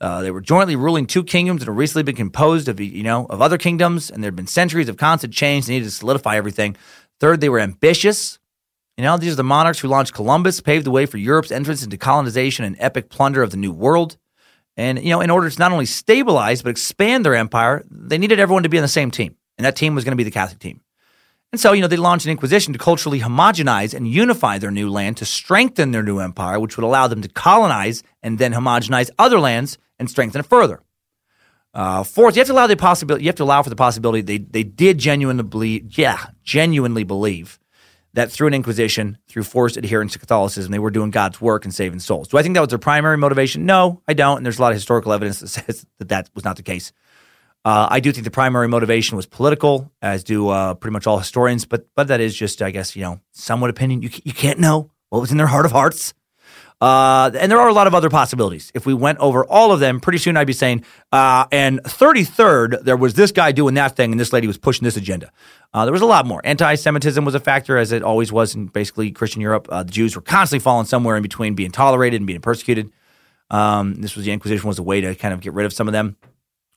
Uh, 0.00 0.22
they 0.22 0.30
were 0.30 0.42
jointly 0.42 0.76
ruling 0.76 1.06
two 1.06 1.24
kingdoms 1.24 1.60
that 1.60 1.66
had 1.66 1.76
recently 1.76 2.02
been 2.02 2.14
composed 2.14 2.68
of 2.68 2.78
you 2.78 3.02
know 3.02 3.26
of 3.30 3.40
other 3.40 3.58
kingdoms, 3.58 4.10
and 4.10 4.22
there 4.22 4.28
had 4.28 4.36
been 4.36 4.46
centuries 4.46 4.88
of 4.88 4.96
constant 4.96 5.32
change. 5.32 5.66
They 5.66 5.74
needed 5.74 5.86
to 5.86 5.90
solidify 5.90 6.36
everything. 6.36 6.76
Third, 7.18 7.40
they 7.40 7.48
were 7.48 7.58
ambitious. 7.58 8.38
You 8.96 9.04
know, 9.04 9.16
these 9.16 9.32
are 9.32 9.36
the 9.36 9.44
monarchs 9.44 9.78
who 9.78 9.88
launched 9.88 10.12
Columbus, 10.12 10.60
paved 10.60 10.84
the 10.84 10.90
way 10.90 11.06
for 11.06 11.18
Europe's 11.18 11.52
entrance 11.52 11.82
into 11.82 11.96
colonization 11.96 12.64
and 12.64 12.76
epic 12.78 13.08
plunder 13.08 13.42
of 13.42 13.50
the 13.50 13.56
New 13.56 13.72
World. 13.72 14.16
And 14.78 15.02
you 15.02 15.10
know, 15.10 15.20
in 15.20 15.28
order 15.28 15.50
to 15.50 15.58
not 15.58 15.72
only 15.72 15.86
stabilize 15.86 16.62
but 16.62 16.70
expand 16.70 17.26
their 17.26 17.34
empire, 17.34 17.84
they 17.90 18.16
needed 18.16 18.38
everyone 18.38 18.62
to 18.62 18.68
be 18.68 18.78
on 18.78 18.82
the 18.82 18.88
same 18.88 19.10
team, 19.10 19.36
and 19.58 19.64
that 19.64 19.76
team 19.76 19.94
was 19.94 20.04
going 20.04 20.12
to 20.12 20.16
be 20.16 20.22
the 20.22 20.30
Catholic 20.30 20.60
team. 20.60 20.80
And 21.50 21.60
so, 21.60 21.72
you 21.72 21.80
know, 21.80 21.88
they 21.88 21.96
launched 21.96 22.26
an 22.26 22.30
inquisition 22.30 22.74
to 22.74 22.78
culturally 22.78 23.20
homogenize 23.20 23.92
and 23.92 24.06
unify 24.06 24.58
their 24.58 24.70
new 24.70 24.88
land 24.90 25.16
to 25.16 25.24
strengthen 25.24 25.90
their 25.92 26.02
new 26.02 26.20
empire, 26.20 26.60
which 26.60 26.76
would 26.76 26.84
allow 26.84 27.08
them 27.08 27.22
to 27.22 27.28
colonize 27.28 28.02
and 28.22 28.38
then 28.38 28.52
homogenize 28.52 29.10
other 29.18 29.40
lands 29.40 29.78
and 29.98 30.08
strengthen 30.08 30.40
it 30.40 30.46
further. 30.46 30.80
Uh, 31.74 32.04
fourth, 32.04 32.36
you 32.36 32.40
have 32.40 32.46
to 32.46 32.52
allow 32.52 32.66
the 32.66 32.76
possibility. 32.76 33.24
You 33.24 33.28
have 33.28 33.36
to 33.36 33.44
allow 33.44 33.62
for 33.62 33.70
the 33.70 33.76
possibility 33.76 34.20
they 34.20 34.38
they 34.38 34.62
did 34.62 34.98
genuinely 34.98 35.42
believe, 35.42 35.98
yeah, 35.98 36.26
genuinely 36.44 37.02
believe 37.02 37.58
that 38.14 38.30
through 38.32 38.48
an 38.48 38.54
inquisition, 38.54 39.18
through 39.28 39.44
forced 39.44 39.76
adherence 39.76 40.12
to 40.14 40.18
Catholicism, 40.18 40.72
they 40.72 40.78
were 40.78 40.90
doing 40.90 41.10
God's 41.10 41.40
work 41.40 41.64
and 41.64 41.74
saving 41.74 42.00
souls. 42.00 42.28
Do 42.28 42.38
I 42.38 42.42
think 42.42 42.54
that 42.54 42.60
was 42.60 42.70
their 42.70 42.78
primary 42.78 43.16
motivation? 43.16 43.66
No, 43.66 44.02
I 44.08 44.14
don't. 44.14 44.38
And 44.38 44.46
there's 44.46 44.58
a 44.58 44.62
lot 44.62 44.72
of 44.72 44.76
historical 44.76 45.12
evidence 45.12 45.40
that 45.40 45.48
says 45.66 45.86
that 45.98 46.08
that 46.08 46.30
was 46.34 46.44
not 46.44 46.56
the 46.56 46.62
case. 46.62 46.92
Uh, 47.64 47.86
I 47.90 48.00
do 48.00 48.12
think 48.12 48.24
the 48.24 48.30
primary 48.30 48.68
motivation 48.68 49.16
was 49.16 49.26
political, 49.26 49.92
as 50.00 50.24
do 50.24 50.48
uh, 50.48 50.74
pretty 50.74 50.92
much 50.92 51.06
all 51.06 51.18
historians. 51.18 51.66
But 51.66 51.86
but 51.94 52.08
that 52.08 52.20
is 52.20 52.34
just, 52.34 52.62
I 52.62 52.70
guess, 52.70 52.96
you 52.96 53.02
know, 53.02 53.20
somewhat 53.32 53.70
opinion. 53.70 54.02
You 54.02 54.10
you 54.24 54.32
can't 54.32 54.58
know 54.58 54.90
what 55.10 55.20
was 55.20 55.32
in 55.32 55.38
their 55.38 55.46
heart 55.46 55.66
of 55.66 55.72
hearts. 55.72 56.14
Uh, 56.80 57.30
and 57.34 57.50
there 57.50 57.58
are 57.58 57.68
a 57.68 57.72
lot 57.72 57.88
of 57.88 57.94
other 57.94 58.08
possibilities. 58.08 58.70
If 58.72 58.86
we 58.86 58.94
went 58.94 59.18
over 59.18 59.44
all 59.44 59.72
of 59.72 59.80
them, 59.80 59.98
pretty 59.98 60.18
soon 60.18 60.36
I'd 60.36 60.46
be 60.46 60.52
saying, 60.52 60.84
uh, 61.10 61.46
and 61.50 61.82
33rd, 61.82 62.84
there 62.84 62.96
was 62.96 63.14
this 63.14 63.32
guy 63.32 63.50
doing 63.50 63.74
that 63.74 63.96
thing, 63.96 64.12
and 64.12 64.20
this 64.20 64.32
lady 64.32 64.46
was 64.46 64.58
pushing 64.58 64.84
this 64.84 64.96
agenda. 64.96 65.32
Uh, 65.74 65.84
there 65.84 65.92
was 65.92 66.02
a 66.02 66.06
lot 66.06 66.24
more. 66.24 66.40
Anti 66.44 66.76
Semitism 66.76 67.24
was 67.24 67.34
a 67.34 67.40
factor, 67.40 67.76
as 67.76 67.90
it 67.90 68.02
always 68.02 68.30
was 68.30 68.54
in 68.54 68.66
basically 68.66 69.10
Christian 69.10 69.40
Europe. 69.42 69.66
Uh, 69.70 69.82
the 69.82 69.90
Jews 69.90 70.14
were 70.14 70.22
constantly 70.22 70.62
falling 70.62 70.86
somewhere 70.86 71.16
in 71.16 71.22
between 71.22 71.54
being 71.54 71.72
tolerated 71.72 72.20
and 72.20 72.26
being 72.26 72.40
persecuted. 72.40 72.92
Um, 73.50 73.94
this 74.00 74.14
was 74.14 74.24
the 74.24 74.32
Inquisition 74.32 74.68
was 74.68 74.78
a 74.78 74.82
way 74.82 75.00
to 75.00 75.14
kind 75.16 75.34
of 75.34 75.40
get 75.40 75.54
rid 75.54 75.66
of 75.66 75.72
some 75.72 75.88
of 75.88 75.92
them, 75.92 76.16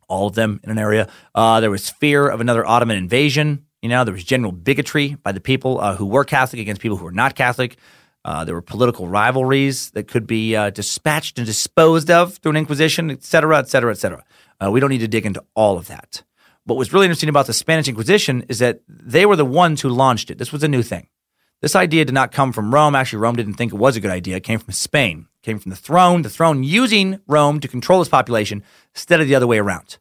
all 0.07 0.27
of 0.27 0.35
them 0.35 0.59
in 0.63 0.71
an 0.71 0.79
area. 0.79 1.09
Uh, 1.35 1.59
there 1.59 1.71
was 1.71 1.89
fear 1.89 2.27
of 2.27 2.41
another 2.41 2.65
Ottoman 2.65 2.97
invasion. 2.97 3.65
You 3.81 3.89
know, 3.89 4.03
there 4.03 4.13
was 4.13 4.23
general 4.23 4.51
bigotry 4.51 5.15
by 5.15 5.31
the 5.31 5.39
people 5.39 5.79
uh, 5.79 5.95
who 5.95 6.05
were 6.05 6.23
Catholic 6.23 6.61
against 6.61 6.81
people 6.81 6.97
who 6.97 7.05
were 7.05 7.11
not 7.11 7.35
Catholic. 7.35 7.77
Uh, 8.23 8.45
there 8.45 8.53
were 8.53 8.61
political 8.61 9.07
rivalries 9.07 9.91
that 9.91 10.07
could 10.07 10.27
be 10.27 10.55
uh, 10.55 10.69
dispatched 10.69 11.39
and 11.39 11.45
disposed 11.45 12.11
of 12.11 12.37
through 12.37 12.51
an 12.51 12.57
inquisition, 12.57 13.09
et 13.09 13.23
cetera, 13.23 13.57
et 13.57 13.67
cetera, 13.67 13.91
et 13.91 13.97
cetera. 13.97 14.23
Uh, 14.63 14.69
we 14.69 14.79
don't 14.79 14.91
need 14.91 14.99
to 14.99 15.07
dig 15.07 15.25
into 15.25 15.43
all 15.55 15.77
of 15.77 15.87
that. 15.87 16.23
What 16.65 16.77
was 16.77 16.93
really 16.93 17.07
interesting 17.07 17.29
about 17.29 17.47
the 17.47 17.53
Spanish 17.53 17.87
Inquisition 17.87 18.45
is 18.47 18.59
that 18.59 18.81
they 18.87 19.25
were 19.25 19.35
the 19.35 19.43
ones 19.45 19.81
who 19.81 19.89
launched 19.89 20.29
it. 20.29 20.37
This 20.37 20.51
was 20.51 20.61
a 20.61 20.67
new 20.67 20.83
thing. 20.83 21.07
This 21.61 21.75
idea 21.75 22.05
did 22.05 22.13
not 22.13 22.31
come 22.31 22.51
from 22.51 22.73
Rome. 22.73 22.95
Actually, 22.95 23.19
Rome 23.19 23.35
didn't 23.35 23.55
think 23.55 23.73
it 23.73 23.77
was 23.77 23.95
a 23.95 23.99
good 23.99 24.11
idea. 24.11 24.35
It 24.35 24.43
came 24.43 24.59
from 24.59 24.73
Spain. 24.73 25.27
It 25.41 25.45
came 25.45 25.57
from 25.57 25.71
the 25.71 25.75
throne, 25.75 26.21
the 26.21 26.29
throne 26.29 26.63
using 26.63 27.19
Rome 27.27 27.59
to 27.59 27.67
control 27.67 28.01
its 28.01 28.09
population 28.09 28.63
instead 28.93 29.21
of 29.21 29.27
the 29.27 29.35
other 29.35 29.47
way 29.47 29.57
around. 29.57 29.97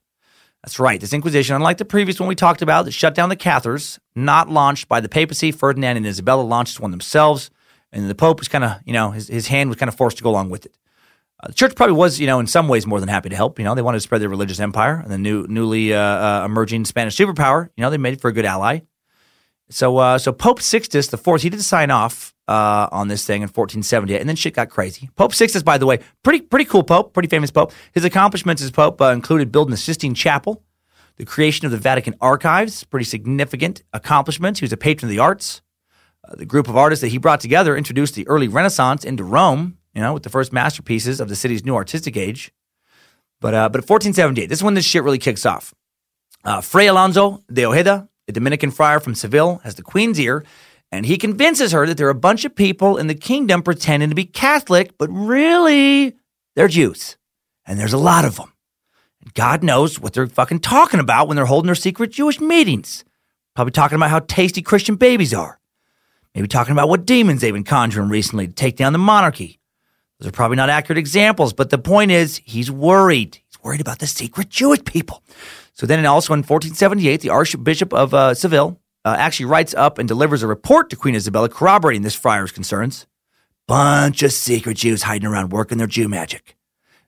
That's 0.63 0.79
right. 0.79 1.01
This 1.01 1.15
Inquisition, 1.15 1.57
unlike 1.57 1.79
the 1.79 1.87
previous 1.87 2.21
one 2.21 2.29
we 2.29 2.35
talked 2.35 2.61
about 2.61 2.85
that 2.85 2.93
shut 2.93 3.15
down 3.15 3.31
the 3.31 3.37
Cathars, 3.37 3.99
not 4.15 4.51
launched 4.51 4.89
by 4.89 5.01
the 5.01 5.09
papacy, 5.09 5.53
Ferdinand 5.53 5.97
and 5.97 6.07
Isabella 6.07 6.43
launched 6.43 6.81
one 6.81 6.91
themselves 6.91 7.51
and 7.93 8.09
the 8.09 8.15
Pope 8.15 8.39
was 8.39 8.49
kind 8.49 8.65
of, 8.65 8.79
you 8.85 8.93
know, 8.93 9.11
his, 9.11 9.29
his 9.29 9.49
hand 9.49 9.71
was 9.71 9.79
kind 9.79 9.89
of 9.89 9.95
forced 9.95 10.19
to 10.19 10.23
go 10.23 10.31
along 10.31 10.51
with 10.51 10.67
it. 10.67 10.77
Uh, 11.43 11.49
the 11.49 11.55
church 11.55 11.75
probably 11.75 11.97
was, 11.97 12.21
you 12.21 12.27
know, 12.27 12.39
in 12.39 12.47
some 12.47 12.69
ways 12.69 12.87
more 12.87 13.01
than 13.01 13.09
happy 13.09 13.31
to 13.31 13.37
help. 13.37 13.59
You 13.59 13.65
know, 13.65 13.75
they 13.75 13.83
wanted 13.83 13.97
to 13.97 14.03
spread 14.03 14.21
their 14.21 14.29
religious 14.29 14.61
empire 14.61 15.01
and 15.03 15.11
the 15.11 15.19
new, 15.19 15.47
newly 15.49 15.95
uh, 15.95 15.99
uh, 15.99 16.43
emerging 16.45 16.85
Spanish 16.85 17.17
superpower. 17.17 17.69
You 17.77 17.83
know, 17.83 17.91
they 17.91 17.99
made 17.99 18.15
it 18.15 18.21
for 18.21 18.29
a 18.29 18.33
good 18.33 18.45
ally. 18.45 18.81
So, 19.71 19.97
uh, 19.99 20.19
so 20.19 20.33
Pope 20.33 20.61
Sixtus 20.61 21.07
the 21.07 21.17
Fourth, 21.17 21.43
he 21.43 21.49
did 21.49 21.63
sign 21.63 21.91
off 21.91 22.35
uh, 22.49 22.89
on 22.91 23.07
this 23.07 23.25
thing 23.25 23.43
in 23.43 23.49
1478, 23.49 24.21
and 24.21 24.29
then 24.29 24.35
shit 24.35 24.55
got 24.55 24.69
crazy. 24.69 25.09
Pope 25.15 25.33
Sixtus, 25.33 25.63
by 25.63 25.79
the 25.79 25.87
way, 25.87 26.01
pretty 26.25 26.41
pretty 26.41 26.65
cool 26.65 26.83
Pope, 26.83 27.15
pretty 27.15 27.29
famous 27.29 27.53
Pope. 27.53 27.73
His 27.93 28.05
accomplishments 28.05 28.61
as 28.63 28.73
Pope 28.73 29.01
uh, 29.01 29.07
included 29.07 29.53
building 29.53 29.71
the 29.71 29.77
Sistine 29.77 30.15
Chapel, 30.15 30.65
the 31.17 31.25
creation 31.25 31.67
of 31.67 31.71
the 31.71 31.79
Vatican 31.79 32.17
archives, 32.21 32.83
pretty 32.83 33.05
significant 33.05 33.85
accomplishments. 33.93 34.59
He 34.59 34.65
was 34.65 34.73
a 34.73 34.77
patron 34.77 35.09
of 35.09 35.11
the 35.11 35.21
arts. 35.21 35.63
Uh, 36.27 36.37
the 36.37 36.47
group 36.47 36.69
of 36.69 36.77
artists 36.77 37.01
that 37.01 37.09
he 37.09 37.19
brought 37.19 37.41
together 37.41 37.77
introduced 37.77 38.15
the 38.15 38.27
early 38.29 38.49
Renaissance 38.49 39.05
into 39.05 39.25
Rome, 39.25 39.79
you 39.95 40.01
know, 40.01 40.15
with 40.15 40.23
the 40.23 40.29
first 40.29 40.53
masterpieces 40.53 41.21
of 41.21 41.29
the 41.29 41.37
city's 41.37 41.65
new 41.65 41.75
artistic 41.75 42.17
age. 42.17 42.53
But, 43.41 43.55
uh, 43.55 43.69
but 43.69 43.89
1478, 43.89 44.47
this 44.47 44.59
is 44.59 44.63
when 44.63 44.75
this 44.75 44.85
shit 44.85 45.03
really 45.03 45.19
kicks 45.19 45.47
off. 45.47 45.75
Uh, 46.45 46.61
Fray 46.61 46.87
Alonso 46.87 47.43
de 47.53 47.65
Ojeda, 47.65 48.09
a 48.29 48.33
Dominican 48.33 48.71
friar 48.71 49.01
from 49.01 49.15
Seville, 49.15 49.61
has 49.65 49.75
the 49.75 49.83
queen's 49.83 50.21
ear, 50.21 50.45
and 50.93 51.07
he 51.07 51.17
convinces 51.17 51.73
her 51.73 51.87
that 51.87 51.97
there 51.97 52.07
are 52.07 52.11
a 52.11 52.15
bunch 52.15 52.45
of 52.45 52.55
people 52.55 52.97
in 52.97 53.07
the 53.07 53.15
kingdom 53.15 53.63
pretending 53.63 54.09
to 54.09 54.15
be 54.15 54.25
Catholic, 54.25 54.97
but 54.99 55.09
really 55.11 56.17
they're 56.57 56.69
Jews. 56.69 57.17
And 57.67 57.79
there's 57.79 57.93
a 57.93 57.99
lot 57.99 58.25
of 58.25 58.37
them. 58.37 58.53
And 59.23 59.33
God 59.35 59.63
knows 59.63 60.01
what 60.01 60.13
they're 60.13 60.27
fucking 60.27 60.61
talking 60.61 61.01
about 61.01 61.29
when 61.29 61.37
they're 61.37 61.47
holding 61.47 61.67
their 61.67 61.75
secret 61.75 62.11
Jewish 62.11 62.41
meetings. 62.41 63.05
Probably 63.55 63.73
talking 63.73 63.97
about 63.97 64.11
how 64.11 64.21
tasty 64.21 64.63
Christian 64.63 64.97
babies 64.97 65.35
are. 65.35 65.60
Maybe 66.35 66.49
talking 66.49 66.73
about 66.73 66.89
what 66.89 67.07
demons 67.07 67.41
they've 67.41 67.53
been 67.53 67.65
conjuring 67.65 68.09
recently 68.09 68.47
to 68.47 68.53
take 68.53 68.77
down 68.77 68.93
the 68.93 68.99
monarchy. 68.99 69.59
Those 70.19 70.29
are 70.29 70.33
probably 70.33 70.57
not 70.57 70.69
accurate 70.69 70.99
examples, 70.99 71.53
but 71.53 71.71
the 71.71 71.79
point 71.79 72.11
is 72.11 72.41
he's 72.45 72.71
worried. 72.71 73.37
He's 73.37 73.63
worried 73.63 73.81
about 73.81 73.99
the 73.99 74.07
secret 74.07 74.49
Jewish 74.51 74.85
people. 74.85 75.23
So 75.73 75.87
then, 75.87 76.05
also 76.05 76.35
in 76.35 76.41
1478, 76.41 77.23
the 77.23 77.31
Archbishop 77.31 77.95
of 77.95 78.13
uh, 78.13 78.35
Seville 78.35 78.79
uh, 79.05 79.17
actually 79.19 79.47
writes 79.47 79.75
up 79.75 79.99
and 79.99 80.07
delivers 80.07 80.43
a 80.43 80.47
report 80.47 80.91
to 80.91 80.97
Queen 80.97 81.15
Isabella 81.15 81.49
corroborating 81.49 82.03
this 82.03 82.15
friar's 82.15 82.53
concerns. 82.53 83.07
Bunch 83.67 84.23
of 84.23 84.33
secret 84.33 84.77
Jews 84.77 85.05
hiding 85.05 85.29
around 85.29 85.53
working 85.53 85.79
their 85.79 85.87
Jew 85.87 86.09
magic, 86.09 86.57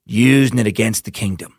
using 0.06 0.58
it 0.58 0.66
against 0.66 1.04
the 1.04 1.10
kingdom. 1.10 1.58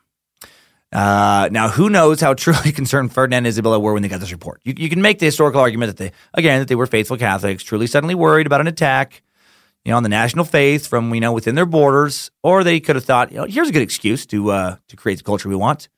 Uh, 0.94 1.50
now, 1.52 1.70
who 1.70 1.90
knows 1.90 2.22
how 2.22 2.36
truly 2.36 2.72
concerned 2.72 3.12
Ferdinand 3.12 3.40
and 3.40 3.48
Isabella 3.48 3.80
were 3.80 3.94
when 3.94 4.04
they 4.04 4.10
got 4.10 4.20
this 4.20 4.32
report? 4.32 4.62
You, 4.64 4.76
you, 4.78 4.90
can 4.90 5.02
make 5.02 5.18
the 5.18 5.26
historical 5.26 5.60
argument 5.60 5.90
that 5.90 5.98
they, 5.98 6.12
again, 6.36 6.60
that 6.60 6.68
they 6.68 6.76
were 6.76 6.86
faithful 6.86 7.18
Catholics, 7.18 7.64
truly 7.64 7.88
suddenly 7.88 8.14
worried 8.14 8.46
about 8.46 8.62
an 8.62 8.68
attack, 8.68 9.24
you 9.84 9.92
know, 9.92 9.98
on 9.98 10.04
the 10.04 10.10
national 10.10 10.46
faith 10.46 10.86
from 10.86 11.14
you 11.16 11.20
know 11.20 11.34
within 11.34 11.56
their 11.56 11.66
borders, 11.66 12.30
or 12.44 12.64
they 12.64 12.80
could 12.80 12.96
have 12.96 13.06
thought, 13.06 13.32
you 13.32 13.38
know, 13.38 13.46
here's 13.46 13.70
a 13.70 13.72
good 13.72 13.82
excuse 13.82 14.28
to 14.28 14.52
uh, 14.52 14.76
to 14.88 14.96
create 14.96 15.18
the 15.18 15.24
culture 15.24 15.50
we 15.50 15.56
want, 15.56 15.90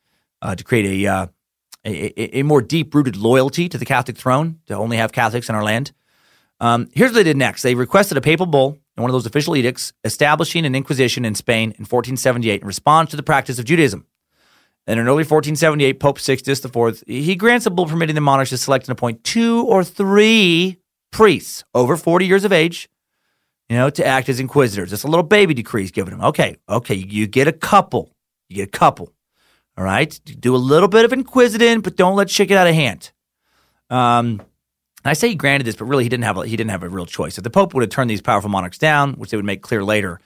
uh, 0.42 0.56
to 0.56 0.64
create 0.64 1.06
a, 1.06 1.12
uh, 1.12 1.28
a, 1.84 2.40
a 2.40 2.44
more 2.44 2.62
deep 2.62 2.96
rooted 2.96 3.18
loyalty 3.18 3.68
to 3.68 3.78
the 3.78 3.86
Catholic 3.86 4.18
throne, 4.18 4.60
to 4.68 4.76
only 4.76 4.96
have 4.96 5.12
Catholics 5.12 5.50
in 5.50 5.56
our 5.56 5.64
land. 5.64 5.92
Um, 6.62 6.88
here's 6.94 7.12
what 7.12 7.16
they 7.16 7.24
did 7.24 7.38
next: 7.38 7.64
they 7.64 7.76
requested 7.76 8.18
a 8.18 8.22
papal 8.22 8.46
bull 8.46 8.78
in 8.96 9.04
one 9.04 9.10
of 9.10 9.14
those 9.14 9.26
official 9.26 9.58
edicts 9.58 9.92
establishing 10.06 10.66
an 10.66 10.74
inquisition 10.74 11.26
in 11.26 11.36
Spain 11.36 11.72
in 11.72 11.84
1478 11.84 12.62
in 12.62 12.68
response 12.68 13.12
to 13.12 13.18
the 13.18 13.24
practice 13.24 13.60
of 13.60 13.66
Judaism. 13.66 14.06
And 14.88 15.00
in 15.00 15.08
early 15.08 15.24
1478, 15.24 16.00
Pope 16.00 16.20
Sixtus 16.20 16.64
IV, 16.64 17.04
he 17.08 17.36
grants 17.36 17.66
a 17.66 17.72
bull 17.72 17.88
permitting 17.88 18.16
the 18.16 18.22
monarchs 18.22 18.52
to 18.52 18.58
select 18.58 18.88
and 18.88 18.92
appoint 18.92 19.24
two 19.24 19.66
or 19.66 19.84
three 19.84 20.78
priests 21.12 21.64
over 21.74 21.98
40 21.98 22.28
years 22.28 22.44
of 22.44 22.52
age, 22.52 22.88
you 23.68 23.78
know, 23.78 23.90
to 23.90 24.06
act 24.06 24.30
as 24.30 24.40
inquisitors. 24.40 24.94
It's 24.94 25.04
a 25.04 25.08
little 25.08 25.24
baby 25.24 25.56
decree 25.56 25.82
he's 25.82 25.92
giving 25.92 26.12
them. 26.12 26.22
Okay, 26.22 26.58
okay, 26.70 26.94
you 26.94 27.26
get 27.26 27.48
a 27.48 27.54
couple. 27.54 28.12
You 28.48 28.58
get 28.58 28.68
a 28.68 28.78
couple. 28.78 29.12
All 29.78 29.84
right? 29.84 30.20
Do 30.40 30.56
a 30.56 30.58
little 30.58 30.88
bit 30.88 31.04
of 31.04 31.12
inquisiting, 31.12 31.82
but 31.82 31.96
don't 31.96 32.16
let 32.16 32.30
shit 32.30 32.48
get 32.48 32.58
out 32.58 32.68
of 32.68 32.76
hand. 32.76 33.12
Um, 33.90 34.42
I 35.04 35.14
say 35.14 35.30
he 35.30 35.36
granted 35.36 35.66
this, 35.66 35.76
but 35.76 35.86
really 35.86 36.04
he 36.04 36.10
didn't 36.10 36.24
have 36.24 36.38
a, 36.38 36.46
he 36.46 36.56
didn't 36.56 36.72
have 36.72 36.84
a 36.84 36.90
real 36.90 37.06
choice. 37.06 37.38
If 37.38 37.44
the 37.44 37.50
Pope 37.50 37.74
would 37.74 37.82
have 37.82 37.90
turned 37.90 38.10
these 38.10 38.22
powerful 38.22 38.50
monarchs 38.50 38.78
down, 38.78 39.14
which 39.14 39.32
they 39.32 39.38
would 39.38 39.46
make 39.46 39.62
clear 39.62 39.84
later, 39.84 40.20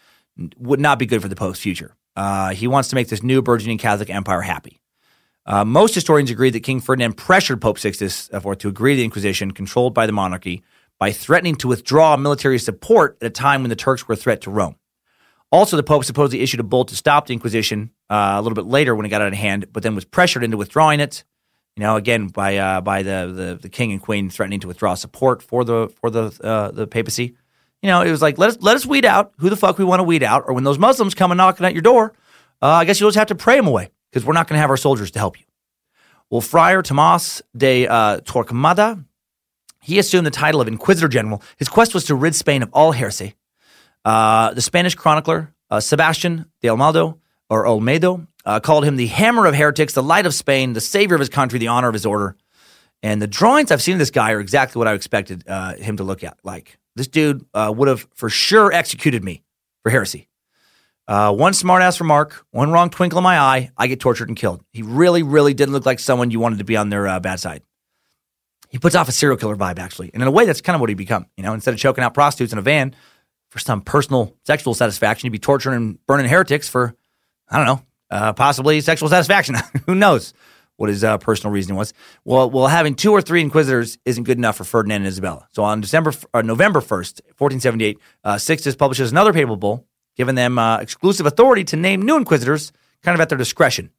would 0.58 0.80
not 0.80 1.00
be 1.00 1.06
good 1.06 1.22
for 1.22 1.28
the 1.28 1.36
Pope's 1.36 1.60
future. 1.60 1.96
Uh, 2.20 2.50
he 2.50 2.68
wants 2.68 2.90
to 2.90 2.96
make 2.96 3.08
this 3.08 3.24
new 3.24 3.42
burgeoning 3.42 3.78
Catholic 3.78 4.10
empire 4.10 4.42
happy. 4.42 4.82
Uh, 5.46 5.64
most 5.64 5.96
historians 5.96 6.30
agree 6.30 6.50
that 6.50 6.60
King 6.60 6.82
Ferdinand 6.82 7.14
pressured 7.14 7.62
Pope 7.62 7.80
Sixtus 7.80 8.30
IV 8.34 8.58
to 8.58 8.68
agree 8.68 8.92
to 8.92 8.98
the 8.98 9.06
Inquisition 9.06 9.52
controlled 9.52 9.94
by 9.94 10.06
the 10.06 10.12
monarchy 10.12 10.62
by 11.00 11.14
threatening 11.14 11.56
to 11.56 11.70
withdraw 11.70 12.18
military 12.18 12.60
support 12.60 13.18
at 13.22 13.28
a 13.28 13.30
time 13.30 13.62
when 13.62 13.70
the 13.70 13.76
Turks 13.78 14.06
were 14.06 14.16
a 14.16 14.18
threat 14.18 14.42
to 14.42 14.52
Rome. 14.52 14.76
Also, 15.50 15.78
the 15.78 15.84
Pope 15.84 16.04
supposedly 16.04 16.42
issued 16.42 16.60
a 16.60 16.64
bull 16.64 16.84
to 16.84 16.94
stop 16.94 17.26
the 17.26 17.34
Inquisition 17.34 17.90
uh, 18.10 18.34
a 18.36 18.42
little 18.42 18.54
bit 18.54 18.66
later 18.66 18.94
when 18.96 19.06
it 19.06 19.10
got 19.10 19.22
out 19.22 19.30
of 19.30 19.34
hand, 19.36 19.68
but 19.72 19.82
then 19.82 19.96
was 19.96 20.04
pressured 20.04 20.44
into 20.44 20.58
withdrawing 20.58 21.00
it. 21.00 21.24
You 21.78 21.84
know, 21.84 21.96
again 21.96 22.28
by 22.28 22.58
uh, 22.58 22.82
by 22.82 23.02
the, 23.04 23.32
the, 23.34 23.60
the 23.62 23.70
king 23.70 23.94
and 23.94 24.02
queen 24.02 24.30
threatening 24.30 24.60
to 24.60 24.68
withdraw 24.68 24.96
support 24.96 25.42
for 25.42 25.64
the 25.64 25.88
for 26.02 26.10
the 26.10 26.38
uh, 26.44 26.72
the 26.72 26.86
papacy 26.86 27.38
you 27.82 27.88
know, 27.88 28.02
it 28.02 28.12
was 28.12 28.22
like 28.22 28.38
let 28.38 28.50
us 28.50 28.58
let 28.62 28.76
us 28.76 28.86
weed 28.86 29.06
out 29.06 29.34
who 29.38 29.50
the 29.50 29.56
fuck 29.56 29.78
we 29.78 29.86
want 29.86 30.00
to 30.00 30.04
weed 30.04 30.24
out, 30.24 30.44
or 30.48 30.54
when 30.54 30.64
those 30.64 30.80
Muslims 30.80 31.16
come 31.16 31.32
and 31.32 31.38
knocking 31.38 31.66
at 31.66 31.74
your 31.74 31.82
door, 31.82 32.14
uh, 32.62 32.68
I 32.68 32.86
guess 32.86 33.00
you'll 33.00 33.10
just 33.10 33.18
have 33.18 33.28
to 33.28 33.36
pray 33.36 33.56
them 33.56 33.68
away 33.68 33.92
because 34.12 34.26
we're 34.26 34.34
not 34.34 34.48
going 34.48 34.58
to 34.58 34.62
have 34.62 34.70
our 34.70 34.78
soldiers 34.78 35.12
to 35.12 35.20
help 35.20 35.40
you. 35.40 35.46
Well, 36.30 36.42
Friar 36.42 36.82
Tomas 36.82 37.42
de 37.56 37.88
uh, 37.88 38.20
Torquemada, 38.20 39.04
he 39.82 39.98
assumed 40.00 40.26
the 40.28 40.32
title 40.32 40.62
of 40.62 40.68
Inquisitor 40.68 41.08
General. 41.08 41.42
His 41.58 41.68
quest 41.68 41.94
was 41.94 42.06
to 42.06 42.16
rid 42.16 42.36
Spain 42.36 42.62
of 42.64 42.70
all 42.74 42.92
heresy. 42.92 43.36
Uh, 44.06 44.54
the 44.54 44.62
Spanish 44.62 44.96
chronicler 44.96 45.54
uh, 45.70 45.80
Sebastian 45.80 46.46
de 46.62 46.68
Almado 46.68 47.20
or 47.50 47.66
Olmedo 47.66 48.28
uh, 48.46 48.60
called 48.60 48.86
him 48.86 48.96
the 48.96 49.08
hammer 49.08 49.46
of 49.46 49.56
heretics, 49.56 49.94
the 49.94 50.04
light 50.04 50.26
of 50.26 50.34
Spain, 50.34 50.74
the 50.74 50.82
savior 50.82 51.16
of 51.16 51.20
his 51.20 51.30
country, 51.30 51.60
the 51.60 51.68
honor 51.68 51.88
of 51.88 51.94
his 51.94 52.06
order. 52.06 52.36
And 53.02 53.22
the 53.22 53.28
drawings 53.28 53.72
I've 53.72 53.82
seen 53.82 53.94
of 53.94 54.00
this 54.00 54.12
guy 54.12 54.32
are 54.32 54.40
exactly 54.40 54.80
what 54.80 54.88
I 54.88 54.94
expected 54.94 55.44
uh, 55.48 55.76
him 55.76 55.98
to 55.98 56.04
look 56.04 56.24
at 56.24 56.38
like. 56.44 56.79
This 56.96 57.08
dude 57.08 57.46
uh, 57.54 57.74
would 57.76 57.88
have 57.88 58.08
for 58.14 58.30
sure 58.30 58.72
executed 58.72 59.24
me 59.24 59.44
for 59.84 59.90
heresy. 59.90 60.28
Uh, 61.08 61.34
one 61.34 61.54
smartass 61.54 62.00
remark, 62.00 62.46
one 62.52 62.72
wrong 62.72 62.90
twinkle 62.90 63.18
in 63.18 63.24
my 63.24 63.40
eye, 63.40 63.72
I 63.76 63.88
get 63.88 64.00
tortured 64.00 64.28
and 64.28 64.38
killed. 64.38 64.64
He 64.72 64.84
really, 64.84 65.24
really 65.24 65.56
didn't 65.56 65.74
look 65.74 65.86
like 65.86 66.00
someone 66.00 66.30
you 66.30 66.40
wanted 66.40 66.60
to 66.60 66.66
be 66.66 66.78
on 66.78 66.90
their 66.90 67.08
uh, 67.08 67.20
bad 67.20 67.40
side. 67.40 67.64
He 68.70 68.78
puts 68.78 68.94
off 68.94 69.10
a 69.10 69.12
serial 69.12 69.38
killer 69.38 69.56
vibe, 69.56 69.80
actually. 69.80 70.12
And 70.14 70.22
in 70.22 70.28
a 70.28 70.32
way, 70.32 70.46
that's 70.46 70.62
kind 70.62 70.76
of 70.76 70.82
what 70.82 70.90
he 70.90 70.94
become. 70.94 71.26
You 71.36 71.44
know, 71.44 71.54
instead 71.54 71.74
of 71.74 71.80
choking 71.80 72.04
out 72.04 72.14
prostitutes 72.14 72.54
in 72.54 72.60
a 72.60 72.62
van 72.62 72.96
for 73.50 73.58
some 73.58 73.82
personal 73.82 74.36
sexual 74.46 74.76
satisfaction, 74.76 75.26
he'd 75.26 75.32
be 75.32 75.40
torturing 75.40 75.76
and 75.76 76.06
burning 76.06 76.30
heretics 76.30 76.70
for, 76.70 76.94
I 77.50 77.58
don't 77.58 77.66
know, 77.66 77.82
uh, 78.12 78.34
possibly 78.34 78.80
sexual 78.82 79.10
satisfaction. 79.10 79.56
Who 79.88 79.96
knows 79.96 80.36
what 80.80 80.90
his 80.90 81.04
uh, 81.04 81.18
personal 81.18 81.52
reasoning 81.52 81.78
was? 81.78 81.94
Well, 82.24 82.50
well, 82.50 82.68
having 82.68 82.96
two 82.96 83.12
or 83.12 83.22
three 83.22 83.42
inquisitors 83.42 83.98
isn't 84.06 84.24
good 84.24 84.38
enough 84.38 84.56
for 84.56 84.64
Ferdinand 84.64 85.02
and 85.02 85.08
Isabella. 85.08 85.46
So 85.52 85.64
on 85.64 85.82
December, 85.82 86.14
uh, 86.34 86.42
November 86.42 86.80
1st, 86.80 87.22
1478, 87.38 88.00
uh, 88.24 88.38
Sixtus 88.38 88.76
publishes 88.78 89.12
another 89.12 89.34
papal 89.34 89.58
bull, 89.58 89.86
giving 90.16 90.36
them 90.36 90.58
uh, 90.58 90.78
exclusive 90.78 91.26
authority 91.26 91.66
to 91.66 91.76
name 91.76 92.02
new 92.02 92.16
inquisitors 92.16 92.72
kind 93.04 93.14
of 93.14 93.20
at 93.20 93.28
their 93.28 93.38
discretion. 93.38 93.90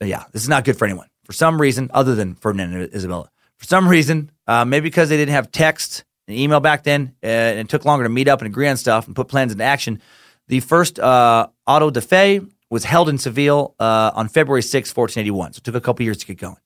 But 0.00 0.08
yeah, 0.08 0.24
this 0.32 0.42
is 0.42 0.48
not 0.48 0.64
good 0.64 0.76
for 0.76 0.86
anyone 0.86 1.06
for 1.24 1.32
some 1.32 1.60
reason 1.60 1.88
other 1.94 2.16
than 2.16 2.34
Ferdinand 2.34 2.74
and 2.74 2.92
Isabella. 2.92 3.30
For 3.56 3.66
some 3.66 3.86
reason, 3.86 4.32
uh, 4.48 4.64
maybe 4.64 4.84
because 4.84 5.08
they 5.08 5.16
didn't 5.16 5.34
have 5.34 5.52
text 5.52 6.04
and 6.26 6.36
email 6.36 6.58
back 6.58 6.82
then, 6.82 7.14
uh, 7.22 7.26
and 7.26 7.60
it 7.60 7.68
took 7.68 7.84
longer 7.84 8.02
to 8.02 8.08
meet 8.08 8.26
up 8.26 8.40
and 8.40 8.48
agree 8.48 8.66
on 8.66 8.76
stuff 8.76 9.06
and 9.06 9.14
put 9.14 9.28
plans 9.28 9.52
into 9.52 9.62
action. 9.62 10.02
The 10.48 10.58
first 10.58 10.98
auto 10.98 11.90
de 11.90 12.00
fe 12.00 12.40
was 12.72 12.84
held 12.84 13.06
in 13.10 13.18
Seville 13.18 13.74
uh, 13.78 14.12
on 14.14 14.28
February 14.28 14.62
6, 14.62 14.96
1481. 14.96 15.52
So 15.52 15.58
it 15.58 15.64
took 15.64 15.74
a 15.74 15.80
couple 15.80 16.04
years 16.04 16.16
to 16.16 16.26
get 16.26 16.38
going. 16.38 16.56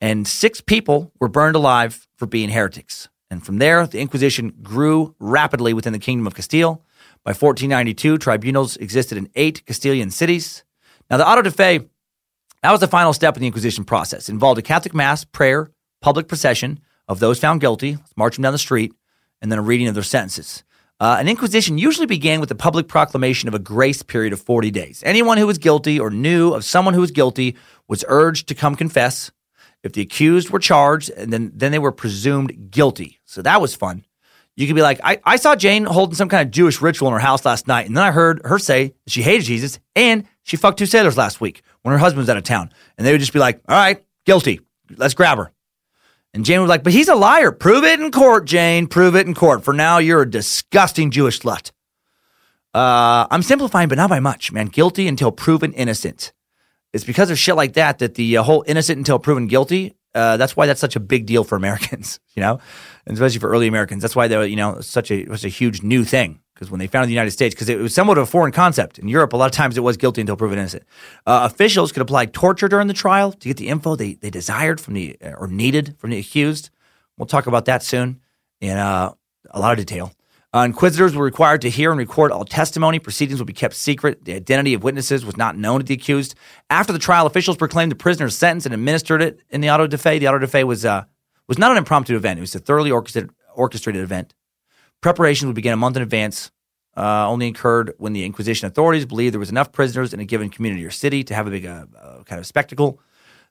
And 0.00 0.26
six 0.26 0.60
people 0.60 1.12
were 1.20 1.28
burned 1.28 1.54
alive 1.54 2.08
for 2.16 2.26
being 2.26 2.48
heretics. 2.48 3.08
And 3.30 3.46
from 3.46 3.58
there, 3.58 3.86
the 3.86 4.00
Inquisition 4.00 4.52
grew 4.62 5.14
rapidly 5.20 5.72
within 5.72 5.92
the 5.92 6.00
Kingdom 6.00 6.26
of 6.26 6.34
Castile. 6.34 6.82
By 7.22 7.30
1492, 7.30 8.18
tribunals 8.18 8.76
existed 8.78 9.16
in 9.16 9.30
eight 9.36 9.64
Castilian 9.64 10.10
cities. 10.10 10.64
Now, 11.08 11.18
the 11.18 11.28
auto 11.28 11.42
de 11.42 11.52
fe, 11.52 11.88
that 12.64 12.72
was 12.72 12.80
the 12.80 12.88
final 12.88 13.12
step 13.12 13.36
in 13.36 13.40
the 13.40 13.46
Inquisition 13.46 13.84
process. 13.84 14.28
It 14.28 14.32
involved 14.32 14.58
a 14.58 14.62
Catholic 14.62 14.92
Mass, 14.92 15.22
prayer, 15.22 15.70
public 16.00 16.26
procession 16.26 16.80
of 17.06 17.20
those 17.20 17.38
found 17.38 17.60
guilty, 17.60 17.96
march 18.16 18.34
them 18.34 18.42
down 18.42 18.52
the 18.52 18.58
street, 18.58 18.92
and 19.40 19.52
then 19.52 19.60
a 19.60 19.62
reading 19.62 19.86
of 19.86 19.94
their 19.94 20.02
sentences. 20.02 20.64
Uh, 21.00 21.16
an 21.20 21.28
inquisition 21.28 21.78
usually 21.78 22.06
began 22.06 22.40
with 22.40 22.48
the 22.48 22.54
public 22.56 22.88
proclamation 22.88 23.48
of 23.48 23.54
a 23.54 23.58
grace 23.58 24.02
period 24.02 24.32
of 24.32 24.40
40 24.40 24.70
days. 24.72 25.02
Anyone 25.06 25.38
who 25.38 25.46
was 25.46 25.58
guilty 25.58 26.00
or 26.00 26.10
knew 26.10 26.52
of 26.52 26.64
someone 26.64 26.94
who 26.94 27.00
was 27.00 27.12
guilty 27.12 27.56
was 27.86 28.04
urged 28.08 28.48
to 28.48 28.54
come 28.54 28.74
confess. 28.74 29.30
If 29.84 29.92
the 29.92 30.02
accused 30.02 30.50
were 30.50 30.58
charged, 30.58 31.10
and 31.10 31.32
then, 31.32 31.52
then 31.54 31.70
they 31.70 31.78
were 31.78 31.92
presumed 31.92 32.72
guilty. 32.72 33.20
So 33.26 33.42
that 33.42 33.60
was 33.60 33.76
fun. 33.76 34.04
You 34.56 34.66
could 34.66 34.74
be 34.74 34.82
like, 34.82 35.00
I, 35.04 35.20
I 35.24 35.36
saw 35.36 35.54
Jane 35.54 35.84
holding 35.84 36.16
some 36.16 36.28
kind 36.28 36.44
of 36.44 36.50
Jewish 36.50 36.82
ritual 36.82 37.06
in 37.06 37.14
her 37.14 37.20
house 37.20 37.44
last 37.44 37.68
night, 37.68 37.86
and 37.86 37.96
then 37.96 38.02
I 38.02 38.10
heard 38.10 38.40
her 38.44 38.58
say 38.58 38.92
she 39.06 39.22
hated 39.22 39.44
Jesus 39.44 39.78
and 39.94 40.24
she 40.42 40.56
fucked 40.56 40.80
two 40.80 40.86
sailors 40.86 41.16
last 41.16 41.40
week 41.40 41.62
when 41.82 41.92
her 41.92 41.98
husband 41.98 42.18
was 42.18 42.28
out 42.28 42.36
of 42.36 42.42
town. 42.42 42.72
And 42.96 43.06
they 43.06 43.12
would 43.12 43.20
just 43.20 43.32
be 43.32 43.38
like, 43.38 43.60
all 43.68 43.76
right, 43.76 44.04
guilty. 44.26 44.60
Let's 44.96 45.14
grab 45.14 45.38
her. 45.38 45.52
And 46.34 46.44
Jane 46.44 46.60
was 46.60 46.68
like, 46.68 46.84
but 46.84 46.92
he's 46.92 47.08
a 47.08 47.14
liar. 47.14 47.52
Prove 47.52 47.84
it 47.84 48.00
in 48.00 48.10
court, 48.10 48.44
Jane. 48.44 48.86
Prove 48.86 49.16
it 49.16 49.26
in 49.26 49.34
court. 49.34 49.64
For 49.64 49.72
now, 49.72 49.98
you're 49.98 50.22
a 50.22 50.30
disgusting 50.30 51.10
Jewish 51.10 51.40
slut. 51.40 51.70
Uh, 52.74 53.26
I'm 53.30 53.42
simplifying, 53.42 53.88
but 53.88 53.96
not 53.96 54.10
by 54.10 54.20
much, 54.20 54.52
man. 54.52 54.66
Guilty 54.66 55.08
until 55.08 55.32
proven 55.32 55.72
innocent. 55.72 56.32
It's 56.92 57.04
because 57.04 57.30
of 57.30 57.38
shit 57.38 57.56
like 57.56 57.74
that 57.74 57.98
that 57.98 58.14
the 58.14 58.36
uh, 58.36 58.42
whole 58.42 58.64
innocent 58.66 58.98
until 58.98 59.18
proven 59.18 59.46
guilty. 59.46 59.94
Uh, 60.14 60.36
that's 60.36 60.56
why 60.56 60.66
that's 60.66 60.80
such 60.80 60.96
a 60.96 61.00
big 61.00 61.26
deal 61.26 61.44
for 61.44 61.56
Americans, 61.56 62.18
you 62.34 62.40
know, 62.40 62.60
and 63.06 63.14
especially 63.14 63.38
for 63.40 63.50
early 63.50 63.66
Americans. 63.66 64.02
That's 64.02 64.16
why 64.16 64.28
they're, 64.28 64.44
you 64.44 64.56
know, 64.56 64.80
such 64.80 65.10
a 65.10 65.26
such 65.26 65.44
a 65.44 65.48
huge 65.48 65.82
new 65.82 66.04
thing 66.04 66.40
because 66.58 66.72
when 66.72 66.80
they 66.80 66.88
founded 66.88 67.08
the 67.08 67.12
United 67.12 67.30
States, 67.30 67.54
because 67.54 67.68
it 67.68 67.78
was 67.78 67.94
somewhat 67.94 68.18
of 68.18 68.24
a 68.24 68.26
foreign 68.26 68.50
concept 68.50 68.98
in 68.98 69.06
Europe, 69.06 69.32
a 69.32 69.36
lot 69.36 69.46
of 69.46 69.52
times 69.52 69.76
it 69.76 69.82
was 69.82 69.96
guilty 69.96 70.20
until 70.20 70.34
proven 70.34 70.58
innocent. 70.58 70.82
Uh, 71.24 71.48
officials 71.48 71.92
could 71.92 72.02
apply 72.02 72.26
torture 72.26 72.66
during 72.66 72.88
the 72.88 72.94
trial 72.94 73.30
to 73.30 73.46
get 73.46 73.58
the 73.58 73.68
info 73.68 73.94
they, 73.94 74.14
they 74.14 74.28
desired 74.28 74.80
from 74.80 74.94
the 74.94 75.16
or 75.22 75.46
needed 75.46 75.94
from 75.98 76.10
the 76.10 76.18
accused. 76.18 76.70
We'll 77.16 77.26
talk 77.26 77.46
about 77.46 77.66
that 77.66 77.84
soon 77.84 78.20
in 78.60 78.76
uh, 78.76 79.12
a 79.50 79.60
lot 79.60 79.78
of 79.78 79.78
detail. 79.78 80.12
Uh, 80.52 80.60
inquisitors 80.60 81.14
were 81.14 81.24
required 81.24 81.60
to 81.60 81.70
hear 81.70 81.92
and 81.92 81.98
record 81.98 82.32
all 82.32 82.44
testimony. 82.44 82.98
Proceedings 82.98 83.38
would 83.38 83.46
be 83.46 83.52
kept 83.52 83.74
secret. 83.74 84.24
The 84.24 84.34
identity 84.34 84.74
of 84.74 84.82
witnesses 84.82 85.24
was 85.24 85.36
not 85.36 85.56
known 85.56 85.78
to 85.78 85.86
the 85.86 85.94
accused. 85.94 86.34
After 86.70 86.92
the 86.92 86.98
trial, 86.98 87.26
officials 87.26 87.56
proclaimed 87.56 87.92
the 87.92 87.96
prisoner's 87.96 88.36
sentence 88.36 88.64
and 88.64 88.74
administered 88.74 89.22
it 89.22 89.40
in 89.50 89.60
the 89.60 89.70
auto 89.70 89.86
de 89.86 89.98
fe. 89.98 90.18
The 90.18 90.26
auto 90.26 90.38
de 90.38 90.48
fe 90.48 90.64
was 90.64 90.84
uh, 90.84 91.04
was 91.46 91.56
not 91.56 91.70
an 91.70 91.76
impromptu 91.76 92.16
event. 92.16 92.38
It 92.38 92.40
was 92.40 92.54
a 92.56 92.58
thoroughly 92.58 92.90
orchestrated, 92.90 93.30
orchestrated 93.54 94.02
event. 94.02 94.34
Preparations 95.00 95.46
would 95.46 95.54
begin 95.54 95.72
a 95.72 95.76
month 95.76 95.96
in 95.96 96.02
advance, 96.02 96.50
uh, 96.96 97.28
only 97.28 97.46
occurred 97.46 97.94
when 97.98 98.12
the 98.12 98.24
Inquisition 98.24 98.66
authorities 98.66 99.06
believed 99.06 99.32
there 99.32 99.38
was 99.38 99.50
enough 99.50 99.70
prisoners 99.70 100.12
in 100.12 100.18
a 100.18 100.24
given 100.24 100.50
community 100.50 100.84
or 100.84 100.90
city 100.90 101.22
to 101.24 101.34
have 101.34 101.46
a 101.46 101.50
big 101.50 101.66
uh, 101.66 101.86
uh, 102.00 102.22
kind 102.24 102.40
of 102.40 102.46
spectacle. 102.46 103.00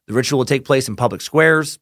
The 0.08 0.14
ritual 0.14 0.40
would 0.40 0.48
take 0.48 0.66
place 0.66 0.88
in 0.88 0.96
public 0.98 1.22
squares, 1.22 1.80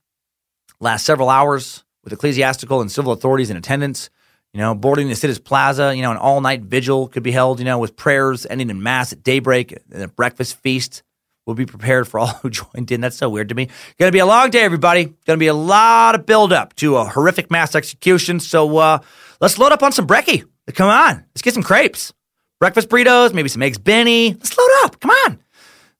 last 0.80 1.05
several 1.05 1.30
hours, 1.30 1.84
with 2.03 2.13
ecclesiastical 2.13 2.82
and 2.82 2.91
civil 2.91 3.11
authorities 3.11 3.49
in 3.49 3.57
attendance. 3.57 4.09
You 4.53 4.59
know, 4.59 4.76
boarding 4.76 5.09
the 5.09 5.16
city's 5.16 5.39
plaza, 5.39 5.95
you 5.95 6.01
know, 6.01 6.11
an 6.11 6.18
all 6.18 6.39
night 6.39 6.61
vigil 6.61 7.07
could 7.07 7.24
be 7.24 7.32
held, 7.32 7.59
you 7.59 7.66
know, 7.66 7.80
with 7.80 7.95
prayers 7.95 8.45
ending 8.45 8.70
in 8.70 8.82
mass 8.82 9.11
at 9.11 9.24
daybreak, 9.24 9.76
and 9.91 10.03
a 10.03 10.07
breakfast 10.07 10.57
feast 10.57 11.03
will 11.46 11.56
be 11.56 11.66
prepared 11.66 12.08
for 12.08 12.20
all 12.20 12.28
who 12.41 12.50
joined 12.50 12.91
in. 12.91 13.02
That's 13.02 13.18
so 13.18 13.30
weird 13.30 13.50
to 13.50 13.56
me. 13.56 13.68
Going 13.98 14.10
to 14.10 14.16
be 14.16 14.20
a 14.20 14.26
long 14.26 14.50
day, 14.50 14.62
everybody. 14.62 15.06
Going 15.06 15.38
to 15.38 15.38
be 15.38 15.48
a 15.48 15.54
lot 15.54 16.16
of 16.16 16.26
build 16.26 16.54
up 16.54 16.76
to 16.76 16.98
a 16.98 17.06
horrific 17.06 17.52
mass 17.52 17.76
execution. 17.76 18.39
So 18.39 18.78
uh, 18.78 19.00
let's 19.41 19.58
load 19.58 19.72
up 19.72 19.84
on 19.84 19.91
some 19.91 20.08
brekkie. 20.08 20.43
Come 20.74 20.89
on, 20.89 21.24
let's 21.30 21.43
get 21.43 21.54
some 21.54 21.62
crepes, 21.62 22.12
breakfast 22.60 22.89
burritos, 22.89 23.34
maybe 23.34 23.50
some 23.50 23.62
eggs 23.62 23.78
Benny. 23.78 24.34
Let's 24.34 24.58
load 24.58 24.70
up. 24.84 25.00
Come 25.00 25.12
on. 25.12 25.39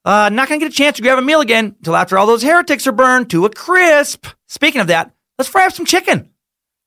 Uh, 0.04 0.30
not 0.30 0.48
going 0.48 0.60
to 0.60 0.66
get 0.66 0.72
a 0.72 0.76
chance 0.76 0.98
to 0.98 1.02
grab 1.02 1.18
a 1.18 1.22
meal 1.22 1.41
again 1.41 1.76
until 1.80 1.96
after 1.96 2.18
all 2.18 2.28
those 2.28 2.43
heretics 2.43 2.86
are 2.86 2.91
burned 2.91 3.30
to 3.32 3.46
a 3.46 3.50
crisp. 3.50 4.28
Speaking 4.48 4.82
of 4.82 4.88
that, 4.88 5.12
let's 5.38 5.50
fry 5.50 5.66
up 5.66 5.74
some 5.74 5.86
chicken. 5.86 6.30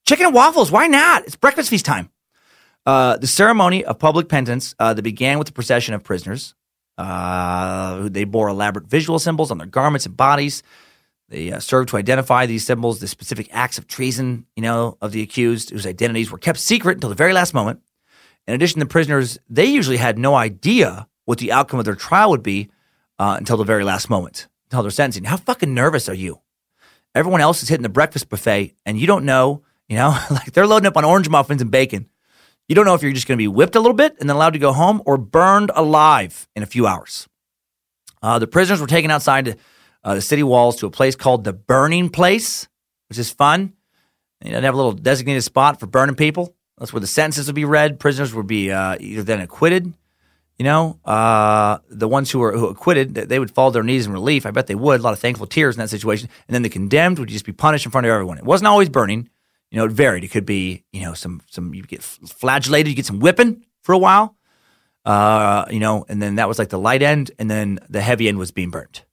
Chicken 0.06 0.26
and 0.26 0.34
waffles. 0.34 0.70
Why 0.70 0.86
not? 0.86 1.24
It's 1.24 1.36
breakfast 1.36 1.70
feast 1.70 1.84
time. 1.84 2.10
Uh, 2.86 3.16
the 3.18 3.26
ceremony 3.26 3.84
of 3.84 3.98
public 3.98 4.28
penance 4.28 4.74
uh, 4.78 4.94
that 4.94 5.02
began 5.02 5.38
with 5.38 5.46
the 5.48 5.52
procession 5.52 5.94
of 5.94 6.02
prisoners. 6.02 6.54
Uh, 6.98 8.08
they 8.08 8.24
bore 8.24 8.48
elaborate 8.48 8.86
visual 8.86 9.20
symbols 9.20 9.50
on 9.52 9.58
their 9.58 9.66
garments 9.68 10.04
and 10.04 10.16
bodies. 10.16 10.64
They 11.28 11.52
uh, 11.52 11.60
served 11.60 11.90
to 11.90 11.96
identify 11.96 12.46
these 12.46 12.66
symbols, 12.66 12.98
the 12.98 13.06
specific 13.06 13.48
acts 13.52 13.78
of 13.78 13.86
treason, 13.86 14.46
you 14.56 14.62
know, 14.62 14.98
of 15.00 15.12
the 15.12 15.22
accused, 15.22 15.70
whose 15.70 15.86
identities 15.86 16.30
were 16.30 16.38
kept 16.38 16.58
secret 16.58 16.96
until 16.96 17.10
the 17.10 17.14
very 17.14 17.32
last 17.32 17.54
moment. 17.54 17.80
In 18.48 18.54
addition, 18.54 18.80
the 18.80 18.86
prisoners, 18.86 19.38
they 19.48 19.66
usually 19.66 19.98
had 19.98 20.18
no 20.18 20.34
idea 20.34 21.06
what 21.26 21.38
the 21.38 21.52
outcome 21.52 21.78
of 21.78 21.84
their 21.84 21.94
trial 21.94 22.30
would 22.30 22.42
be 22.42 22.70
uh, 23.18 23.36
until 23.38 23.58
the 23.58 23.64
very 23.64 23.84
last 23.84 24.10
moment, 24.10 24.48
until 24.66 24.82
their 24.82 24.90
sentencing. 24.90 25.24
How 25.24 25.36
fucking 25.36 25.74
nervous 25.74 26.08
are 26.08 26.14
you? 26.14 26.40
Everyone 27.14 27.40
else 27.40 27.62
is 27.62 27.68
hitting 27.68 27.82
the 27.82 27.88
breakfast 27.88 28.28
buffet, 28.28 28.74
and 28.86 28.98
you 28.98 29.06
don't 29.06 29.24
know, 29.24 29.62
you 29.88 29.96
know, 29.96 30.18
like 30.30 30.52
they're 30.52 30.66
loading 30.66 30.86
up 30.86 30.96
on 30.96 31.04
orange 31.04 31.28
muffins 31.28 31.62
and 31.62 31.70
bacon. 31.70 32.08
You 32.68 32.74
don't 32.74 32.84
know 32.84 32.94
if 32.94 33.02
you're 33.02 33.12
just 33.12 33.26
going 33.26 33.38
to 33.38 33.42
be 33.42 33.48
whipped 33.48 33.76
a 33.76 33.80
little 33.80 33.96
bit 33.96 34.16
and 34.20 34.28
then 34.28 34.36
allowed 34.36 34.52
to 34.52 34.58
go 34.58 34.72
home 34.72 35.02
or 35.06 35.16
burned 35.16 35.70
alive 35.74 36.46
in 36.54 36.62
a 36.62 36.66
few 36.66 36.86
hours. 36.86 37.26
Uh, 38.22 38.38
the 38.38 38.46
prisoners 38.46 38.80
were 38.80 38.86
taken 38.86 39.10
outside 39.10 39.56
uh, 40.04 40.14
the 40.14 40.20
city 40.20 40.42
walls 40.42 40.76
to 40.76 40.86
a 40.86 40.90
place 40.90 41.16
called 41.16 41.44
the 41.44 41.52
Burning 41.52 42.10
Place, 42.10 42.68
which 43.08 43.18
is 43.18 43.30
fun. 43.30 43.72
You 44.44 44.52
know, 44.52 44.60
they 44.60 44.66
have 44.66 44.74
a 44.74 44.76
little 44.76 44.92
designated 44.92 45.44
spot 45.44 45.80
for 45.80 45.86
burning 45.86 46.14
people. 46.14 46.54
That's 46.76 46.92
where 46.92 47.00
the 47.00 47.06
sentences 47.06 47.46
would 47.46 47.56
be 47.56 47.64
read. 47.64 47.98
Prisoners 47.98 48.34
would 48.34 48.46
be 48.46 48.70
uh, 48.70 48.96
either 49.00 49.22
then 49.22 49.40
acquitted. 49.40 49.92
You 50.58 50.64
know, 50.64 50.98
uh, 51.04 51.78
the 51.88 52.08
ones 52.08 52.30
who 52.30 52.40
were 52.40 52.52
who 52.52 52.66
acquitted, 52.66 53.14
they 53.14 53.38
would 53.38 53.50
fall 53.50 53.70
to 53.70 53.74
their 53.74 53.82
knees 53.82 54.06
in 54.06 54.12
relief. 54.12 54.44
I 54.44 54.50
bet 54.50 54.66
they 54.66 54.74
would. 54.74 55.00
A 55.00 55.02
lot 55.02 55.12
of 55.12 55.20
thankful 55.20 55.46
tears 55.46 55.76
in 55.76 55.80
that 55.80 55.88
situation. 55.88 56.28
And 56.48 56.54
then 56.54 56.62
the 56.62 56.68
condemned 56.68 57.18
would 57.18 57.28
just 57.28 57.44
be 57.44 57.52
punished 57.52 57.86
in 57.86 57.92
front 57.92 58.06
of 58.06 58.10
everyone. 58.10 58.38
It 58.38 58.44
wasn't 58.44 58.68
always 58.68 58.88
burning. 58.88 59.30
You 59.70 59.78
know, 59.78 59.84
it 59.84 59.92
varied. 59.92 60.24
It 60.24 60.28
could 60.28 60.46
be, 60.46 60.84
you 60.92 61.02
know, 61.02 61.14
some 61.14 61.42
some 61.50 61.74
you 61.74 61.82
get 61.82 62.02
flagellated, 62.02 62.88
you 62.88 62.96
get 62.96 63.06
some 63.06 63.20
whipping 63.20 63.64
for 63.82 63.92
a 63.92 63.98
while. 63.98 64.36
Uh, 65.04 65.64
you 65.70 65.78
know, 65.78 66.04
and 66.08 66.20
then 66.20 66.36
that 66.36 66.48
was 66.48 66.58
like 66.58 66.68
the 66.68 66.78
light 66.78 67.02
end, 67.02 67.30
and 67.38 67.50
then 67.50 67.78
the 67.88 68.00
heavy 68.00 68.28
end 68.28 68.38
was 68.38 68.50
being 68.50 68.70
burnt. 68.70 69.04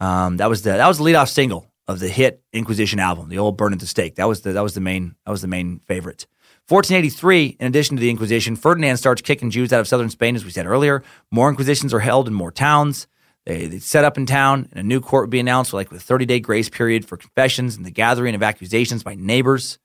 Um, 0.00 0.38
that 0.38 0.48
was 0.48 0.62
the 0.62 0.70
that 0.72 0.88
was 0.88 0.98
the 0.98 1.04
leadoff 1.04 1.28
single 1.28 1.70
of 1.86 1.98
the 2.00 2.08
hit 2.08 2.42
Inquisition 2.52 2.98
album, 2.98 3.28
the 3.28 3.38
old 3.38 3.56
"Burn 3.56 3.72
at 3.72 3.80
the 3.80 3.86
Stake." 3.86 4.16
That 4.16 4.28
was 4.28 4.40
the 4.42 4.52
that 4.52 4.62
was 4.62 4.74
the 4.74 4.80
main 4.80 5.14
that 5.24 5.30
was 5.32 5.42
the 5.42 5.48
main 5.48 5.80
favorite. 5.86 6.26
1483, 6.68 7.56
in 7.58 7.66
addition 7.66 7.96
to 7.96 8.00
the 8.00 8.10
Inquisition, 8.10 8.54
Ferdinand 8.54 8.96
starts 8.96 9.22
kicking 9.22 9.50
Jews 9.50 9.72
out 9.72 9.80
of 9.80 9.88
southern 9.88 10.08
Spain, 10.08 10.36
as 10.36 10.44
we 10.44 10.52
said 10.52 10.66
earlier. 10.66 11.02
More 11.30 11.48
Inquisitions 11.48 11.92
are 11.92 12.00
held 12.00 12.28
in 12.28 12.34
more 12.34 12.52
towns. 12.52 13.08
They, 13.50 13.66
they 13.66 13.78
set 13.80 14.04
up 14.04 14.16
in 14.16 14.26
town, 14.26 14.68
and 14.70 14.78
a 14.78 14.86
new 14.86 15.00
court 15.00 15.24
would 15.24 15.30
be 15.30 15.40
announced, 15.40 15.72
like 15.72 15.90
with 15.90 16.00
a 16.00 16.04
30 16.04 16.24
day 16.24 16.38
grace 16.38 16.68
period 16.68 17.04
for 17.04 17.16
confessions 17.16 17.76
and 17.76 17.84
the 17.84 17.90
gathering 17.90 18.36
of 18.36 18.44
accusations 18.44 19.02
by 19.02 19.16
neighbors. 19.16 19.80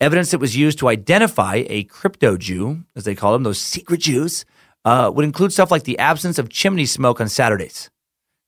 Evidence 0.00 0.30
that 0.30 0.38
was 0.38 0.56
used 0.56 0.78
to 0.78 0.88
identify 0.88 1.64
a 1.66 1.84
crypto 1.84 2.38
Jew, 2.38 2.84
as 2.96 3.04
they 3.04 3.14
call 3.14 3.34
them, 3.34 3.42
those 3.42 3.58
secret 3.58 4.00
Jews, 4.00 4.46
uh, 4.86 5.10
would 5.14 5.26
include 5.26 5.52
stuff 5.52 5.70
like 5.70 5.82
the 5.82 5.98
absence 5.98 6.38
of 6.38 6.48
chimney 6.48 6.86
smoke 6.86 7.20
on 7.20 7.28
Saturdays 7.28 7.90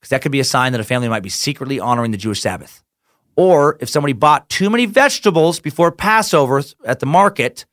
because 0.01 0.09
that 0.09 0.23
could 0.23 0.33
be 0.33 0.41
a 0.41 0.45
sign 0.45 0.73
that 0.73 0.81
a 0.81 0.85
family 0.85 1.11
might 1.11 1.23
be 1.23 1.29
secretly 1.29 1.79
honoring 1.79 2.11
the 2.11 2.17
Jewish 2.17 2.41
Sabbath. 2.41 2.83
Or 3.37 3.77
if 3.81 3.91
somebody 3.91 4.15
bought 4.15 4.49
too 4.49 4.71
many 4.71 4.87
vegetables 4.87 5.61
before 5.61 5.93
Passover 5.93 6.63
at 6.87 7.01
the 7.01 7.07
market, 7.07 7.67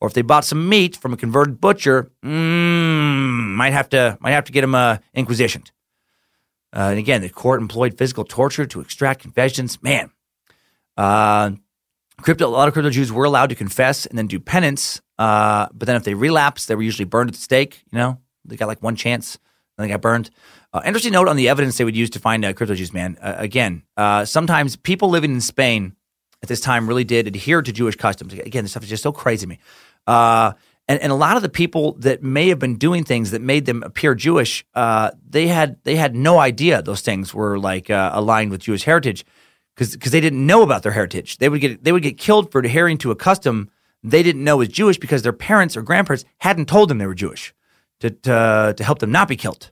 or 0.00 0.08
if 0.08 0.14
they 0.14 0.22
bought 0.22 0.44
some 0.44 0.68
meat 0.68 0.96
from 0.96 1.12
a 1.12 1.16
converted 1.16 1.60
butcher, 1.60 2.10
mm, 2.24 3.54
might 3.54 3.72
have 3.72 3.88
to 3.90 4.18
might 4.20 4.32
have 4.32 4.44
to 4.46 4.52
get 4.52 4.62
them 4.62 4.74
uh, 4.74 4.98
inquisitioned. 5.14 5.70
Uh, 6.72 6.90
and 6.90 6.98
again, 6.98 7.22
the 7.22 7.30
court 7.30 7.60
employed 7.60 7.96
physical 7.96 8.24
torture 8.24 8.66
to 8.66 8.80
extract 8.80 9.22
confessions. 9.22 9.82
Man, 9.82 10.10
Uh, 10.96 11.52
crypto, 12.20 12.48
a 12.48 12.50
lot 12.50 12.66
of 12.66 12.74
crypto 12.74 12.90
Jews 12.90 13.12
were 13.12 13.24
allowed 13.24 13.50
to 13.50 13.54
confess 13.54 14.04
and 14.06 14.18
then 14.18 14.26
do 14.26 14.40
penance. 14.40 15.00
Uh, 15.18 15.68
but 15.72 15.86
then 15.86 15.96
if 15.96 16.02
they 16.02 16.14
relapsed, 16.14 16.66
they 16.66 16.74
were 16.74 16.82
usually 16.82 17.04
burned 17.04 17.30
at 17.30 17.34
the 17.34 17.40
stake. 17.40 17.82
You 17.92 17.98
know, 17.98 18.18
they 18.44 18.56
got 18.56 18.66
like 18.66 18.82
one 18.82 18.96
chance, 18.96 19.38
and 19.76 19.84
they 19.84 19.88
got 19.88 20.00
burned. 20.00 20.30
Uh, 20.72 20.82
interesting 20.84 21.12
note 21.12 21.28
on 21.28 21.36
the 21.36 21.48
evidence 21.48 21.78
they 21.78 21.84
would 21.84 21.96
use 21.96 22.10
to 22.10 22.18
find 22.18 22.44
uh, 22.44 22.52
crypto 22.52 22.74
Jews, 22.74 22.92
man. 22.92 23.16
Uh, 23.22 23.34
again, 23.38 23.82
sometimes 24.24 24.76
people 24.76 25.08
living 25.08 25.32
in 25.32 25.40
Spain 25.40 25.94
at 26.42 26.48
this 26.48 26.60
time 26.60 26.88
really 26.88 27.04
did 27.04 27.26
adhere 27.26 27.62
to 27.62 27.72
Jewish 27.72 27.96
customs. 27.96 28.32
Again, 28.32 28.64
this 28.64 28.72
stuff 28.72 28.82
is 28.82 28.90
just 28.90 29.02
so 29.02 29.12
crazy 29.12 29.46
to 29.46 29.48
me. 29.48 29.58
Uh, 30.88 30.92
and, 30.92 31.02
and 31.02 31.12
a 31.12 31.14
lot 31.14 31.36
of 31.36 31.42
the 31.42 31.48
people 31.48 31.92
that 31.98 32.22
may 32.22 32.48
have 32.48 32.58
been 32.58 32.76
doing 32.76 33.04
things 33.04 33.30
that 33.30 33.42
made 33.42 33.66
them 33.66 33.82
appear 33.82 34.14
Jewish, 34.14 34.64
uh, 34.74 35.10
they 35.28 35.46
had 35.46 35.76
they 35.84 35.96
had 35.96 36.14
no 36.14 36.38
idea 36.38 36.82
those 36.82 37.02
things 37.02 37.34
were 37.34 37.58
like 37.58 37.90
uh, 37.90 38.10
aligned 38.14 38.50
with 38.50 38.62
Jewish 38.62 38.84
heritage 38.84 39.24
because 39.76 40.10
they 40.10 40.20
didn't 40.20 40.44
know 40.44 40.62
about 40.62 40.82
their 40.82 40.92
heritage. 40.92 41.38
They 41.38 41.48
would 41.48 41.60
get 41.60 41.84
they 41.84 41.92
would 41.92 42.02
get 42.02 42.18
killed 42.18 42.50
for 42.50 42.60
adhering 42.60 42.98
to 42.98 43.10
a 43.10 43.16
custom 43.16 43.70
they 44.02 44.22
didn't 44.22 44.44
know 44.44 44.58
was 44.58 44.68
Jewish 44.68 44.98
because 44.98 45.22
their 45.22 45.32
parents 45.32 45.76
or 45.76 45.82
grandparents 45.82 46.24
hadn't 46.38 46.68
told 46.68 46.88
them 46.88 46.98
they 46.98 47.06
were 47.06 47.14
Jewish 47.14 47.54
to 48.00 48.10
to, 48.10 48.74
to 48.76 48.84
help 48.84 48.98
them 49.00 49.10
not 49.10 49.28
be 49.28 49.36
killed. 49.36 49.70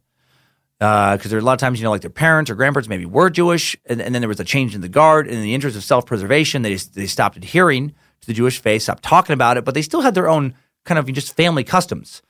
Because 0.79 1.31
there 1.31 1.39
are 1.39 1.41
a 1.41 1.45
lot 1.45 1.55
of 1.55 1.59
times, 1.59 1.81
you 1.81 1.85
know, 1.85 1.91
like 1.91 2.03
their 2.03 2.11
parents 2.11 2.51
or 2.51 2.55
grandparents 2.55 2.87
maybe 2.87 3.07
were 3.07 3.31
Jewish, 3.31 3.77
and, 3.87 4.03
and 4.03 4.15
then 4.15 4.21
there 4.21 4.29
was 4.29 4.41
a 4.41 4.45
change 4.45 4.75
in 4.75 4.83
the 4.83 4.91
guard. 4.91 5.27
And 5.27 5.37
in 5.37 5.43
the 5.43 5.55
interest 5.55 5.75
of 5.75 5.83
self 5.83 6.05
preservation, 6.05 6.61
they, 6.61 6.75
they 6.75 7.07
stopped 7.07 7.39
adhering 7.39 7.95
to 8.21 8.27
the 8.27 8.35
Jewish 8.35 8.61
faith, 8.61 8.83
stopped 8.83 9.03
talking 9.03 9.33
about 9.33 9.57
it, 9.57 9.65
but 9.65 9.73
they 9.73 9.81
still 9.81 10.03
had 10.03 10.15
their 10.15 10.29
own 10.29 10.55
kind 10.87 10.99
of 10.99 11.13
just 11.13 11.37
family 11.37 11.65
customs. 11.65 12.23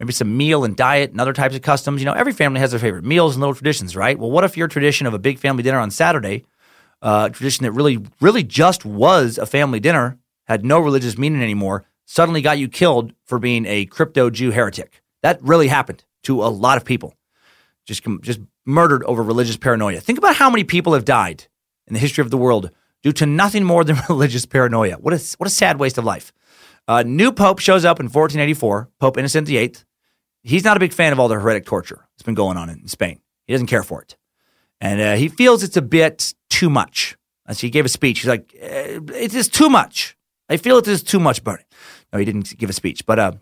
Maybe 0.00 0.12
some 0.12 0.36
meal 0.36 0.64
and 0.64 0.76
diet 0.76 1.10
and 1.10 1.20
other 1.20 1.32
types 1.32 1.54
of 1.54 1.62
customs. 1.62 2.00
You 2.00 2.06
know, 2.06 2.14
every 2.14 2.32
family 2.32 2.60
has 2.60 2.70
their 2.70 2.80
favorite 2.80 3.04
meals 3.04 3.34
and 3.34 3.40
little 3.40 3.54
traditions, 3.54 3.94
right? 3.94 4.18
Well, 4.18 4.30
what 4.30 4.44
if 4.44 4.56
your 4.56 4.66
tradition 4.66 5.06
of 5.06 5.14
a 5.14 5.18
big 5.18 5.38
family 5.38 5.62
dinner 5.62 5.78
on 5.78 5.90
Saturday, 5.90 6.44
uh, 7.02 7.28
tradition 7.28 7.64
that 7.64 7.72
really, 7.72 8.04
really 8.20 8.42
just 8.42 8.84
was 8.84 9.38
a 9.38 9.46
family 9.46 9.78
dinner, 9.78 10.18
had 10.46 10.64
no 10.64 10.80
religious 10.80 11.16
meaning 11.16 11.42
anymore, 11.42 11.84
suddenly 12.06 12.42
got 12.42 12.58
you 12.58 12.68
killed 12.68 13.12
for 13.24 13.38
being 13.38 13.66
a 13.66 13.86
crypto 13.86 14.30
Jew 14.30 14.50
heretic? 14.50 15.00
That 15.22 15.42
really 15.42 15.68
happened 15.68 16.04
to 16.24 16.42
a 16.42 16.48
lot 16.48 16.76
of 16.76 16.84
people. 16.84 17.14
Just, 17.86 18.04
just 18.22 18.40
murdered 18.64 19.04
over 19.04 19.22
religious 19.22 19.56
paranoia. 19.56 20.00
Think 20.00 20.18
about 20.18 20.36
how 20.36 20.50
many 20.50 20.64
people 20.64 20.94
have 20.94 21.04
died 21.04 21.46
in 21.86 21.94
the 21.94 22.00
history 22.00 22.22
of 22.22 22.30
the 22.30 22.38
world 22.38 22.70
due 23.02 23.12
to 23.12 23.26
nothing 23.26 23.64
more 23.64 23.84
than 23.84 23.96
religious 24.08 24.46
paranoia. 24.46 24.96
What 24.96 25.14
a, 25.14 25.36
what 25.38 25.46
a 25.46 25.50
sad 25.50 25.78
waste 25.78 25.98
of 25.98 26.04
life. 26.04 26.32
Uh, 26.86 27.02
new 27.02 27.32
pope 27.32 27.58
shows 27.58 27.84
up 27.84 27.98
in 27.98 28.06
1484, 28.06 28.90
Pope 28.98 29.16
Innocent 29.16 29.48
VIII. 29.48 29.74
He's 30.42 30.64
not 30.64 30.76
a 30.76 30.80
big 30.80 30.92
fan 30.92 31.12
of 31.12 31.18
all 31.18 31.28
the 31.28 31.34
heretic 31.34 31.64
torture 31.64 32.06
that's 32.12 32.22
been 32.22 32.34
going 32.34 32.56
on 32.56 32.68
in 32.68 32.86
Spain. 32.88 33.20
He 33.46 33.54
doesn't 33.54 33.68
care 33.68 33.82
for 33.82 34.02
it. 34.02 34.16
And 34.80 35.00
uh, 35.00 35.14
he 35.14 35.28
feels 35.28 35.62
it's 35.62 35.76
a 35.76 35.82
bit 35.82 36.34
too 36.50 36.68
much. 36.68 37.16
As 37.46 37.60
he 37.60 37.70
gave 37.70 37.84
a 37.84 37.90
speech, 37.90 38.20
he's 38.20 38.28
like, 38.28 38.54
uh, 38.62 39.00
it 39.14 39.34
is 39.34 39.48
too 39.48 39.68
much. 39.68 40.16
I 40.48 40.56
feel 40.56 40.78
it 40.78 40.88
is 40.88 41.02
too 41.02 41.20
much, 41.20 41.44
Bernie. 41.44 41.64
No, 42.12 42.18
he 42.18 42.24
didn't 42.24 42.56
give 42.58 42.70
a 42.70 42.74
speech, 42.74 43.04
but, 43.06 43.18
uh, 43.18 43.32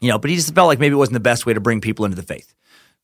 you 0.00 0.08
know, 0.08 0.18
but 0.18 0.30
he 0.30 0.36
just 0.36 0.54
felt 0.54 0.68
like 0.68 0.78
maybe 0.78 0.94
it 0.94 0.98
wasn't 0.98 1.14
the 1.14 1.20
best 1.20 1.46
way 1.46 1.54
to 1.54 1.60
bring 1.60 1.80
people 1.80 2.04
into 2.04 2.16
the 2.16 2.22
faith. 2.22 2.54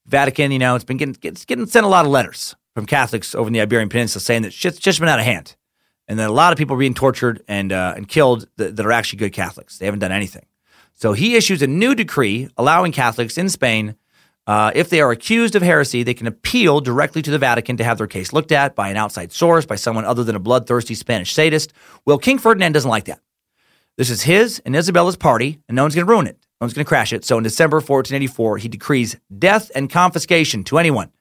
Vatican, 0.07 0.51
you 0.51 0.59
know, 0.59 0.75
it's 0.75 0.85
been 0.85 0.97
getting, 0.97 1.17
it's 1.23 1.45
getting 1.45 1.67
sent 1.67 1.85
a 1.87 1.89
lot 1.89 2.05
of 2.05 2.11
letters 2.11 2.57
from 2.75 2.87
Catholics 2.87 3.35
over 3.35 3.47
in 3.49 3.53
the 3.53 3.61
Iberian 3.61 3.89
Peninsula 3.89 4.21
saying 4.21 4.43
that 4.43 4.53
shit's 4.53 4.79
just 4.79 4.99
been 4.99 5.09
out 5.09 5.19
of 5.19 5.25
hand 5.25 5.57
and 6.09 6.19
then 6.19 6.29
a 6.29 6.33
lot 6.33 6.53
of 6.53 6.59
people 6.59 6.77
being 6.77 6.95
tortured 6.95 7.45
and 7.47 7.71
uh, 7.73 7.95
and 7.97 8.09
killed 8.09 8.49
that, 8.57 8.77
that, 8.77 8.87
are 8.87 8.93
actually 8.93 9.19
good 9.19 9.33
Catholics. 9.33 9.79
They 9.79 9.85
haven't 9.85 10.01
done 10.01 10.13
anything. 10.13 10.47
So 10.95 11.13
he 11.13 11.37
issues 11.37 11.63
a 11.63 11.67
new 11.67 11.95
decree 11.95 12.49
allowing 12.57 12.91
Catholics 12.91 13.39
in 13.39 13.49
Spain, 13.49 13.95
uh, 14.49 14.73
if 14.75 14.89
they 14.89 15.03
are 15.03 15.11
accused 15.11 15.55
of 15.57 15.63
heresy, 15.63 16.03
they 16.03 16.15
can 16.15 16.27
appeal 16.27 16.81
directly 16.81 17.21
to 17.21 17.31
the 17.31 17.37
Vatican 17.37 17.77
to 17.77 17.85
have 17.85 17.99
their 17.99 18.07
case 18.07 18.33
looked 18.33 18.51
at 18.51 18.75
by 18.75 18.89
an 18.89 18.97
outside 18.97 19.31
source, 19.31 19.67
by 19.67 19.77
someone 19.77 20.07
other 20.07 20.25
than 20.25 20.35
a 20.35 20.41
bloodthirsty 20.41 20.95
Spanish 20.95 21.35
sadist. 21.35 21.75
Well, 22.07 22.17
King 22.17 22.39
Ferdinand 22.39 22.73
doesn't 22.73 22.89
like 22.89 23.05
that. 23.05 23.21
This 23.99 24.09
is 24.09 24.23
his 24.23 24.59
and 24.61 24.75
Isabella's 24.75 25.17
party, 25.17 25.61
and 25.69 25.77
no 25.77 25.83
one's 25.83 25.95
going 25.95 26.07
to 26.07 26.11
ruin 26.11 26.27
it. 26.27 26.39
No 26.61 26.65
one's 26.65 26.73
going 26.73 26.87
to 26.87 26.89
crash 26.89 27.13
it. 27.13 27.27
So 27.27 27.37
in 27.37 27.45
December 27.45 27.77
1484, 27.77 28.57
he 28.57 28.69
decrees 28.69 29.17
death 29.39 29.71
and 29.75 29.91
confiscation 29.91 30.65
to 30.65 30.79
anyone 30.79 31.13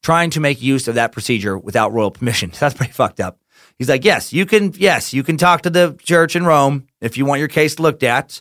trying 0.00 0.30
to 0.30 0.38
make 0.38 0.62
use 0.62 0.86
of 0.86 0.94
that 0.94 1.10
procedure 1.10 1.58
without 1.58 1.92
royal 1.92 2.12
permission. 2.12 2.52
That's 2.60 2.76
pretty 2.76 2.92
fucked 2.92 3.18
up. 3.18 3.40
He's 3.78 3.88
like, 3.88 4.04
yes, 4.04 4.32
you 4.32 4.44
can. 4.44 4.72
Yes, 4.76 5.14
you 5.14 5.22
can 5.22 5.36
talk 5.36 5.62
to 5.62 5.70
the 5.70 5.96
church 6.02 6.34
in 6.34 6.44
Rome 6.44 6.88
if 7.00 7.16
you 7.16 7.24
want 7.24 7.38
your 7.38 7.48
case 7.48 7.78
looked 7.78 8.02
at. 8.02 8.40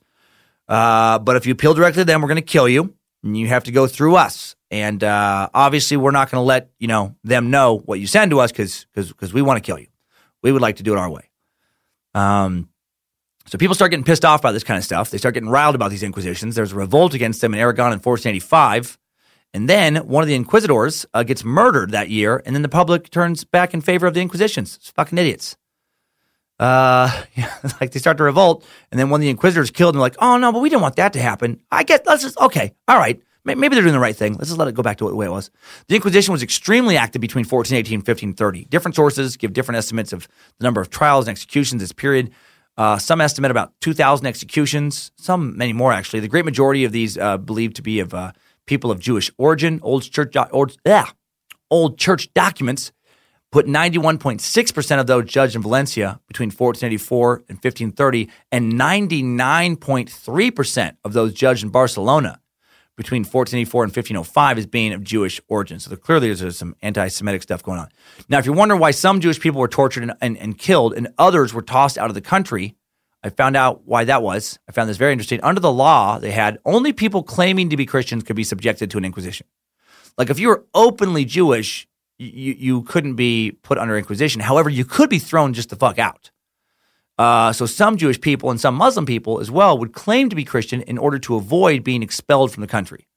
Uh, 0.67 1.19
but 1.19 1.35
if 1.35 1.45
you 1.45 1.53
appeal 1.53 1.73
directly 1.73 2.01
to 2.01 2.05
them, 2.05 2.21
we're 2.21 2.27
going 2.27 2.37
to 2.37 2.41
kill 2.41 2.67
you, 2.67 2.95
and 3.23 3.37
you 3.37 3.47
have 3.47 3.63
to 3.65 3.71
go 3.71 3.87
through 3.87 4.15
us. 4.15 4.55
And 4.71 5.03
uh, 5.03 5.49
obviously, 5.53 5.95
we're 5.95 6.11
not 6.11 6.31
going 6.31 6.41
to 6.41 6.45
let 6.45 6.71
you 6.79 6.87
know 6.87 7.15
them 7.23 7.51
know 7.51 7.77
what 7.77 7.99
you 7.99 8.07
send 8.07 8.31
to 8.31 8.39
us 8.39 8.51
because 8.51 8.85
because 8.93 9.33
we 9.33 9.41
want 9.41 9.63
to 9.63 9.65
kill 9.65 9.79
you. 9.79 9.87
We 10.41 10.51
would 10.51 10.61
like 10.61 10.77
to 10.77 10.83
do 10.83 10.93
it 10.93 10.97
our 10.97 11.09
way. 11.09 11.29
Um, 12.15 12.69
so 13.45 13.57
people 13.57 13.75
start 13.75 13.91
getting 13.91 14.03
pissed 14.03 14.25
off 14.25 14.41
about 14.41 14.51
this 14.51 14.63
kind 14.63 14.77
of 14.77 14.83
stuff. 14.83 15.09
They 15.09 15.17
start 15.17 15.35
getting 15.35 15.49
riled 15.49 15.75
about 15.75 15.89
these 15.89 16.03
inquisitions. 16.03 16.55
There's 16.55 16.73
a 16.73 16.75
revolt 16.75 17.13
against 17.13 17.41
them 17.41 17.53
in 17.53 17.59
Aragon 17.59 17.93
in 17.93 17.99
1485. 17.99 18.97
And 19.53 19.69
then 19.69 19.95
one 19.97 20.23
of 20.23 20.27
the 20.27 20.35
inquisitors 20.35 21.05
uh, 21.13 21.23
gets 21.23 21.43
murdered 21.43 21.91
that 21.91 22.09
year, 22.09 22.41
and 22.45 22.55
then 22.55 22.61
the 22.61 22.69
public 22.69 23.09
turns 23.09 23.43
back 23.43 23.73
in 23.73 23.81
favor 23.81 24.05
of 24.05 24.13
the 24.13 24.21
Inquisitions. 24.21 24.75
It's 24.75 24.91
fucking 24.91 25.17
idiots. 25.17 25.57
Uh, 26.59 27.23
yeah, 27.35 27.55
like 27.81 27.91
they 27.91 27.99
start 27.99 28.17
to 28.17 28.23
revolt, 28.23 28.65
and 28.91 28.99
then 28.99 29.09
one 29.09 29.19
of 29.19 29.23
the 29.23 29.29
inquisitors 29.29 29.71
killed, 29.71 29.95
and 29.95 29.99
they're 29.99 30.05
like, 30.05 30.17
"Oh 30.19 30.37
no, 30.37 30.51
but 30.51 30.59
we 30.59 30.69
didn't 30.69 30.81
want 30.81 30.95
that 30.97 31.13
to 31.13 31.21
happen." 31.21 31.61
I 31.71 31.83
guess 31.83 32.01
Let's 32.05 32.23
just 32.23 32.37
okay, 32.39 32.73
all 32.87 32.97
right. 32.97 33.21
Maybe 33.45 33.69
they're 33.69 33.81
doing 33.81 33.93
the 33.93 33.99
right 33.99 34.15
thing. 34.15 34.33
Let's 34.33 34.49
just 34.49 34.59
let 34.59 34.67
it 34.67 34.75
go 34.75 34.83
back 34.83 34.97
to 34.97 35.07
the 35.07 35.15
way 35.15 35.25
it 35.25 35.31
was. 35.31 35.51
The 35.87 35.95
Inquisition 35.95 36.33
was 36.33 36.43
extremely 36.43 36.97
active 36.97 37.21
between 37.21 37.45
1418 37.45 37.99
and 37.99 38.01
1530. 38.01 38.65
Different 38.65 38.93
sources 38.93 39.37
give 39.37 39.53
different 39.53 39.77
estimates 39.77 40.11
of 40.11 40.27
the 40.57 40.65
number 40.65 40.81
of 40.81 40.89
trials 40.89 41.27
and 41.27 41.31
executions 41.31 41.81
this 41.81 41.93
period. 41.93 42.31
Uh, 42.77 42.97
some 42.97 43.21
estimate 43.21 43.49
about 43.49 43.71
2,000 43.79 44.27
executions, 44.27 45.13
some 45.15 45.57
many 45.57 45.71
more 45.71 45.93
actually. 45.93 46.19
The 46.19 46.27
great 46.27 46.43
majority 46.43 46.83
of 46.83 46.91
these 46.91 47.17
uh, 47.17 47.37
believed 47.37 47.77
to 47.77 47.81
be 47.81 48.01
of 48.01 48.13
uh, 48.13 48.33
people 48.67 48.91
of 48.91 48.99
Jewish 48.99 49.31
origin. 49.37 49.79
Old 49.81 50.03
church, 50.03 50.35
old, 50.51 50.77
yeah, 50.85 51.07
old 51.71 51.97
church 51.97 52.31
documents 52.33 52.91
put 53.51 53.65
91.6% 53.65 54.99
of 54.99 55.07
those 55.07 55.25
judged 55.25 55.55
in 55.55 55.63
Valencia 55.63 56.19
between 56.27 56.49
1484 56.49 57.45
and 57.49 57.57
1530, 57.57 58.29
and 58.51 58.73
99.3% 58.73 60.97
of 61.03 61.13
those 61.13 61.33
judged 61.33 61.63
in 61.63 61.69
Barcelona 61.69 62.39
between 62.97 63.21
1484 63.21 63.83
and 63.83 63.95
1505 63.95 64.57
as 64.57 64.65
being 64.65 64.91
of 64.91 65.03
Jewish 65.03 65.39
origin. 65.47 65.79
So 65.79 65.89
there 65.89 65.97
clearly 65.97 66.33
there's 66.33 66.57
some 66.57 66.75
anti 66.81 67.07
Semitic 67.07 67.43
stuff 67.43 67.63
going 67.63 67.79
on. 67.79 67.89
Now, 68.27 68.39
if 68.39 68.45
you're 68.45 68.55
wondering 68.55 68.81
why 68.81 68.91
some 68.91 69.21
Jewish 69.21 69.39
people 69.39 69.61
were 69.61 69.67
tortured 69.67 70.03
and, 70.03 70.13
and, 70.19 70.37
and 70.37 70.57
killed 70.57 70.93
and 70.93 71.09
others 71.17 71.53
were 71.53 71.61
tossed 71.61 71.97
out 71.97 72.09
of 72.09 72.15
the 72.15 72.21
country, 72.21 72.75
I 73.23 73.29
found 73.29 73.57
out 73.57 73.81
why 73.85 74.05
that 74.05 74.21
was. 74.21 74.59
I 74.69 74.71
found 74.71 74.89
this 74.89 74.97
very 74.97 75.11
interesting. 75.11 75.41
Under 75.43 75.59
the 75.59 75.71
law, 75.71 76.19
they 76.19 76.31
had 76.31 76.59
only 76.65 76.93
people 76.93 77.23
claiming 77.23 77.69
to 77.69 77.77
be 77.77 77.85
Christians 77.85 78.23
could 78.23 78.35
be 78.35 78.43
subjected 78.43 78.91
to 78.91 78.97
an 78.97 79.05
inquisition. 79.05 79.47
Like 80.17 80.29
if 80.29 80.39
you 80.39 80.47
were 80.49 80.65
openly 80.73 81.25
Jewish, 81.25 81.87
you, 82.17 82.53
you 82.53 82.81
couldn't 82.83 83.15
be 83.15 83.57
put 83.63 83.77
under 83.77 83.97
inquisition. 83.97 84.41
However, 84.41 84.69
you 84.69 84.85
could 84.85 85.09
be 85.09 85.19
thrown 85.19 85.53
just 85.53 85.69
the 85.69 85.75
fuck 85.75 85.99
out. 85.99 86.31
Uh, 87.17 87.51
so 87.51 87.65
some 87.65 87.97
Jewish 87.97 88.21
people 88.21 88.51
and 88.51 88.61
some 88.61 88.75
Muslim 88.75 89.05
people 89.05 89.39
as 89.39 89.49
well 89.49 89.77
would 89.77 89.93
claim 89.93 90.29
to 90.29 90.35
be 90.35 90.43
Christian 90.43 90.81
in 90.83 90.97
order 90.97 91.17
to 91.19 91.35
avoid 91.35 91.83
being 91.83 92.03
expelled 92.03 92.51
from 92.51 92.61
the 92.61 92.67
country. 92.67 93.07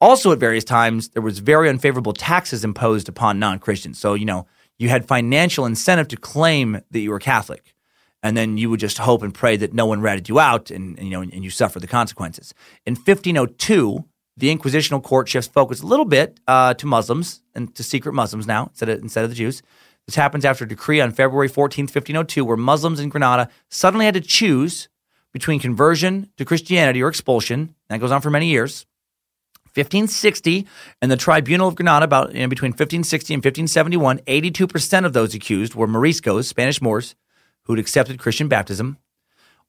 Also, 0.00 0.32
at 0.32 0.38
various 0.38 0.64
times, 0.64 1.10
there 1.10 1.22
was 1.22 1.38
very 1.38 1.68
unfavorable 1.68 2.12
taxes 2.12 2.64
imposed 2.64 3.08
upon 3.08 3.38
non-Christians. 3.38 3.98
So 3.98 4.14
you 4.14 4.26
know 4.26 4.46
you 4.78 4.88
had 4.88 5.06
financial 5.06 5.64
incentive 5.64 6.08
to 6.08 6.16
claim 6.16 6.80
that 6.90 7.00
you 7.00 7.10
were 7.10 7.20
Catholic 7.20 7.75
and 8.22 8.36
then 8.36 8.56
you 8.56 8.70
would 8.70 8.80
just 8.80 8.98
hope 8.98 9.22
and 9.22 9.32
pray 9.32 9.56
that 9.56 9.72
no 9.72 9.86
one 9.86 10.00
ratted 10.00 10.28
you 10.28 10.38
out 10.38 10.70
and, 10.70 10.98
and 10.98 11.06
you 11.06 11.12
know 11.12 11.22
and 11.22 11.44
you 11.44 11.50
suffer 11.50 11.80
the 11.80 11.86
consequences. 11.86 12.54
In 12.86 12.94
1502, 12.94 14.04
the 14.36 14.54
Inquisitional 14.54 15.02
court 15.02 15.28
shifts 15.28 15.48
focus 15.48 15.80
a 15.80 15.86
little 15.86 16.04
bit 16.04 16.40
uh, 16.46 16.74
to 16.74 16.86
Muslims 16.86 17.42
and 17.54 17.74
to 17.74 17.82
secret 17.82 18.12
Muslims 18.12 18.46
now 18.46 18.66
instead 18.66 18.88
of 18.88 19.00
instead 19.00 19.24
of 19.24 19.30
the 19.30 19.36
Jews. 19.36 19.62
This 20.06 20.14
happens 20.14 20.44
after 20.44 20.64
a 20.64 20.68
decree 20.68 21.00
on 21.00 21.10
February 21.10 21.48
14, 21.48 21.84
1502, 21.84 22.44
where 22.44 22.56
Muslims 22.56 23.00
in 23.00 23.08
Granada 23.08 23.48
suddenly 23.70 24.04
had 24.04 24.14
to 24.14 24.20
choose 24.20 24.88
between 25.32 25.58
conversion 25.58 26.30
to 26.36 26.44
Christianity 26.44 27.02
or 27.02 27.08
expulsion. 27.08 27.74
That 27.88 27.98
goes 27.98 28.12
on 28.12 28.20
for 28.20 28.30
many 28.30 28.46
years. 28.46 28.86
1560, 29.74 30.66
and 31.02 31.10
the 31.10 31.16
Tribunal 31.16 31.68
of 31.68 31.74
Granada, 31.74 32.04
about 32.04 32.34
you 32.34 32.40
know, 32.40 32.48
between 32.48 32.70
1560 32.70 33.34
and 33.34 33.44
1571, 33.44 34.20
82% 34.20 35.04
of 35.04 35.12
those 35.12 35.34
accused 35.34 35.74
were 35.74 35.86
Moriscos, 35.86 36.44
Spanish 36.44 36.80
Moors, 36.80 37.14
who'd 37.66 37.78
accepted 37.78 38.18
Christian 38.18 38.48
baptism. 38.48 38.98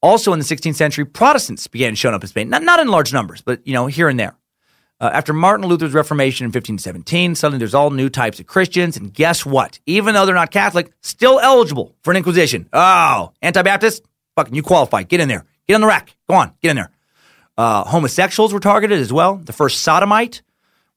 Also 0.02 0.32
in 0.32 0.40
the 0.40 0.46
16th 0.46 0.76
century, 0.76 1.06
Protestants 1.06 1.68
began 1.68 1.96
showing 1.96 2.16
up 2.16 2.24
in 2.24 2.28
Spain, 2.28 2.50
not, 2.50 2.64
not 2.64 2.80
in 2.80 2.88
large 2.88 3.12
numbers, 3.14 3.42
but 3.42 3.66
you 3.66 3.74
know 3.74 3.88
here 3.88 4.10
and 4.10 4.20
there. 4.20 4.36
Uh, 5.00 5.12
after 5.14 5.32
Martin 5.32 5.68
Luther's 5.68 5.94
Reformation 5.94 6.46
in 6.46 6.50
1517, 6.50 7.36
suddenly 7.36 7.60
there's 7.60 7.76
all 7.76 7.92
new 7.92 8.10
types 8.10 8.40
of 8.40 8.48
Christians, 8.48 8.98
and 8.98 9.14
guess 9.14 9.46
what? 9.46 9.80
Even 9.86 10.16
though 10.16 10.26
they're 10.26 10.34
not 10.34 10.50
Catholic, 10.50 10.92
still 11.02 11.40
eligible 11.40 11.96
for 12.02 12.12
an 12.12 12.18
Inquisition. 12.18 12.68
Oh, 12.74 13.32
Anabaptist? 13.42 14.04
Fucking 14.36 14.56
you 14.56 14.64
qualify. 14.64 15.04
Get 15.04 15.20
in 15.20 15.28
there. 15.28 15.46
Get 15.68 15.76
on 15.76 15.82
the 15.82 15.88
rack. 15.88 16.16
Go 16.28 16.36
on. 16.36 16.54
Get 16.62 16.72
in 16.72 16.76
there. 16.78 16.92
Uh, 17.58 17.84
homosexuals 17.84 18.54
were 18.54 18.60
targeted 18.60 19.00
as 19.00 19.14
well. 19.14 19.36
The 19.36 19.54
first 19.54 19.82
sodomite 19.82 20.42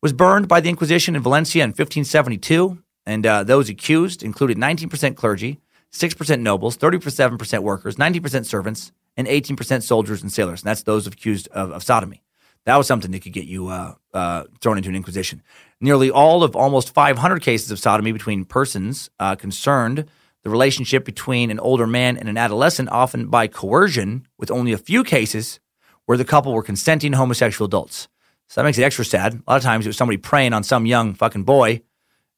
was 0.03 0.13
burned 0.13 0.49
by 0.49 0.61
the 0.61 0.69
Inquisition 0.69 1.15
in 1.15 1.23
Valencia 1.23 1.63
in 1.63 1.71
1572, 1.71 2.79
and 3.05 3.27
uh, 3.27 3.45
those 3.45 3.69
accused 3.69 4.23
included 4.23 4.57
19% 4.57 5.17
clergy, 5.17 5.61
6% 5.93 6.41
nobles, 6.41 6.77
37% 6.77 7.61
workers, 7.61 7.97
19% 7.97 8.47
servants, 8.47 8.93
and 9.17 9.27
18% 9.27 9.83
soldiers 9.83 10.23
and 10.23 10.33
sailors. 10.33 10.63
And 10.63 10.69
that's 10.69 10.83
those 10.85 11.07
accused 11.07 11.49
of, 11.49 11.73
of 11.73 11.83
sodomy. 11.83 12.23
That 12.67 12.77
was 12.77 12.87
something 12.87 13.11
that 13.11 13.23
could 13.23 13.33
get 13.33 13.47
you 13.47 13.69
uh, 13.69 13.95
uh, 14.13 14.45
thrown 14.61 14.77
into 14.77 14.91
an 14.91 14.97
inquisition. 14.97 15.43
Nearly 15.81 16.11
all 16.11 16.45
of 16.45 16.55
almost 16.55 16.93
500 16.93 17.41
cases 17.43 17.71
of 17.71 17.79
sodomy 17.79 18.13
between 18.13 18.45
persons 18.45 19.11
uh, 19.19 19.35
concerned 19.35 20.07
the 20.43 20.51
relationship 20.51 21.05
between 21.05 21.51
an 21.51 21.59
older 21.59 21.87
man 21.87 22.17
and 22.17 22.29
an 22.29 22.39
adolescent, 22.39 22.89
often 22.91 23.27
by 23.27 23.47
coercion, 23.47 24.27
with 24.39 24.51
only 24.51 24.73
a 24.73 24.79
few 24.79 25.05
cases 25.05 25.61
where 26.07 26.17
the 26.17 26.25
couple 26.25 26.53
were 26.53 26.63
consenting 26.63 27.13
homosexual 27.13 27.67
adults. 27.67 28.09
So 28.49 28.61
that 28.61 28.65
makes 28.65 28.79
it 28.79 28.83
extra 28.83 29.05
sad. 29.05 29.35
A 29.35 29.51
lot 29.51 29.57
of 29.57 29.63
times 29.63 29.87
it 29.87 29.91
was 29.91 29.97
somebody 29.97 30.17
preying 30.17 30.53
on 30.53 30.65
some 30.65 30.87
young 30.87 31.15
fucking 31.15 31.45
boy, 31.45 31.83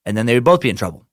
and 0.04 0.16
then 0.16 0.26
they 0.26 0.34
would 0.34 0.44
both 0.44 0.60
be 0.60 0.70
in 0.70 0.76
trouble. 0.76 1.06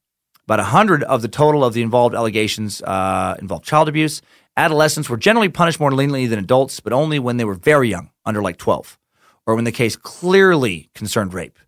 About 0.50 0.62
100 0.62 1.04
of 1.04 1.22
the 1.22 1.28
total 1.28 1.64
of 1.64 1.76
the 1.76 1.84
involved 1.84 2.16
allegations 2.16 2.82
uh, 2.82 3.36
involved 3.38 3.66
child 3.66 3.88
abuse. 3.88 4.24
Adolescents 4.58 5.08
were 5.08 5.16
generally 5.16 5.48
punished 5.48 5.80
more 5.80 5.92
leniently 5.92 6.26
than 6.26 6.40
adults, 6.40 6.80
but 6.80 6.92
only 6.92 7.20
when 7.20 7.38
they 7.38 7.46
were 7.46 7.54
very 7.54 7.88
young, 7.88 8.10
under 8.26 8.42
like 8.42 8.58
12, 8.58 8.98
or 9.46 9.54
when 9.54 9.64
the 9.64 9.72
case 9.72 9.96
clearly 9.96 10.90
concerned 10.96 11.36
rape. 11.36 11.60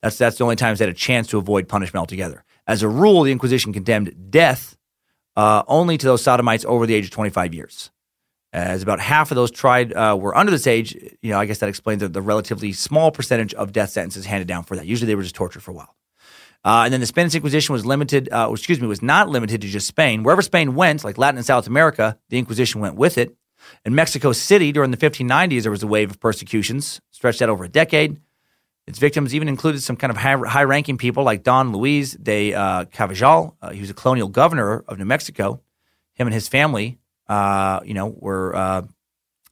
That's, 0.00 0.16
that's 0.16 0.38
the 0.38 0.44
only 0.44 0.56
times 0.56 0.78
they 0.78 0.86
had 0.86 0.94
a 0.94 0.96
chance 0.96 1.26
to 1.28 1.36
avoid 1.36 1.68
punishment 1.68 2.00
altogether. 2.00 2.42
As 2.66 2.82
a 2.82 2.88
rule, 2.88 3.24
the 3.24 3.30
Inquisition 3.30 3.74
condemned 3.74 4.30
death 4.30 4.74
uh, 5.36 5.62
only 5.68 5.98
to 5.98 6.06
those 6.06 6.22
sodomites 6.22 6.64
over 6.64 6.86
the 6.86 6.94
age 6.94 7.04
of 7.04 7.10
25 7.10 7.52
years. 7.52 7.90
As 8.54 8.82
about 8.82 9.00
half 9.00 9.30
of 9.30 9.34
those 9.34 9.50
tried 9.50 9.92
uh, 9.92 10.16
were 10.18 10.34
under 10.34 10.50
this 10.50 10.66
age, 10.66 10.94
you 11.20 11.30
know, 11.30 11.38
I 11.38 11.44
guess 11.44 11.58
that 11.58 11.68
explains 11.68 12.00
the, 12.00 12.08
the, 12.08 12.22
relatively 12.22 12.72
small 12.72 13.10
percentage 13.10 13.52
of 13.52 13.74
death 13.74 13.90
sentences 13.90 14.24
handed 14.24 14.48
down 14.48 14.62
for 14.62 14.76
that. 14.76 14.86
Usually 14.86 15.08
they 15.08 15.14
were 15.14 15.24
just 15.24 15.34
tortured 15.34 15.62
for 15.62 15.72
a 15.72 15.74
while. 15.74 15.94
Uh, 16.64 16.82
and 16.84 16.92
then 16.92 17.00
the 17.00 17.06
Spanish 17.06 17.34
Inquisition 17.34 17.72
was 17.72 17.86
limited, 17.86 18.28
uh, 18.30 18.50
excuse 18.52 18.80
me, 18.80 18.86
was 18.86 19.02
not 19.02 19.28
limited 19.28 19.62
to 19.62 19.68
just 19.68 19.86
Spain. 19.86 20.22
Wherever 20.22 20.42
Spain 20.42 20.74
went, 20.74 21.04
like 21.04 21.16
Latin 21.16 21.38
and 21.38 21.46
South 21.46 21.66
America, 21.66 22.18
the 22.28 22.38
Inquisition 22.38 22.80
went 22.80 22.96
with 22.96 23.16
it. 23.16 23.34
In 23.84 23.94
Mexico 23.94 24.32
City 24.32 24.72
during 24.72 24.90
the 24.90 24.96
1590s, 24.96 25.62
there 25.62 25.70
was 25.70 25.82
a 25.82 25.86
wave 25.86 26.10
of 26.10 26.20
persecutions, 26.20 27.00
stretched 27.10 27.40
out 27.40 27.48
over 27.48 27.64
a 27.64 27.68
decade. 27.68 28.20
Its 28.86 28.98
victims 28.98 29.34
even 29.34 29.48
included 29.48 29.82
some 29.82 29.96
kind 29.96 30.10
of 30.10 30.16
high 30.16 30.64
ranking 30.64 30.98
people 30.98 31.22
like 31.22 31.42
Don 31.42 31.72
Luis 31.72 32.12
de 32.12 32.54
uh, 32.54 32.86
Carvajal. 32.86 33.56
Uh, 33.62 33.70
he 33.70 33.80
was 33.80 33.90
a 33.90 33.94
colonial 33.94 34.28
governor 34.28 34.82
of 34.88 34.98
New 34.98 35.04
Mexico. 35.04 35.60
Him 36.14 36.26
and 36.26 36.34
his 36.34 36.48
family, 36.48 36.98
uh, 37.28 37.80
you 37.84 37.94
know, 37.94 38.08
were 38.18 38.54
uh, 38.56 38.82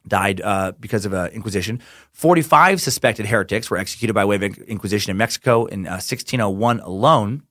died 0.07 0.41
uh, 0.41 0.71
because 0.79 1.05
of 1.05 1.13
an 1.13 1.31
inquisition. 1.31 1.81
45 2.11 2.81
suspected 2.81 3.25
heretics 3.27 3.69
were 3.69 3.77
executed 3.77 4.13
by 4.13 4.25
way 4.25 4.35
of 4.35 4.43
inquisition 4.43 5.11
in 5.11 5.17
Mexico 5.17 5.65
in 5.65 5.83
1601 5.83 6.79
uh, 6.79 6.85
alone. 6.85 7.43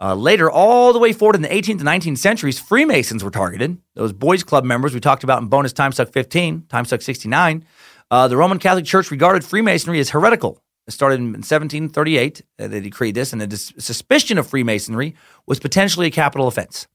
later, 0.00 0.50
all 0.50 0.92
the 0.92 0.98
way 0.98 1.12
forward 1.12 1.36
in 1.36 1.42
the 1.42 1.48
18th 1.48 1.80
and 1.80 1.82
19th 1.82 2.18
centuries, 2.18 2.58
Freemasons 2.58 3.22
were 3.22 3.30
targeted. 3.30 3.78
Those 3.94 4.12
boys' 4.12 4.42
club 4.42 4.64
members 4.64 4.94
we 4.94 5.00
talked 5.00 5.24
about 5.24 5.42
in 5.42 5.48
bonus 5.48 5.72
Time 5.72 5.92
Suck 5.92 6.10
15, 6.10 6.66
Time 6.68 6.84
Suck 6.84 7.02
69. 7.02 7.64
the 8.10 8.36
Roman 8.36 8.58
Catholic 8.58 8.84
Church 8.84 9.10
regarded 9.10 9.44
Freemasonry 9.44 10.00
as 10.00 10.10
heretical 10.10 10.62
it 10.86 10.90
started 10.92 11.20
in 11.20 11.26
1738. 11.32 12.42
Uh, 12.58 12.66
they 12.66 12.80
decreed 12.80 13.14
this, 13.14 13.32
and 13.32 13.40
the 13.40 13.46
dis- 13.46 13.72
suspicion 13.78 14.38
of 14.38 14.48
Freemasonry 14.48 15.14
was 15.46 15.60
potentially 15.60 16.08
a 16.08 16.10
capital 16.10 16.48
offense. 16.48 16.88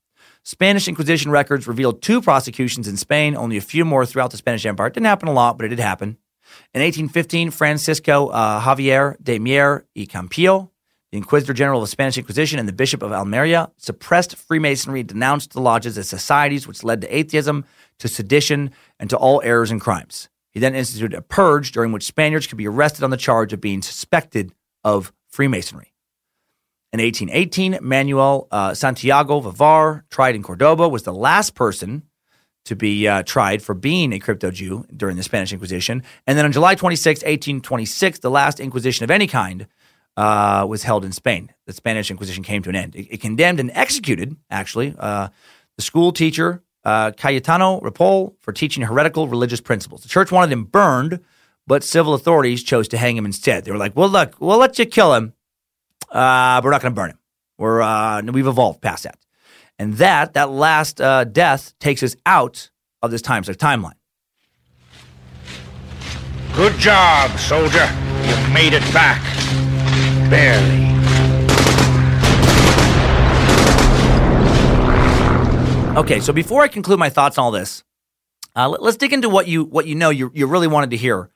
Spanish 0.47 0.87
Inquisition 0.87 1.29
records 1.29 1.67
revealed 1.67 2.01
two 2.01 2.21
prosecutions 2.21 2.87
in 2.87 2.95
Spain, 2.95 3.35
only 3.35 3.57
a 3.57 3.61
few 3.61 3.83
more 3.83 4.05
throughout 4.05 4.31
the 4.31 4.37
Spanish 4.37 4.65
Empire. 4.65 4.87
It 4.87 4.93
didn't 4.93 5.07
happen 5.07 5.27
a 5.27 5.33
lot, 5.33 5.57
but 5.57 5.65
it 5.65 5.67
did 5.67 5.79
happen. 5.79 6.17
In 6.73 6.81
1815, 6.81 7.51
Francisco 7.51 8.27
uh, 8.27 8.61
Javier 8.61 9.21
de 9.21 9.39
Mier 9.39 9.85
y 9.93 10.05
Campillo, 10.05 10.69
the 11.11 11.17
Inquisitor 11.17 11.51
General 11.51 11.81
of 11.81 11.83
the 11.83 11.91
Spanish 11.91 12.17
Inquisition 12.17 12.59
and 12.59 12.67
the 12.67 12.71
Bishop 12.71 13.03
of 13.03 13.11
Almeria, 13.11 13.71
suppressed 13.75 14.37
Freemasonry, 14.37 15.03
denounced 15.03 15.51
the 15.51 15.59
lodges 15.59 15.97
as 15.97 16.07
societies 16.07 16.65
which 16.65 16.81
led 16.81 17.01
to 17.01 17.13
atheism, 17.13 17.65
to 17.99 18.07
sedition, 18.07 18.71
and 19.01 19.09
to 19.09 19.17
all 19.17 19.41
errors 19.43 19.69
and 19.69 19.81
crimes. 19.81 20.29
He 20.53 20.61
then 20.61 20.75
instituted 20.75 21.13
a 21.13 21.21
purge 21.21 21.73
during 21.73 21.91
which 21.91 22.05
Spaniards 22.05 22.47
could 22.47 22.57
be 22.57 22.69
arrested 22.69 23.03
on 23.03 23.09
the 23.09 23.17
charge 23.17 23.51
of 23.51 23.59
being 23.59 23.81
suspected 23.81 24.53
of 24.85 25.11
Freemasonry. 25.27 25.91
In 26.93 27.01
1818, 27.01 27.79
Manuel 27.81 28.47
uh, 28.49 28.73
Santiago 28.73 29.41
Vivar, 29.41 30.05
tried 30.09 30.35
in 30.35 30.43
Cordoba, 30.43 30.87
was 30.87 31.03
the 31.03 31.13
last 31.13 31.53
person 31.53 32.03
to 32.63 32.75
be 32.75 33.07
uh, 33.07 33.23
tried 33.23 33.61
for 33.61 33.73
being 33.73 34.13
a 34.13 34.19
crypto 34.19 34.51
Jew 34.51 34.85
during 34.95 35.17
the 35.17 35.23
Spanish 35.23 35.51
Inquisition. 35.51 36.03
And 36.25 36.37
then 36.37 36.45
on 36.45 36.51
July 36.51 36.75
26, 36.75 37.21
1826, 37.21 38.19
the 38.19 38.29
last 38.29 38.59
Inquisition 38.59 39.03
of 39.03 39.11
any 39.11 39.27
kind 39.27 39.67
uh, 40.15 40.65
was 40.67 40.83
held 40.83 41.03
in 41.03 41.11
Spain. 41.11 41.53
The 41.65 41.73
Spanish 41.73 42.09
Inquisition 42.09 42.43
came 42.43 42.63
to 42.63 42.69
an 42.69 42.75
end. 42.75 42.95
It, 42.95 43.07
it 43.13 43.21
condemned 43.21 43.59
and 43.59 43.71
executed, 43.73 44.35
actually, 44.49 44.95
uh, 44.97 45.27
the 45.75 45.81
school 45.81 46.11
teacher 46.11 46.63
uh, 46.83 47.11
Cayetano 47.11 47.81
Ripoll 47.81 48.35
for 48.39 48.53
teaching 48.53 48.83
heretical 48.83 49.27
religious 49.27 49.59
principles. 49.59 50.03
The 50.03 50.09
church 50.09 50.31
wanted 50.31 50.53
him 50.53 50.63
burned, 50.63 51.19
but 51.67 51.83
civil 51.83 52.13
authorities 52.13 52.63
chose 52.63 52.87
to 52.89 52.97
hang 52.97 53.17
him 53.17 53.25
instead. 53.25 53.65
They 53.65 53.71
were 53.71 53.77
like, 53.77 53.95
"Well, 53.95 54.07
look, 54.07 54.35
we'll 54.39 54.57
let 54.57 54.79
you 54.79 54.85
kill 54.85 55.13
him, 55.13 55.33
uh, 56.09 56.61
we're 56.63 56.71
not 56.71 56.81
going 56.81 56.93
to 56.93 56.95
burn 56.95 57.09
him. 57.11 57.19
We're 57.57 57.81
uh, 57.81 58.21
we've 58.23 58.47
evolved 58.47 58.81
past 58.81 59.03
that." 59.03 59.17
And 59.79 59.95
that 59.95 60.33
that 60.33 60.49
last 60.49 60.99
uh, 61.01 61.23
death 61.23 61.73
takes 61.79 62.03
us 62.03 62.15
out 62.25 62.69
of 63.01 63.11
this 63.11 63.21
time 63.21 63.43
timeline. 63.43 63.93
Good 66.55 66.77
job, 66.79 67.37
soldier. 67.37 67.87
You've 68.23 68.51
made 68.51 68.73
it 68.73 68.81
back. 68.91 69.21
Barely. 70.29 70.87
Okay, 75.97 76.19
so 76.19 76.31
before 76.31 76.61
I 76.61 76.67
conclude 76.67 76.99
my 76.99 77.09
thoughts 77.09 77.37
on 77.39 77.45
all 77.45 77.51
this, 77.51 77.83
uh, 78.55 78.69
let, 78.69 78.81
us 78.81 78.97
dig 78.97 79.13
into 79.13 79.29
what 79.29 79.47
you 79.47 79.63
what 79.65 79.87
you 79.87 79.95
know 79.95 80.09
you, 80.09 80.31
you 80.33 80.47
really 80.47 80.67
wanted 80.67 80.91
to 80.91 80.97
hear 80.97 81.29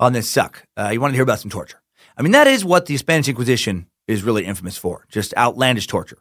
on 0.00 0.12
this 0.12 0.28
suck. 0.28 0.66
Uh, 0.76 0.90
you 0.92 1.00
wanted 1.00 1.12
to 1.12 1.16
hear 1.16 1.22
about 1.22 1.40
some 1.40 1.50
torture. 1.50 1.80
I 2.16 2.22
mean, 2.22 2.32
that 2.32 2.46
is 2.46 2.64
what 2.64 2.86
the 2.86 2.96
Spanish 2.96 3.28
Inquisition 3.28 3.86
is 4.12 4.22
really 4.22 4.44
infamous 4.44 4.76
for, 4.76 5.06
just 5.08 5.34
outlandish 5.36 5.86
torture. 5.86 6.18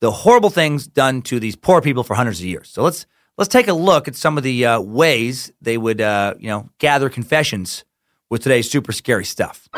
The 0.00 0.10
horrible 0.10 0.50
things 0.50 0.86
done 0.86 1.22
to 1.22 1.40
these 1.40 1.56
poor 1.56 1.80
people 1.80 2.04
for 2.04 2.14
hundreds 2.14 2.40
of 2.40 2.46
years. 2.46 2.70
So 2.70 2.82
let's 2.82 3.06
let's 3.36 3.48
take 3.48 3.68
a 3.68 3.72
look 3.72 4.08
at 4.08 4.16
some 4.16 4.36
of 4.36 4.44
the 4.44 4.66
uh, 4.66 4.80
ways 4.80 5.52
they 5.60 5.78
would, 5.78 6.00
uh, 6.00 6.34
you 6.38 6.48
know, 6.48 6.70
gather 6.78 7.08
confessions 7.08 7.84
with 8.30 8.42
today's 8.42 8.70
super 8.70 8.92
scary 8.92 9.24
stuff. 9.24 9.68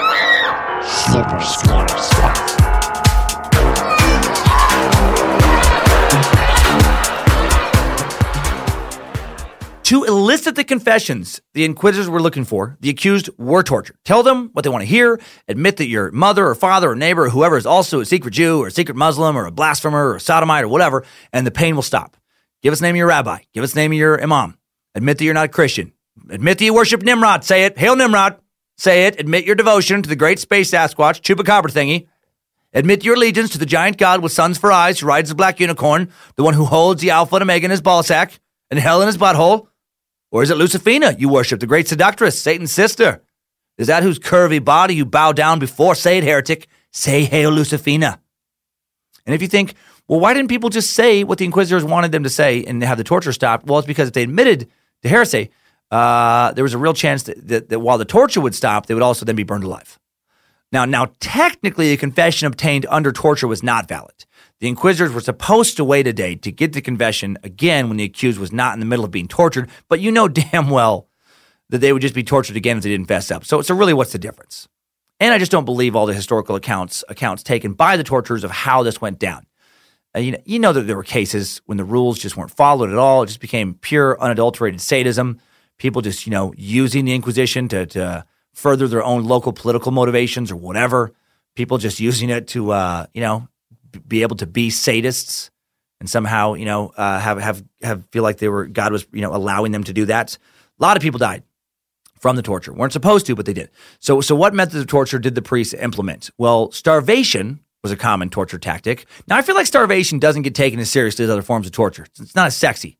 Super 0.83 1.41
scary 1.41 1.89
stuff. 1.89 2.40
To 9.91 10.05
elicit 10.05 10.55
the 10.55 10.63
confessions 10.63 11.41
the 11.53 11.65
inquisitors 11.65 12.09
were 12.09 12.23
looking 12.23 12.45
for, 12.45 12.77
the 12.79 12.91
accused 12.91 13.29
were 13.39 13.65
tortured. 13.65 13.97
Tell 14.05 14.23
them 14.23 14.51
what 14.53 14.63
they 14.63 14.69
want 14.69 14.83
to 14.83 14.87
hear, 14.87 15.21
admit 15.49 15.79
that 15.79 15.89
your 15.89 16.13
mother 16.13 16.47
or 16.47 16.55
father 16.55 16.93
or 16.93 16.95
neighbor 16.95 17.25
or 17.25 17.29
whoever 17.29 17.57
is 17.57 17.67
also 17.67 17.99
a 17.99 18.07
secret 18.07 18.31
Jew 18.31 18.63
or 18.63 18.69
a 18.69 18.71
secret 18.71 18.97
Muslim 18.97 19.37
or 19.37 19.47
a 19.47 19.51
blasphemer 19.51 20.11
or 20.11 20.15
a 20.15 20.21
sodomite 20.21 20.63
or 20.63 20.69
whatever, 20.69 21.05
and 21.33 21.45
the 21.45 21.51
pain 21.51 21.75
will 21.75 21.83
stop. 21.83 22.17
Give 22.63 22.73
us 22.73 22.79
the 22.79 22.85
name 22.85 22.95
of 22.95 22.99
your 22.99 23.09
rabbi. 23.09 23.41
Give 23.53 23.65
us 23.65 23.73
the 23.73 23.81
name 23.81 23.91
of 23.91 23.99
your 23.99 24.23
imam. 24.23 24.57
Admit 24.95 25.19
that 25.19 25.25
you're 25.25 25.35
not 25.35 25.47
a 25.47 25.49
Christian. 25.49 25.93
Admit 26.29 26.59
that 26.59 26.65
you 26.65 26.73
worship 26.73 27.03
Nimrod. 27.03 27.43
Say 27.43 27.65
it. 27.65 27.77
Hail 27.77 27.97
Nimrod. 27.97 28.37
Say 28.79 29.07
it. 29.07 29.19
Admit 29.19 29.45
your 29.45 29.57
devotion 29.57 30.03
to 30.03 30.09
the 30.09 30.15
great 30.15 30.39
space 30.39 30.71
Sasquatch, 30.71 31.21
chupacabra 31.21 31.73
thingy. 31.73 32.07
Admit 32.73 33.05
your 33.05 33.17
allegiance 33.17 33.51
to 33.51 33.59
the 33.59 33.67
giant 33.67 33.97
god 33.97 34.23
with 34.23 34.31
suns 34.31 34.57
for 34.57 34.71
eyes 34.71 35.01
who 35.01 35.09
rides 35.09 35.31
the 35.31 35.35
black 35.35 35.59
unicorn, 35.59 36.13
the 36.37 36.45
one 36.45 36.55
who 36.55 36.65
holds 36.65 37.03
the 37.03 37.11
alpha 37.11 37.35
and 37.35 37.43
omega 37.43 37.65
in 37.65 37.73
his 37.73 37.83
ballsack 37.83 38.39
and 38.71 38.79
hell 38.79 39.03
in 39.03 39.09
his 39.09 39.19
butthole. 39.19 39.67
Or 40.31 40.43
is 40.43 40.51
it 40.51 40.57
Lucifina 40.57 41.19
you 41.19 41.29
worship, 41.29 41.61
the 41.61 41.67
great 41.67 41.89
seductress, 41.89 42.41
Satan's 42.41 42.73
sister? 42.73 43.23
Is 43.79 43.89
that 43.89 44.03
whose 44.03 44.19
curvy 44.19 44.63
body 44.65 44.95
you 44.95 45.05
bow 45.05 45.33
down 45.33 45.59
before? 45.59 45.95
Say 45.95 46.19
it, 46.19 46.25
heretic. 46.25 46.69
Say, 46.93 47.25
Hail 47.25 47.51
Lucifina. 47.51 48.19
And 49.27 49.35
if 49.35 49.43
you 49.43 49.49
think, 49.49 49.75
well, 50.07 50.21
why 50.21 50.35
didn't 50.35 50.49
people 50.49 50.71
just 50.71 50.93
say 50.93 51.25
what 51.25 51.39
the 51.39 51.45
inquisitors 51.45 51.85
wanted 51.85 52.13
them 52.13 52.25
to 52.25 52.31
say 52.31 52.65
and 52.65 52.83
have 52.83 52.99
the 52.99 53.05
torture 53.05 53.33
stopped? 53.33 53.67
Well, 53.67 53.79
it's 53.79 53.87
because 53.87 54.09
if 54.09 54.15
they 54.15 54.23
admitted 54.23 54.69
to 55.03 55.09
heresy, 55.09 55.51
uh, 55.91 56.53
there 56.53 56.65
was 56.65 56.75
a 56.75 56.79
real 56.79 56.95
chance 56.95 57.25
that, 57.25 57.49
that, 57.49 57.69
that 57.69 57.81
while 57.81 57.99
the 57.99 58.05
torture 58.05 58.41
would 58.41 58.55
stop, 58.55 58.87
they 58.87 58.95
would 58.95 59.03
also 59.03 59.25
then 59.25 59.37
be 59.37 59.45
burned 59.45 59.65
alive. 59.65 59.99
Now, 60.73 60.85
now, 60.85 61.13
technically, 61.21 61.93
a 61.93 61.97
confession 61.97 62.47
obtained 62.47 62.87
under 62.89 63.13
torture 63.13 63.49
was 63.49 63.63
not 63.63 63.89
valid. 63.89 64.25
The 64.61 64.69
inquisitors 64.69 65.13
were 65.13 65.23
supposed 65.23 65.77
to 65.79 65.85
wait 65.85 66.07
a 66.07 66.13
day 66.13 66.35
to 66.37 66.53
get 66.53 66.75
the 66.75 66.83
confession 66.83 67.39
again 67.43 67.89
when 67.89 67.97
the 67.97 68.05
accused 68.05 68.39
was 68.39 68.53
not 68.53 68.75
in 68.75 68.81
the 68.81 68.87
middle 68.87 69.07
of 69.07 69.11
being 69.11 69.29
tortured, 69.29 69.71
but 69.89 70.01
you 70.01 70.13
know 70.13 70.29
damn 70.29 70.69
well 70.69 71.09
that 71.71 71.79
they 71.79 71.93
would 71.93 72.03
just 72.03 72.15
be 72.15 72.23
tortured 72.23 72.57
again 72.57 72.77
if 72.77 72.83
they 72.83 72.91
didn't 72.91 73.07
fess 73.07 73.31
up. 73.31 73.45
So, 73.45 73.63
so 73.63 73.75
really, 73.75 73.95
what's 73.95 74.13
the 74.13 74.19
difference? 74.19 74.69
And 75.19 75.33
I 75.33 75.39
just 75.39 75.53
don't 75.53 75.65
believe 75.65 75.97
all 75.97 76.07
the 76.07 76.15
historical 76.15 76.57
accounts 76.57 77.05
accounts 77.09 77.43
taken 77.43 77.73
by 77.73 77.97
the 77.97 78.05
torturers 78.05 78.45
of 78.45 78.51
how 78.51 78.83
this 78.83 79.01
went 79.01 79.19
down. 79.19 79.47
Uh, 80.15 80.21
you 80.21 80.33
know, 80.33 80.39
you 80.45 80.59
know 80.59 80.73
that 80.73 80.83
there 80.83 80.97
were 80.97 81.05
cases 81.05 81.61
when 81.67 81.79
the 81.79 81.85
rules 81.85 82.19
just 82.19 82.37
weren't 82.37 82.51
followed 82.51 82.91
at 82.91 82.97
all. 82.97 83.23
It 83.23 83.27
just 83.27 83.41
became 83.41 83.75
pure, 83.75 84.21
unadulterated 84.21 84.81
sadism. 84.81 85.41
People 85.79 86.03
just, 86.03 86.27
you 86.27 86.31
know, 86.31 86.53
using 86.57 87.05
the 87.05 87.15
Inquisition 87.15 87.69
to, 87.69 87.87
to 87.87 88.25
further 88.53 88.89
their 88.89 89.05
own 89.05 89.25
local 89.25 89.53
political 89.53 89.93
motivations 89.93 90.51
or 90.51 90.57
whatever. 90.57 91.13
People 91.55 91.79
just 91.79 92.01
using 92.01 92.29
it 92.29 92.49
to, 92.49 92.73
uh, 92.73 93.07
you 93.15 93.21
know, 93.21 93.49
be 94.07 94.23
able 94.23 94.37
to 94.37 94.47
be 94.47 94.69
sadists 94.69 95.51
and 96.01 96.09
somehow 96.09 96.55
you 96.55 96.65
know 96.65 96.93
uh, 96.97 97.19
have 97.19 97.39
have 97.39 97.63
have 97.83 98.05
feel 98.11 98.23
like 98.23 98.39
they 98.39 98.49
were 98.49 98.67
God 98.67 98.93
was 98.93 99.07
you 99.13 99.21
know 99.21 99.35
allowing 99.35 99.73
them 99.73 99.85
to 99.85 99.93
do 99.93 100.07
that. 100.07 100.37
A 100.79 100.83
lot 100.83 100.97
of 100.97 101.03
people 101.03 101.19
died 101.19 101.43
from 102.19 102.37
the 102.37 102.43
torture. 102.43 102.73
weren't 102.73 102.93
supposed 102.93 103.27
to, 103.27 103.35
but 103.35 103.47
they 103.47 103.53
did. 103.53 103.71
So 103.99 104.21
so 104.21 104.35
what 104.35 104.55
methods 104.55 104.81
of 104.83 104.87
torture 104.87 105.19
did 105.19 105.35
the 105.35 105.43
priests 105.43 105.75
implement? 105.75 106.31
Well, 106.39 106.73
starvation 106.73 107.61
was 107.83 107.93
a 107.93 107.97
common 107.97 108.29
torture 108.29 108.59
tactic. 108.59 109.07
Now 109.27 109.37
I 109.37 109.43
feel 109.43 109.55
like 109.55 109.67
starvation 109.67 110.19
doesn't 110.19 110.43
get 110.43 110.55
taken 110.55 110.81
as 110.81 110.91
seriously 110.91 111.25
as 111.25 111.31
other 111.31 111.43
forms 111.43 111.67
of 111.67 111.73
torture. 111.73 112.07
It's 112.19 112.35
not 112.35 112.47
as 112.47 112.57
sexy. 112.57 112.99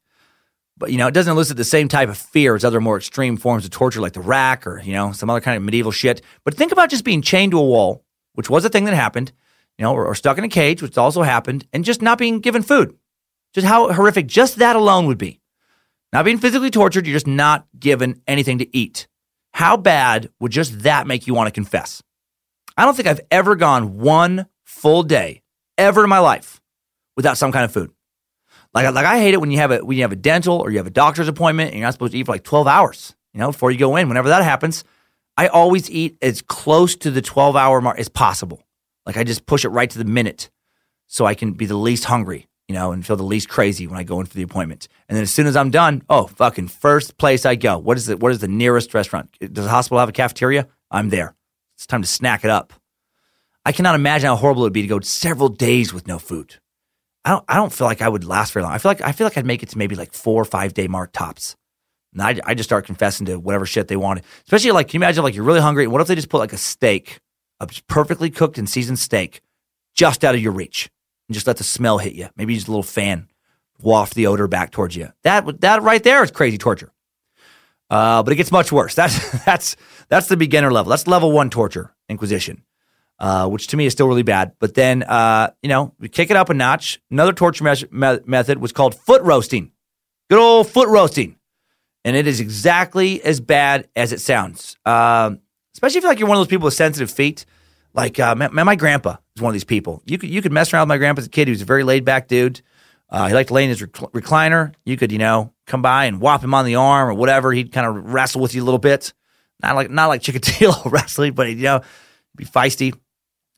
But 0.81 0.91
you 0.91 0.97
know, 0.97 1.09
it 1.09 1.15
doesn't 1.15 1.31
elicit 1.31 1.59
the 1.59 1.65
same 1.65 1.89
type 1.89 2.09
of 2.09 2.17
fear 2.17 2.57
as 2.57 2.65
other 2.65 2.81
more 2.81 2.97
extreme 2.97 3.37
forms 3.37 3.67
of 3.67 3.71
torture 3.71 4.01
like 4.01 4.15
the 4.15 4.21
rack 4.21 4.67
or, 4.67 4.81
you 4.81 4.95
know, 4.95 5.13
some 5.13 5.29
other 5.29 5.43
kind 5.43 5.59
of 5.59 5.63
medieval 5.63 5.93
shit. 5.93 6.23
But 6.43 6.55
think 6.55 6.73
about 6.73 6.89
just 6.89 7.05
being 7.05 7.21
chained 7.21 7.53
to 7.53 7.59
a 7.59 7.65
wall, 7.65 8.03
which 8.33 8.49
was 8.49 8.65
a 8.65 8.71
thing 8.71 8.87
that 8.87 8.95
happened, 8.95 9.31
you 9.79 9.85
know, 9.85 9.93
or, 9.93 10.07
or 10.07 10.15
stuck 10.15 10.39
in 10.39 10.45
a 10.45 10.49
cage, 10.49 10.83
which 10.83 10.99
also 10.99 11.23
happened, 11.23 11.67
and 11.73 11.85
just 11.85 12.03
not 12.03 12.19
being 12.19 12.41
given 12.41 12.63
food. 12.63 12.97
Just 13.55 13.67
how 13.67 13.93
horrific 13.93 14.27
just 14.27 14.57
that 14.57 14.77
alone 14.77 15.07
would 15.07 15.19
be. 15.19 15.41
Not 16.13 16.25
being 16.25 16.39
physically 16.39 16.71
tortured, 16.71 17.07
you're 17.07 17.17
just 17.17 17.27
not 17.27 17.67
given 17.79 18.21
anything 18.27 18.59
to 18.59 18.77
eat. 18.77 19.07
How 19.53 19.77
bad 19.77 20.31
would 20.41 20.53
just 20.53 20.81
that 20.81 21.07
make 21.07 21.27
you 21.27 21.35
want 21.35 21.49
to 21.49 21.53
confess? 21.53 22.03
I 22.77 22.85
don't 22.85 22.95
think 22.95 23.09
I've 23.09 23.21
ever 23.31 23.57
gone 23.57 23.99
one 23.99 24.47
full 24.65 25.03
day 25.03 25.43
ever 25.77 26.05
in 26.05 26.11
my 26.11 26.19
life 26.19 26.61
without 27.17 27.39
some 27.39 27.53
kind 27.53 27.65
of 27.65 27.73
food. 27.73 27.91
Like, 28.73 28.93
like 28.95 29.07
I 29.07 29.19
hate 29.19 29.35
it 29.35 29.41
when 29.41 29.51
you 29.51 29.59
have 29.59 29.73
a 29.73 29.85
when 29.85 29.97
you 29.97 30.05
have 30.05 30.13
a 30.13 30.17
dental 30.17 30.59
or 30.61 30.71
you 30.71 30.79
have 30.79 30.87
a 30.87 30.91
doctor's 30.91 31.29
appointment 31.29 31.71
and 31.71 31.79
you're 31.79 31.87
not 31.87 31.95
supposed 31.95 32.13
to 32.13 32.19
eat 32.19 32.27
for 32.27 32.33
like 32.33 32.45
12 32.45 32.67
hours, 32.67 33.15
you 33.35 33.41
know, 33.41 33.51
before 33.51 33.71
you 33.71 33.79
go 33.79 33.97
in. 33.97 34.09
Whenever 34.09 34.29
that 34.29 34.45
happens, 34.45 34.85
I 35.37 35.49
always 35.49 35.91
eat 35.91 36.17
as 36.23 36.43
close 36.43 36.97
to 36.97 37.11
the 37.11 37.23
12 37.23 37.57
hour 37.57 37.81
mark 37.81 37.99
as 37.99 38.09
possible. 38.09 38.63
Like 39.11 39.17
I 39.17 39.25
just 39.25 39.45
push 39.45 39.65
it 39.65 39.71
right 39.71 39.91
to 39.91 39.99
the 39.99 40.05
minute 40.05 40.51
so 41.09 41.27
I 41.27 41.35
can 41.35 41.55
be 41.55 41.67
the 41.67 41.77
least 41.77 42.05
hungry, 42.05 42.47
you 42.69 42.77
know, 42.77 42.93
and 42.93 43.05
feel 43.05 43.17
the 43.17 43.25
least 43.25 43.49
crazy 43.49 43.89
when 43.89 43.99
I 43.99 44.05
go 44.05 44.21
in 44.21 44.27
for 44.27 44.37
the 44.37 44.45
appointment. 44.45 44.87
And 45.09 45.17
then 45.17 45.25
as 45.25 45.35
soon 45.35 45.49
as 45.49 45.57
I'm 45.57 45.73
done, 45.73 46.05
oh, 46.09 46.29
fucking 46.29 46.69
first 46.69 47.19
place 47.19 47.45
I 47.45 47.57
go. 47.57 47.77
What 47.77 47.97
is 47.97 48.09
it? 48.09 48.21
What 48.21 48.31
is 48.31 48.39
the 48.39 48.47
nearest 48.47 48.95
restaurant? 48.95 49.37
Does 49.41 49.65
the 49.65 49.69
hospital 49.69 49.99
have 49.99 50.09
a 50.09 50.13
cafeteria? 50.13 50.69
I'm 50.93 51.09
there. 51.09 51.35
It's 51.77 51.89
time 51.89 52.03
to 52.03 52.09
snack 52.09 52.45
it 52.45 52.51
up. 52.51 52.73
I 53.67 53.73
cannot 53.73 53.97
imagine 53.97 54.29
how 54.29 54.37
horrible 54.37 54.63
it 54.63 54.67
would 54.67 54.73
be 54.75 54.83
to 54.83 54.87
go 54.87 55.01
several 55.01 55.49
days 55.49 55.93
with 55.93 56.07
no 56.07 56.21
food. 56.21 56.61
I 57.25 57.31
don't 57.31 57.45
I 57.49 57.57
don't 57.57 57.73
feel 57.73 57.89
like 57.89 58.03
I 58.03 58.09
would 58.09 58.23
last 58.23 58.53
very 58.53 58.63
long. 58.63 58.71
I 58.71 58.79
feel 58.79 58.91
like 58.91 59.01
I 59.01 59.11
feel 59.11 59.27
like 59.27 59.37
I'd 59.39 59.45
make 59.45 59.65
it 59.65 59.71
to 59.71 59.79
maybe 59.79 59.97
like 59.97 60.13
four 60.13 60.41
or 60.41 60.45
five 60.45 60.73
day 60.73 60.87
mark 60.87 61.11
tops. 61.13 61.57
And 62.13 62.23
I 62.23 62.41
I 62.45 62.55
just 62.55 62.69
start 62.69 62.87
confessing 62.87 63.27
to 63.27 63.41
whatever 63.41 63.67
shit 63.67 63.89
they 63.89 63.97
wanted. 63.97 64.23
Especially 64.45 64.71
like 64.71 64.87
can 64.87 65.01
you 65.01 65.05
imagine 65.05 65.25
like 65.25 65.35
you're 65.35 65.43
really 65.43 65.61
hungry? 65.61 65.89
What 65.89 66.01
if 66.01 66.07
they 66.07 66.15
just 66.15 66.29
put 66.29 66.39
like 66.39 66.53
a 66.53 66.59
steak, 66.59 67.19
a 67.61 67.69
perfectly 67.89 68.31
cooked 68.31 68.59
and 68.59 68.69
seasoned 68.69 68.99
steak, 68.99 69.41
just 69.95 70.25
out 70.25 70.35
of 70.35 70.41
your 70.41 70.53
reach, 70.53 70.91
and 71.29 71.35
just 71.35 71.47
let 71.47 71.57
the 71.57 71.65
smell 71.65 71.99
hit 71.99 72.15
you? 72.15 72.29
Maybe 72.37 72.55
just 72.55 72.69
a 72.69 72.71
little 72.71 72.83
fan 72.83 73.29
waft 73.81 74.15
the 74.15 74.27
odor 74.27 74.47
back 74.49 74.71
towards 74.71 74.97
you. 74.97 75.13
That 75.23 75.61
that 75.61 75.83
right 75.83 76.03
there 76.03 76.23
is 76.23 76.31
crazy 76.31 76.59
torture. 76.59 76.93
Uh, 77.89 78.23
but 78.23 78.33
it 78.33 78.37
gets 78.37 78.53
much 78.53 78.71
worse. 78.71 78.95
That's 78.97 79.45
that's 79.45 79.77
that's 80.09 80.29
the 80.29 80.37
beginner 80.37 80.71
level. 80.71 80.91
That's 80.91 81.07
level 81.07 81.33
one 81.33 81.51
torture, 81.51 81.93
Inquisition 82.09 82.63
uh, 83.21 83.47
which 83.49 83.69
to 83.69 83.77
me 83.77 83.87
is 83.87 83.93
still 83.93 84.09
really 84.09 84.23
bad. 84.23 84.53
But 84.59 84.75
then, 84.75 85.03
uh, 85.03 85.51
you 85.63 85.69
know, 85.69 85.95
we 86.01 86.09
kick 86.09 86.31
it 86.31 86.37
up 86.37 86.49
a 86.49 86.55
notch. 86.55 87.01
Another 87.11 87.33
torture 87.33 87.63
me- 87.65 87.85
me- 87.91 88.19
method 88.25 88.59
was 88.59 88.73
called 88.73 88.95
foot 88.95 89.23
roasting. 89.23 89.73
Good 90.31 90.39
old 90.39 90.69
foot 90.69 90.89
roasting. 90.89 91.37
And 92.05 92.17
it 92.17 92.27
is 92.27 92.41
exactly 92.41 93.23
as 93.23 93.41
bad 93.41 93.89
as 93.95 94.13
it 94.13 94.23
sounds. 94.23 94.77
Um, 94.87 95.41
especially 95.81 95.99
if 95.99 96.05
like 96.05 96.19
you're 96.19 96.29
one 96.29 96.37
of 96.37 96.41
those 96.41 96.51
people 96.51 96.67
with 96.67 96.75
sensitive 96.75 97.11
feet. 97.11 97.47
Like, 97.95 98.21
uh, 98.21 98.35
my, 98.35 98.49
my, 98.49 98.77
grandpa 98.77 99.17
is 99.35 99.43
one 99.43 99.51
of 99.51 99.55
these 99.55 99.65
people. 99.65 100.03
You 100.05 100.19
could, 100.19 100.29
you 100.29 100.43
could 100.43 100.53
mess 100.53 100.73
around 100.73 100.83
with 100.83 100.91
my 100.91 100.99
grandpa 100.99 101.21
as 101.21 101.27
a 101.27 101.31
kid. 101.31 101.49
He 101.49 101.53
was 101.53 101.63
a 101.63 101.65
very 101.65 101.83
laid 101.83 102.05
back 102.05 102.29
dude. 102.29 102.61
Uh, 103.09 103.27
he 103.27 103.35
liked 103.35 103.49
to 103.49 103.55
lay 103.55 103.65
in 103.65 103.71
his 103.71 103.81
rec- 103.81 103.93
recliner. 103.93 104.75
You 104.85 104.97
could, 104.97 105.11
you 105.11 105.19
know, 105.19 105.53
come 105.67 105.83
by 105.83 106.05
and 106.05 106.21
whop 106.21 106.45
him 106.45 106.55
on 106.55 106.67
the 106.67 106.77
arm 106.77 107.09
or 107.09 107.15
whatever. 107.15 107.51
He'd 107.51 107.73
kind 107.73 107.87
of 107.87 108.13
wrestle 108.13 108.43
with 108.43 108.55
you 108.55 108.63
a 108.63 108.67
little 108.67 108.79
bit. 108.79 109.13
Not 109.63 109.75
like 109.75 109.91
not 109.91 110.07
like 110.07 110.23
Chikatilo 110.23 110.85
wrestling, 110.93 111.33
but 111.33 111.49
you 111.49 111.57
know, 111.57 111.81
be 112.37 112.45
feisty. 112.45 112.95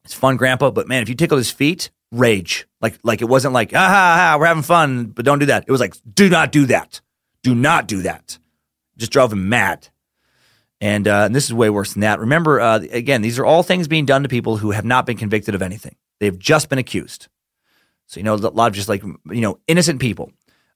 It's 0.05 0.15
fun, 0.15 0.37
Grandpa. 0.37 0.71
But 0.71 0.89
man, 0.89 1.03
if 1.03 1.09
you 1.09 1.15
tickle 1.15 1.37
his 1.37 1.51
feet, 1.51 1.91
rage. 2.13 2.67
Like 2.81 2.99
like 3.03 3.23
it 3.23 3.27
wasn't 3.27 3.55
like 3.55 3.73
ah 3.75 4.37
we're 4.39 4.47
having 4.47 4.63
fun, 4.63 5.07
but 5.07 5.25
don't 5.25 5.39
do 5.39 5.47
that. 5.47 5.65
It 5.67 5.71
was 5.73 5.81
like 5.81 5.95
do 6.15 6.29
not 6.29 6.53
do 6.53 6.67
that. 6.67 7.01
Do 7.43 7.55
not 7.55 7.89
do 7.89 8.03
that. 8.03 8.39
Just 8.97 9.13
drove 9.13 9.33
him 9.33 9.49
mad. 9.49 9.89
And, 10.83 11.07
uh, 11.07 11.27
and 11.27 11.35
this 11.35 11.45
is 11.45 11.55
way 11.55 11.71
worse 11.71 11.93
than 11.93 12.01
that. 12.01 12.19
Remember, 12.19 12.61
uh, 12.61 12.81
again, 12.91 13.23
these 13.23 13.39
are 13.39 13.47
all 13.47 13.63
things 13.63 13.87
being 13.87 14.05
done 14.05 14.25
to 14.25 14.29
people 14.29 14.57
who 14.57 14.73
have 14.73 14.85
not 14.85 15.07
been 15.07 15.17
convicted 15.17 15.55
of 15.55 15.63
anything. 15.63 15.95
They've 16.19 16.37
just 16.37 16.69
been 16.69 16.81
accused. 16.81 17.29
So 18.07 18.19
you 18.19 18.25
know, 18.25 18.35
a 18.35 18.37
lot 18.37 18.67
of 18.67 18.75
just 18.75 18.89
like 18.89 19.03
you 19.03 19.41
know 19.41 19.61
innocent 19.69 20.01
people. 20.01 20.33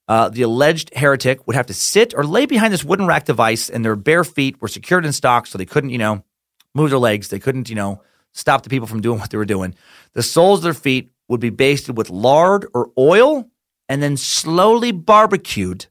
Uh, 0.07 0.28
the 0.28 0.43
alleged 0.43 0.95
heretic 0.95 1.45
would 1.47 1.57
have 1.57 1.66
to 1.66 1.74
sit 1.74 2.15
or 2.16 2.24
lay 2.24 2.47
behind 2.47 2.73
this 2.73 2.85
wooden 2.85 3.07
rack 3.07 3.24
device, 3.24 3.69
and 3.69 3.85
their 3.85 3.97
bare 3.97 4.23
feet 4.23 4.62
were 4.62 4.69
secured 4.69 5.05
in 5.05 5.12
stocks, 5.12 5.51
so 5.51 5.59
they 5.59 5.66
couldn't, 5.66 5.91
you 5.91 5.99
know, 5.99 6.24
move 6.73 6.91
their 6.91 7.01
legs. 7.01 7.28
They 7.28 7.41
couldn't, 7.41 7.69
you 7.69 7.74
know, 7.74 8.01
stop 8.33 8.62
the 8.62 8.70
people 8.70 8.87
from 8.87 9.01
doing 9.01 9.19
what 9.19 9.31
they 9.31 9.39
were 9.39 9.45
doing. 9.45 9.74
The 10.12 10.23
soles 10.23 10.61
of 10.61 10.62
their 10.62 10.74
feet 10.74 11.11
would 11.27 11.41
be 11.41 11.51
basted 11.51 11.97
with 11.97 12.11
lard 12.11 12.69
or 12.73 12.91
oil 12.97 13.51
and 13.89 14.01
then 14.01 14.16
slowly 14.16 14.93
barbecued 14.93 15.87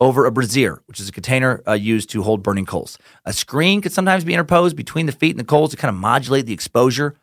over 0.00 0.26
a 0.26 0.32
brazier, 0.32 0.82
which 0.86 1.00
is 1.00 1.08
a 1.08 1.12
container 1.12 1.62
uh, 1.66 1.72
used 1.72 2.10
to 2.10 2.22
hold 2.22 2.42
burning 2.42 2.66
coals. 2.66 2.98
A 3.24 3.32
screen 3.32 3.80
could 3.80 3.92
sometimes 3.92 4.24
be 4.24 4.34
interposed 4.34 4.76
between 4.76 5.06
the 5.06 5.12
feet 5.12 5.30
and 5.30 5.40
the 5.40 5.44
coals 5.44 5.70
to 5.70 5.76
kind 5.76 5.94
of 5.94 6.00
modulate 6.00 6.46
the 6.46 6.52
exposure, 6.52 7.16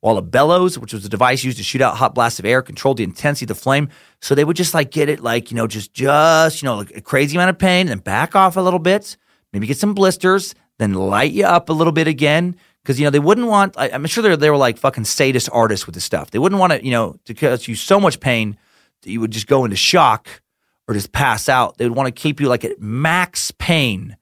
while 0.00 0.16
a 0.16 0.22
bellows, 0.22 0.78
which 0.78 0.92
was 0.92 1.04
a 1.04 1.08
device 1.08 1.42
used 1.42 1.58
to 1.58 1.64
shoot 1.64 1.82
out 1.82 1.96
hot 1.96 2.14
blasts 2.14 2.38
of 2.38 2.44
air, 2.44 2.62
controlled 2.62 2.98
the 2.98 3.04
intensity 3.04 3.44
of 3.44 3.48
the 3.48 3.54
flame. 3.54 3.88
So 4.20 4.34
they 4.34 4.44
would 4.44 4.56
just 4.56 4.74
like 4.74 4.90
get 4.90 5.08
it 5.08 5.20
like, 5.20 5.50
you 5.50 5.56
know, 5.56 5.66
just, 5.66 5.92
just, 5.92 6.62
you 6.62 6.66
know, 6.66 6.76
like 6.76 6.96
a 6.96 7.00
crazy 7.00 7.36
amount 7.36 7.50
of 7.50 7.58
pain 7.58 7.80
and 7.80 7.88
then 7.88 7.98
back 7.98 8.36
off 8.36 8.56
a 8.56 8.60
little 8.60 8.78
bit, 8.78 9.16
maybe 9.52 9.66
get 9.66 9.76
some 9.76 9.94
blisters, 9.94 10.54
then 10.78 10.94
light 10.94 11.32
you 11.32 11.44
up 11.44 11.68
a 11.68 11.72
little 11.72 11.92
bit 11.92 12.06
again, 12.06 12.54
because 12.82 12.98
you 12.98 13.04
know 13.04 13.10
they 13.10 13.18
wouldn't 13.18 13.48
want. 13.48 13.74
I, 13.76 13.88
am 13.88 14.06
sure 14.06 14.36
they 14.36 14.50
were 14.50 14.56
like 14.56 14.78
fucking 14.78 15.04
sadist 15.04 15.50
artists 15.52 15.84
with 15.84 15.94
this 15.94 16.04
stuff. 16.04 16.30
They 16.30 16.38
wouldn't 16.38 16.58
want 16.58 16.72
to, 16.72 16.82
you 16.82 16.90
know, 16.90 17.16
to 17.26 17.34
cause 17.34 17.68
you 17.68 17.74
so 17.74 18.00
much 18.00 18.18
pain 18.20 18.56
that 19.02 19.10
you 19.10 19.20
would 19.20 19.30
just 19.30 19.46
go 19.46 19.64
into 19.64 19.76
shock 19.76 20.40
or 20.88 20.94
just 20.94 21.12
pass 21.12 21.48
out. 21.48 21.76
They 21.76 21.86
would 21.88 21.96
want 21.96 22.06
to 22.06 22.20
keep 22.20 22.40
you 22.40 22.48
like 22.48 22.64
at 22.64 22.80
max 22.80 23.50
pain, 23.52 24.16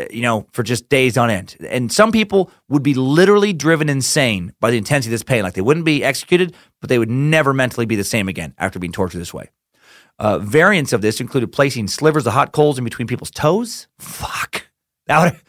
uh, 0.00 0.04
you 0.10 0.22
know, 0.22 0.46
for 0.52 0.62
just 0.62 0.88
days 0.88 1.18
on 1.18 1.28
end. 1.28 1.56
And 1.68 1.92
some 1.92 2.12
people 2.12 2.50
would 2.68 2.84
be 2.84 2.94
literally 2.94 3.52
driven 3.52 3.88
insane 3.88 4.54
by 4.60 4.70
the 4.70 4.78
intensity 4.78 5.10
of 5.10 5.14
this 5.14 5.24
pain. 5.24 5.42
Like 5.42 5.54
they 5.54 5.60
wouldn't 5.60 5.84
be 5.84 6.04
executed, 6.04 6.54
but 6.80 6.88
they 6.88 6.98
would 6.98 7.10
never 7.10 7.52
mentally 7.52 7.84
be 7.84 7.96
the 7.96 8.04
same 8.04 8.28
again 8.28 8.54
after 8.56 8.78
being 8.78 8.92
tortured 8.92 9.18
this 9.18 9.34
way. 9.34 9.50
Uh, 10.18 10.38
variants 10.38 10.92
of 10.92 11.02
this 11.02 11.20
included 11.20 11.50
placing 11.50 11.88
slivers 11.88 12.26
of 12.26 12.32
hot 12.32 12.52
coals 12.52 12.78
in 12.78 12.84
between 12.84 13.08
people's 13.08 13.32
toes. 13.32 13.88
Fuck. 13.98 14.68
That 15.06 15.32
would 15.32 15.40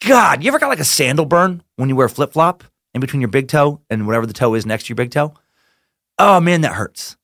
God, 0.00 0.42
you 0.42 0.48
ever 0.48 0.58
got 0.58 0.68
like 0.68 0.80
a 0.80 0.84
sandal 0.84 1.26
burn 1.26 1.62
when 1.76 1.90
you 1.90 1.96
wear 1.96 2.08
flip 2.08 2.32
flop 2.32 2.64
in 2.94 3.00
between 3.00 3.20
your 3.20 3.28
big 3.28 3.48
toe 3.48 3.82
and 3.90 4.06
whatever 4.06 4.26
the 4.26 4.32
toe 4.32 4.54
is 4.54 4.64
next 4.64 4.84
to 4.84 4.90
your 4.90 4.96
big 4.96 5.10
toe? 5.10 5.34
Oh 6.18 6.40
man, 6.40 6.62
that 6.62 6.72
hurts. 6.72 7.17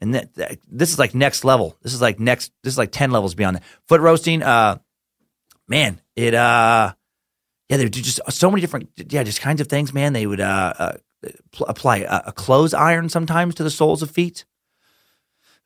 And 0.00 0.14
that, 0.14 0.34
that, 0.34 0.58
this 0.66 0.92
is 0.92 0.98
like 0.98 1.14
next 1.14 1.44
level. 1.44 1.76
This 1.82 1.92
is 1.92 2.00
like 2.00 2.18
next. 2.18 2.52
This 2.62 2.74
is 2.74 2.78
like 2.78 2.90
ten 2.90 3.10
levels 3.10 3.34
beyond 3.34 3.56
that. 3.56 3.62
Foot 3.86 4.00
roasting. 4.00 4.42
Uh, 4.42 4.78
man, 5.68 6.00
it. 6.16 6.34
Uh, 6.34 6.94
yeah, 7.68 7.76
they 7.76 7.88
do 7.88 8.00
just 8.00 8.20
so 8.32 8.50
many 8.50 8.60
different. 8.60 8.90
Yeah, 8.96 9.22
just 9.22 9.40
kinds 9.40 9.60
of 9.60 9.68
things. 9.68 9.92
Man, 9.92 10.12
they 10.12 10.26
would 10.26 10.40
uh, 10.40 10.74
uh 10.78 10.92
pl- 11.52 11.66
apply 11.66 11.98
a, 11.98 12.22
a 12.26 12.32
clothes 12.32 12.74
iron 12.74 13.08
sometimes 13.08 13.54
to 13.56 13.62
the 13.62 13.70
soles 13.70 14.02
of 14.02 14.10
feet. 14.10 14.44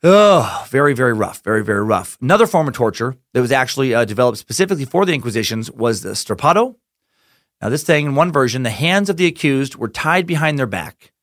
Oh, 0.03 0.65
very, 0.69 0.93
very 0.93 1.13
rough. 1.13 1.41
Very, 1.43 1.63
very 1.63 1.83
rough. 1.83 2.17
Another 2.21 2.45
form 2.45 2.67
of 2.67 2.73
torture 2.73 3.15
that 3.33 3.41
was 3.41 3.51
actually 3.51 3.95
uh, 3.95 4.05
developed 4.05 4.37
specifically 4.37 4.85
for 4.85 5.05
the 5.05 5.13
Inquisitions 5.13 5.71
was 5.71 6.01
the 6.01 6.11
strappado. 6.11 6.75
Now, 7.61 7.69
this 7.69 7.83
thing, 7.83 8.05
in 8.05 8.15
one 8.15 8.31
version, 8.31 8.63
the 8.63 8.69
hands 8.69 9.09
of 9.09 9.17
the 9.17 9.25
accused 9.25 9.75
were 9.75 9.87
tied 9.87 10.27
behind 10.27 10.59
their 10.59 10.67
back, 10.67 11.13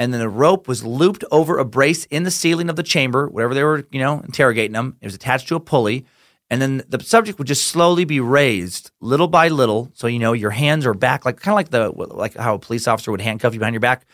and 0.00 0.12
then 0.12 0.20
the 0.20 0.28
rope 0.28 0.66
was 0.66 0.84
looped 0.84 1.22
over 1.30 1.58
a 1.58 1.64
brace 1.64 2.06
in 2.06 2.24
the 2.24 2.30
ceiling 2.30 2.68
of 2.68 2.76
the 2.76 2.82
chamber, 2.82 3.28
wherever 3.28 3.54
they 3.54 3.62
were, 3.62 3.86
you 3.92 4.00
know, 4.00 4.20
interrogating 4.20 4.72
them. 4.72 4.96
It 5.00 5.06
was 5.06 5.14
attached 5.14 5.46
to 5.48 5.56
a 5.56 5.60
pulley, 5.60 6.06
and 6.50 6.60
then 6.60 6.82
the 6.88 7.00
subject 7.04 7.38
would 7.38 7.46
just 7.46 7.66
slowly 7.66 8.04
be 8.04 8.18
raised, 8.18 8.90
little 9.00 9.28
by 9.28 9.48
little. 9.48 9.92
So 9.94 10.08
you 10.08 10.18
know, 10.18 10.32
your 10.32 10.50
hands 10.50 10.86
are 10.86 10.94
back, 10.94 11.24
like 11.24 11.38
kind 11.38 11.52
of 11.52 11.56
like 11.56 11.68
the 11.70 11.90
like 12.16 12.34
how 12.34 12.54
a 12.54 12.58
police 12.58 12.88
officer 12.88 13.12
would 13.12 13.20
handcuff 13.20 13.54
you 13.54 13.60
behind 13.60 13.74
your 13.74 13.80
back 13.80 14.06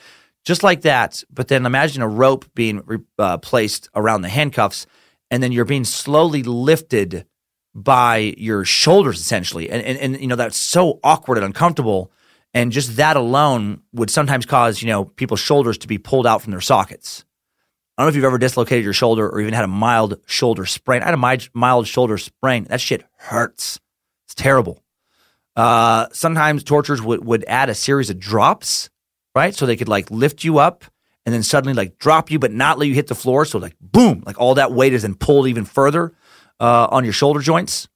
just 0.46 0.62
like 0.62 0.82
that. 0.82 1.22
But 1.30 1.48
then 1.48 1.66
imagine 1.66 2.02
a 2.02 2.08
rope 2.08 2.46
being 2.54 3.04
uh, 3.18 3.38
placed 3.38 3.90
around 3.94 4.22
the 4.22 4.28
handcuffs, 4.28 4.86
and 5.30 5.42
then 5.42 5.52
you're 5.52 5.64
being 5.64 5.84
slowly 5.84 6.42
lifted 6.42 7.26
by 7.74 8.34
your 8.38 8.64
shoulders, 8.64 9.20
essentially. 9.20 9.68
And, 9.68 9.82
and, 9.82 9.98
and 9.98 10.20
you 10.20 10.28
know, 10.28 10.36
that's 10.36 10.56
so 10.56 10.98
awkward 11.04 11.36
and 11.36 11.44
uncomfortable. 11.44 12.10
And 12.56 12.72
just 12.72 12.96
that 12.96 13.16
alone 13.16 13.82
would 13.92 14.10
sometimes 14.10 14.46
cause, 14.46 14.80
you 14.80 14.88
know, 14.88 15.04
people's 15.04 15.40
shoulders 15.40 15.78
to 15.78 15.86
be 15.86 15.98
pulled 15.98 16.26
out 16.26 16.42
from 16.42 16.50
their 16.50 16.60
sockets. 16.60 17.24
I 17.96 18.02
don't 18.02 18.06
know 18.06 18.08
if 18.10 18.16
you've 18.16 18.24
ever 18.24 18.38
dislocated 18.38 18.84
your 18.84 18.92
shoulder 18.92 19.28
or 19.28 19.40
even 19.40 19.54
had 19.54 19.64
a 19.64 19.68
mild 19.68 20.20
shoulder 20.26 20.66
sprain. 20.66 21.02
I 21.02 21.06
had 21.06 21.14
a 21.14 21.48
mild 21.54 21.86
shoulder 21.86 22.18
sprain. 22.18 22.64
That 22.64 22.80
shit 22.80 23.04
hurts. 23.18 23.78
It's 24.26 24.34
terrible. 24.34 24.82
Uh, 25.54 26.06
sometimes 26.12 26.64
torturers 26.64 27.00
would, 27.00 27.24
would 27.24 27.44
add 27.46 27.70
a 27.70 27.74
series 27.74 28.10
of 28.10 28.18
drops 28.18 28.90
right? 29.36 29.54
So 29.54 29.66
they 29.66 29.76
could 29.76 29.88
like 29.88 30.10
lift 30.10 30.42
you 30.42 30.58
up 30.58 30.84
and 31.26 31.32
then 31.32 31.42
suddenly 31.42 31.74
like 31.74 31.98
drop 31.98 32.30
you 32.30 32.38
but 32.38 32.50
not 32.50 32.78
let 32.78 32.88
you 32.88 32.94
hit 32.94 33.06
the 33.06 33.14
floor. 33.14 33.44
So 33.44 33.58
like 33.58 33.76
boom, 33.80 34.24
like 34.26 34.40
all 34.40 34.54
that 34.54 34.72
weight 34.72 34.94
is 34.94 35.02
then 35.02 35.14
pulled 35.14 35.46
even 35.46 35.66
further 35.66 36.14
uh, 36.58 36.88
on 36.90 37.04
your 37.04 37.12
shoulder 37.12 37.40
joints. 37.40 37.86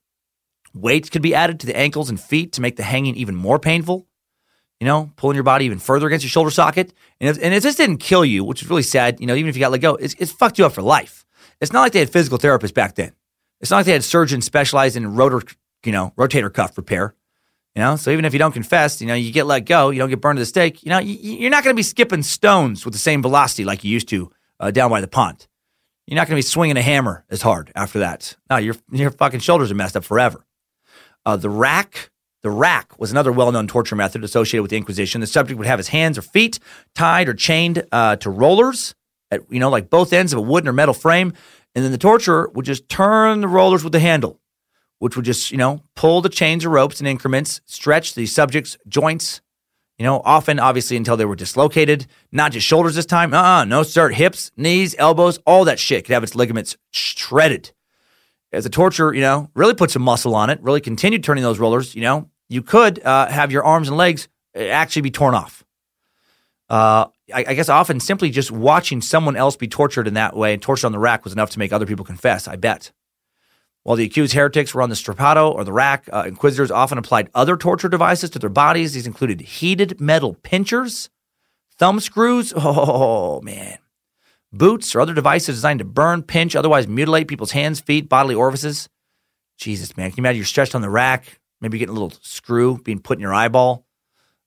Weights 0.74 1.08
could 1.08 1.22
be 1.22 1.34
added 1.34 1.58
to 1.60 1.66
the 1.66 1.76
ankles 1.76 2.10
and 2.10 2.20
feet 2.20 2.52
to 2.52 2.60
make 2.60 2.76
the 2.76 2.84
hanging 2.84 3.16
even 3.16 3.34
more 3.34 3.58
painful. 3.58 4.06
You 4.80 4.86
know, 4.86 5.12
pulling 5.16 5.34
your 5.34 5.44
body 5.44 5.66
even 5.66 5.78
further 5.78 6.06
against 6.06 6.24
your 6.24 6.30
shoulder 6.30 6.50
socket. 6.50 6.92
And 7.20 7.28
if, 7.28 7.42
and 7.42 7.52
if 7.52 7.62
this 7.62 7.76
didn't 7.76 7.98
kill 7.98 8.24
you, 8.24 8.44
which 8.44 8.62
is 8.62 8.70
really 8.70 8.82
sad, 8.82 9.20
you 9.20 9.26
know, 9.26 9.34
even 9.34 9.48
if 9.48 9.56
you 9.56 9.60
got 9.60 9.70
let 9.72 9.82
go, 9.82 9.94
it's, 9.96 10.14
it's 10.18 10.32
fucked 10.32 10.58
you 10.58 10.64
up 10.64 10.72
for 10.72 10.82
life. 10.82 11.26
It's 11.60 11.72
not 11.72 11.82
like 11.82 11.92
they 11.92 11.98
had 11.98 12.10
physical 12.10 12.38
therapists 12.38 12.72
back 12.72 12.94
then. 12.94 13.12
It's 13.60 13.70
not 13.70 13.78
like 13.78 13.86
they 13.86 13.92
had 13.92 14.04
surgeons 14.04 14.46
specialized 14.46 14.96
in 14.96 15.14
rotor, 15.14 15.42
you 15.84 15.92
know, 15.92 16.14
rotator 16.16 16.52
cuff 16.52 16.76
repair. 16.78 17.14
You 17.76 17.82
know, 17.82 17.96
so 17.96 18.10
even 18.10 18.24
if 18.24 18.32
you 18.32 18.38
don't 18.38 18.52
confess, 18.52 19.00
you 19.00 19.06
know, 19.06 19.14
you 19.14 19.30
get 19.32 19.46
let 19.46 19.60
go, 19.60 19.90
you 19.90 20.00
don't 20.00 20.08
get 20.08 20.20
burned 20.20 20.38
to 20.38 20.42
the 20.42 20.46
stake. 20.46 20.82
You 20.82 20.90
know, 20.90 20.98
you, 20.98 21.46
are 21.46 21.50
not 21.50 21.62
going 21.62 21.74
to 21.74 21.78
be 21.78 21.84
skipping 21.84 22.22
stones 22.22 22.84
with 22.84 22.94
the 22.94 22.98
same 22.98 23.22
velocity 23.22 23.64
like 23.64 23.84
you 23.84 23.92
used 23.92 24.08
to 24.08 24.32
uh, 24.58 24.70
down 24.72 24.90
by 24.90 25.00
the 25.00 25.06
pond. 25.06 25.46
You're 26.06 26.16
not 26.16 26.26
going 26.26 26.34
to 26.34 26.44
be 26.44 26.48
swinging 26.48 26.76
a 26.76 26.82
hammer 26.82 27.24
as 27.30 27.42
hard 27.42 27.70
after 27.76 28.00
that. 28.00 28.36
No, 28.50 28.56
your 28.56 28.74
your 28.90 29.12
fucking 29.12 29.38
shoulders 29.40 29.70
are 29.70 29.76
messed 29.76 29.96
up 29.96 30.02
forever. 30.02 30.44
Uh, 31.24 31.36
the 31.36 31.48
rack, 31.48 32.10
the 32.42 32.50
rack 32.50 32.98
was 32.98 33.10
another 33.10 33.32
well-known 33.32 33.66
torture 33.66 33.96
method 33.96 34.24
associated 34.24 34.62
with 34.62 34.70
the 34.70 34.76
Inquisition. 34.76 35.20
The 35.20 35.26
subject 35.26 35.58
would 35.58 35.66
have 35.66 35.78
his 35.78 35.88
hands 35.88 36.16
or 36.16 36.22
feet 36.22 36.58
tied 36.94 37.28
or 37.28 37.34
chained 37.34 37.84
uh, 37.92 38.16
to 38.16 38.30
rollers, 38.30 38.94
at, 39.30 39.40
you 39.50 39.60
know, 39.60 39.70
like 39.70 39.90
both 39.90 40.12
ends 40.12 40.32
of 40.32 40.38
a 40.38 40.42
wooden 40.42 40.68
or 40.68 40.72
metal 40.72 40.94
frame, 40.94 41.32
and 41.74 41.84
then 41.84 41.92
the 41.92 41.98
torturer 41.98 42.50
would 42.54 42.64
just 42.64 42.88
turn 42.88 43.40
the 43.40 43.48
rollers 43.48 43.84
with 43.84 43.92
the 43.92 44.00
handle 44.00 44.40
which 45.00 45.16
would 45.16 45.24
just, 45.24 45.50
you 45.50 45.56
know, 45.56 45.82
pull 45.96 46.20
the 46.20 46.28
chains 46.28 46.64
or 46.64 46.68
ropes 46.68 47.00
in 47.00 47.06
increments, 47.06 47.60
stretch 47.64 48.14
the 48.14 48.26
subject's 48.26 48.76
joints, 48.86 49.40
you 49.98 50.04
know, 50.04 50.22
often, 50.24 50.60
obviously, 50.60 50.96
until 50.96 51.16
they 51.16 51.24
were 51.24 51.34
dislocated. 51.34 52.06
Not 52.30 52.52
just 52.52 52.66
shoulders 52.66 52.94
this 52.94 53.06
time. 53.06 53.34
Uh 53.34 53.42
uh 53.42 53.64
no, 53.64 53.82
sir. 53.82 54.10
Hips, 54.10 54.50
knees, 54.56 54.94
elbows, 54.98 55.38
all 55.46 55.64
that 55.64 55.78
shit 55.78 56.04
could 56.04 56.12
have 56.12 56.22
its 56.22 56.34
ligaments 56.34 56.76
shredded. 56.90 57.72
As 58.52 58.64
the 58.64 58.70
torture, 58.70 59.14
you 59.14 59.20
know, 59.20 59.50
really 59.54 59.74
put 59.74 59.90
some 59.90 60.02
muscle 60.02 60.34
on 60.34 60.50
it, 60.50 60.62
really 60.62 60.80
continued 60.80 61.24
turning 61.24 61.44
those 61.44 61.58
rollers, 61.58 61.94
you 61.94 62.02
know, 62.02 62.29
you 62.50 62.62
could 62.62 63.02
uh, 63.02 63.28
have 63.28 63.50
your 63.50 63.64
arms 63.64 63.88
and 63.88 63.96
legs 63.96 64.28
uh, 64.54 64.60
actually 64.60 65.02
be 65.02 65.10
torn 65.10 65.34
off. 65.34 65.64
Uh, 66.68 67.06
I, 67.32 67.44
I, 67.48 67.54
guess 67.54 67.68
often 67.68 67.98
simply 67.98 68.30
just 68.30 68.50
watching 68.52 69.00
someone 69.00 69.34
else 69.34 69.56
be 69.56 69.66
tortured 69.66 70.06
in 70.06 70.14
that 70.14 70.36
way 70.36 70.52
and 70.52 70.62
tortured 70.62 70.86
on 70.86 70.92
the 70.92 71.00
rack 71.00 71.24
was 71.24 71.32
enough 71.32 71.50
to 71.50 71.58
make 71.58 71.72
other 71.72 71.86
people 71.86 72.04
confess, 72.04 72.46
I 72.46 72.54
bet. 72.56 72.92
While 73.82 73.96
the 73.96 74.04
accused 74.04 74.34
heretics 74.34 74.72
were 74.72 74.82
on 74.82 74.88
the 74.88 74.94
strappado 74.94 75.52
or 75.52 75.64
the 75.64 75.72
rack, 75.72 76.08
uh, 76.12 76.24
inquisitors 76.26 76.70
often 76.70 76.98
applied 76.98 77.30
other 77.34 77.56
torture 77.56 77.88
devices 77.88 78.30
to 78.30 78.38
their 78.38 78.50
bodies. 78.50 78.92
These 78.92 79.06
included 79.06 79.40
heated 79.40 80.00
metal 80.00 80.34
pinchers, 80.42 81.10
thumb 81.76 81.98
screws, 81.98 82.52
oh 82.56 83.40
man, 83.40 83.78
boots 84.52 84.94
or 84.94 85.00
other 85.00 85.14
devices 85.14 85.56
designed 85.56 85.80
to 85.80 85.84
burn, 85.84 86.22
pinch, 86.22 86.54
otherwise 86.54 86.86
mutilate 86.86 87.26
people's 87.26 87.52
hands, 87.52 87.80
feet, 87.80 88.08
bodily 88.08 88.34
orifices. 88.34 88.88
Jesus, 89.56 89.96
man, 89.96 90.10
can 90.10 90.18
you 90.18 90.22
imagine 90.22 90.36
you're 90.36 90.46
stretched 90.46 90.76
on 90.76 90.82
the 90.82 90.90
rack, 90.90 91.39
maybe 91.60 91.78
getting 91.78 91.94
a 91.94 91.98
little 91.98 92.12
screw 92.22 92.78
being 92.78 93.00
put 93.00 93.18
in 93.18 93.22
your 93.22 93.34
eyeball? 93.34 93.86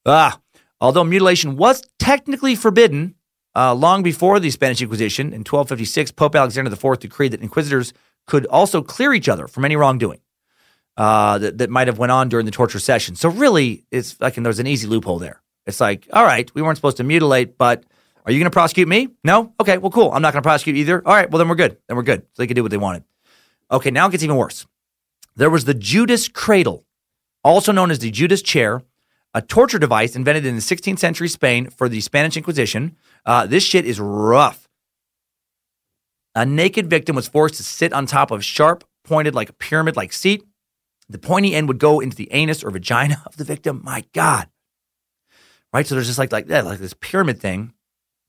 Ah, 0.05 0.39
although 0.81 1.03
mutilation 1.03 1.55
was 1.55 1.83
technically 1.99 2.55
forbidden, 2.55 3.15
uh, 3.55 3.73
long 3.73 4.03
before 4.03 4.39
the 4.39 4.49
Spanish 4.49 4.81
Inquisition 4.81 5.27
in 5.27 5.39
1256, 5.41 6.11
Pope 6.11 6.35
Alexander 6.35 6.71
IV 6.71 6.99
decreed 6.99 7.31
that 7.31 7.41
inquisitors 7.41 7.93
could 8.25 8.45
also 8.47 8.81
clear 8.81 9.13
each 9.13 9.29
other 9.29 9.47
from 9.47 9.65
any 9.65 9.75
wrongdoing 9.75 10.19
uh, 10.97 11.37
that, 11.37 11.57
that 11.59 11.69
might 11.69 11.87
have 11.87 11.97
went 11.97 12.11
on 12.11 12.29
during 12.29 12.45
the 12.45 12.51
torture 12.51 12.79
session. 12.79 13.15
So 13.15 13.29
really, 13.29 13.85
it's 13.91 14.19
like 14.19 14.35
there's 14.35 14.59
an 14.59 14.67
easy 14.67 14.87
loophole 14.87 15.19
there. 15.19 15.41
It's 15.65 15.79
like, 15.79 16.07
all 16.11 16.23
right, 16.23 16.53
we 16.53 16.61
weren't 16.61 16.77
supposed 16.77 16.97
to 16.97 17.03
mutilate, 17.03 17.57
but 17.57 17.83
are 18.25 18.31
you 18.31 18.39
going 18.39 18.49
to 18.49 18.51
prosecute 18.51 18.87
me? 18.87 19.09
No? 19.23 19.53
Okay, 19.59 19.77
well, 19.77 19.91
cool. 19.91 20.11
I'm 20.11 20.21
not 20.21 20.33
going 20.33 20.41
to 20.41 20.47
prosecute 20.47 20.75
either. 20.77 21.05
All 21.05 21.13
right, 21.13 21.29
well, 21.29 21.39
then 21.39 21.47
we're 21.47 21.55
good. 21.55 21.77
Then 21.87 21.97
we're 21.97 22.03
good. 22.03 22.21
So 22.33 22.41
they 22.41 22.47
could 22.47 22.55
do 22.55 22.63
what 22.63 22.71
they 22.71 22.77
wanted. 22.77 23.03
Okay, 23.71 23.91
now 23.91 24.07
it 24.07 24.11
gets 24.11 24.23
even 24.23 24.35
worse. 24.35 24.65
There 25.35 25.49
was 25.49 25.65
the 25.65 25.73
Judas 25.73 26.27
cradle, 26.27 26.85
also 27.43 27.71
known 27.71 27.91
as 27.91 27.99
the 27.99 28.11
Judas 28.11 28.41
chair, 28.41 28.83
a 29.33 29.41
torture 29.41 29.79
device 29.79 30.15
invented 30.15 30.45
in 30.45 30.55
the 30.55 30.61
16th 30.61 30.99
century 30.99 31.27
Spain 31.27 31.69
for 31.69 31.89
the 31.89 32.01
Spanish 32.01 32.37
Inquisition. 32.37 32.95
Uh, 33.25 33.45
this 33.45 33.63
shit 33.63 33.85
is 33.85 33.99
rough. 33.99 34.67
A 36.35 36.45
naked 36.45 36.89
victim 36.89 37.15
was 37.15 37.27
forced 37.27 37.55
to 37.55 37.63
sit 37.63 37.93
on 37.93 38.05
top 38.05 38.31
of 38.31 38.39
a 38.39 38.43
sharp, 38.43 38.83
pointed, 39.03 39.35
like 39.35 39.49
a 39.49 39.53
pyramid 39.53 39.95
like 39.95 40.13
seat. 40.13 40.43
The 41.09 41.19
pointy 41.19 41.53
end 41.53 41.67
would 41.67 41.79
go 41.79 41.99
into 41.99 42.15
the 42.15 42.31
anus 42.31 42.63
or 42.63 42.71
vagina 42.71 43.21
of 43.25 43.37
the 43.37 43.43
victim. 43.43 43.81
My 43.83 44.03
God. 44.13 44.47
Right? 45.71 45.85
So 45.85 45.95
there's 45.95 46.07
just 46.07 46.19
like, 46.19 46.31
like, 46.31 46.47
yeah, 46.47 46.61
like 46.61 46.79
this 46.79 46.95
pyramid 46.99 47.39
thing. 47.39 47.73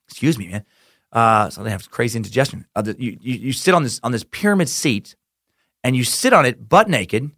Excuse 0.09 0.39
me, 0.39 0.49
man. 0.49 0.65
Uh, 1.13 1.49
so 1.49 1.63
they 1.63 1.71
have 1.71 1.91
crazy 1.91 2.17
indigestion. 2.17 2.67
Uh, 2.75 2.83
the, 2.83 2.97
you, 2.99 3.17
you, 3.21 3.35
you 3.35 3.53
sit 3.53 3.73
on 3.73 3.85
this 3.85 4.01
on 4.03 4.11
this 4.11 4.25
pyramid 4.25 4.69
seat, 4.69 5.15
and 5.85 5.95
you 5.95 6.03
sit 6.03 6.33
on 6.33 6.45
it 6.45 6.69
butt 6.69 6.89
naked, 6.89 7.31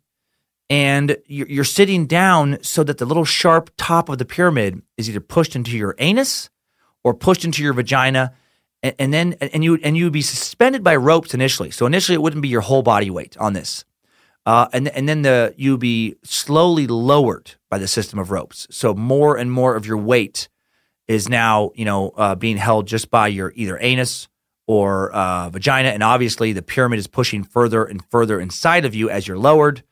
and 0.69 1.17
you're, 1.27 1.65
sitting 1.65 2.07
down 2.07 2.59
so 2.63 2.83
that 2.83 2.99
the 2.99 3.05
little 3.05 3.25
sharp 3.25 3.71
top 3.77 4.09
of 4.09 4.19
the 4.19 4.25
pyramid 4.25 4.83
is 4.97 5.09
either 5.09 5.21
pushed 5.21 5.55
into 5.55 5.77
your 5.77 5.95
anus 5.99 6.51
or 7.05 7.15
pushed 7.15 7.45
into 7.45 7.63
your 7.63 7.73
vagina 7.73 8.33
and, 8.83 8.95
and 8.99 9.15
then 9.15 9.33
and 9.41 9.65
you 9.65 9.79
and 9.83 9.97
you 9.97 10.05
would 10.05 10.13
be 10.13 10.23
suspended 10.23 10.83
by 10.83 10.97
ropes 10.97 11.35
initially. 11.35 11.71
So 11.71 11.87
initially, 11.87 12.15
it 12.15 12.23
wouldn't 12.23 12.43
be 12.43 12.49
your 12.49 12.61
whole 12.61 12.83
body 12.83 13.11
weight 13.11 13.37
on 13.39 13.53
this, 13.53 13.85
uh, 14.45 14.69
and 14.73 14.89
and 14.89 15.09
then 15.09 15.23
the 15.23 15.55
you'd 15.57 15.81
be 15.81 16.17
slowly 16.23 16.87
lowered 16.87 17.55
by 17.71 17.79
the 17.79 17.89
system 17.89 18.19
of 18.19 18.31
ropes. 18.31 18.67
So 18.71 18.95
more 18.95 19.37
and 19.37 19.51
more 19.51 19.77
of 19.77 19.87
your 19.87 19.97
weight 19.97 20.49
is 21.09 21.29
now 21.29 21.71
you 21.75 21.85
know 21.85 22.11
uh, 22.17 22.35
being 22.35 22.57
held 22.57 22.87
just 22.87 23.11
by 23.11 23.29
your 23.29 23.53
either 23.57 23.79
anus 23.81 24.29
or 24.67 25.13
uh, 25.13 25.49
vagina, 25.51 25.89
and 25.91 26.03
obviously 26.03 26.53
the 26.53 26.63
pyramid 26.63 26.99
is 26.99 27.07
pushing 27.07 27.45
further 27.45 27.85
and 27.85 28.05
further 28.11 28.41
inside 28.41 28.85
of 28.85 28.95
you 28.95 29.09
as 29.09 29.27
you're 29.27 29.39
lowered. 29.39 29.83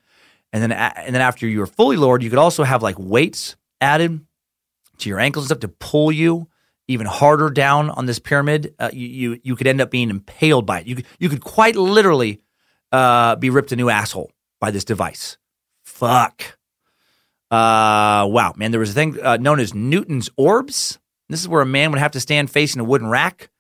And 0.55 0.63
then, 0.63 0.73
and 0.73 1.15
then 1.15 1.21
after 1.21 1.47
you 1.49 1.61
are 1.63 1.67
fully 1.67 1.97
lowered, 1.97 2.23
you 2.23 2.31
could 2.31 2.39
also 2.39 2.63
have 2.63 2.83
like 2.83 2.95
weights 2.99 3.57
added 3.81 4.25
to 4.99 5.09
your 5.09 5.19
ankles 5.19 5.45
and 5.45 5.49
stuff 5.49 5.69
to 5.69 5.77
pull 5.77 6.13
you 6.13 6.49
even 6.87 7.07
harder 7.07 7.51
down 7.51 7.91
on 7.91 8.07
this 8.07 8.19
pyramid, 8.19 8.75
uh, 8.79 8.91
you, 8.93 9.09
you, 9.09 9.41
you 9.43 9.57
could 9.57 9.67
end 9.67 9.81
up 9.81 9.91
being 9.91 10.11
impaled 10.11 10.67
by 10.67 10.81
it. 10.81 10.87
You 10.87 11.03
you 11.19 11.29
could 11.29 11.41
quite 11.41 11.77
literally 11.77 12.41
uh, 12.93 13.37
be 13.37 13.51
ripped 13.51 13.73
a 13.73 13.77
new 13.77 13.89
asshole 13.89 14.31
by 14.61 14.71
this 14.71 14.85
device. 14.85 15.39
Fuck. 15.83 16.59
Uh, 17.51 18.29
wow, 18.29 18.53
man. 18.57 18.71
There 18.71 18.81
was 18.81 18.91
a 18.91 18.95
thing 18.95 19.19
uh, 19.23 19.39
known 19.39 19.61
as 19.61 19.75
Newton's 19.75 20.29
orbs. 20.37 20.99
This 21.29 21.41
is 21.41 21.49
where 21.49 21.63
a 21.63 21.67
man 21.67 21.91
would 21.91 22.01
have 22.01 22.13
to 22.13 22.21
stand 22.21 22.51
facing 22.51 22.81
a 22.81 22.85
wooden 22.85 23.09
rack. 23.09 23.51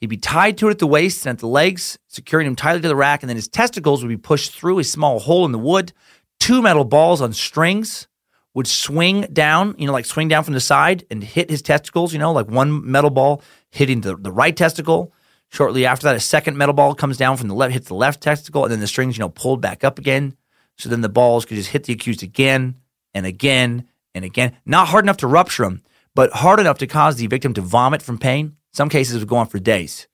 He'd 0.00 0.06
be 0.06 0.16
tied 0.16 0.58
to 0.58 0.68
it 0.68 0.72
at 0.72 0.78
the 0.78 0.86
waist 0.86 1.26
and 1.26 1.36
at 1.36 1.40
the 1.40 1.48
legs, 1.48 1.98
securing 2.06 2.46
him 2.46 2.54
tightly 2.54 2.80
to 2.82 2.88
the 2.88 2.94
rack, 2.94 3.22
and 3.22 3.28
then 3.28 3.36
his 3.36 3.48
testicles 3.48 4.02
would 4.02 4.08
be 4.08 4.16
pushed 4.16 4.52
through 4.52 4.78
a 4.78 4.84
small 4.84 5.18
hole 5.18 5.44
in 5.44 5.50
the 5.50 5.58
wood. 5.58 5.92
Two 6.40 6.62
metal 6.62 6.84
balls 6.84 7.20
on 7.20 7.32
strings 7.32 8.08
would 8.54 8.66
swing 8.66 9.22
down, 9.32 9.74
you 9.78 9.86
know, 9.86 9.92
like 9.92 10.04
swing 10.04 10.28
down 10.28 10.44
from 10.44 10.54
the 10.54 10.60
side 10.60 11.04
and 11.10 11.22
hit 11.22 11.50
his 11.50 11.62
testicles, 11.62 12.12
you 12.12 12.18
know, 12.18 12.32
like 12.32 12.48
one 12.48 12.90
metal 12.90 13.10
ball 13.10 13.42
hitting 13.70 14.00
the, 14.00 14.16
the 14.16 14.32
right 14.32 14.56
testicle. 14.56 15.12
Shortly 15.50 15.86
after 15.86 16.04
that, 16.04 16.16
a 16.16 16.20
second 16.20 16.56
metal 16.56 16.74
ball 16.74 16.94
comes 16.94 17.16
down 17.16 17.36
from 17.36 17.48
the 17.48 17.54
left, 17.54 17.72
hits 17.72 17.88
the 17.88 17.94
left 17.94 18.20
testicle, 18.20 18.64
and 18.64 18.72
then 18.72 18.80
the 18.80 18.86
strings, 18.86 19.16
you 19.16 19.20
know, 19.20 19.28
pulled 19.28 19.60
back 19.60 19.84
up 19.84 19.98
again. 19.98 20.36
So 20.76 20.88
then 20.88 21.00
the 21.00 21.08
balls 21.08 21.44
could 21.44 21.56
just 21.56 21.70
hit 21.70 21.84
the 21.84 21.92
accused 21.92 22.22
again 22.22 22.76
and 23.14 23.26
again 23.26 23.86
and 24.14 24.24
again. 24.24 24.56
Not 24.66 24.88
hard 24.88 25.04
enough 25.04 25.18
to 25.18 25.26
rupture 25.26 25.64
them, 25.64 25.82
but 26.14 26.32
hard 26.32 26.60
enough 26.60 26.78
to 26.78 26.86
cause 26.86 27.16
the 27.16 27.26
victim 27.26 27.54
to 27.54 27.60
vomit 27.60 28.02
from 28.02 28.18
pain. 28.18 28.56
Some 28.72 28.88
cases 28.88 29.18
would 29.18 29.28
go 29.28 29.36
on 29.36 29.46
for 29.46 29.58
days. 29.58 30.06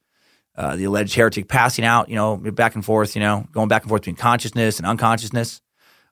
Uh, 0.56 0.76
the 0.76 0.84
alleged 0.84 1.14
heretic 1.14 1.48
passing 1.48 1.84
out, 1.84 2.08
you 2.08 2.14
know, 2.14 2.36
back 2.36 2.76
and 2.76 2.84
forth, 2.84 3.16
you 3.16 3.20
know, 3.20 3.46
going 3.52 3.68
back 3.68 3.82
and 3.82 3.88
forth 3.88 4.02
between 4.02 4.16
consciousness 4.16 4.78
and 4.78 4.86
unconsciousness. 4.86 5.60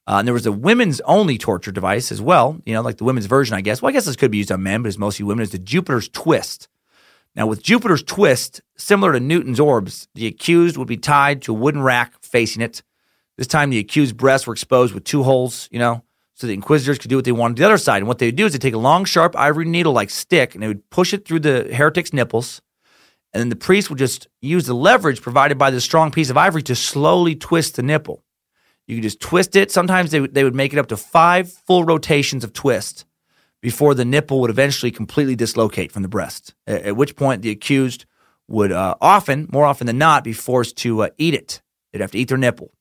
Uh, 0.06 0.16
and 0.16 0.26
there 0.26 0.34
was 0.34 0.46
a 0.46 0.52
women's 0.52 1.00
only 1.02 1.38
torture 1.38 1.70
device 1.70 2.10
as 2.10 2.20
well, 2.20 2.60
you 2.66 2.74
know, 2.74 2.82
like 2.82 2.96
the 2.96 3.04
women's 3.04 3.26
version, 3.26 3.54
I 3.56 3.60
guess. 3.60 3.80
Well, 3.80 3.90
I 3.90 3.92
guess 3.92 4.06
this 4.06 4.16
could 4.16 4.32
be 4.32 4.38
used 4.38 4.50
on 4.50 4.62
men, 4.62 4.82
but 4.82 4.88
it's 4.88 4.98
mostly 4.98 5.24
women. 5.24 5.42
Is 5.42 5.50
the 5.50 5.58
Jupiter's 5.58 6.08
twist. 6.08 6.68
Now, 7.34 7.46
with 7.46 7.62
Jupiter's 7.62 8.02
twist, 8.02 8.60
similar 8.76 9.12
to 9.12 9.20
Newton's 9.20 9.60
orbs, 9.60 10.08
the 10.14 10.26
accused 10.26 10.76
would 10.76 10.88
be 10.88 10.96
tied 10.98 11.42
to 11.42 11.52
a 11.52 11.58
wooden 11.58 11.82
rack 11.82 12.14
facing 12.20 12.62
it. 12.62 12.82
This 13.38 13.46
time, 13.46 13.70
the 13.70 13.78
accused 13.78 14.16
breasts 14.16 14.46
were 14.46 14.52
exposed 14.52 14.92
with 14.92 15.04
two 15.04 15.22
holes, 15.22 15.68
you 15.70 15.78
know, 15.78 16.02
so 16.34 16.46
the 16.46 16.52
inquisitors 16.52 16.98
could 16.98 17.08
do 17.08 17.16
what 17.16 17.24
they 17.24 17.32
wanted 17.32 17.56
to 17.56 17.62
the 17.62 17.66
other 17.66 17.78
side. 17.78 17.98
And 17.98 18.08
what 18.08 18.18
they 18.18 18.26
would 18.26 18.36
do 18.36 18.46
is 18.46 18.52
they 18.52 18.58
take 18.58 18.74
a 18.74 18.78
long, 18.78 19.04
sharp 19.04 19.36
ivory 19.36 19.64
needle 19.64 19.92
like 19.92 20.10
stick 20.10 20.54
and 20.54 20.62
they 20.62 20.68
would 20.68 20.88
push 20.90 21.14
it 21.14 21.26
through 21.26 21.40
the 21.40 21.68
heretic's 21.72 22.12
nipples. 22.12 22.60
And 23.32 23.40
then 23.40 23.48
the 23.48 23.56
priest 23.56 23.88
would 23.88 23.98
just 23.98 24.28
use 24.40 24.66
the 24.66 24.74
leverage 24.74 25.22
provided 25.22 25.56
by 25.56 25.70
the 25.70 25.80
strong 25.80 26.10
piece 26.10 26.28
of 26.28 26.36
ivory 26.36 26.62
to 26.64 26.74
slowly 26.74 27.34
twist 27.34 27.76
the 27.76 27.82
nipple. 27.82 28.22
You 28.86 28.96
could 28.96 29.04
just 29.04 29.20
twist 29.20 29.56
it. 29.56 29.70
Sometimes 29.70 30.10
they, 30.10 30.18
they 30.20 30.44
would 30.44 30.54
make 30.54 30.72
it 30.72 30.78
up 30.78 30.88
to 30.88 30.96
five 30.96 31.50
full 31.50 31.84
rotations 31.84 32.44
of 32.44 32.52
twist 32.52 33.04
before 33.60 33.94
the 33.94 34.04
nipple 34.04 34.40
would 34.40 34.50
eventually 34.50 34.90
completely 34.90 35.36
dislocate 35.36 35.92
from 35.92 36.02
the 36.02 36.08
breast, 36.08 36.54
at, 36.66 36.82
at 36.82 36.96
which 36.96 37.14
point 37.14 37.42
the 37.42 37.50
accused 37.50 38.06
would 38.48 38.72
uh, 38.72 38.96
often, 39.00 39.48
more 39.52 39.64
often 39.64 39.86
than 39.86 39.98
not, 39.98 40.24
be 40.24 40.32
forced 40.32 40.76
to 40.78 41.04
uh, 41.04 41.08
eat 41.16 41.32
it. 41.34 41.62
They'd 41.92 42.00
have 42.00 42.10
to 42.10 42.18
eat 42.18 42.28
their 42.28 42.36
nipple. 42.38 42.72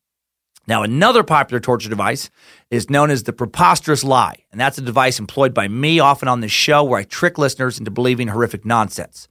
Now, 0.68 0.84
another 0.84 1.23
popular 1.23 1.60
torture 1.60 1.90
device 1.90 2.30
is 2.69 2.90
known 2.90 3.11
as 3.11 3.23
the 3.23 3.34
preposterous 3.34 4.03
lie, 4.03 4.38
and 4.52 4.60
that's 4.61 4.78
a 4.78 4.82
device 4.82 5.19
employed 5.19 5.53
by 5.53 5.68
me 5.68 5.99
often 5.99 6.28
on 6.28 6.41
this 6.41 6.52
show 6.52 6.84
where 6.84 6.99
I 6.99 7.03
trick 7.03 7.38
listeners 7.38 7.80
into 7.80 7.91
believing 7.91 8.28
horrific 8.28 8.65
nonsense. 8.65 9.28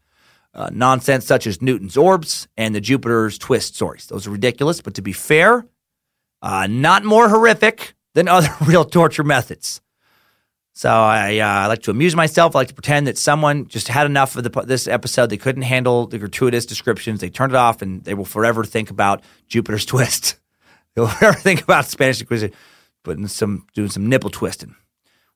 uh, 0.54 0.70
nonsense 0.72 1.26
such 1.26 1.46
as 1.46 1.62
Newton's 1.62 1.96
orbs 1.96 2.48
and 2.56 2.74
the 2.74 2.80
Jupiter's 2.80 3.38
twist 3.38 3.76
stories. 3.76 4.06
Those 4.06 4.26
are 4.26 4.30
ridiculous, 4.30 4.80
but 4.80 4.94
to 4.94 5.02
be 5.02 5.12
fair, 5.12 5.66
uh, 6.42 6.66
not 6.68 7.04
more 7.04 7.28
horrific 7.28 7.94
than 8.14 8.28
other 8.28 8.48
real 8.66 8.84
torture 8.84 9.24
methods. 9.24 9.80
So 10.72 10.88
I, 10.88 11.38
uh, 11.38 11.46
I 11.46 11.66
like 11.66 11.82
to 11.82 11.90
amuse 11.90 12.16
myself. 12.16 12.54
I 12.54 12.60
like 12.60 12.68
to 12.68 12.74
pretend 12.74 13.06
that 13.06 13.18
someone 13.18 13.66
just 13.66 13.88
had 13.88 14.06
enough 14.06 14.36
of 14.36 14.44
the, 14.44 14.62
this 14.62 14.88
episode. 14.88 15.28
They 15.28 15.36
couldn't 15.36 15.62
handle 15.62 16.06
the 16.06 16.18
gratuitous 16.18 16.64
descriptions. 16.64 17.20
They 17.20 17.28
turned 17.28 17.52
it 17.52 17.56
off, 17.56 17.82
and 17.82 18.02
they 18.04 18.14
will 18.14 18.24
forever 18.24 18.64
think 18.64 18.90
about 18.90 19.22
Jupiter's 19.48 19.84
twist. 19.86 20.38
They'll 20.94 21.08
forever 21.08 21.38
think 21.38 21.62
about 21.62 21.86
Spanish 21.86 22.20
Inquisition, 22.20 22.56
putting 23.04 23.26
some 23.26 23.66
doing 23.74 23.90
some 23.90 24.08
nipple 24.08 24.30
twisting, 24.30 24.74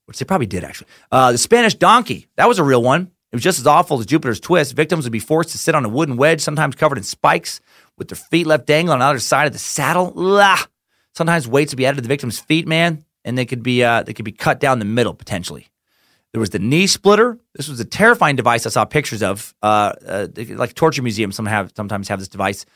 which 0.06 0.18
they 0.18 0.24
probably 0.24 0.46
did 0.46 0.64
actually. 0.64 0.88
Uh, 1.12 1.32
the 1.32 1.38
Spanish 1.38 1.74
donkey 1.74 2.26
that 2.36 2.48
was 2.48 2.58
a 2.58 2.64
real 2.64 2.82
one. 2.82 3.10
It 3.30 3.36
was 3.36 3.42
just 3.42 3.58
as 3.58 3.66
awful 3.66 3.98
as 3.98 4.06
Jupiter's 4.06 4.38
twist. 4.38 4.74
Victims 4.74 5.04
would 5.04 5.12
be 5.12 5.18
forced 5.18 5.50
to 5.50 5.58
sit 5.58 5.74
on 5.74 5.84
a 5.84 5.88
wooden 5.88 6.16
wedge, 6.16 6.40
sometimes 6.40 6.76
covered 6.76 6.98
in 6.98 7.04
spikes, 7.04 7.60
with 7.98 8.08
their 8.08 8.16
feet 8.16 8.46
left 8.46 8.64
dangling 8.64 8.94
on 8.94 9.02
either 9.02 9.18
side 9.18 9.46
of 9.48 9.52
the 9.52 9.58
saddle. 9.58 10.12
Ugh. 10.16 10.68
Sometimes 11.16 11.46
weights 11.46 11.72
would 11.72 11.78
be 11.78 11.86
added 11.86 11.96
to 11.96 12.02
the 12.02 12.08
victim's 12.08 12.38
feet, 12.38 12.66
man, 12.66 13.04
and 13.24 13.38
they 13.38 13.46
could 13.46 13.62
be 13.62 13.84
uh, 13.84 14.02
they 14.02 14.12
could 14.12 14.24
be 14.24 14.32
cut 14.32 14.60
down 14.60 14.78
the 14.78 14.84
middle 14.84 15.14
potentially. 15.14 15.68
There 16.32 16.40
was 16.40 16.50
the 16.50 16.58
knee 16.58 16.88
splitter. 16.88 17.38
This 17.54 17.68
was 17.68 17.78
a 17.78 17.84
terrifying 17.84 18.34
device 18.34 18.66
I 18.66 18.70
saw 18.70 18.84
pictures 18.84 19.22
of. 19.22 19.54
Uh, 19.62 19.92
uh, 20.04 20.26
like 20.48 20.74
torture 20.74 21.00
museums 21.00 21.36
some 21.36 21.46
have, 21.46 21.72
sometimes 21.76 22.08
have 22.08 22.18
this 22.18 22.26
device. 22.26 22.66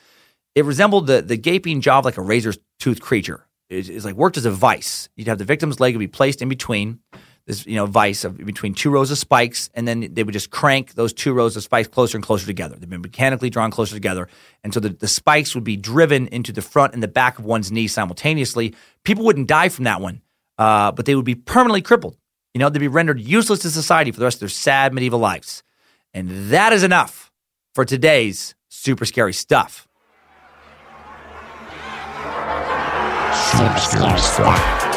It 0.54 0.64
resembled 0.64 1.08
the, 1.08 1.22
the 1.22 1.36
gaping 1.36 1.80
jaw 1.80 1.98
of 1.98 2.04
like 2.04 2.18
a 2.18 2.22
razor 2.22 2.54
tooth 2.78 3.00
creature. 3.00 3.44
It, 3.68 3.88
it's 3.88 4.04
like 4.04 4.14
worked 4.14 4.36
as 4.36 4.46
a 4.46 4.52
vice. 4.52 5.08
You'd 5.16 5.26
have 5.26 5.38
the 5.38 5.44
victim's 5.44 5.80
leg 5.80 5.94
would 5.94 5.98
be 5.98 6.06
placed 6.06 6.40
in 6.40 6.48
between 6.48 7.00
this 7.48 7.66
you 7.66 7.76
know 7.76 7.86
vice 7.86 8.24
of 8.24 8.36
between 8.36 8.74
two 8.74 8.90
rows 8.90 9.10
of 9.10 9.16
spikes, 9.16 9.70
and 9.74 9.88
then 9.88 10.06
they 10.12 10.22
would 10.22 10.34
just 10.34 10.50
crank 10.50 10.94
those 10.94 11.14
two 11.14 11.32
rows 11.32 11.56
of 11.56 11.62
spikes 11.64 11.88
closer 11.88 12.16
and 12.16 12.22
closer 12.22 12.46
together. 12.46 12.76
They've 12.76 12.88
been 12.88 13.00
mechanically 13.00 13.48
drawn 13.48 13.70
closer 13.70 13.94
together, 13.94 14.28
and 14.62 14.72
so 14.72 14.80
the, 14.80 14.90
the 14.90 15.08
spikes 15.08 15.54
would 15.54 15.64
be 15.64 15.76
driven 15.76 16.28
into 16.28 16.52
the 16.52 16.60
front 16.62 16.92
and 16.92 17.02
the 17.02 17.08
back 17.08 17.38
of 17.38 17.46
one's 17.46 17.72
knee 17.72 17.88
simultaneously. 17.88 18.74
People 19.02 19.24
wouldn't 19.24 19.48
die 19.48 19.70
from 19.70 19.84
that 19.84 20.02
one, 20.02 20.20
uh, 20.58 20.92
but 20.92 21.06
they 21.06 21.14
would 21.14 21.24
be 21.24 21.34
permanently 21.34 21.80
crippled. 21.80 22.18
You 22.52 22.58
know, 22.58 22.68
they'd 22.68 22.78
be 22.78 22.88
rendered 22.88 23.18
useless 23.18 23.60
to 23.60 23.70
society 23.70 24.12
for 24.12 24.18
the 24.18 24.26
rest 24.26 24.36
of 24.36 24.40
their 24.40 24.48
sad 24.50 24.92
medieval 24.92 25.18
lives, 25.18 25.62
and 26.12 26.50
that 26.50 26.74
is 26.74 26.82
enough 26.82 27.32
for 27.74 27.86
today's 27.86 28.54
super 28.68 29.06
scary 29.06 29.32
stuff. 29.32 29.88
Super 33.32 33.78
scary 33.78 34.18
stuff. 34.18 34.87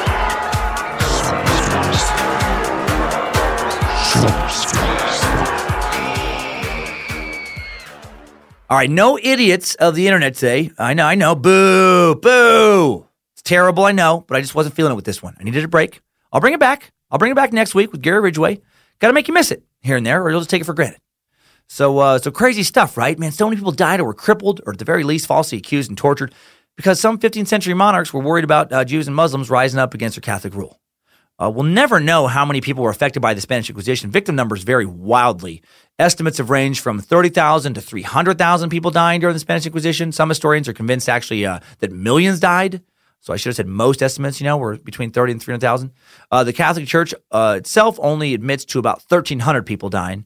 All 8.70 8.78
right, 8.78 8.90
no 8.90 9.18
idiots 9.22 9.76
of 9.76 9.96
the 9.96 10.08
internet 10.08 10.36
today. 10.36 10.72
I 10.78 10.94
know, 10.94 11.06
I 11.06 11.16
know. 11.16 11.36
Boo, 11.36 12.16
boo. 12.16 13.08
It's 13.34 13.42
terrible, 13.42 13.86
I 13.86 13.92
know, 13.94 14.26
but 14.28 14.38
I 14.38 14.42
just 14.42 14.56
wasn't 14.56 14.76
feeling 14.76 14.92
it 14.92 14.96
with 14.96 15.06
this 15.06 15.24
one. 15.24 15.36
I 15.40 15.44
needed 15.44 15.64
a 15.64 15.68
break. 15.70 16.02
I'll 16.34 16.42
bring 16.42 16.54
it 16.54 16.60
back. 16.60 16.92
I'll 17.10 17.20
bring 17.20 17.32
it 17.32 17.36
back 17.36 17.54
next 17.54 17.74
week 17.74 17.92
with 17.92 18.02
Gary 18.02 18.20
Ridgway. 18.20 18.60
Got 19.00 19.08
to 19.08 19.14
make 19.14 19.30
you 19.30 19.34
miss 19.34 19.50
it 19.50 19.64
here 19.82 19.96
and 19.96 20.06
there, 20.06 20.22
or 20.22 20.30
you'll 20.30 20.42
just 20.42 20.50
take 20.50 20.62
it 20.62 20.66
for 20.66 20.74
granted. 20.74 21.00
So, 21.68 22.00
uh, 22.00 22.20
so 22.20 22.32
crazy 22.32 22.64
stuff, 22.64 22.98
right? 22.98 23.18
Man, 23.18 23.32
so 23.32 23.46
many 23.46 23.56
people 23.56 23.72
died 23.72 24.02
or 24.02 24.06
were 24.06 24.14
crippled, 24.14 24.60
or 24.66 24.74
at 24.74 24.80
the 24.80 24.86
very 24.86 25.06
least, 25.06 25.26
falsely 25.26 25.58
accused 25.58 25.90
and 25.90 25.98
tortured 25.98 26.34
because 26.76 27.00
some 27.00 27.18
15th 27.18 27.48
century 27.48 27.74
monarchs 27.74 28.14
were 28.14 28.22
worried 28.22 28.44
about 28.44 28.74
uh, 28.74 28.84
Jews 28.84 29.08
and 29.08 29.16
Muslims 29.16 29.50
rising 29.50 29.80
up 29.80 29.94
against 29.94 30.18
their 30.18 30.22
Catholic 30.22 30.54
rule. 30.54 30.81
Uh, 31.42 31.50
we'll 31.50 31.64
never 31.64 32.00
know 32.00 32.28
how 32.28 32.46
many 32.46 32.62
people 32.62 32.84
were 32.84 32.92
affected 32.92 33.20
by 33.20 33.34
the 33.34 33.42
Spanish 33.42 33.68
Inquisition. 33.68 34.12
Victim 34.12 34.36
numbers 34.36 34.62
vary 34.62 34.86
wildly. 34.86 35.64
Estimates 35.98 36.38
have 36.38 36.52
ranged 36.52 36.82
from 36.82 37.00
30,000 37.00 37.74
to 37.74 37.82
300,000 37.82 38.70
people 38.70 38.92
dying 38.92 39.22
during 39.22 39.34
the 39.34 39.40
Spanish 39.40 39.66
Inquisition. 39.66 40.12
Some 40.12 40.30
historians 40.30 40.68
are 40.68 40.74
convinced 40.74 41.10
actually 41.10 41.46
uh, 41.46 41.60
that 41.80 41.92
millions 41.92 42.40
died. 42.40 42.84
So 43.22 43.34
I 43.34 43.38
should 43.38 43.50
have 43.50 43.56
said 43.56 43.68
most 43.68 44.04
estimates, 44.04 44.40
you 44.40 44.46
know, 44.46 44.58
were 44.58 44.78
between 44.78 45.10
30 45.10 45.32
and 45.34 45.42
300,000. 45.42 45.92
Uh, 46.32 46.44
the 46.44 46.54
Catholic 46.54 46.88
Church 46.88 47.14
uh, 47.32 47.56
itself 47.58 48.00
only 48.02 48.36
admits 48.36 48.64
to 48.66 48.80
about 48.80 49.04
1,300 49.08 49.66
people 49.66 49.90
dying 49.90 50.26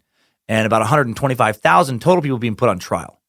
and 0.49 0.65
about 0.65 0.81
125,000 0.81 2.01
total 2.01 2.21
people 2.21 2.39
being 2.39 2.55
put 2.55 2.67
on 2.67 2.77
trial. 2.77 3.21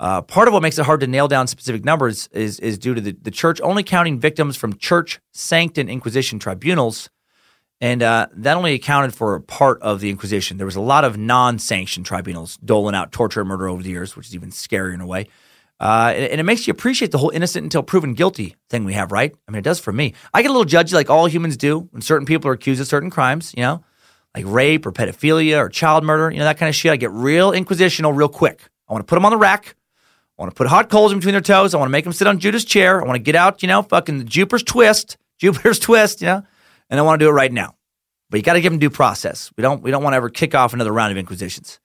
Uh, 0.00 0.22
part 0.22 0.48
of 0.48 0.54
what 0.54 0.62
makes 0.62 0.78
it 0.78 0.86
hard 0.86 1.00
to 1.00 1.06
nail 1.06 1.28
down 1.28 1.46
specific 1.46 1.84
numbers 1.84 2.28
is, 2.32 2.58
is 2.60 2.78
due 2.78 2.94
to 2.94 3.00
the, 3.00 3.16
the 3.20 3.30
church 3.30 3.60
only 3.60 3.82
counting 3.82 4.18
victims 4.18 4.56
from 4.56 4.76
church 4.78 5.20
sanctioned 5.32 5.90
Inquisition 5.90 6.38
tribunals. 6.38 7.10
And 7.80 8.02
uh, 8.02 8.26
that 8.32 8.56
only 8.56 8.74
accounted 8.74 9.14
for 9.14 9.36
a 9.36 9.40
part 9.40 9.80
of 9.82 10.00
the 10.00 10.10
Inquisition. 10.10 10.56
There 10.56 10.66
was 10.66 10.76
a 10.76 10.80
lot 10.80 11.04
of 11.04 11.16
non 11.16 11.58
sanctioned 11.58 12.06
tribunals 12.06 12.56
doling 12.58 12.94
out 12.94 13.12
torture 13.12 13.40
and 13.40 13.48
murder 13.48 13.68
over 13.68 13.82
the 13.82 13.90
years, 13.90 14.16
which 14.16 14.26
is 14.26 14.34
even 14.34 14.50
scarier 14.50 14.94
in 14.94 15.00
a 15.00 15.06
way. 15.06 15.28
Uh, 15.80 16.12
and, 16.14 16.24
and, 16.24 16.40
it 16.40 16.42
makes 16.42 16.66
you 16.66 16.72
appreciate 16.72 17.12
the 17.12 17.18
whole 17.18 17.30
innocent 17.30 17.62
until 17.62 17.84
proven 17.84 18.12
guilty 18.12 18.56
thing 18.68 18.84
we 18.84 18.94
have, 18.94 19.12
right? 19.12 19.32
I 19.46 19.52
mean, 19.52 19.60
it 19.60 19.64
does 19.64 19.78
for 19.78 19.92
me. 19.92 20.14
I 20.34 20.42
get 20.42 20.50
a 20.50 20.52
little 20.52 20.66
judgy, 20.66 20.92
like 20.92 21.08
all 21.08 21.26
humans 21.26 21.56
do, 21.56 21.88
when 21.92 22.02
certain 22.02 22.26
people 22.26 22.50
are 22.50 22.54
accused 22.54 22.80
of 22.80 22.88
certain 22.88 23.10
crimes, 23.10 23.54
you 23.56 23.62
know, 23.62 23.84
like 24.34 24.44
rape 24.48 24.86
or 24.86 24.92
pedophilia 24.92 25.58
or 25.58 25.68
child 25.68 26.02
murder, 26.02 26.32
you 26.32 26.38
know, 26.40 26.46
that 26.46 26.58
kind 26.58 26.68
of 26.68 26.74
shit. 26.74 26.90
I 26.90 26.96
get 26.96 27.12
real 27.12 27.52
inquisitional 27.52 28.16
real 28.16 28.28
quick. 28.28 28.68
I 28.88 28.92
want 28.92 29.06
to 29.06 29.08
put 29.08 29.14
them 29.14 29.24
on 29.24 29.30
the 29.30 29.38
rack. 29.38 29.76
I 30.36 30.42
want 30.42 30.52
to 30.52 30.56
put 30.56 30.66
hot 30.66 30.88
coals 30.88 31.12
in 31.12 31.18
between 31.18 31.32
their 31.32 31.40
toes. 31.40 31.74
I 31.74 31.78
want 31.78 31.88
to 31.88 31.92
make 31.92 32.04
them 32.04 32.12
sit 32.12 32.26
on 32.26 32.40
Judas' 32.40 32.64
chair. 32.64 33.00
I 33.00 33.06
want 33.06 33.16
to 33.16 33.22
get 33.22 33.36
out, 33.36 33.62
you 33.62 33.68
know, 33.68 33.82
fucking 33.82 34.26
Jupiter's 34.26 34.64
twist, 34.64 35.16
Jupiter's 35.38 35.78
twist, 35.78 36.20
you 36.22 36.26
know, 36.26 36.42
and 36.90 36.98
I 36.98 37.02
want 37.02 37.20
to 37.20 37.24
do 37.24 37.28
it 37.28 37.32
right 37.32 37.52
now. 37.52 37.74
But 38.30 38.38
you 38.38 38.42
got 38.42 38.54
to 38.54 38.60
give 38.60 38.72
them 38.72 38.78
due 38.78 38.90
process. 38.90 39.50
We 39.56 39.62
don't 39.62 39.82
we 39.82 39.90
don't 39.90 40.02
want 40.02 40.12
to 40.12 40.18
ever 40.18 40.28
kick 40.28 40.54
off 40.54 40.74
another 40.74 40.92
round 40.92 41.12
of 41.12 41.18
inquisitions. 41.18 41.80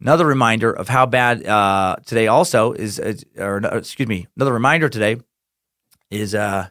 Another 0.00 0.26
reminder 0.26 0.70
of 0.70 0.88
how 0.88 1.06
bad 1.06 1.46
uh, 1.46 1.96
today 2.04 2.26
also 2.26 2.72
is, 2.72 3.00
or 3.38 3.58
excuse 3.58 4.08
me, 4.08 4.26
another 4.36 4.52
reminder 4.52 4.90
today 4.90 5.16
is, 6.10 6.34
uh, 6.34 6.68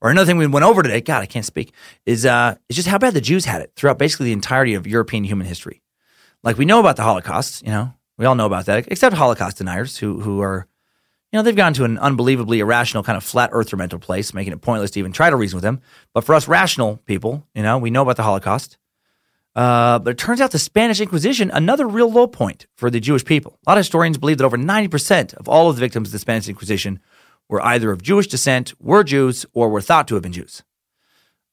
or 0.00 0.10
another 0.10 0.26
thing 0.26 0.38
we 0.38 0.46
went 0.46 0.64
over 0.64 0.82
today. 0.84 1.00
God, 1.00 1.22
I 1.22 1.26
can't 1.26 1.44
speak. 1.44 1.72
Is 2.06 2.24
uh, 2.24 2.54
is 2.68 2.76
just 2.76 2.88
how 2.88 2.98
bad 2.98 3.14
the 3.14 3.20
Jews 3.20 3.44
had 3.44 3.62
it 3.62 3.72
throughout 3.74 3.98
basically 3.98 4.26
the 4.26 4.32
entirety 4.32 4.74
of 4.74 4.86
European 4.86 5.24
human 5.24 5.46
history. 5.46 5.82
Like 6.44 6.56
we 6.56 6.64
know 6.64 6.78
about 6.78 6.96
the 6.96 7.02
Holocaust, 7.02 7.64
you 7.64 7.72
know, 7.72 7.94
we 8.16 8.26
all 8.26 8.36
know 8.36 8.46
about 8.46 8.66
that, 8.66 8.86
except 8.88 9.16
Holocaust 9.16 9.58
deniers 9.58 9.98
who 9.98 10.20
who 10.20 10.40
are, 10.40 10.68
you 11.32 11.38
know, 11.38 11.42
they've 11.42 11.54
gone 11.54 11.74
to 11.74 11.84
an 11.84 11.98
unbelievably 11.98 12.60
irrational 12.60 13.02
kind 13.02 13.16
of 13.16 13.24
flat 13.24 13.50
earther 13.52 13.76
mental 13.76 13.98
place, 13.98 14.32
making 14.32 14.52
it 14.52 14.62
pointless 14.62 14.90
to 14.92 14.98
even 14.98 15.12
try 15.12 15.28
to 15.28 15.36
reason 15.36 15.56
with 15.56 15.62
them. 15.62 15.80
But 16.14 16.24
for 16.24 16.34
us 16.34 16.48
rational 16.48 16.98
people, 17.04 17.46
you 17.54 17.62
know, 17.62 17.76
we 17.76 17.90
know 17.90 18.02
about 18.02 18.16
the 18.16 18.22
Holocaust. 18.22 18.78
Uh, 19.54 19.98
but 19.98 20.10
it 20.10 20.18
turns 20.18 20.40
out 20.40 20.52
the 20.52 20.58
Spanish 20.58 21.00
Inquisition, 21.00 21.50
another 21.50 21.86
real 21.86 22.10
low 22.10 22.26
point 22.26 22.66
for 22.76 22.90
the 22.90 23.00
Jewish 23.00 23.24
people. 23.24 23.58
A 23.66 23.70
lot 23.70 23.76
of 23.76 23.80
historians 23.80 24.16
believe 24.16 24.38
that 24.38 24.44
over 24.44 24.56
90% 24.56 25.34
of 25.34 25.48
all 25.48 25.68
of 25.68 25.76
the 25.76 25.80
victims 25.80 26.08
of 26.08 26.12
the 26.12 26.18
Spanish 26.18 26.48
Inquisition 26.48 27.00
were 27.48 27.60
either 27.62 27.90
of 27.90 28.00
Jewish 28.00 28.28
descent, 28.28 28.72
were 28.80 29.02
Jews, 29.02 29.44
or 29.52 29.68
were 29.68 29.80
thought 29.80 30.06
to 30.08 30.14
have 30.14 30.22
been 30.22 30.32
Jews. 30.32 30.62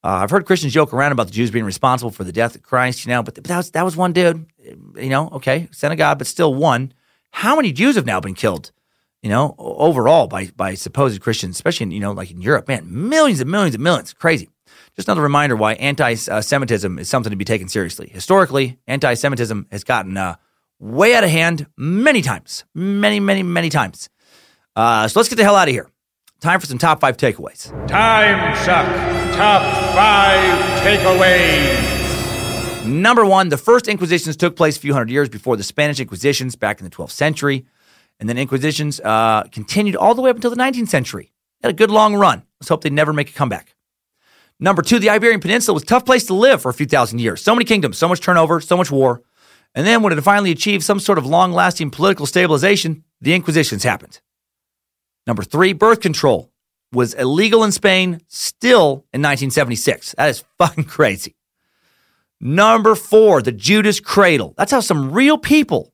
Uh, 0.03 0.19
I've 0.21 0.29
heard 0.29 0.45
Christians 0.45 0.71
joke 0.71 0.93
around 0.93 1.13
about 1.13 1.25
the 1.25 1.33
Jews 1.33 1.49
being 1.49 1.65
responsible 1.65 2.11
for 2.11 2.23
the 2.23 2.31
death 2.31 2.55
of 2.55 2.61
Christ, 2.61 3.05
you 3.05 3.11
know, 3.11 3.23
but, 3.23 3.33
that, 3.35 3.57
was, 3.57 3.71
that 3.71 3.83
was 3.83 3.97
one 3.97 4.13
dude, 4.13 4.45
you 4.95 5.09
know, 5.09 5.29
okay, 5.29 5.67
God, 5.81 6.17
but 6.19 6.27
still 6.27 6.53
one. 6.53 6.93
How 7.31 7.55
many 7.55 7.71
Jews 7.71 7.95
have 7.95 8.05
now 8.05 8.19
been 8.19 8.35
killed, 8.35 8.71
you 9.25 9.31
know, 9.31 9.55
overall 9.57 10.27
by, 10.27 10.51
by 10.55 10.75
supposed 10.75 11.19
Christians, 11.19 11.55
especially, 11.55 11.85
in, 11.85 11.91
you 11.91 11.99
know, 11.99 12.11
like 12.11 12.29
in 12.29 12.41
Europe? 12.41 12.67
Man, 12.67 12.85
millions 12.87 13.41
and 13.41 13.49
millions 13.49 13.73
and 13.73 13.83
millions. 13.83 14.13
Crazy. 14.13 14.49
Just 14.95 15.07
another 15.07 15.23
reminder 15.23 15.55
why 15.55 15.73
anti 15.73 16.13
Semitism 16.13 16.99
is 16.99 17.09
something 17.09 17.31
to 17.31 17.35
be 17.35 17.43
taken 17.43 17.67
seriously. 17.67 18.07
Historically, 18.07 18.77
anti 18.85 19.15
Semitism 19.15 19.65
has 19.71 19.83
gotten 19.83 20.15
uh, 20.15 20.35
way 20.77 21.15
out 21.15 21.23
of 21.23 21.31
hand 21.31 21.65
many 21.75 22.21
times. 22.21 22.65
Many, 22.75 23.19
many, 23.19 23.41
many 23.41 23.71
times. 23.71 24.09
Uh, 24.75 25.07
so 25.07 25.19
let's 25.19 25.27
get 25.27 25.37
the 25.37 25.43
hell 25.43 25.55
out 25.55 25.69
of 25.69 25.73
here. 25.73 25.89
Time 26.39 26.59
for 26.59 26.67
some 26.67 26.77
top 26.77 26.99
five 27.01 27.17
takeaways. 27.17 27.71
Time 27.87 28.55
suck. 28.57 28.85
Top 29.35 29.63
five 29.95 30.83
takeaways. 30.83 31.95
Number 32.85 33.25
one, 33.25 33.49
the 33.49 33.57
first 33.57 33.87
Inquisitions 33.87 34.37
took 34.37 34.55
place 34.55 34.77
a 34.77 34.79
few 34.79 34.93
hundred 34.93 35.09
years 35.09 35.29
before 35.29 35.57
the 35.57 35.63
Spanish 35.63 35.99
Inquisitions 35.99 36.55
back 36.55 36.79
in 36.79 36.83
the 36.83 36.91
12th 36.91 37.09
century. 37.09 37.65
And 38.19 38.29
then 38.29 38.37
Inquisitions 38.37 38.99
uh, 39.01 39.43
continued 39.51 39.95
all 39.95 40.15
the 40.15 40.21
way 40.21 40.29
up 40.29 40.37
until 40.37 40.51
the 40.51 40.55
19th 40.55 40.87
century. 40.87 41.31
Had 41.61 41.71
a 41.71 41.73
good 41.73 41.91
long 41.91 42.15
run. 42.15 42.43
Let's 42.59 42.69
hope 42.69 42.81
they 42.83 42.89
never 42.89 43.13
make 43.13 43.29
a 43.29 43.33
comeback. 43.33 43.75
Number 44.59 44.81
two, 44.81 44.99
the 44.99 45.09
Iberian 45.09 45.41
Peninsula 45.41 45.73
was 45.73 45.83
a 45.83 45.87
tough 45.87 46.05
place 46.05 46.25
to 46.27 46.33
live 46.33 46.61
for 46.61 46.69
a 46.69 46.73
few 46.73 46.85
thousand 46.85 47.19
years. 47.19 47.41
So 47.41 47.53
many 47.53 47.65
kingdoms, 47.65 47.97
so 47.97 48.07
much 48.07 48.21
turnover, 48.21 48.61
so 48.61 48.77
much 48.77 48.89
war. 48.89 49.21
And 49.73 49.85
then 49.85 50.01
when 50.01 50.17
it 50.17 50.21
finally 50.21 50.51
achieved 50.51 50.83
some 50.83 50.99
sort 50.99 51.17
of 51.17 51.25
long 51.25 51.51
lasting 51.51 51.91
political 51.91 52.25
stabilization, 52.25 53.03
the 53.19 53.33
Inquisitions 53.33 53.83
happened. 53.83 54.21
Number 55.27 55.43
three, 55.43 55.73
birth 55.73 55.99
control 55.99 56.51
was 56.93 57.13
illegal 57.15 57.63
in 57.63 57.71
Spain 57.73 58.21
still 58.27 59.05
in 59.11 59.21
1976. 59.21 60.15
That 60.17 60.29
is 60.29 60.43
fucking 60.57 60.85
crazy. 60.85 61.35
Number 62.39 62.95
four, 62.95 63.41
the 63.41 63.51
Judas 63.51 63.99
cradle. 63.99 64.53
That's 64.57 64.71
how 64.71 64.79
some 64.79 65.11
real 65.11 65.37
people, 65.37 65.93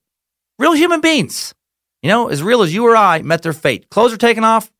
real 0.59 0.73
human 0.73 1.01
beings, 1.01 1.55
you 2.01 2.09
know, 2.09 2.27
as 2.29 2.43
real 2.43 2.61
as 2.61 2.73
you 2.73 2.85
or 2.85 2.95
I, 2.95 3.21
met 3.21 3.41
their 3.41 3.53
fate. 3.53 3.89
Clothes 3.89 4.13
are 4.13 4.17
taken 4.17 4.43
off, 4.43 4.71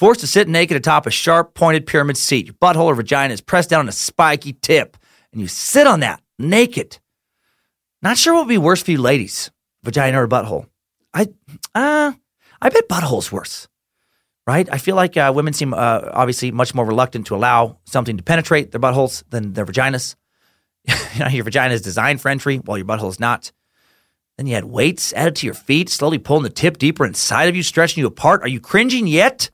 Forced 0.00 0.22
to 0.22 0.26
sit 0.26 0.48
naked 0.48 0.78
atop 0.78 1.04
a 1.04 1.10
sharp 1.10 1.52
pointed 1.52 1.86
pyramid 1.86 2.16
seat. 2.16 2.46
Your 2.46 2.54
butthole 2.54 2.86
or 2.86 2.94
vagina 2.94 3.34
is 3.34 3.42
pressed 3.42 3.68
down 3.68 3.80
on 3.80 3.88
a 3.90 3.92
spiky 3.92 4.54
tip, 4.54 4.96
and 5.30 5.42
you 5.42 5.46
sit 5.46 5.86
on 5.86 6.00
that 6.00 6.22
naked. 6.38 6.98
Not 8.00 8.16
sure 8.16 8.32
what 8.32 8.46
would 8.46 8.48
be 8.48 8.56
worse 8.56 8.82
for 8.82 8.92
you 8.92 8.96
ladies, 8.96 9.50
vagina 9.82 10.22
or 10.22 10.26
butthole. 10.26 10.64
I, 11.12 11.28
uh, 11.74 12.12
I 12.62 12.68
bet 12.70 12.88
butthole's 12.88 13.30
worse. 13.30 13.68
Right? 14.46 14.66
I 14.72 14.78
feel 14.78 14.96
like 14.96 15.18
uh, 15.18 15.32
women 15.36 15.52
seem 15.52 15.74
uh, 15.74 16.08
obviously 16.14 16.50
much 16.50 16.74
more 16.74 16.86
reluctant 16.86 17.26
to 17.26 17.36
allow 17.36 17.76
something 17.84 18.16
to 18.16 18.22
penetrate 18.22 18.70
their 18.70 18.80
buttholes 18.80 19.22
than 19.28 19.52
their 19.52 19.66
vaginas. 19.66 20.16
you 20.88 20.94
know, 21.20 21.28
your 21.28 21.44
vagina 21.44 21.74
is 21.74 21.82
designed 21.82 22.22
for 22.22 22.30
entry, 22.30 22.56
while 22.56 22.78
your 22.78 22.86
butthole 22.86 23.10
is 23.10 23.20
not. 23.20 23.52
Then 24.40 24.46
you 24.46 24.54
had 24.54 24.64
weights 24.64 25.12
added 25.12 25.36
to 25.36 25.46
your 25.46 25.54
feet, 25.54 25.90
slowly 25.90 26.16
pulling 26.16 26.44
the 26.44 26.48
tip 26.48 26.78
deeper 26.78 27.04
inside 27.04 27.50
of 27.50 27.56
you, 27.56 27.62
stretching 27.62 28.00
you 28.00 28.06
apart. 28.06 28.40
Are 28.40 28.48
you 28.48 28.58
cringing 28.58 29.06
yet? 29.06 29.50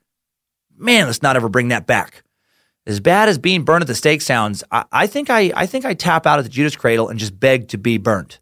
Man, 0.79 1.07
let's 1.07 1.23
not 1.23 1.35
ever 1.35 1.49
bring 1.49 1.69
that 1.69 1.89
back. 1.89 2.23
As 2.87 3.01
bad 3.01 3.29
as 3.29 3.37
being 3.37 3.65
burned 3.65 3.83
at 3.83 3.89
the 3.89 3.97
stake 3.97 4.23
sounds, 4.23 4.63
I, 4.71 4.85
I 4.93 5.07
think 5.09 5.29
I, 5.29 5.51
I 5.57 5.67
think 5.67 5.85
I 5.85 5.95
tap 5.95 6.25
out 6.25 6.39
at 6.39 6.43
the 6.43 6.49
Judas 6.49 6.77
Cradle 6.77 7.09
and 7.09 7.19
just 7.19 7.37
beg 7.37 7.67
to 7.71 7.79
be 7.79 7.99
burnt. 7.99 8.39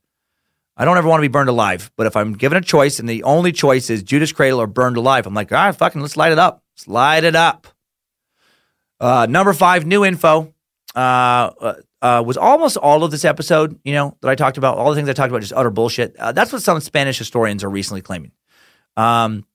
I 0.77 0.85
don't 0.85 0.99
ever 0.99 1.09
want 1.09 1.21
to 1.21 1.27
be 1.27 1.33
burned 1.33 1.49
alive, 1.49 1.91
but 1.97 2.07
if 2.07 2.15
I'm 2.15 2.35
given 2.35 2.59
a 2.59 2.61
choice 2.61 2.99
and 2.99 3.09
the 3.09 3.23
only 3.23 3.51
choice 3.51 3.89
is 3.89 4.03
Judas 4.03 4.33
Cradle 4.33 4.61
or 4.61 4.67
burned 4.67 4.99
alive, 4.99 5.27
I'm 5.27 5.33
like, 5.33 5.51
all 5.51 5.57
right, 5.57 5.75
fucking, 5.75 6.03
let's 6.03 6.19
light 6.19 6.33
it 6.33 6.39
up. 6.39 6.63
Let's 6.77 6.87
light 6.87 7.25
it 7.25 7.37
up. 7.37 7.69
Uh, 9.01 9.27
number 9.31 9.55
five, 9.55 9.87
new 9.87 10.05
info. 10.05 10.53
Uh, 10.95 10.99
uh, 10.99 11.75
uh, 12.05 12.23
was 12.23 12.37
almost 12.37 12.77
all 12.77 13.03
of 13.03 13.11
this 13.11 13.25
episode, 13.25 13.81
you 13.83 13.95
know, 13.95 14.15
that 14.21 14.29
I 14.29 14.35
talked 14.35 14.59
about, 14.59 14.77
all 14.77 14.91
the 14.91 14.97
things 14.97 15.09
I 15.09 15.15
talked 15.15 15.31
about, 15.31 15.41
just 15.41 15.55
utter 15.55 15.71
bullshit. 15.71 16.15
Uh, 16.17 16.33
that's 16.33 16.53
what 16.53 16.61
some 16.61 16.79
Spanish 16.81 17.17
historians 17.17 17.65
are 17.65 17.71
recently 17.71 18.03
claiming. 18.03 18.31
Um, 18.99 19.47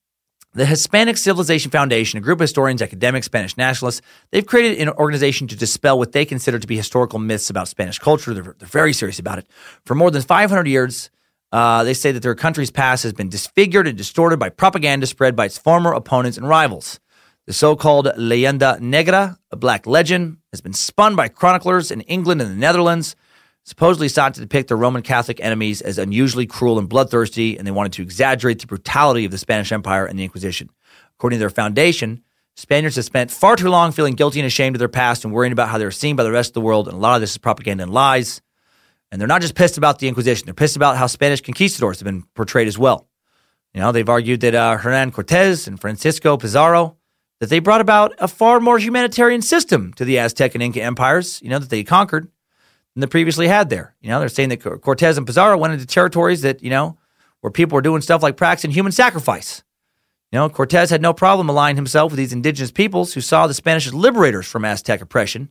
the 0.54 0.66
Hispanic 0.66 1.18
Civilization 1.18 1.70
Foundation, 1.70 2.18
a 2.18 2.22
group 2.22 2.38
of 2.38 2.42
historians, 2.42 2.82
academics, 2.82 3.28
Spanish 3.28 3.56
nationalists, 3.56 4.02
they've 4.32 4.48
created 4.48 4.80
an 4.80 4.90
organization 4.90 5.48
to 5.48 5.56
dispel 5.56 6.00
what 6.00 6.12
they 6.12 6.26
consider 6.26 6.58
to 6.58 6.66
be 6.66 6.76
historical 6.76 7.20
myths 7.20 7.52
about 7.52 7.68
Spanish 7.68 8.00
culture. 8.00 8.34
They're, 8.34 8.56
they're 8.58 8.68
very 8.68 8.94
serious 8.94 9.20
about 9.20 9.38
it. 9.38 9.46
For 9.86 9.94
more 9.94 10.10
than 10.10 10.24
500 10.24 10.68
years, 10.68 11.12
uh, 11.52 11.84
they 11.84 11.94
say 11.94 12.12
that 12.12 12.24
their 12.24 12.34
country's 12.34 12.72
past 12.72 13.04
has 13.04 13.14
been 13.14 13.30
disfigured 13.30 13.88
and 13.88 13.96
distorted 13.96 14.40
by 14.40 14.50
propaganda 14.50 15.06
spread 15.06 15.36
by 15.36 15.46
its 15.46 15.60
former 15.60 15.94
opponents 15.94 16.36
and 16.36 16.50
rivals. 16.50 17.00
The 17.50 17.54
so 17.54 17.76
called 17.76 18.06
Leyenda 18.16 18.80
Negra, 18.80 19.40
a 19.50 19.56
black 19.56 19.88
legend, 19.88 20.38
has 20.52 20.62
been 20.62 20.74
spun 20.74 21.16
by 21.16 21.30
chroniclers 21.30 21.90
in 21.90 22.02
England 22.02 22.42
and 22.42 22.52
the 22.52 22.56
Netherlands, 22.56 23.16
supposedly 23.64 24.08
sought 24.08 24.36
to 24.36 24.42
depict 24.42 24.70
the 24.70 24.76
Roman 24.76 25.02
Catholic 25.02 25.40
enemies 25.42 25.82
as 25.82 25.98
unusually 25.98 26.46
cruel 26.46 26.78
and 26.78 26.88
bloodthirsty, 26.88 27.58
and 27.58 27.66
they 27.66 27.72
wanted 27.72 27.94
to 27.94 28.04
exaggerate 28.04 28.60
the 28.60 28.68
brutality 28.68 29.26
of 29.26 29.32
the 29.32 29.40
Spanish 29.40 29.72
Empire 29.72 30.06
and 30.06 30.20
the 30.20 30.24
Inquisition. 30.24 30.70
According 31.16 31.38
to 31.38 31.40
their 31.40 31.50
foundation, 31.50 32.22
Spaniards 32.56 32.98
have 32.98 33.06
spent 33.06 33.32
far 33.32 33.56
too 33.56 33.70
long 33.70 33.94
feeling 33.94 34.14
guilty 34.14 34.40
and 34.40 34.46
ashamed 34.46 34.76
of 34.76 34.80
their 34.80 34.88
past 34.88 35.26
and 35.26 35.34
worrying 35.34 35.52
about 35.52 35.70
how 35.70 35.80
they're 35.80 35.90
seen 35.90 36.16
by 36.16 36.24
the 36.24 36.32
rest 36.32 36.52
of 36.52 36.54
the 36.54 36.62
world, 36.62 36.88
and 36.88 36.96
a 36.96 37.00
lot 37.00 37.16
of 37.16 37.22
this 37.22 37.32
is 37.32 37.40
propaganda 37.40 37.82
and 37.82 37.92
lies. 37.92 38.44
And 39.12 39.20
they're 39.20 39.28
not 39.28 39.42
just 39.42 39.56
pissed 39.56 39.80
about 39.80 39.98
the 39.98 40.08
Inquisition, 40.08 40.46
they're 40.46 40.54
pissed 40.54 40.76
about 40.76 40.98
how 40.98 41.08
Spanish 41.08 41.42
conquistadors 41.42 41.98
have 41.98 42.06
been 42.06 42.26
portrayed 42.36 42.68
as 42.68 42.78
well. 42.78 43.08
You 43.74 43.82
know, 43.82 43.92
they've 43.92 44.08
argued 44.08 44.42
that 44.42 44.54
uh, 44.54 44.78
Hernan 44.78 45.10
Cortez 45.10 45.68
and 45.68 45.82
Francisco 45.82 46.38
Pizarro 46.38 46.99
that 47.40 47.50
they 47.50 47.60
brought 47.60 47.82
about 47.82 48.14
a 48.20 48.28
far 48.28 48.60
more 48.60 48.78
humanitarian 48.78 49.42
system 49.42 49.94
to 49.94 50.06
the 50.06 50.20
Aztec 50.20 50.56
and 50.56 50.64
Inca 50.64 50.82
empires, 50.82 51.42
you 51.42 51.50
know, 51.50 51.60
that 51.60 51.70
they 51.70 51.84
conquered 51.84 52.26
than 52.94 53.02
they 53.02 53.08
previously 53.08 53.48
had 53.48 53.70
there. 53.70 53.96
You 54.02 54.10
know, 54.10 54.20
they're 54.20 54.30
saying 54.30 54.50
that 54.50 54.82
Cortez 54.82 55.18
and 55.18 55.26
Pizarro 55.26 55.58
went 55.58 55.74
into 55.74 55.86
territories 55.86 56.42
that, 56.42 56.62
you 56.62 56.70
know, 56.70 56.98
where 57.42 57.52
people 57.52 57.76
were 57.76 57.82
doing 57.82 58.02
stuff 58.02 58.22
like 58.22 58.36
practicing 58.38 58.72
human 58.72 58.92
sacrifice. 58.92 59.64
You 60.32 60.38
know, 60.38 60.50
Cortez 60.50 60.90
had 60.90 61.02
no 61.02 61.14
problem 61.14 61.50
aligning 61.50 61.78
himself 61.78 62.12
with 62.12 62.18
these 62.18 62.34
indigenous 62.34 62.72
peoples 62.72 63.14
who 63.14 63.22
saw 63.22 63.48
the 63.48 63.54
Spanish 63.54 63.88
as 63.88 63.94
liberators 63.94 64.46
from 64.46 64.66
Aztec 64.66 65.02
oppression. 65.02 65.50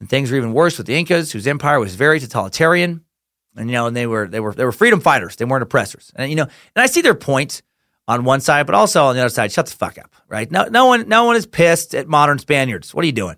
And 0.00 0.10
things 0.10 0.30
were 0.30 0.36
even 0.36 0.52
worse 0.52 0.76
with 0.76 0.86
the 0.86 0.94
Incas, 0.94 1.32
whose 1.32 1.46
empire 1.46 1.78
was 1.80 1.94
very 1.94 2.20
totalitarian. 2.20 3.04
And 3.56 3.70
you 3.70 3.74
know, 3.74 3.86
and 3.86 3.96
they 3.96 4.06
were 4.06 4.26
they 4.26 4.40
were 4.40 4.52
they 4.52 4.64
were 4.64 4.72
freedom 4.72 5.00
fighters. 5.00 5.36
They 5.36 5.44
weren't 5.44 5.62
oppressors. 5.62 6.12
And 6.16 6.28
you 6.28 6.36
know, 6.36 6.42
and 6.42 6.82
I 6.82 6.86
see 6.86 7.00
their 7.00 7.14
point 7.14 7.62
on 8.06 8.24
one 8.24 8.40
side, 8.40 8.66
but 8.66 8.74
also 8.74 9.04
on 9.04 9.14
the 9.14 9.20
other 9.20 9.30
side, 9.30 9.52
shut 9.52 9.66
the 9.66 9.72
fuck 9.72 9.98
up, 9.98 10.14
right? 10.28 10.50
No, 10.50 10.64
no 10.64 10.86
one, 10.86 11.08
no 11.08 11.24
one 11.24 11.36
is 11.36 11.46
pissed 11.46 11.94
at 11.94 12.06
modern 12.06 12.38
Spaniards. 12.38 12.94
What 12.94 13.02
are 13.02 13.06
you 13.06 13.12
doing 13.12 13.36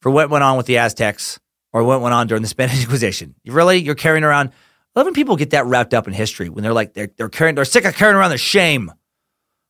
for 0.00 0.10
what 0.10 0.30
went 0.30 0.44
on 0.44 0.56
with 0.56 0.66
the 0.66 0.78
Aztecs 0.78 1.38
or 1.72 1.82
what 1.84 2.00
went 2.00 2.14
on 2.14 2.26
during 2.26 2.42
the 2.42 2.48
Spanish 2.56 2.80
Inquisition? 2.80 3.34
You 3.44 3.52
really, 3.52 3.78
you're 3.78 3.94
carrying 3.94 4.24
around. 4.24 4.50
I 4.94 5.00
love 5.00 5.06
when 5.06 5.14
people 5.14 5.36
get 5.36 5.50
that 5.50 5.66
wrapped 5.66 5.94
up 5.94 6.08
in 6.08 6.14
history 6.14 6.48
when 6.48 6.64
they're 6.64 6.72
like 6.72 6.94
they're 6.94 7.10
they're 7.16 7.28
carrying, 7.28 7.54
they're 7.54 7.64
sick 7.64 7.84
of 7.84 7.94
carrying 7.94 8.16
around 8.16 8.30
the 8.30 8.38
shame 8.38 8.90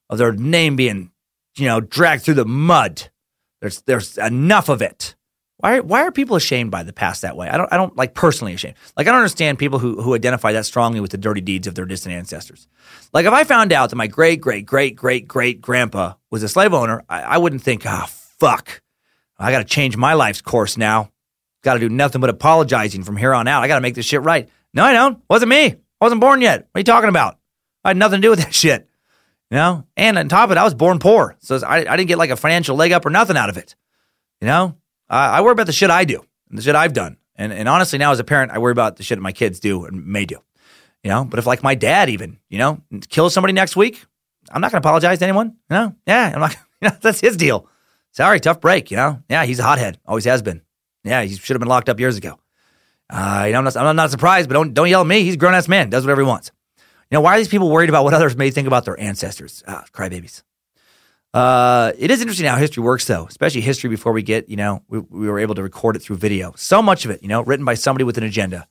of 0.09 0.19
their 0.19 0.33
name 0.33 0.77
being, 0.77 1.11
you 1.57 1.67
know, 1.67 1.81
dragged 1.81 2.23
through 2.23 2.35
the 2.35 2.47
mud. 2.47 3.11
There's 3.61 3.83
there's 3.83 4.17
enough 4.17 4.69
of 4.69 4.81
it. 4.81 5.17
Why, 5.59 5.81
why 5.81 6.03
are 6.03 6.13
people 6.13 6.37
ashamed 6.37 6.71
by 6.71 6.85
the 6.85 6.93
past 6.93 7.23
that 7.23 7.37
way? 7.37 7.49
I 7.49 7.57
don't, 7.57 7.73
I 7.73 7.77
don't 7.77 7.97
like 7.97 8.15
personally 8.15 8.55
ashamed. 8.55 8.77
Like, 8.97 9.09
I 9.09 9.11
don't 9.11 9.19
understand 9.19 9.59
people 9.59 9.81
who, 9.81 10.01
who 10.01 10.15
identify 10.15 10.53
that 10.53 10.67
strongly 10.67 11.01
with 11.01 11.11
the 11.11 11.19
dirty 11.19 11.41
deeds 11.41 11.67
of 11.67 11.75
their 11.75 11.85
distant 11.85 12.15
ancestors. 12.15 12.69
Like, 13.13 13.27
if 13.27 13.33
I 13.33 13.43
found 13.43 13.73
out 13.73 13.91
that 13.91 13.97
my 13.97 14.07
great, 14.07 14.41
great, 14.41 14.65
great, 14.67 14.95
great, 14.95 15.27
great 15.27 15.61
grandpa 15.61 16.15
was 16.31 16.45
a 16.45 16.49
slave 16.49 16.73
owner, 16.73 17.03
I, 17.09 17.23
I 17.23 17.39
wouldn't 17.39 17.63
think, 17.63 17.83
ah, 17.87 18.05
oh, 18.05 18.07
fuck, 18.39 18.83
I 19.37 19.51
got 19.51 19.59
to 19.59 19.65
change 19.65 19.97
my 19.97 20.15
life's 20.15 20.41
course 20.41 20.77
now. 20.77 21.11
Got 21.63 21.75
to 21.75 21.81
do 21.81 21.89
nothing 21.89 22.21
but 22.21 22.31
apologizing 22.31 23.03
from 23.03 23.17
here 23.17 23.35
on 23.35 23.49
out. 23.49 23.63
I 23.63 23.69
got 23.69 23.77
to 23.77 23.81
make 23.81 23.95
this 23.95 24.07
shit 24.07 24.23
right. 24.23 24.49
No, 24.73 24.85
I 24.85 24.93
don't. 24.93 25.23
Wasn't 25.29 25.51
me. 25.51 25.67
I 25.67 25.77
wasn't 26.01 26.21
born 26.21 26.41
yet. 26.41 26.61
What 26.61 26.79
are 26.79 26.81
you 26.81 26.85
talking 26.85 27.09
about? 27.09 27.39
I 27.85 27.91
had 27.91 27.97
nothing 27.97 28.21
to 28.21 28.27
do 28.27 28.31
with 28.31 28.41
that 28.41 28.55
shit. 28.55 28.89
You 29.51 29.57
know? 29.57 29.85
And 29.97 30.19
on 30.19 30.29
top 30.29 30.51
of 30.51 30.57
it, 30.57 30.61
I 30.61 30.65
was 30.65 30.75
born 30.75 31.01
poor. 31.01 31.37
So 31.41 31.59
I, 31.67 31.79
I 31.79 31.97
didn't 31.97 32.09
get 32.09 32.19
like 32.19 32.31
a 32.31 32.37
financial 32.37 32.77
leg 32.77 32.93
up 32.93 33.07
or 33.07 33.11
nothing 33.11 33.37
out 33.37 33.49
of 33.49 33.57
it. 33.57 33.75
You 34.41 34.47
know? 34.47 34.77
Uh, 35.11 35.15
I 35.15 35.41
worry 35.41 35.53
about 35.53 35.67
the 35.67 35.73
shit 35.73 35.91
I 35.91 36.05
do 36.05 36.25
and 36.49 36.59
the 36.59 36.63
shit 36.63 36.75
I've 36.75 36.93
done. 36.93 37.17
And, 37.37 37.53
and 37.53 37.69
honestly, 37.69 37.99
now 37.99 38.13
as 38.13 38.19
a 38.19 38.25
parent, 38.25 38.53
I 38.53 38.59
worry 38.59 38.73
about 38.73 38.97
the 38.97 39.03
shit 39.03 39.19
my 39.19 39.33
kids 39.33 39.61
do 39.61 39.85
and 39.85 40.07
may 40.07 40.25
do. 40.25 40.39
You 41.05 41.11
know, 41.11 41.25
but 41.25 41.39
if 41.39 41.47
like 41.47 41.63
my 41.63 41.75
dad 41.77 42.11
even, 42.11 42.39
you 42.49 42.59
know, 42.59 42.83
kills 43.09 43.33
somebody 43.33 43.53
next 43.53 43.77
week, 43.77 44.05
I'm 44.51 44.61
not 44.61 44.73
going 44.73 44.83
to 44.83 44.89
apologize 44.89 45.21
to 45.21 45.25
anyone. 45.25 45.57
You 45.71 45.77
know, 45.77 45.95
yeah, 46.07 46.33
I'm 46.35 46.41
not. 46.41 46.57
You 46.81 46.91
know, 46.91 46.97
that's 47.01 47.19
his 47.19 47.37
deal. 47.37 47.69
Sorry, 48.13 48.39
tough 48.39 48.61
break. 48.61 48.93
You 48.93 48.99
know, 48.99 49.21
yeah, 49.29 49.45
he's 49.45 49.59
a 49.59 49.65
hothead, 49.65 49.99
always 50.07 50.27
has 50.27 50.43
been. 50.43 50.63
Yeah, 51.03 51.23
he 51.23 51.35
should 51.35 51.55
have 51.55 51.59
been 51.59 51.69
locked 51.69 51.89
up 51.89 51.99
years 51.99 52.17
ago. 52.17 52.39
Uh, 53.11 53.45
you 53.47 53.53
know, 53.53 53.59
I'm 53.59 53.65
not, 53.65 53.77
I'm 53.77 53.97
not 53.97 54.13
surprised, 54.13 54.49
but 54.49 54.55
don't 54.55 54.75
don't 54.75 54.89
yell 54.89 55.01
at 55.01 55.07
me. 55.09 55.25
He's 55.25 55.35
a 55.35 55.39
grown 55.39 55.55
ass 55.55 55.67
man, 55.67 55.91
does 55.91 56.05
whatever 56.05 56.21
he 56.21 56.27
wants. 56.29 56.53
You 57.11 57.17
know, 57.17 57.21
why 57.21 57.35
are 57.35 57.39
these 57.39 57.49
people 57.49 57.69
worried 57.69 57.89
about 57.89 58.05
what 58.05 58.15
others 58.15 58.37
may 58.37 58.53
think 58.53 58.69
about 58.69 58.85
their 58.85 59.01
ancestors? 59.01 59.65
Ah, 59.67 59.85
crybabies. 59.93 60.45
Uh, 61.35 61.93
it 61.99 62.11
is 62.11 62.21
interesting 62.21 62.47
how 62.47 62.57
history 62.57 62.83
works, 62.83 63.05
though, 63.07 63.27
especially 63.27 63.61
history 63.61 63.91
before 63.91 64.13
we 64.13 64.23
get, 64.23 64.49
you 64.49 64.57
know, 64.57 64.83
we, 64.89 64.99
we, 64.99 65.29
were 65.29 65.39
able 65.39 65.55
to 65.55 65.63
record 65.63 65.95
it 65.95 66.01
through 66.01 66.17
video. 66.17 66.53
So 66.57 66.81
much 66.83 67.05
of 67.05 67.11
it, 67.11 67.23
you 67.23 67.29
know, 67.29 67.43
written 67.43 67.67
by 67.67 67.75
somebody 67.75 68.05
with 68.05 68.17
an 68.17 68.25
agenda 68.25 68.67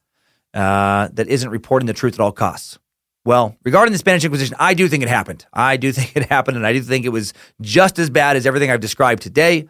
uh, 0.54 1.10
that 1.14 1.28
isn't 1.28 1.50
reporting 1.50 1.86
the 1.86 1.94
truth 1.94 2.16
at 2.16 2.20
all 2.20 2.32
costs. 2.32 2.80
Well, 3.26 3.56
regarding 3.64 3.92
the 3.92 3.98
Spanish 4.00 4.24
Inquisition, 4.24 4.56
I 4.58 4.74
do 4.74 4.88
think 4.88 5.04
it 5.04 5.10
happened. 5.10 5.46
I 5.54 5.78
do 5.78 5.92
think 5.94 6.16
it 6.16 6.26
happened, 6.26 6.58
and 6.58 6.66
I 6.66 6.74
do 6.74 6.82
think 6.82 7.06
it 7.06 7.10
was 7.10 7.34
just 7.62 8.00
as 8.00 8.10
bad 8.10 8.38
as 8.38 8.48
everything 8.48 8.72
I've 8.72 8.80
described 8.80 9.22
today. 9.22 9.70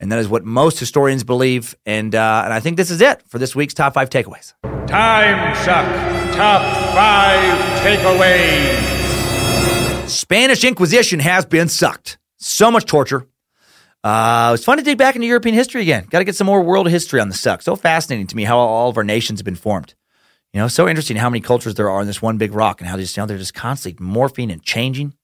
And 0.00 0.10
that 0.10 0.18
is 0.18 0.28
what 0.28 0.44
most 0.44 0.80
historians 0.80 1.22
believe. 1.22 1.76
And, 1.86 2.14
uh, 2.14 2.42
and 2.44 2.52
I 2.52 2.58
think 2.58 2.76
this 2.76 2.90
is 2.90 3.00
it 3.00 3.22
for 3.28 3.38
this 3.38 3.54
week's 3.54 3.74
top 3.74 3.94
five 3.94 4.10
takeaways. 4.10 4.54
Time 4.88 5.54
suck. 5.56 5.86
Top 6.34 6.62
five 6.92 7.58
takeaways. 7.80 8.94
Spanish 10.08 10.64
Inquisition 10.64 11.20
has 11.20 11.46
been 11.46 11.68
sucked. 11.68 12.18
So 12.44 12.70
much 12.70 12.84
torture. 12.84 13.26
Uh, 14.02 14.52
it's 14.54 14.66
fun 14.66 14.76
to 14.76 14.84
dig 14.84 14.98
back 14.98 15.14
into 15.14 15.26
European 15.26 15.54
history 15.54 15.80
again. 15.80 16.04
Got 16.10 16.18
to 16.18 16.26
get 16.26 16.36
some 16.36 16.46
more 16.46 16.62
world 16.62 16.90
history 16.90 17.18
on 17.18 17.30
the 17.30 17.34
suck. 17.34 17.62
So 17.62 17.74
fascinating 17.74 18.26
to 18.26 18.36
me 18.36 18.44
how 18.44 18.58
all 18.58 18.90
of 18.90 18.98
our 18.98 19.02
nations 19.02 19.40
have 19.40 19.46
been 19.46 19.54
formed. 19.54 19.94
You 20.52 20.60
know, 20.60 20.68
so 20.68 20.86
interesting 20.86 21.16
how 21.16 21.30
many 21.30 21.40
cultures 21.40 21.74
there 21.74 21.88
are 21.88 22.02
in 22.02 22.06
this 22.06 22.20
one 22.20 22.36
big 22.36 22.52
rock 22.52 22.82
and 22.82 22.88
how 22.88 22.96
they 22.96 23.02
just, 23.02 23.16
you 23.16 23.22
know, 23.22 23.26
they're 23.26 23.38
just 23.38 23.54
constantly 23.54 24.04
morphing 24.06 24.52
and 24.52 24.62
changing. 24.62 25.14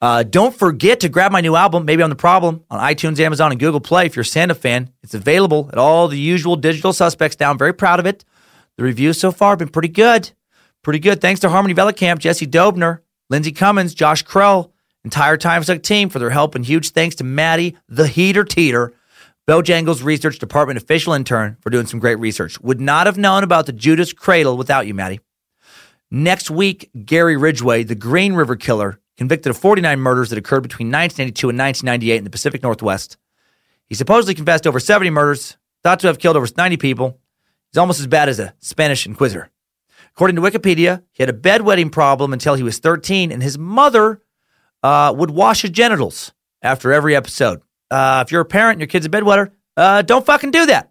Uh, 0.00 0.22
don't 0.22 0.54
forget 0.54 1.00
to 1.00 1.08
grab 1.08 1.32
my 1.32 1.40
new 1.40 1.56
album, 1.56 1.84
Maybe 1.86 2.04
I'm 2.04 2.08
the 2.08 2.14
Problem, 2.14 2.62
on 2.70 2.78
iTunes, 2.78 3.18
Amazon, 3.18 3.50
and 3.50 3.58
Google 3.58 3.80
Play 3.80 4.06
if 4.06 4.14
you're 4.14 4.22
a 4.22 4.26
Santa 4.26 4.54
fan. 4.54 4.90
It's 5.02 5.14
available 5.14 5.68
at 5.72 5.78
all 5.78 6.06
the 6.06 6.18
usual 6.18 6.54
digital 6.54 6.92
suspects 6.92 7.34
down. 7.34 7.58
Very 7.58 7.74
proud 7.74 7.98
of 7.98 8.06
it. 8.06 8.24
The 8.76 8.84
reviews 8.84 9.18
so 9.18 9.32
far 9.32 9.50
have 9.50 9.58
been 9.58 9.68
pretty 9.68 9.88
good. 9.88 10.30
Pretty 10.82 11.00
good. 11.00 11.20
Thanks 11.20 11.40
to 11.40 11.48
Harmony 11.48 11.74
Camp, 11.94 12.20
Jesse 12.20 12.46
Dobner, 12.46 13.00
Lindsey 13.28 13.52
Cummins, 13.52 13.92
Josh 13.92 14.24
Krell, 14.24 14.70
entire 15.04 15.36
Time 15.36 15.62
Suck 15.62 15.82
team 15.82 16.08
for 16.08 16.18
their 16.18 16.30
help, 16.30 16.54
and 16.54 16.64
huge 16.64 16.90
thanks 16.90 17.16
to 17.16 17.24
Maddie, 17.24 17.76
the 17.88 18.08
Heater 18.08 18.44
Teeter, 18.44 18.92
Bojangles 19.46 20.02
Research 20.02 20.38
Department 20.38 20.78
official 20.78 21.12
intern, 21.12 21.56
for 21.60 21.70
doing 21.70 21.86
some 21.86 22.00
great 22.00 22.18
research. 22.18 22.58
Would 22.60 22.80
not 22.80 23.06
have 23.06 23.18
known 23.18 23.44
about 23.44 23.66
the 23.66 23.72
Judas 23.72 24.12
Cradle 24.12 24.56
without 24.56 24.86
you, 24.86 24.94
Maddie. 24.94 25.20
Next 26.10 26.50
week, 26.50 26.90
Gary 27.04 27.36
Ridgway, 27.36 27.82
the 27.82 27.94
Green 27.94 28.34
River 28.34 28.56
Killer, 28.56 29.00
convicted 29.16 29.50
of 29.50 29.56
49 29.58 30.00
murders 30.00 30.30
that 30.30 30.38
occurred 30.38 30.62
between 30.62 30.88
1982 30.88 31.48
and 31.50 31.58
1998 31.58 32.18
in 32.18 32.24
the 32.24 32.30
Pacific 32.30 32.62
Northwest. 32.62 33.16
He 33.86 33.94
supposedly 33.94 34.34
confessed 34.34 34.66
over 34.66 34.80
70 34.80 35.10
murders, 35.10 35.56
thought 35.82 36.00
to 36.00 36.06
have 36.06 36.18
killed 36.18 36.36
over 36.36 36.46
90 36.56 36.78
people. 36.78 37.18
He's 37.70 37.78
almost 37.78 38.00
as 38.00 38.06
bad 38.06 38.28
as 38.28 38.38
a 38.38 38.54
Spanish 38.60 39.06
inquisitor. 39.06 39.50
According 40.14 40.36
to 40.36 40.42
Wikipedia, 40.42 41.02
he 41.12 41.22
had 41.22 41.30
a 41.30 41.36
bedwetting 41.36 41.90
problem 41.90 42.32
until 42.32 42.54
he 42.54 42.62
was 42.62 42.78
13, 42.78 43.30
and 43.30 43.42
his 43.42 43.58
mother 43.58 44.22
uh, 44.84 45.12
would 45.16 45.30
wash 45.30 45.62
his 45.62 45.70
genitals 45.70 46.32
after 46.62 46.92
every 46.92 47.16
episode. 47.16 47.62
Uh, 47.90 48.22
if 48.24 48.30
you're 48.30 48.42
a 48.42 48.44
parent 48.44 48.74
and 48.74 48.80
your 48.80 48.86
kid's 48.86 49.06
a 49.06 49.08
bedwetter, 49.08 49.50
uh, 49.76 50.02
don't 50.02 50.26
fucking 50.26 50.50
do 50.50 50.66
that. 50.66 50.90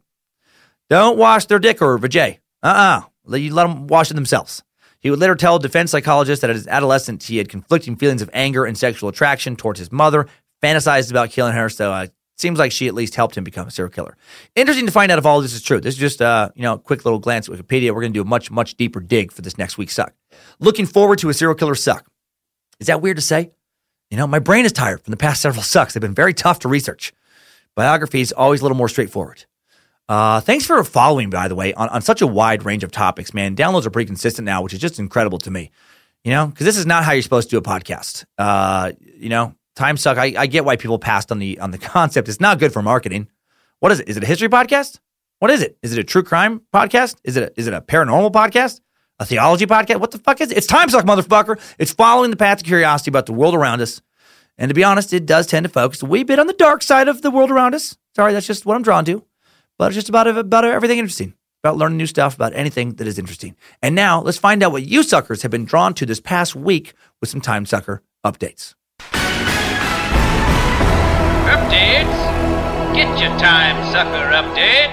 Don't 0.89 1.17
wash 1.17 1.45
their 1.45 1.59
dick 1.59 1.81
or 1.81 1.97
vajay. 1.99 2.39
Uh-uh. 2.63 3.03
You 3.37 3.53
let 3.53 3.67
them 3.67 3.87
wash 3.87 4.11
it 4.11 4.15
themselves. 4.15 4.63
He 4.99 5.09
would 5.09 5.19
later 5.19 5.35
tell 5.35 5.59
defense 5.59 5.91
psychologist 5.91 6.41
that 6.41 6.49
as 6.49 6.65
an 6.65 6.71
adolescent, 6.71 7.23
he 7.23 7.37
had 7.37 7.49
conflicting 7.49 7.95
feelings 7.95 8.21
of 8.21 8.29
anger 8.33 8.65
and 8.65 8.77
sexual 8.77 9.09
attraction 9.09 9.55
towards 9.55 9.79
his 9.79 9.91
mother, 9.91 10.27
fantasized 10.61 11.11
about 11.11 11.29
killing 11.29 11.53
her. 11.53 11.69
So 11.69 11.91
uh, 11.91 12.07
seems 12.37 12.57
like 12.57 12.71
she 12.71 12.87
at 12.87 12.93
least 12.93 13.15
helped 13.15 13.37
him 13.37 13.43
become 13.43 13.67
a 13.67 13.71
serial 13.71 13.91
killer. 13.91 14.17
Interesting 14.55 14.85
to 14.85 14.91
find 14.91 15.11
out 15.11 15.19
if 15.19 15.25
all 15.25 15.41
this 15.41 15.53
is 15.53 15.61
true. 15.61 15.79
This 15.79 15.95
is 15.95 15.99
just 15.99 16.21
uh, 16.21 16.49
you 16.55 16.63
know 16.63 16.73
a 16.73 16.79
quick 16.79 17.05
little 17.05 17.19
glance 17.19 17.47
at 17.47 17.55
Wikipedia. 17.55 17.93
We're 17.93 18.01
going 18.01 18.13
to 18.13 18.17
do 18.17 18.21
a 18.21 18.25
much 18.25 18.49
much 18.49 18.75
deeper 18.75 18.99
dig 18.99 19.31
for 19.31 19.41
this 19.41 19.57
next 19.57 19.77
week's 19.77 19.93
suck. 19.93 20.13
Looking 20.59 20.85
forward 20.85 21.19
to 21.19 21.29
a 21.29 21.33
serial 21.33 21.55
killer 21.55 21.75
suck. 21.75 22.09
Is 22.79 22.87
that 22.87 23.01
weird 23.01 23.17
to 23.17 23.21
say? 23.21 23.51
You 24.13 24.17
know, 24.17 24.27
my 24.27 24.37
brain 24.37 24.63
is 24.63 24.71
tired 24.71 25.01
from 25.01 25.09
the 25.09 25.17
past 25.17 25.41
several 25.41 25.63
sucks. 25.63 25.95
They've 25.95 26.01
been 26.01 26.13
very 26.13 26.35
tough 26.35 26.59
to 26.59 26.67
research. 26.67 27.13
Biography 27.73 28.21
is 28.21 28.31
always 28.31 28.61
a 28.61 28.63
little 28.63 28.77
more 28.77 28.87
straightforward. 28.87 29.45
Uh, 30.07 30.39
thanks 30.39 30.67
for 30.67 30.83
following, 30.83 31.31
by 31.31 31.47
the 31.47 31.55
way, 31.55 31.73
on, 31.73 31.89
on 31.89 32.03
such 32.03 32.21
a 32.21 32.27
wide 32.27 32.63
range 32.63 32.83
of 32.83 32.91
topics, 32.91 33.33
man. 33.33 33.55
Downloads 33.55 33.87
are 33.87 33.89
pretty 33.89 34.05
consistent 34.05 34.45
now, 34.45 34.61
which 34.61 34.71
is 34.71 34.79
just 34.79 34.99
incredible 34.99 35.39
to 35.39 35.49
me. 35.49 35.71
You 36.23 36.29
know, 36.29 36.45
because 36.45 36.63
this 36.63 36.77
is 36.77 36.85
not 36.85 37.03
how 37.03 37.13
you're 37.13 37.23
supposed 37.23 37.49
to 37.49 37.55
do 37.55 37.57
a 37.57 37.63
podcast. 37.63 38.25
Uh, 38.37 38.91
you 39.17 39.29
know, 39.29 39.55
time 39.75 39.97
suck. 39.97 40.19
I, 40.19 40.35
I 40.37 40.45
get 40.45 40.63
why 40.63 40.75
people 40.75 40.99
passed 40.99 41.31
on 41.31 41.39
the 41.39 41.59
on 41.59 41.71
the 41.71 41.77
concept. 41.79 42.29
It's 42.29 42.39
not 42.39 42.59
good 42.59 42.71
for 42.71 42.83
marketing. 42.83 43.29
What 43.79 43.91
is 43.91 43.99
it? 43.99 44.09
Is 44.09 44.17
it 44.17 44.23
a 44.23 44.27
history 44.27 44.47
podcast? 44.47 44.99
What 45.39 45.49
is 45.49 45.63
it? 45.63 45.75
Is 45.81 45.91
it 45.91 45.97
a 45.97 46.03
true 46.03 46.21
crime 46.21 46.61
podcast? 46.71 47.15
Is 47.23 47.35
it 47.35 47.49
a, 47.49 47.59
is 47.59 47.65
it 47.65 47.73
a 47.73 47.81
paranormal 47.81 48.31
podcast? 48.31 48.79
A 49.19 49.25
theology 49.25 49.65
podcast? 49.65 49.99
What 49.99 50.11
the 50.11 50.17
fuck 50.17 50.41
is 50.41 50.51
it? 50.51 50.57
It's 50.57 50.67
time 50.67 50.89
suck, 50.89 51.05
motherfucker. 51.05 51.59
It's 51.77 51.93
following 51.93 52.31
the 52.31 52.35
path 52.35 52.59
of 52.59 52.65
curiosity 52.65 53.11
about 53.11 53.27
the 53.27 53.33
world 53.33 53.53
around 53.53 53.81
us. 53.81 54.01
And 54.57 54.69
to 54.69 54.75
be 54.75 54.83
honest, 54.83 55.13
it 55.13 55.25
does 55.25 55.47
tend 55.47 55.65
to 55.65 55.69
focus 55.69 56.01
a 56.01 56.05
wee 56.05 56.23
bit 56.23 56.39
on 56.39 56.47
the 56.47 56.53
dark 56.53 56.81
side 56.83 57.07
of 57.07 57.21
the 57.21 57.31
world 57.31 57.51
around 57.51 57.75
us. 57.75 57.97
Sorry, 58.15 58.33
that's 58.33 58.47
just 58.47 58.65
what 58.65 58.75
I'm 58.75 58.81
drawn 58.81 59.05
to. 59.05 59.23
But 59.77 59.87
it's 59.87 59.95
just 59.95 60.09
about 60.09 60.27
about 60.27 60.65
everything 60.65 60.99
interesting, 60.99 61.33
about 61.63 61.77
learning 61.77 61.97
new 61.97 62.07
stuff, 62.07 62.35
about 62.35 62.55
anything 62.55 62.95
that 62.95 63.07
is 63.07 63.19
interesting. 63.19 63.55
And 63.81 63.95
now 63.95 64.21
let's 64.21 64.37
find 64.37 64.61
out 64.63 64.71
what 64.71 64.83
you 64.83 65.03
suckers 65.03 65.41
have 65.43 65.51
been 65.51 65.65
drawn 65.65 65.93
to 65.95 66.05
this 66.05 66.19
past 66.19 66.55
week 66.55 66.93
with 67.19 67.29
some 67.29 67.41
time 67.41 67.65
sucker 67.65 68.01
updates. 68.25 68.73
Updates? 71.53 72.95
Get 72.95 73.19
your 73.19 73.37
time 73.39 73.91
sucker 73.91 74.31
updates. 74.31 74.92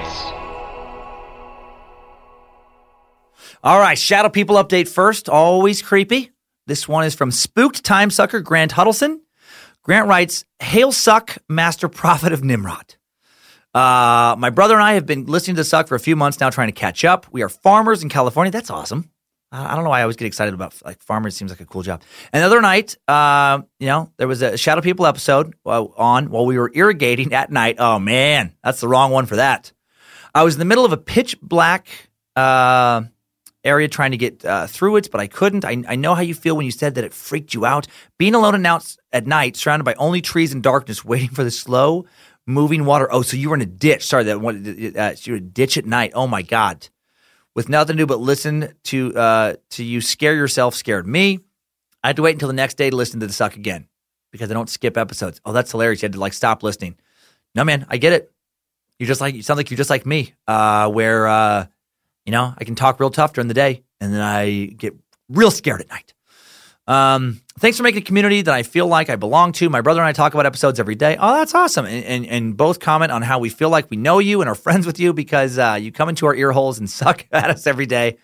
All 3.63 3.79
right, 3.79 3.99
Shadow 3.99 4.31
People 4.31 4.57
update 4.57 4.89
first. 4.89 5.29
Always 5.29 5.83
creepy. 5.83 6.31
This 6.67 6.89
one 6.89 7.05
is 7.05 7.15
from 7.15 7.31
Spooked 7.31 7.85
Time 7.85 8.11
Sucker 8.11 8.41
Grant 8.41 8.73
Huddleston. 8.73 9.21
Grant 9.83 10.09
writes, 10.09 10.47
Hail 10.61 10.93
Suck, 10.93 11.37
Master 11.47 11.87
Prophet 11.91 12.33
of 12.33 12.43
Nimrod. 12.43 12.95
Uh, 13.75 14.35
my 14.39 14.49
brother 14.49 14.75
and 14.75 14.83
I 14.83 14.95
have 14.95 15.05
been 15.05 15.27
listening 15.27 15.57
to 15.57 15.65
Suck 15.65 15.89
for 15.89 15.95
a 15.95 16.01
few 16.01 16.17
months 16.17 16.41
now, 16.41 16.49
trying 16.49 16.69
to 16.69 16.73
catch 16.73 17.05
up. 17.05 17.27
We 17.33 17.43
are 17.43 17.51
farmers 17.51 18.03
in 18.03 18.09
California. 18.09 18.51
That's 18.51 18.71
awesome. 18.71 19.11
I 19.53 19.75
don't 19.75 19.85
know 19.85 19.91
why 19.91 19.99
I 19.99 20.03
always 20.03 20.17
get 20.17 20.25
excited 20.25 20.55
about 20.55 20.75
like 20.83 21.03
farmers. 21.03 21.37
Seems 21.37 21.51
like 21.51 21.61
a 21.61 21.67
cool 21.67 21.83
job. 21.83 22.01
And 22.33 22.41
the 22.41 22.47
other 22.47 22.63
night, 22.63 22.97
uh, 23.09 23.61
you 23.79 23.89
know, 23.89 24.11
there 24.17 24.29
was 24.29 24.41
a 24.41 24.57
Shadow 24.57 24.81
People 24.81 25.05
episode 25.07 25.55
uh, 25.67 25.85
on 25.99 26.31
while 26.31 26.47
we 26.47 26.57
were 26.57 26.71
irrigating 26.73 27.35
at 27.35 27.51
night. 27.51 27.77
Oh 27.79 27.99
man, 27.99 28.55
that's 28.65 28.81
the 28.81 28.89
wrong 28.89 29.11
one 29.11 29.27
for 29.27 29.37
that. 29.37 29.73
I 30.35 30.45
was 30.45 30.55
in 30.55 30.61
the 30.61 30.65
middle 30.65 30.85
of 30.87 30.93
a 30.93 30.97
pitch 30.97 31.37
black 31.43 31.89
uh, 32.37 33.03
area 33.65 33.89
trying 33.89 34.11
to 34.13 34.17
get 34.17 34.45
uh, 34.45 34.67
through 34.67 34.97
it, 34.97 35.11
but 35.11 35.21
I 35.21 35.27
couldn't. 35.27 35.65
I, 35.65 35.83
I 35.89 35.97
know 35.97 36.15
how 36.15 36.23
you 36.23 36.35
feel 36.35 36.57
when 36.57 36.67
you 36.67 36.73
said 36.73 36.95
that 36.95 37.05
it 37.05 37.13
freaked 37.13 37.55
you 37.55 37.65
out. 37.65 37.87
Being 38.19 38.35
alone 38.35 38.55
and 38.55 38.67
out 38.67 38.97
at 39.13 39.27
night, 39.27 39.57
surrounded 39.57 39.85
by 39.85 39.95
only 39.95 40.21
trees 40.21 40.53
and 40.53 40.63
darkness, 40.63 41.05
waiting 41.05 41.31
for 41.31 41.45
the 41.45 41.51
slow 41.51 42.07
moving 42.47 42.85
water. 42.85 43.09
Oh, 43.11 43.23
so 43.23 43.37
you 43.37 43.51
were 43.51 43.57
in 43.57 43.63
a 43.63 43.67
ditch. 43.67 44.07
Sorry, 44.07 44.25
that 44.25 44.41
one. 44.41 44.57
Uh, 44.97 45.15
you 45.23 45.33
were 45.33 45.37
in 45.37 45.45
a 45.45 45.47
ditch 45.47 45.77
at 45.77 45.87
night. 45.87 46.13
Oh 46.15 46.27
my 46.27 46.43
god, 46.43 46.89
with 47.55 47.69
nothing 47.69 47.97
to 47.97 48.03
do 48.03 48.07
but 48.07 48.21
listen 48.21 48.73
to 48.85 49.15
uh, 49.17 49.55
to 49.71 49.85
you 49.85 50.01
scare 50.01 50.35
yourself. 50.35 50.75
Scared 50.75 51.07
me. 51.07 51.41
I 52.03 52.09
had 52.09 52.17
to 52.17 52.23
wait 52.23 52.33
until 52.33 52.49
the 52.49 52.55
next 52.55 52.75
day 52.75 52.89
to 52.89 52.97
listen 52.97 53.21
to 53.21 53.27
the 53.27 53.33
suck 53.33 53.57
again 53.57 53.87
because 54.33 54.51
I 54.51 54.55
don't 54.55 54.71
skip 54.71 54.97
episodes. 54.97 55.41
Oh, 55.45 55.53
that's 55.53 55.71
hilarious. 55.71 56.03
You 56.03 56.07
had 56.07 56.15
to 56.15 56.21
like 56.21 56.33
stop 56.33 56.63
listening. 56.63 56.97
No, 57.55 57.65
man, 57.65 57.87
I 57.89 57.99
get 57.99 58.13
it. 58.13 58.33
You 58.99 59.07
just 59.07 59.21
like 59.21 59.35
you 59.35 59.43
sound 59.43 59.57
like 59.57 59.71
you're 59.71 59.79
just 59.79 59.91
like 59.91 60.07
me, 60.07 60.35
uh, 60.47 60.89
where 60.91 61.27
uh, 61.27 61.67
you 62.25 62.33
know 62.33 62.55
I 62.57 62.65
can 62.65 62.75
talk 62.75 63.01
real 63.01 63.11
tough 63.11 63.33
during 63.33 63.49
the 63.49 63.55
day 63.55 63.83
and 64.01 64.13
then 64.13 64.21
I 64.21 64.67
get 64.67 64.95
real 65.29 65.51
scared 65.51 65.81
at 65.81 65.89
night. 65.89 66.15
Um, 66.87 67.41
thanks 67.61 67.77
for 67.77 67.85
making 67.85 68.03
a 68.03 68.05
community 68.05 68.43
that 68.43 68.53
I 68.53 68.65
feel 68.65 68.89
like 68.89 69.11
I 69.11 69.17
belong 69.17 69.53
to. 69.53 69.71
My 69.71 69.81
brother 69.81 70.01
and 70.01 70.09
I 70.09 70.13
talk 70.13 70.35
about 70.35 70.45
episodes 70.45 70.81
every 70.81 70.97
day. 70.97 71.17
Oh, 71.21 71.35
that's 71.35 71.55
awesome. 71.55 71.87
And, 71.87 72.05
and, 72.05 72.27
and 72.27 72.57
both 72.57 72.81
comment 72.81 73.13
on 73.13 73.23
how 73.23 73.39
we 73.39 73.49
feel 73.49 73.71
like 73.71 73.89
we 73.91 73.97
know 73.97 74.19
you 74.19 74.41
and 74.41 74.49
are 74.49 74.57
friends 74.57 74.87
with 74.87 74.99
you 74.99 75.13
because 75.13 75.57
uh, 75.57 75.79
you 75.81 75.93
come 75.93 76.09
into 76.09 76.27
our 76.27 76.35
ear 76.35 76.51
holes 76.51 76.81
and 76.81 76.91
suck 76.91 77.27
at 77.31 77.49
us 77.49 77.67
every 77.69 77.87
day. 77.87 78.19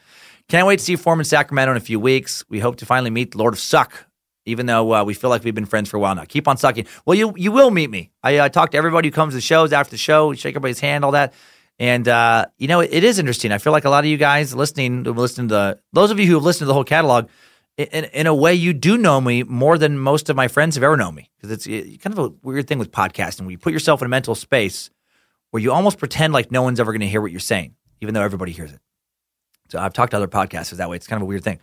Can't 0.49 0.67
wait 0.67 0.79
to 0.79 0.85
see 0.85 0.93
you 0.93 0.99
form 0.99 1.21
in 1.21 1.25
Sacramento 1.25 1.73
in 1.73 1.77
a 1.77 1.81
few 1.81 2.01
weeks. 2.01 2.45
We 2.49 2.59
hope 2.61 2.77
to 2.77 2.87
finally 2.87 3.11
meet 3.11 3.33
the 3.33 3.39
Lord 3.39 3.53
of 3.53 3.61
Suck, 3.61 4.07
even 4.47 4.67
though 4.67 4.95
uh, 4.95 5.05
we 5.05 5.15
feel 5.15 5.31
like 5.31 5.43
we've 5.45 5.55
been 5.55 5.67
friends 5.67 5.89
for 5.89 5.97
a 5.97 6.01
while 6.01 6.15
now. 6.15 6.25
Keep 6.25 6.47
on 6.47 6.57
sucking. 6.57 6.87
Well, 7.05 7.17
you 7.17 7.35
you 7.37 7.51
will 7.51 7.73
meet 7.73 7.91
me. 7.91 8.11
I 8.23 8.37
uh, 8.39 8.49
talk 8.49 8.71
to 8.71 8.79
everybody 8.79 9.09
who 9.09 9.13
comes 9.13 9.33
to 9.33 9.39
the 9.39 9.41
shows 9.41 9.73
after 9.73 9.91
the 9.91 9.97
show, 9.97 10.33
shake 10.35 10.53
everybody's 10.53 10.79
hand, 10.79 11.05
all 11.05 11.11
that. 11.13 11.35
And 11.79 12.09
uh, 12.09 12.47
you 12.57 12.69
know, 12.69 12.81
it, 12.81 13.05
is 13.05 13.19
interesting. 13.19 13.53
I 13.53 13.59
feel 13.59 13.73
like 13.73 13.85
a 13.85 13.91
lot 13.91 14.05
of 14.05 14.11
you 14.11 14.17
guys 14.17 14.55
listening, 14.55 15.03
listening 15.03 15.49
to 15.49 15.79
those 15.93 16.11
of 16.11 16.19
you 16.19 16.27
who 16.27 16.35
have 16.35 16.43
listened 16.43 16.61
to 16.61 16.67
the 16.67 16.75
whole 16.75 16.85
catalog, 16.85 17.29
in, 17.77 18.05
in 18.05 18.27
a 18.27 18.35
way, 18.35 18.55
you 18.55 18.73
do 18.73 18.97
know 18.97 19.21
me 19.21 19.43
more 19.43 19.77
than 19.77 19.99
most 19.99 20.31
of 20.31 20.37
my 20.37 20.49
friends 20.49 20.77
have 20.77 20.85
ever 20.85 20.97
known 20.97 21.15
me. 21.15 21.31
Because 21.37 21.51
it's 21.51 21.67
it, 21.67 22.01
kind 22.01 22.19
of 22.19 22.25
a 22.25 22.35
weird 22.43 22.67
thing 22.67 22.79
with 22.79 22.91
podcasting 22.91 23.43
where 23.43 23.51
you 23.51 23.59
put 23.59 23.75
yourself 23.75 24.01
in 24.01 24.07
a 24.07 24.09
mental 24.09 24.35
space 24.35 24.91
where 25.51 25.63
you 25.63 25.73
almost 25.73 25.99
pretend 25.99 26.33
like 26.33 26.51
no 26.51 26.63
one's 26.63 26.81
ever 26.81 26.93
going 26.93 27.01
to 27.01 27.09
hear 27.09 27.21
what 27.21 27.31
you're 27.31 27.41
saying, 27.41 27.75
even 28.01 28.15
though 28.15 28.23
everybody 28.23 28.53
hears 28.53 28.73
it. 28.73 28.81
So 29.69 29.79
I've 29.79 29.93
talked 29.93 30.13
to 30.13 30.17
other 30.17 30.29
podcasters 30.29 30.77
that 30.77 30.89
way. 30.89 30.97
It's 30.97 31.07
kind 31.07 31.21
of 31.21 31.25
a 31.25 31.27
weird 31.27 31.45
thing. 31.45 31.59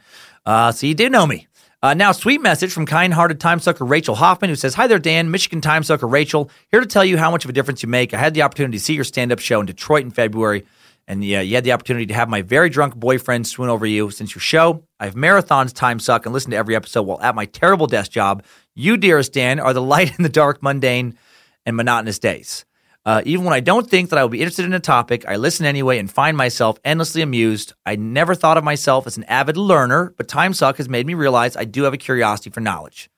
Uh, 0.45 0.71
so 0.71 0.87
you 0.87 0.93
do 0.93 1.09
know 1.09 1.25
me. 1.25 1.47
Uh, 1.83 1.93
now, 1.93 2.13
sweet 2.13 2.41
message 2.41 2.71
from 2.71 2.85
kind-hearted 2.85 3.41
time 3.41 3.59
sucker 3.59 3.83
Rachel 3.83 4.15
Hoffman, 4.15 4.49
who 4.49 4.55
says, 4.55 4.73
"Hi 4.75 4.87
there, 4.87 4.99
Dan, 4.99 5.31
Michigan 5.31 5.59
time 5.59 5.83
sucker 5.83 6.07
Rachel, 6.07 6.49
here 6.71 6.79
to 6.79 6.85
tell 6.85 7.03
you 7.03 7.17
how 7.17 7.29
much 7.29 7.43
of 7.43 7.49
a 7.49 7.53
difference 7.53 7.83
you 7.83 7.89
make. 7.89 8.13
I 8.13 8.17
had 8.17 8.33
the 8.33 8.41
opportunity 8.41 8.77
to 8.77 8.83
see 8.83 8.93
your 8.93 9.03
stand-up 9.03 9.39
show 9.39 9.59
in 9.59 9.65
Detroit 9.65 10.05
in 10.05 10.11
February, 10.11 10.63
and 11.09 11.25
yeah, 11.25 11.41
you 11.41 11.55
had 11.55 11.65
the 11.65 11.73
opportunity 11.73 12.05
to 12.05 12.13
have 12.13 12.29
my 12.29 12.41
very 12.41 12.69
drunk 12.69 12.95
boyfriend 12.95 13.47
swoon 13.47 13.67
over 13.67 13.85
you 13.85 14.11
since 14.11 14.33
your 14.33 14.39
show. 14.39 14.85
I've 14.97 15.15
marathons 15.15 15.73
time 15.73 15.99
suck 15.99 16.25
and 16.25 16.31
listen 16.31 16.51
to 16.51 16.57
every 16.57 16.73
episode 16.73 17.01
while 17.01 17.19
at 17.21 17.35
my 17.35 17.47
terrible 17.47 17.87
desk 17.87 18.11
job. 18.11 18.45
You, 18.75 18.95
dearest 18.95 19.33
Dan, 19.33 19.59
are 19.59 19.73
the 19.73 19.81
light 19.93 20.17
in 20.17 20.23
the 20.23 20.29
dark, 20.29 20.63
mundane, 20.63 21.17
and 21.65 21.75
monotonous 21.75 22.17
days." 22.17 22.63
Uh, 23.05 23.21
even 23.25 23.43
when 23.43 23.53
I 23.53 23.59
don't 23.59 23.89
think 23.89 24.09
that 24.09 24.19
I 24.19 24.21
will 24.21 24.29
be 24.29 24.39
interested 24.39 24.65
in 24.65 24.73
a 24.73 24.79
topic, 24.79 25.25
I 25.27 25.35
listen 25.35 25.65
anyway 25.65 25.99
and 25.99 26.09
find 26.09 26.37
myself 26.37 26.79
endlessly 26.85 27.21
amused. 27.21 27.73
I 27.85 27.97
never 27.97 28.33
thought 28.33 28.57
of 28.57 28.63
myself 28.63 29.05
as 29.07 29.17
an 29.17 29.25
avid 29.25 29.57
learner, 29.57 30.13
but 30.17 30.29
Time 30.29 30.53
Suck 30.53 30.77
has 30.77 30.87
made 30.87 31.05
me 31.05 31.13
realize 31.13 31.57
I 31.57 31.65
do 31.65 31.83
have 31.83 31.93
a 31.93 31.97
curiosity 31.97 32.49
for 32.49 32.61
knowledge. 32.61 33.09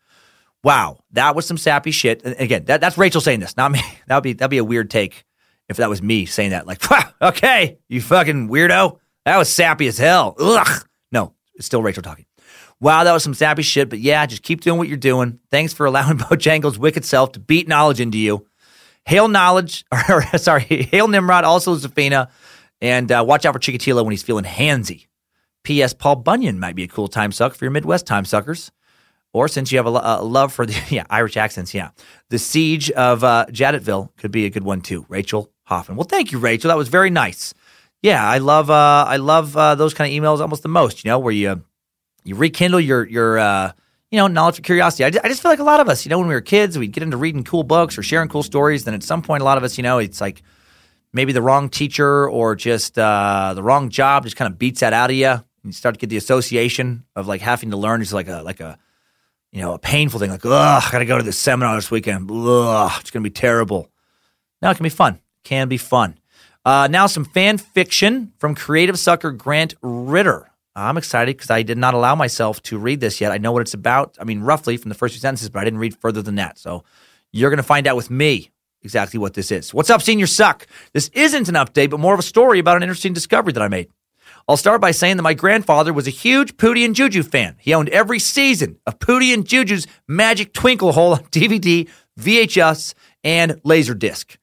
Wow, 0.63 0.97
that 1.11 1.35
was 1.35 1.45
some 1.45 1.57
sappy 1.57 1.91
shit. 1.91 2.23
And 2.23 2.35
again, 2.39 2.65
that, 2.65 2.81
that's 2.81 2.97
Rachel 2.97 3.21
saying 3.21 3.39
this, 3.39 3.55
not 3.55 3.71
me. 3.71 3.81
That 4.07 4.15
would 4.15 4.23
be 4.23 4.33
that'd 4.33 4.49
be 4.49 4.57
a 4.57 4.63
weird 4.63 4.89
take 4.89 5.23
if 5.69 5.77
that 5.77 5.89
was 5.89 6.01
me 6.01 6.25
saying 6.25 6.51
that. 6.51 6.65
Like, 6.65 6.81
okay, 7.21 7.77
you 7.87 8.01
fucking 8.01 8.49
weirdo. 8.49 8.99
That 9.25 9.37
was 9.37 9.49
sappy 9.49 9.87
as 9.87 9.97
hell. 9.97 10.35
Ugh. 10.39 10.87
No, 11.11 11.33
it's 11.55 11.65
still 11.67 11.83
Rachel 11.83 12.03
talking. 12.03 12.25
Wow, 12.79 13.03
that 13.03 13.13
was 13.13 13.23
some 13.23 13.33
sappy 13.33 13.61
shit. 13.61 13.89
But 13.89 13.99
yeah, 13.99 14.25
just 14.25 14.43
keep 14.43 14.61
doing 14.61 14.77
what 14.77 14.87
you're 14.87 14.97
doing. 14.97 15.39
Thanks 15.51 15.73
for 15.73 15.85
allowing 15.85 16.17
Bojangles' 16.19 16.77
wicked 16.77 17.05
self 17.05 17.31
to 17.33 17.39
beat 17.39 17.67
knowledge 17.67 17.99
into 17.99 18.17
you. 18.17 18.47
Hail 19.05 19.27
knowledge, 19.27 19.85
or 20.09 20.23
sorry, 20.37 20.63
hail 20.63 21.07
Nimrod, 21.07 21.43
also 21.43 21.75
Zafina, 21.75 22.29
and 22.81 23.11
uh, 23.11 23.23
watch 23.25 23.45
out 23.45 23.53
for 23.53 23.59
Chikatilo 23.59 24.03
when 24.03 24.11
he's 24.11 24.23
feeling 24.23 24.45
handsy. 24.45 25.07
P.S. 25.63 25.93
Paul 25.93 26.17
Bunyan 26.17 26.59
might 26.59 26.75
be 26.75 26.83
a 26.83 26.87
cool 26.87 27.07
time 27.07 27.31
suck 27.31 27.55
for 27.55 27.65
your 27.65 27.71
Midwest 27.71 28.05
time 28.05 28.25
suckers. 28.25 28.71
Or 29.33 29.49
since 29.49 29.69
you 29.71 29.77
have 29.79 29.87
a, 29.87 29.89
a 29.89 30.23
love 30.23 30.53
for 30.53 30.65
the 30.65 30.79
yeah 30.89 31.03
Irish 31.09 31.35
accents, 31.35 31.73
yeah, 31.73 31.89
the 32.29 32.39
siege 32.39 32.89
of 32.91 33.23
uh, 33.23 33.45
could 34.17 34.31
be 34.31 34.45
a 34.45 34.49
good 34.49 34.63
one 34.63 34.81
too. 34.81 35.05
Rachel 35.09 35.51
Hoffman. 35.65 35.97
Well, 35.97 36.05
thank 36.05 36.31
you, 36.31 36.39
Rachel. 36.39 36.69
That 36.69 36.77
was 36.77 36.87
very 36.87 37.09
nice. 37.09 37.53
Yeah, 38.01 38.25
I 38.25 38.37
love 38.37 38.69
uh, 38.69 39.05
I 39.07 39.17
love 39.17 39.57
uh, 39.57 39.75
those 39.75 39.93
kind 39.93 40.15
of 40.15 40.23
emails 40.23 40.39
almost 40.39 40.63
the 40.63 40.69
most. 40.69 41.03
You 41.03 41.09
know, 41.09 41.19
where 41.19 41.33
you 41.33 41.63
you 42.23 42.35
rekindle 42.35 42.79
your 42.79 43.05
your 43.07 43.37
uh, 43.37 43.71
you 44.11 44.17
know, 44.17 44.27
knowledge 44.27 44.55
for 44.55 44.61
curiosity. 44.61 45.03
I, 45.03 45.07
I 45.23 45.27
just 45.27 45.41
feel 45.41 45.51
like 45.51 45.59
a 45.59 45.63
lot 45.63 45.79
of 45.79 45.89
us, 45.89 46.05
you 46.05 46.09
know, 46.09 46.19
when 46.19 46.27
we 46.27 46.33
were 46.33 46.41
kids, 46.41 46.77
we'd 46.77 46.91
get 46.91 47.03
into 47.03 47.17
reading 47.17 47.43
cool 47.43 47.63
books 47.63 47.97
or 47.97 48.03
sharing 48.03 48.29
cool 48.29 48.43
stories. 48.43 48.83
Then 48.83 48.93
at 48.93 49.03
some 49.03 49.21
point, 49.21 49.41
a 49.41 49.45
lot 49.45 49.57
of 49.57 49.63
us, 49.63 49.77
you 49.77 49.83
know, 49.83 49.97
it's 49.97 50.21
like 50.21 50.43
maybe 51.13 51.33
the 51.33 51.41
wrong 51.41 51.69
teacher 51.69 52.29
or 52.29 52.55
just 52.55 52.99
uh, 52.99 53.53
the 53.55 53.63
wrong 53.63 53.89
job 53.89 54.23
just 54.23 54.35
kind 54.35 54.51
of 54.51 54.59
beats 54.59 54.81
that 54.81 54.93
out 54.93 55.09
of 55.09 55.15
you. 55.15 55.27
And 55.27 55.43
you 55.63 55.71
start 55.71 55.95
to 55.95 55.99
get 55.99 56.09
the 56.09 56.17
association 56.17 57.05
of 57.15 57.27
like 57.27 57.41
having 57.41 57.71
to 57.71 57.77
learn 57.77 58.01
is 58.01 58.13
like 58.13 58.27
a 58.27 58.41
like 58.43 58.59
a 58.59 58.77
you 59.51 59.61
know 59.61 59.73
a 59.73 59.79
painful 59.79 60.19
thing. 60.19 60.29
Like, 60.29 60.45
ugh, 60.45 60.83
I 60.85 60.91
got 60.91 60.99
to 60.99 61.05
go 61.05 61.17
to 61.17 61.23
this 61.23 61.39
seminar 61.39 61.75
this 61.75 61.89
weekend. 61.89 62.29
Ugh, 62.29 62.91
it's 62.99 63.09
gonna 63.09 63.23
be 63.23 63.29
terrible. 63.31 63.89
Now 64.61 64.71
it 64.71 64.75
can 64.75 64.83
be 64.83 64.89
fun. 64.89 65.19
Can 65.43 65.67
be 65.67 65.77
fun. 65.77 66.19
Uh, 66.63 66.87
now 66.89 67.07
some 67.07 67.25
fan 67.25 67.57
fiction 67.57 68.33
from 68.37 68.55
creative 68.55 68.97
sucker 68.97 69.31
Grant 69.31 69.75
Ritter. 69.81 70.49
I'm 70.75 70.97
excited 70.97 71.37
because 71.37 71.49
I 71.49 71.63
did 71.63 71.77
not 71.77 71.93
allow 71.93 72.15
myself 72.15 72.61
to 72.63 72.77
read 72.77 72.99
this 72.99 73.21
yet. 73.21 73.31
I 73.31 73.37
know 73.37 73.51
what 73.51 73.61
it's 73.61 73.73
about. 73.73 74.17
I 74.19 74.25
mean, 74.25 74.41
roughly 74.41 74.75
from 74.75 74.89
the 74.89 74.95
first 74.95 75.13
few 75.13 75.21
sentences, 75.21 75.49
but 75.49 75.59
I 75.59 75.63
didn't 75.63 75.79
read 75.79 75.97
further 75.97 76.21
than 76.21 76.35
that. 76.35 76.57
So 76.59 76.83
you're 77.31 77.49
going 77.49 77.57
to 77.57 77.63
find 77.63 77.87
out 77.87 77.95
with 77.95 78.09
me 78.09 78.51
exactly 78.81 79.17
what 79.17 79.33
this 79.33 79.51
is. 79.51 79.73
What's 79.73 79.89
up, 79.89 80.01
senior 80.01 80.27
suck? 80.27 80.67
This 80.93 81.09
isn't 81.13 81.47
an 81.47 81.55
update, 81.55 81.89
but 81.89 81.99
more 81.99 82.13
of 82.13 82.19
a 82.19 82.23
story 82.23 82.59
about 82.59 82.77
an 82.77 82.83
interesting 82.83 83.13
discovery 83.13 83.53
that 83.53 83.63
I 83.63 83.67
made. 83.69 83.89
I'll 84.47 84.57
start 84.57 84.79
by 84.79 84.91
saying 84.91 85.17
that 85.17 85.23
my 85.23 85.33
grandfather 85.33 85.91
was 85.91 86.07
a 86.07 86.11
huge 86.11 86.55
Pootie 86.57 86.85
and 86.85 86.93
Juju 86.93 87.23
fan. 87.23 87.55
He 87.59 87.73
owned 87.73 87.89
every 87.89 88.19
season 88.19 88.77
of 88.85 88.99
Pootie 88.99 89.33
and 89.33 89.47
Juju's 89.47 89.87
Magic 90.07 90.53
Twinkle 90.53 90.91
Hole 90.91 91.17
DVD, 91.31 91.89
VHS, 92.19 92.93
and 93.23 93.53
Laserdisc. 93.63 94.37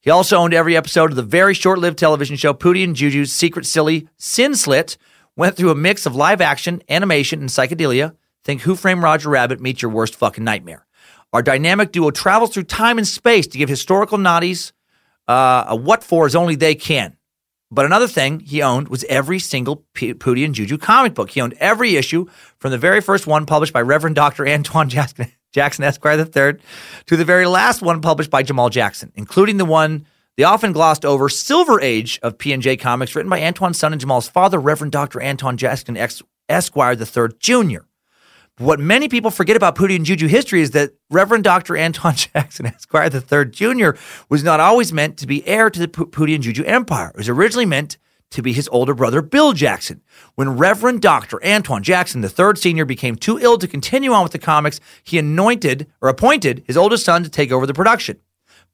He 0.00 0.10
also 0.10 0.36
owned 0.36 0.54
every 0.54 0.76
episode 0.76 1.10
of 1.10 1.16
the 1.16 1.22
very 1.22 1.54
short 1.54 1.80
lived 1.80 1.98
television 1.98 2.36
show 2.36 2.54
Pootie 2.54 2.84
and 2.84 2.94
Juju's 2.94 3.32
Secret 3.32 3.66
Silly 3.66 4.08
Sin 4.16 4.54
Slit, 4.54 4.96
went 5.38 5.56
through 5.56 5.70
a 5.70 5.74
mix 5.74 6.04
of 6.04 6.16
live 6.16 6.42
action, 6.42 6.82
animation, 6.90 7.40
and 7.40 7.48
psychedelia. 7.48 8.14
Think 8.44 8.62
Who 8.62 8.74
Framed 8.74 9.02
Roger 9.02 9.30
Rabbit 9.30 9.60
meets 9.60 9.80
your 9.80 9.90
worst 9.90 10.16
fucking 10.16 10.44
nightmare. 10.44 10.84
Our 11.32 11.42
dynamic 11.42 11.92
duo 11.92 12.10
travels 12.10 12.52
through 12.52 12.64
time 12.64 12.98
and 12.98 13.06
space 13.06 13.46
to 13.48 13.58
give 13.58 13.68
historical 13.68 14.18
naughties 14.18 14.72
uh, 15.28 15.64
a 15.68 15.76
what 15.76 16.02
for 16.02 16.26
as 16.26 16.34
only 16.34 16.56
they 16.56 16.74
can. 16.74 17.16
But 17.70 17.84
another 17.84 18.08
thing 18.08 18.40
he 18.40 18.62
owned 18.62 18.88
was 18.88 19.04
every 19.04 19.38
single 19.38 19.84
P- 19.92 20.14
Pootie 20.14 20.44
and 20.44 20.54
Juju 20.54 20.78
comic 20.78 21.14
book. 21.14 21.30
He 21.30 21.40
owned 21.40 21.54
every 21.60 21.96
issue 21.96 22.26
from 22.58 22.70
the 22.70 22.78
very 22.78 23.00
first 23.00 23.26
one 23.26 23.46
published 23.46 23.74
by 23.74 23.82
Reverend 23.82 24.16
Dr. 24.16 24.48
Antoine 24.48 24.88
Jackson, 24.88 25.30
Jackson 25.52 25.84
Esquire 25.84 26.18
III 26.18 26.58
to 27.06 27.16
the 27.16 27.24
very 27.24 27.46
last 27.46 27.82
one 27.82 28.00
published 28.00 28.30
by 28.30 28.42
Jamal 28.42 28.70
Jackson, 28.70 29.12
including 29.14 29.58
the 29.58 29.66
one, 29.66 30.06
the 30.38 30.44
often 30.44 30.70
glossed 30.70 31.04
over 31.04 31.28
Silver 31.28 31.80
Age 31.80 32.20
of 32.22 32.38
P&J 32.38 32.76
comics 32.76 33.16
written 33.16 33.28
by 33.28 33.40
Antoine's 33.40 33.76
son 33.76 33.92
and 33.92 34.00
Jamal's 34.00 34.28
father, 34.28 34.60
Reverend 34.60 34.92
Dr. 34.92 35.20
Anton 35.20 35.56
Jackson 35.56 35.98
Esquire 36.48 36.96
III 36.96 37.28
Jr. 37.40 37.80
What 38.58 38.78
many 38.78 39.08
people 39.08 39.32
forget 39.32 39.56
about 39.56 39.74
Pootie 39.74 39.96
and 39.96 40.04
Juju 40.04 40.28
history 40.28 40.62
is 40.62 40.70
that 40.70 40.92
Reverend 41.10 41.42
Dr. 41.42 41.76
Anton 41.76 42.14
Jackson 42.16 42.66
Esquire 42.66 43.10
III 43.12 43.50
Jr. 43.50 43.90
was 44.28 44.44
not 44.44 44.60
always 44.60 44.92
meant 44.92 45.16
to 45.18 45.26
be 45.26 45.44
heir 45.44 45.70
to 45.70 45.80
the 45.80 45.88
Pootie 45.88 46.36
and 46.36 46.44
Juju 46.44 46.62
empire. 46.62 47.10
It 47.10 47.16
was 47.16 47.28
originally 47.28 47.66
meant 47.66 47.98
to 48.30 48.40
be 48.40 48.52
his 48.52 48.68
older 48.68 48.94
brother, 48.94 49.22
Bill 49.22 49.52
Jackson. 49.54 50.02
When 50.36 50.56
Reverend 50.56 51.02
Dr. 51.02 51.44
Antoine 51.44 51.82
Jackson 51.82 52.22
III 52.22 52.54
Sr. 52.54 52.84
became 52.84 53.16
too 53.16 53.40
ill 53.40 53.58
to 53.58 53.66
continue 53.66 54.12
on 54.12 54.22
with 54.22 54.32
the 54.32 54.38
comics, 54.38 54.78
he 55.02 55.18
anointed 55.18 55.88
or 56.00 56.08
appointed 56.08 56.62
his 56.64 56.76
oldest 56.76 57.04
son 57.04 57.24
to 57.24 57.28
take 57.28 57.50
over 57.50 57.66
the 57.66 57.74
production. 57.74 58.20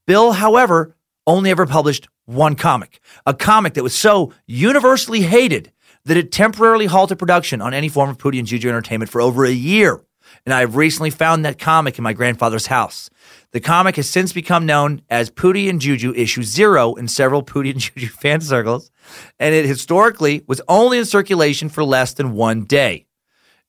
Bill, 0.07 0.33
however, 0.33 0.95
only 1.27 1.51
ever 1.51 1.67
published 1.67 2.09
one 2.27 2.55
comic, 2.55 3.01
a 3.27 3.35
comic 3.35 3.75
that 3.75 3.83
was 3.83 3.95
so 3.95 4.33
universally 4.47 5.23
hated 5.23 5.73
that 6.05 6.17
it 6.17 6.33
temporarily 6.33 6.87
halted 6.87 7.19
production 7.19 7.61
on 7.61 7.75
any 7.75 7.89
form 7.89 8.11
of 8.11 8.19
Pootie 8.19 8.39
and 8.39 8.47
Juju 8.47 8.69
entertainment 8.69 9.11
for 9.11 9.21
over 9.21 9.45
a 9.45 9.53
year. 9.53 10.05
And 10.45 10.53
I 10.53 10.61
have 10.61 10.77
recently 10.77 11.11
found 11.11 11.45
that 11.45 11.59
comic 11.59 11.99
in 11.99 12.05
my 12.05 12.13
grandfather's 12.13 12.67
house. 12.67 13.09
The 13.53 13.61
comic 13.61 13.97
has 13.97 14.09
since 14.09 14.33
become 14.33 14.67
known 14.67 15.03
as 15.09 15.31
Pootie 15.31 15.69
and 15.69 15.81
Juju 15.81 16.13
Issue 16.15 16.43
Zero 16.43 16.95
in 16.95 17.09
several 17.09 17.43
Pootie 17.45 17.71
and 17.71 17.81
Juju 17.81 18.09
fan 18.09 18.41
circles, 18.41 18.91
and 19.39 19.55
it 19.55 19.67
historically 19.67 20.43
was 20.47 20.61
only 20.69 20.99
in 20.99 21.05
circulation 21.05 21.69
for 21.69 21.85
less 21.85 22.15
than 22.15 22.33
one 22.33 22.65
day. 22.65 23.07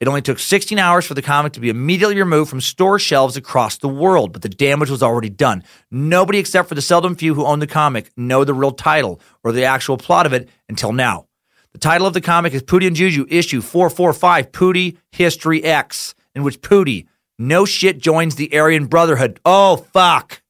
It 0.02 0.10
only 0.10 0.22
took 0.22 0.40
16 0.40 0.78
hours 0.78 1.06
for 1.06 1.14
the 1.14 1.22
comic 1.22 1.54
to 1.54 1.62
be 1.62 1.70
immediately 1.70 2.18
removed 2.18 2.50
from 2.50 2.60
store 2.60 3.00
shelves 3.00 3.38
across 3.38 3.78
the 3.78 3.88
world, 3.88 4.34
but 4.34 4.42
the 4.42 4.50
damage 4.50 4.90
was 4.90 5.02
already 5.02 5.30
done. 5.30 5.64
Nobody 5.90 6.38
except 6.38 6.68
for 6.68 6.76
the 6.76 6.82
seldom 6.82 7.16
few 7.16 7.34
who 7.34 7.46
own 7.46 7.60
the 7.60 7.68
comic 7.68 8.12
know 8.18 8.44
the 8.44 8.54
real 8.54 8.72
title 8.72 9.22
or 9.44 9.54
the 9.54 9.64
actual 9.64 9.98
plot 9.98 10.26
of 10.26 10.34
it 10.34 10.50
until 10.68 10.92
now. 10.92 11.28
The 11.72 11.80
title 11.80 12.08
of 12.08 12.14
the 12.14 12.22
comic 12.22 12.54
is 12.54 12.62
Pootie 12.62 12.88
and 12.88 12.96
Juju, 12.96 13.26
issue 13.30 13.62
445, 13.62 14.52
Pootie 14.52 14.98
History 15.12 15.64
X, 15.64 16.14
in 16.34 16.44
which 16.44 16.62
Pootie, 16.62 17.08
no 17.40 17.66
shit, 17.66 17.98
joins 17.98 18.36
the 18.36 18.58
Aryan 18.58 18.88
Brotherhood. 18.88 19.40
Oh, 19.46 19.78
fuck. 19.78 20.42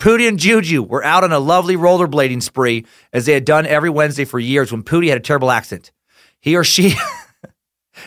Pootie 0.00 0.28
and 0.28 0.38
Juju 0.38 0.82
were 0.82 1.04
out 1.04 1.24
on 1.24 1.32
a 1.32 1.38
lovely 1.38 1.76
rollerblading 1.76 2.42
spree 2.42 2.86
as 3.12 3.26
they 3.26 3.34
had 3.34 3.44
done 3.44 3.66
every 3.66 3.90
Wednesday 3.90 4.24
for 4.24 4.40
years 4.40 4.72
when 4.72 4.82
Pootie 4.82 5.08
had 5.08 5.18
a 5.18 5.20
terrible 5.20 5.50
accident. 5.50 5.92
He 6.40 6.56
or 6.56 6.64
she. 6.64 6.94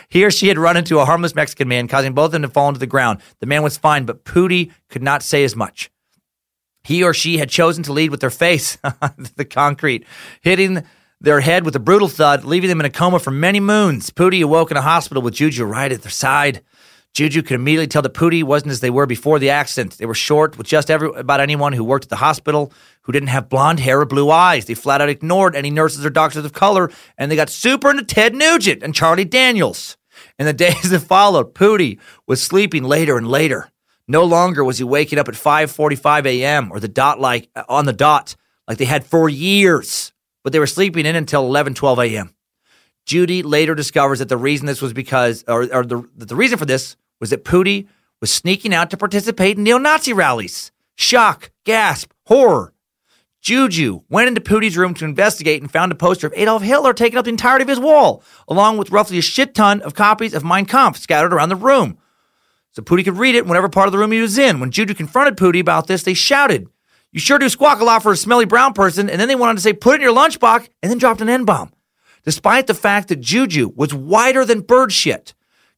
He 0.08 0.24
or 0.24 0.30
she 0.30 0.48
had 0.48 0.58
run 0.58 0.76
into 0.76 0.98
a 0.98 1.04
harmless 1.04 1.34
Mexican 1.34 1.68
man, 1.68 1.88
causing 1.88 2.14
both 2.14 2.26
of 2.26 2.32
them 2.32 2.42
to 2.42 2.48
fall 2.48 2.68
into 2.68 2.80
the 2.80 2.86
ground. 2.86 3.20
The 3.40 3.46
man 3.46 3.62
was 3.62 3.76
fine, 3.76 4.04
but 4.04 4.24
Pootie 4.24 4.72
could 4.88 5.02
not 5.02 5.22
say 5.22 5.44
as 5.44 5.56
much. 5.56 5.90
He 6.84 7.02
or 7.02 7.12
she 7.12 7.38
had 7.38 7.50
chosen 7.50 7.82
to 7.84 7.92
lead 7.92 8.10
with 8.10 8.20
their 8.20 8.30
face 8.30 8.76
the 9.36 9.44
concrete, 9.44 10.06
hitting 10.40 10.84
their 11.20 11.40
head 11.40 11.64
with 11.64 11.74
a 11.76 11.80
brutal 11.80 12.08
thud, 12.08 12.44
leaving 12.44 12.68
them 12.68 12.80
in 12.80 12.86
a 12.86 12.90
coma 12.90 13.18
for 13.18 13.30
many 13.30 13.60
moons. 13.60 14.10
Pootie 14.10 14.42
awoke 14.42 14.70
in 14.70 14.76
a 14.76 14.82
hospital 14.82 15.22
with 15.22 15.34
Juju 15.34 15.64
right 15.64 15.90
at 15.90 16.02
their 16.02 16.10
side. 16.10 16.62
Juju 17.18 17.42
could 17.42 17.56
immediately 17.56 17.88
tell 17.88 18.02
that 18.02 18.14
Pootie 18.14 18.44
wasn't 18.44 18.70
as 18.70 18.80
they 18.80 18.90
were 18.90 19.04
before 19.04 19.38
the 19.38 19.50
accident. 19.50 19.98
They 19.98 20.06
were 20.06 20.14
short 20.14 20.56
with 20.56 20.66
just 20.66 20.90
every, 20.90 21.10
about 21.16 21.40
anyone 21.40 21.72
who 21.72 21.82
worked 21.82 22.04
at 22.04 22.10
the 22.10 22.16
hospital 22.16 22.72
who 23.02 23.12
didn't 23.12 23.30
have 23.30 23.48
blonde 23.48 23.80
hair 23.80 24.00
or 24.00 24.06
blue 24.06 24.30
eyes. 24.30 24.66
They 24.66 24.74
flat 24.74 25.00
out 25.00 25.08
ignored 25.08 25.56
any 25.56 25.70
nurses 25.70 26.06
or 26.06 26.10
doctors 26.10 26.44
of 26.44 26.52
color, 26.52 26.90
and 27.16 27.30
they 27.30 27.36
got 27.36 27.50
super 27.50 27.90
into 27.90 28.04
Ted 28.04 28.34
Nugent 28.34 28.82
and 28.82 28.94
Charlie 28.94 29.24
Daniels. 29.24 29.96
In 30.38 30.46
the 30.46 30.52
days 30.66 30.90
that 30.90 31.00
followed, 31.00 31.54
Pootie 31.54 31.98
was 32.26 32.42
sleeping 32.42 32.84
later 32.84 33.18
and 33.18 33.28
later. 33.28 33.70
No 34.06 34.24
longer 34.24 34.62
was 34.64 34.78
he 34.78 34.84
waking 34.84 35.18
up 35.18 35.28
at 35.28 35.34
5:45 35.34 36.24
a.m. 36.26 36.70
or 36.70 36.80
the 36.80 36.88
dot 36.88 37.20
like 37.20 37.50
on 37.68 37.84
the 37.84 37.92
dot 37.92 38.36
like 38.66 38.78
they 38.78 38.84
had 38.84 39.04
for 39.04 39.28
years 39.28 40.12
but 40.48 40.52
they 40.52 40.58
were 40.58 40.66
sleeping 40.66 41.04
in 41.04 41.14
until 41.14 41.44
11, 41.44 41.74
12 41.74 41.98
a.m. 41.98 42.34
Judy 43.04 43.42
later 43.42 43.74
discovers 43.74 44.18
that 44.20 44.30
the 44.30 44.36
reason 44.38 44.66
this 44.66 44.80
was 44.80 44.94
because, 44.94 45.44
or, 45.46 45.64
or 45.74 45.84
the, 45.84 46.08
the 46.16 46.36
reason 46.36 46.56
for 46.56 46.64
this 46.64 46.96
was 47.20 47.30
that 47.30 47.44
Pootie 47.44 47.88
was 48.20 48.32
sneaking 48.32 48.74
out 48.74 48.90
to 48.90 48.96
participate 48.96 49.56
in 49.56 49.64
neo 49.64 49.78
Nazi 49.78 50.12
rallies. 50.12 50.72
Shock, 50.96 51.50
gasp, 51.64 52.12
horror. 52.26 52.72
Juju 53.40 54.02
went 54.08 54.28
into 54.28 54.40
Pootie's 54.40 54.76
room 54.76 54.94
to 54.94 55.04
investigate 55.04 55.62
and 55.62 55.70
found 55.70 55.92
a 55.92 55.94
poster 55.94 56.26
of 56.26 56.34
Adolf 56.34 56.62
Hitler 56.62 56.92
taking 56.92 57.18
up 57.18 57.24
the 57.24 57.30
entirety 57.30 57.62
of 57.62 57.68
his 57.68 57.78
wall, 57.78 58.22
along 58.48 58.78
with 58.78 58.90
roughly 58.90 59.18
a 59.18 59.22
shit 59.22 59.54
ton 59.54 59.80
of 59.82 59.94
copies 59.94 60.34
of 60.34 60.44
Mein 60.44 60.66
Kampf 60.66 60.98
scattered 60.98 61.32
around 61.32 61.48
the 61.48 61.56
room. 61.56 61.98
So 62.72 62.82
Pootie 62.82 63.04
could 63.04 63.16
read 63.16 63.36
it 63.36 63.44
in 63.44 63.48
whatever 63.48 63.68
part 63.68 63.86
of 63.86 63.92
the 63.92 63.98
room 63.98 64.12
he 64.12 64.20
was 64.20 64.38
in. 64.38 64.60
When 64.60 64.70
Juju 64.70 64.94
confronted 64.94 65.36
Pootie 65.36 65.60
about 65.60 65.86
this, 65.86 66.02
they 66.02 66.14
shouted, 66.14 66.68
you 67.12 67.20
sure 67.20 67.38
do 67.38 67.48
squawk 67.48 67.80
a 67.80 67.84
lot 67.84 68.02
for 68.02 68.12
a 68.12 68.16
smelly 68.16 68.44
brown 68.44 68.74
person. 68.74 69.08
And 69.08 69.20
then 69.20 69.28
they 69.28 69.34
went 69.34 69.48
on 69.50 69.56
to 69.56 69.62
say, 69.62 69.72
put 69.72 69.94
it 69.94 69.96
in 69.96 70.00
your 70.02 70.14
lunchbox, 70.14 70.68
and 70.82 70.90
then 70.90 70.98
dropped 70.98 71.20
an 71.20 71.28
N 71.28 71.44
bomb. 71.44 71.72
Despite 72.24 72.66
the 72.66 72.74
fact 72.74 73.08
that 73.08 73.20
Juju 73.20 73.72
was 73.74 73.94
whiter 73.94 74.44
than 74.44 74.60
bird 74.60 74.92
shit, 74.92 75.32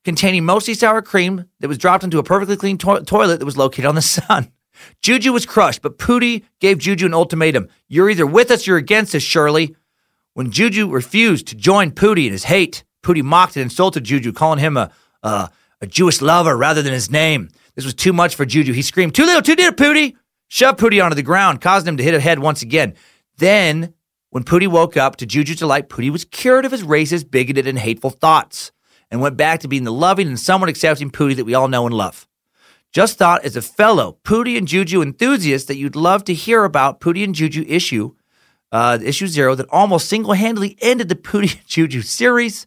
containing 0.05 0.44
mostly 0.44 0.74
sour 0.74 1.02
cream 1.02 1.44
that 1.60 1.68
was 1.68 1.78
dropped 1.78 2.05
into 2.05 2.18
a 2.18 2.22
perfectly 2.22 2.56
clean 2.56 2.78
to- 2.78 3.02
toilet 3.02 3.39
that 3.39 3.47
was 3.47 3.56
located 3.56 3.86
on 3.86 3.94
the 3.94 4.02
sun. 4.02 4.51
Juju 5.02 5.32
was 5.32 5.47
crushed, 5.47 5.82
but 5.82 5.98
Pootie 5.98 6.44
gave 6.60 6.78
Juju 6.78 7.06
an 7.06 7.14
ultimatum. 7.14 7.68
You're 7.89 8.10
either 8.10 8.27
with 8.27 8.51
us 8.51 8.66
or 8.66 8.77
against 8.77 9.14
us, 9.14 9.22
Shirley. 9.22 9.77
When 10.35 10.51
Juju 10.51 10.89
refused 10.89 11.48
to 11.48 11.55
join 11.55 11.90
Pootie 11.90 12.27
in 12.27 12.32
his 12.32 12.44
hate, 12.44 12.85
Pootie 13.02 13.22
mocked 13.22 13.56
and 13.56 13.64
insulted 13.64 14.05
Juju, 14.05 14.32
calling 14.32 14.59
him 14.59 14.77
a, 14.77 14.90
a, 15.22 15.51
Jewish 15.86 16.20
lover 16.20 16.56
rather 16.56 16.82
than 16.82 16.93
his 16.93 17.10
name. 17.10 17.48
This 17.74 17.85
was 17.85 17.94
too 17.94 18.12
much 18.12 18.35
for 18.35 18.44
Juju. 18.44 18.72
He 18.72 18.82
screamed, 18.82 19.14
Too 19.14 19.24
little, 19.24 19.43
too 19.43 19.55
little, 19.55 19.72
Pootie 19.72 20.14
shoved 20.48 20.78
Pootie 20.78 21.02
onto 21.02 21.14
the 21.14 21.22
ground, 21.22 21.60
causing 21.60 21.89
him 21.89 21.97
to 21.97 22.02
hit 22.02 22.14
a 22.14 22.20
head 22.20 22.39
once 22.39 22.62
again. 22.62 22.94
Then, 23.39 23.94
when 24.31 24.44
Pootie 24.44 24.68
woke 24.68 24.97
up 24.97 25.16
to 25.16 25.27
Juju's 25.27 25.56
delight, 25.56 25.89
Pootie 25.89 26.10
was 26.10 26.24
cured 26.24 26.64
of 26.64 26.72
his 26.72 26.82
racist, 26.82 27.31
bigoted, 27.31 27.66
and 27.66 27.78
hateful 27.78 28.10
thoughts 28.10 28.72
and 29.11 29.20
went 29.20 29.37
back 29.37 29.61
to 29.61 29.69
being 29.69 29.85
the 29.85 29.93
loving 29.93 30.28
and 30.28 30.39
somewhat 30.39 30.70
accepting 30.70 31.11
Pootie 31.11 31.37
that 31.37 31.45
we 31.45 31.55
all 31.55 31.69
know 31.69 31.87
and 31.87 31.95
love. 31.95 32.27
Just 32.93 33.19
thought, 33.19 33.45
as 33.45 33.57
a 33.57 33.62
fellow 33.62 34.19
Pootie 34.24 34.59
and 34.59 34.66
Juju 34.66 35.03
enthusiast, 35.03 35.69
that 35.69 35.77
you'd 35.77 35.97
love 35.97 36.24
to 36.24 36.35
hear 36.35 36.65
about 36.65 37.01
Pootie 37.01 37.24
and 37.24 37.35
Juju 37.35 37.65
issue, 37.69 38.15
uh, 38.73 38.99
issue 39.03 39.27
zero, 39.27 39.55
that 39.55 39.69
almost 39.70 40.09
single 40.09 40.32
handedly 40.32 40.77
ended 40.81 41.09
the 41.09 41.15
Pootie 41.15 41.57
and 41.57 41.66
Juju 41.66 42.03
series. 42.03 42.66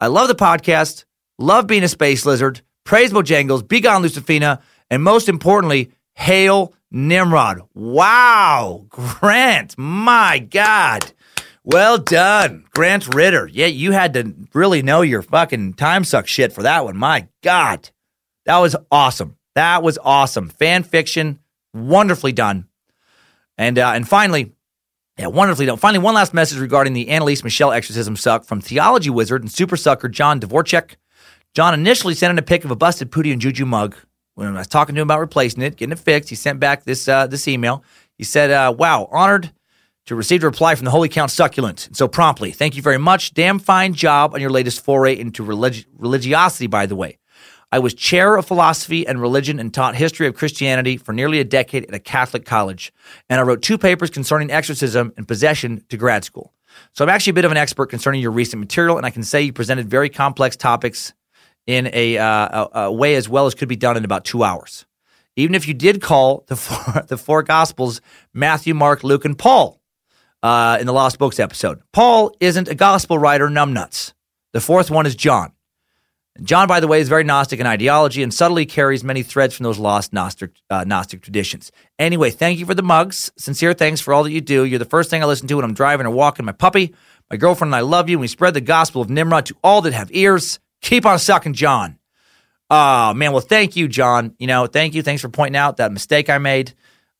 I 0.00 0.08
love 0.08 0.28
the 0.28 0.34
podcast, 0.34 1.04
love 1.38 1.68
being 1.68 1.84
a 1.84 1.88
space 1.88 2.26
lizard, 2.26 2.60
praise 2.84 3.12
Bojangles, 3.12 3.66
be 3.66 3.80
gone 3.80 4.02
Lucifina, 4.02 4.60
and 4.90 5.02
most 5.02 5.28
importantly, 5.28 5.92
hail 6.14 6.74
Nimrod. 6.90 7.62
Wow. 7.72 8.86
Grant, 8.88 9.78
my 9.78 10.40
God. 10.40 11.12
Well 11.64 11.98
done, 11.98 12.64
Grant 12.74 13.14
Ritter. 13.14 13.46
Yeah, 13.46 13.66
you 13.66 13.92
had 13.92 14.14
to 14.14 14.34
really 14.52 14.82
know 14.82 15.02
your 15.02 15.22
fucking 15.22 15.74
time 15.74 16.04
suck 16.04 16.26
shit 16.26 16.52
for 16.52 16.62
that 16.64 16.84
one. 16.84 16.96
My 16.96 17.28
God. 17.42 17.90
That 18.46 18.58
was 18.58 18.74
awesome. 18.90 19.36
That 19.54 19.82
was 19.82 19.98
awesome. 20.02 20.48
Fan 20.48 20.82
fiction, 20.82 21.38
wonderfully 21.72 22.32
done. 22.32 22.66
And 23.56 23.78
uh, 23.78 23.92
and 23.94 24.08
finally, 24.08 24.52
yeah, 25.16 25.28
wonderfully 25.28 25.66
done. 25.66 25.76
Finally, 25.76 26.02
one 26.02 26.14
last 26.14 26.34
message 26.34 26.58
regarding 26.58 26.94
the 26.94 27.06
Anneliese 27.06 27.44
Michel 27.44 27.70
exorcism 27.70 28.16
suck 28.16 28.44
from 28.44 28.60
theology 28.60 29.10
wizard 29.10 29.42
and 29.42 29.52
super 29.52 29.76
sucker 29.76 30.08
John 30.08 30.40
Dvorak. 30.40 30.96
John 31.54 31.74
initially 31.74 32.14
sent 32.14 32.32
in 32.32 32.38
a 32.38 32.42
pic 32.42 32.64
of 32.64 32.70
a 32.70 32.76
busted 32.76 33.12
Pootie 33.12 33.30
and 33.30 33.40
Juju 33.40 33.66
mug 33.66 33.94
when 34.34 34.48
I 34.48 34.58
was 34.58 34.66
talking 34.66 34.94
to 34.94 35.00
him 35.00 35.06
about 35.06 35.20
replacing 35.20 35.62
it, 35.62 35.76
getting 35.76 35.92
it 35.92 35.98
fixed, 35.98 36.30
he 36.30 36.36
sent 36.36 36.60
back 36.60 36.84
this 36.84 37.08
uh, 37.08 37.26
this 37.26 37.46
email. 37.46 37.84
He 38.16 38.24
said, 38.24 38.50
uh, 38.50 38.74
"Wow, 38.76 39.08
honored 39.12 39.52
to 40.06 40.14
receive 40.14 40.42
a 40.42 40.46
reply 40.46 40.74
from 40.74 40.84
the 40.84 40.90
Holy 40.90 41.08
Count 41.08 41.30
Succulent, 41.30 41.88
so 41.92 42.08
promptly. 42.08 42.50
Thank 42.50 42.76
you 42.76 42.82
very 42.82 42.98
much. 42.98 43.34
Damn 43.34 43.58
fine 43.58 43.94
job 43.94 44.34
on 44.34 44.40
your 44.40 44.50
latest 44.50 44.84
foray 44.84 45.16
into 45.16 45.44
relig- 45.44 45.86
religiosity. 45.96 46.66
By 46.66 46.86
the 46.86 46.96
way, 46.96 47.18
I 47.70 47.78
was 47.78 47.94
chair 47.94 48.36
of 48.36 48.46
philosophy 48.46 49.06
and 49.06 49.20
religion 49.20 49.58
and 49.58 49.72
taught 49.72 49.94
history 49.94 50.26
of 50.26 50.34
Christianity 50.34 50.96
for 50.96 51.12
nearly 51.12 51.38
a 51.38 51.44
decade 51.44 51.84
at 51.84 51.94
a 51.94 52.00
Catholic 52.00 52.44
college, 52.44 52.92
and 53.30 53.40
I 53.40 53.44
wrote 53.44 53.62
two 53.62 53.78
papers 53.78 54.10
concerning 54.10 54.50
exorcism 54.50 55.12
and 55.16 55.28
possession 55.28 55.84
to 55.88 55.96
grad 55.96 56.24
school." 56.24 56.52
So 56.94 57.04
I'm 57.04 57.10
actually 57.10 57.32
a 57.32 57.34
bit 57.34 57.44
of 57.44 57.50
an 57.50 57.58
expert 57.58 57.86
concerning 57.86 58.20
your 58.20 58.30
recent 58.30 58.60
material, 58.60 58.96
and 58.96 59.06
I 59.06 59.10
can 59.10 59.22
say 59.22 59.42
you 59.42 59.52
presented 59.52 59.88
very 59.88 60.08
complex 60.08 60.56
topics 60.56 61.12
in 61.66 61.90
a, 61.92 62.18
uh, 62.18 62.66
a, 62.74 62.80
a 62.80 62.92
way 62.92 63.14
as 63.14 63.28
well 63.28 63.46
as 63.46 63.54
could 63.54 63.68
be 63.68 63.76
done 63.76 63.96
in 63.96 64.04
about 64.04 64.24
two 64.24 64.42
hours. 64.42 64.84
Even 65.36 65.54
if 65.54 65.68
you 65.68 65.74
did 65.74 66.02
call 66.02 66.44
the 66.48 66.56
four, 66.56 67.02
the 67.02 67.16
four 67.16 67.42
Gospels 67.42 68.00
Matthew, 68.34 68.74
Mark, 68.74 69.04
Luke, 69.04 69.24
and 69.24 69.38
Paul 69.38 69.81
uh, 70.42 70.78
in 70.80 70.86
the 70.86 70.92
Lost 70.92 71.18
Books 71.18 71.38
episode, 71.38 71.82
Paul 71.92 72.34
isn't 72.40 72.68
a 72.68 72.74
gospel 72.74 73.18
writer, 73.18 73.48
numbnuts. 73.48 74.12
The 74.52 74.60
fourth 74.60 74.90
one 74.90 75.06
is 75.06 75.14
John. 75.14 75.52
John, 76.42 76.66
by 76.66 76.80
the 76.80 76.88
way, 76.88 77.00
is 77.00 77.10
very 77.10 77.24
Gnostic 77.24 77.60
in 77.60 77.66
ideology 77.66 78.22
and 78.22 78.32
subtly 78.32 78.64
carries 78.64 79.04
many 79.04 79.22
threads 79.22 79.54
from 79.54 79.64
those 79.64 79.78
lost 79.78 80.14
Gnostic, 80.14 80.52
uh, 80.70 80.84
Gnostic 80.84 81.20
traditions. 81.20 81.70
Anyway, 81.98 82.30
thank 82.30 82.58
you 82.58 82.64
for 82.64 82.74
the 82.74 82.82
mugs. 82.82 83.30
Sincere 83.36 83.74
thanks 83.74 84.00
for 84.00 84.14
all 84.14 84.22
that 84.22 84.32
you 84.32 84.40
do. 84.40 84.64
You're 84.64 84.78
the 84.78 84.86
first 84.86 85.10
thing 85.10 85.22
I 85.22 85.26
listen 85.26 85.46
to 85.48 85.56
when 85.56 85.64
I'm 85.64 85.74
driving 85.74 86.06
or 86.06 86.10
walking 86.10 86.46
my 86.46 86.52
puppy. 86.52 86.94
My 87.30 87.36
girlfriend 87.36 87.68
and 87.68 87.76
I 87.76 87.80
love 87.80 88.08
you. 88.08 88.16
And 88.16 88.22
we 88.22 88.28
spread 88.28 88.54
the 88.54 88.62
gospel 88.62 89.02
of 89.02 89.10
Nimrod 89.10 89.46
to 89.46 89.56
all 89.62 89.82
that 89.82 89.92
have 89.92 90.10
ears. 90.12 90.58
Keep 90.80 91.04
on 91.04 91.18
sucking, 91.18 91.52
John. 91.52 91.98
Oh, 92.70 93.12
man. 93.12 93.32
Well, 93.32 93.42
thank 93.42 93.76
you, 93.76 93.86
John. 93.86 94.34
You 94.38 94.46
know, 94.46 94.66
thank 94.66 94.94
you. 94.94 95.02
Thanks 95.02 95.20
for 95.20 95.28
pointing 95.28 95.56
out 95.56 95.76
that 95.76 95.92
mistake 95.92 96.30
I 96.30 96.38
made. 96.38 96.72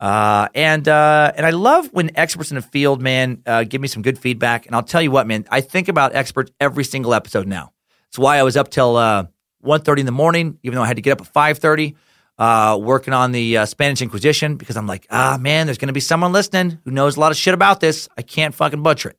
Uh, 0.03 0.49
and 0.57 0.89
uh, 0.89 1.31
and 1.37 1.47
I 1.47 1.51
love 1.51 1.89
when 1.93 2.11
experts 2.17 2.51
in 2.51 2.57
the 2.57 2.63
field, 2.63 3.01
man, 3.01 3.41
uh, 3.47 3.63
give 3.63 3.81
me 3.81 3.87
some 3.87 4.03
good 4.03 4.19
feedback. 4.19 4.67
And 4.67 4.75
I'll 4.75 4.83
tell 4.83 5.01
you 5.01 5.13
what, 5.13 5.29
man, 5.29 5.47
I 5.49 5.61
think 5.61 5.87
about 5.87 6.13
experts 6.13 6.51
every 6.59 6.83
single 6.83 7.15
episode 7.15 7.47
now. 7.47 7.73
It's 8.09 8.19
why 8.19 8.37
I 8.39 8.43
was 8.43 8.57
up 8.57 8.69
till 8.69 8.97
uh, 8.97 9.27
1.30 9.65 10.01
in 10.01 10.07
the 10.07 10.13
morning, 10.13 10.59
even 10.65 10.75
though 10.75 10.83
I 10.83 10.89
had 10.89 10.97
to 10.97 11.03
get 11.03 11.13
up 11.13 11.21
at 11.21 11.33
5.30, 11.33 11.95
uh, 12.37 12.79
working 12.79 13.15
on 13.15 13.31
the 13.31 13.59
uh, 13.59 13.65
Spanish 13.65 14.03
Inquisition 14.03 14.57
because 14.57 14.77
I'm 14.77 14.89
like, 14.89 15.07
ah, 15.09 15.39
man, 15.41 15.69
there's 15.69 15.79
going 15.79 15.87
to 15.87 15.93
be 15.93 16.01
someone 16.01 16.33
listening 16.33 16.81
who 16.85 16.91
knows 16.91 17.17
a 17.17 17.21
lot 17.21 17.31
of 17.31 17.39
shit 17.39 17.55
about 17.55 17.79
this. 17.79 18.09
I 18.19 18.23
can't 18.23 18.57
fucking 18.57 18.83
butcher 18.83 19.11
it. 19.11 19.19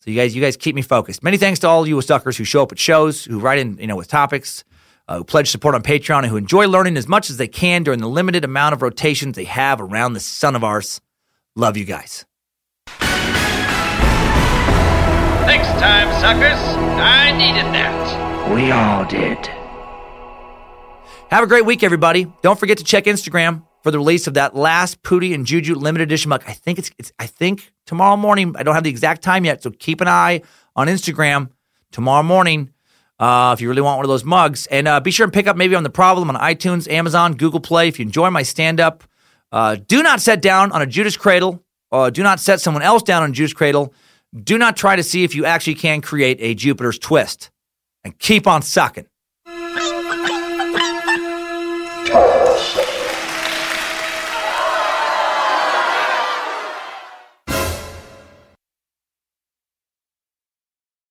So 0.00 0.10
you 0.10 0.16
guys, 0.16 0.34
you 0.34 0.42
guys 0.42 0.56
keep 0.56 0.74
me 0.74 0.82
focused. 0.82 1.22
Many 1.22 1.36
thanks 1.36 1.60
to 1.60 1.68
all 1.68 1.86
you 1.86 2.00
suckers 2.02 2.36
who 2.36 2.42
show 2.42 2.64
up 2.64 2.72
at 2.72 2.78
shows, 2.80 3.24
who 3.24 3.38
write 3.38 3.60
in, 3.60 3.78
you 3.78 3.86
know, 3.86 3.94
with 3.94 4.08
topics, 4.08 4.64
uh, 5.08 5.18
who 5.18 5.24
pledge 5.24 5.50
support 5.50 5.74
on 5.74 5.82
Patreon, 5.82 6.18
and 6.18 6.26
who 6.26 6.36
enjoy 6.36 6.66
learning 6.68 6.96
as 6.96 7.08
much 7.08 7.30
as 7.30 7.36
they 7.36 7.48
can 7.48 7.82
during 7.82 8.00
the 8.00 8.08
limited 8.08 8.44
amount 8.44 8.72
of 8.72 8.82
rotations 8.82 9.36
they 9.36 9.44
have 9.44 9.80
around 9.80 10.12
the 10.12 10.20
sun 10.20 10.56
of 10.56 10.64
ours. 10.64 11.00
Love 11.54 11.76
you 11.76 11.84
guys. 11.84 12.24
Next 15.46 15.68
time, 15.80 16.08
suckers. 16.20 16.58
I 16.98 17.32
needed 17.32 17.66
that. 17.74 18.52
We 18.54 18.70
all 18.70 19.04
did. 19.04 19.38
Have 21.30 21.42
a 21.42 21.46
great 21.46 21.64
week, 21.64 21.82
everybody. 21.82 22.26
Don't 22.42 22.58
forget 22.58 22.78
to 22.78 22.84
check 22.84 23.04
Instagram 23.04 23.64
for 23.82 23.90
the 23.90 23.98
release 23.98 24.26
of 24.26 24.34
that 24.34 24.54
last 24.54 25.02
Pootie 25.02 25.34
and 25.34 25.44
Juju 25.44 25.74
limited 25.74 26.04
edition 26.04 26.28
mug. 26.28 26.44
I 26.46 26.52
think 26.52 26.78
it's, 26.78 26.90
it's 26.98 27.12
I 27.18 27.26
think 27.26 27.72
tomorrow 27.86 28.16
morning. 28.16 28.54
I 28.56 28.62
don't 28.62 28.74
have 28.74 28.84
the 28.84 28.90
exact 28.90 29.22
time 29.22 29.44
yet, 29.44 29.62
so 29.62 29.70
keep 29.70 30.00
an 30.00 30.08
eye 30.08 30.42
on 30.76 30.86
Instagram 30.86 31.50
tomorrow 31.90 32.22
morning 32.22 32.70
uh, 33.18 33.52
if 33.56 33.60
you 33.60 33.68
really 33.68 33.82
want 33.82 33.98
one 33.98 34.04
of 34.04 34.08
those 34.08 34.24
mugs. 34.24 34.66
And 34.66 34.88
uh, 34.88 35.00
be 35.00 35.10
sure 35.10 35.24
and 35.24 35.32
pick 35.32 35.46
up 35.46 35.56
Maybe 35.56 35.76
I'm 35.76 35.82
the 35.82 35.90
Problem 35.90 36.30
on 36.30 36.36
iTunes, 36.36 36.90
Amazon, 36.90 37.34
Google 37.34 37.60
Play. 37.60 37.88
If 37.88 37.98
you 37.98 38.04
enjoy 38.04 38.30
my 38.30 38.42
stand 38.42 38.80
up, 38.80 39.04
uh, 39.50 39.76
do 39.76 40.02
not 40.02 40.20
set 40.20 40.40
down 40.42 40.72
on 40.72 40.82
a 40.82 40.86
Judas 40.86 41.16
cradle. 41.16 41.62
Do 41.92 42.22
not 42.22 42.40
set 42.40 42.60
someone 42.60 42.82
else 42.82 43.02
down 43.02 43.22
on 43.22 43.30
a 43.30 43.32
Judas 43.32 43.52
cradle. 43.52 43.92
Do 44.34 44.56
not 44.56 44.78
try 44.78 44.96
to 44.96 45.02
see 45.02 45.24
if 45.24 45.34
you 45.34 45.44
actually 45.44 45.74
can 45.74 46.00
create 46.00 46.38
a 46.40 46.54
Jupiter's 46.54 46.98
twist. 46.98 47.50
And 48.02 48.18
keep 48.18 48.46
on 48.46 48.62
sucking. 48.62 49.06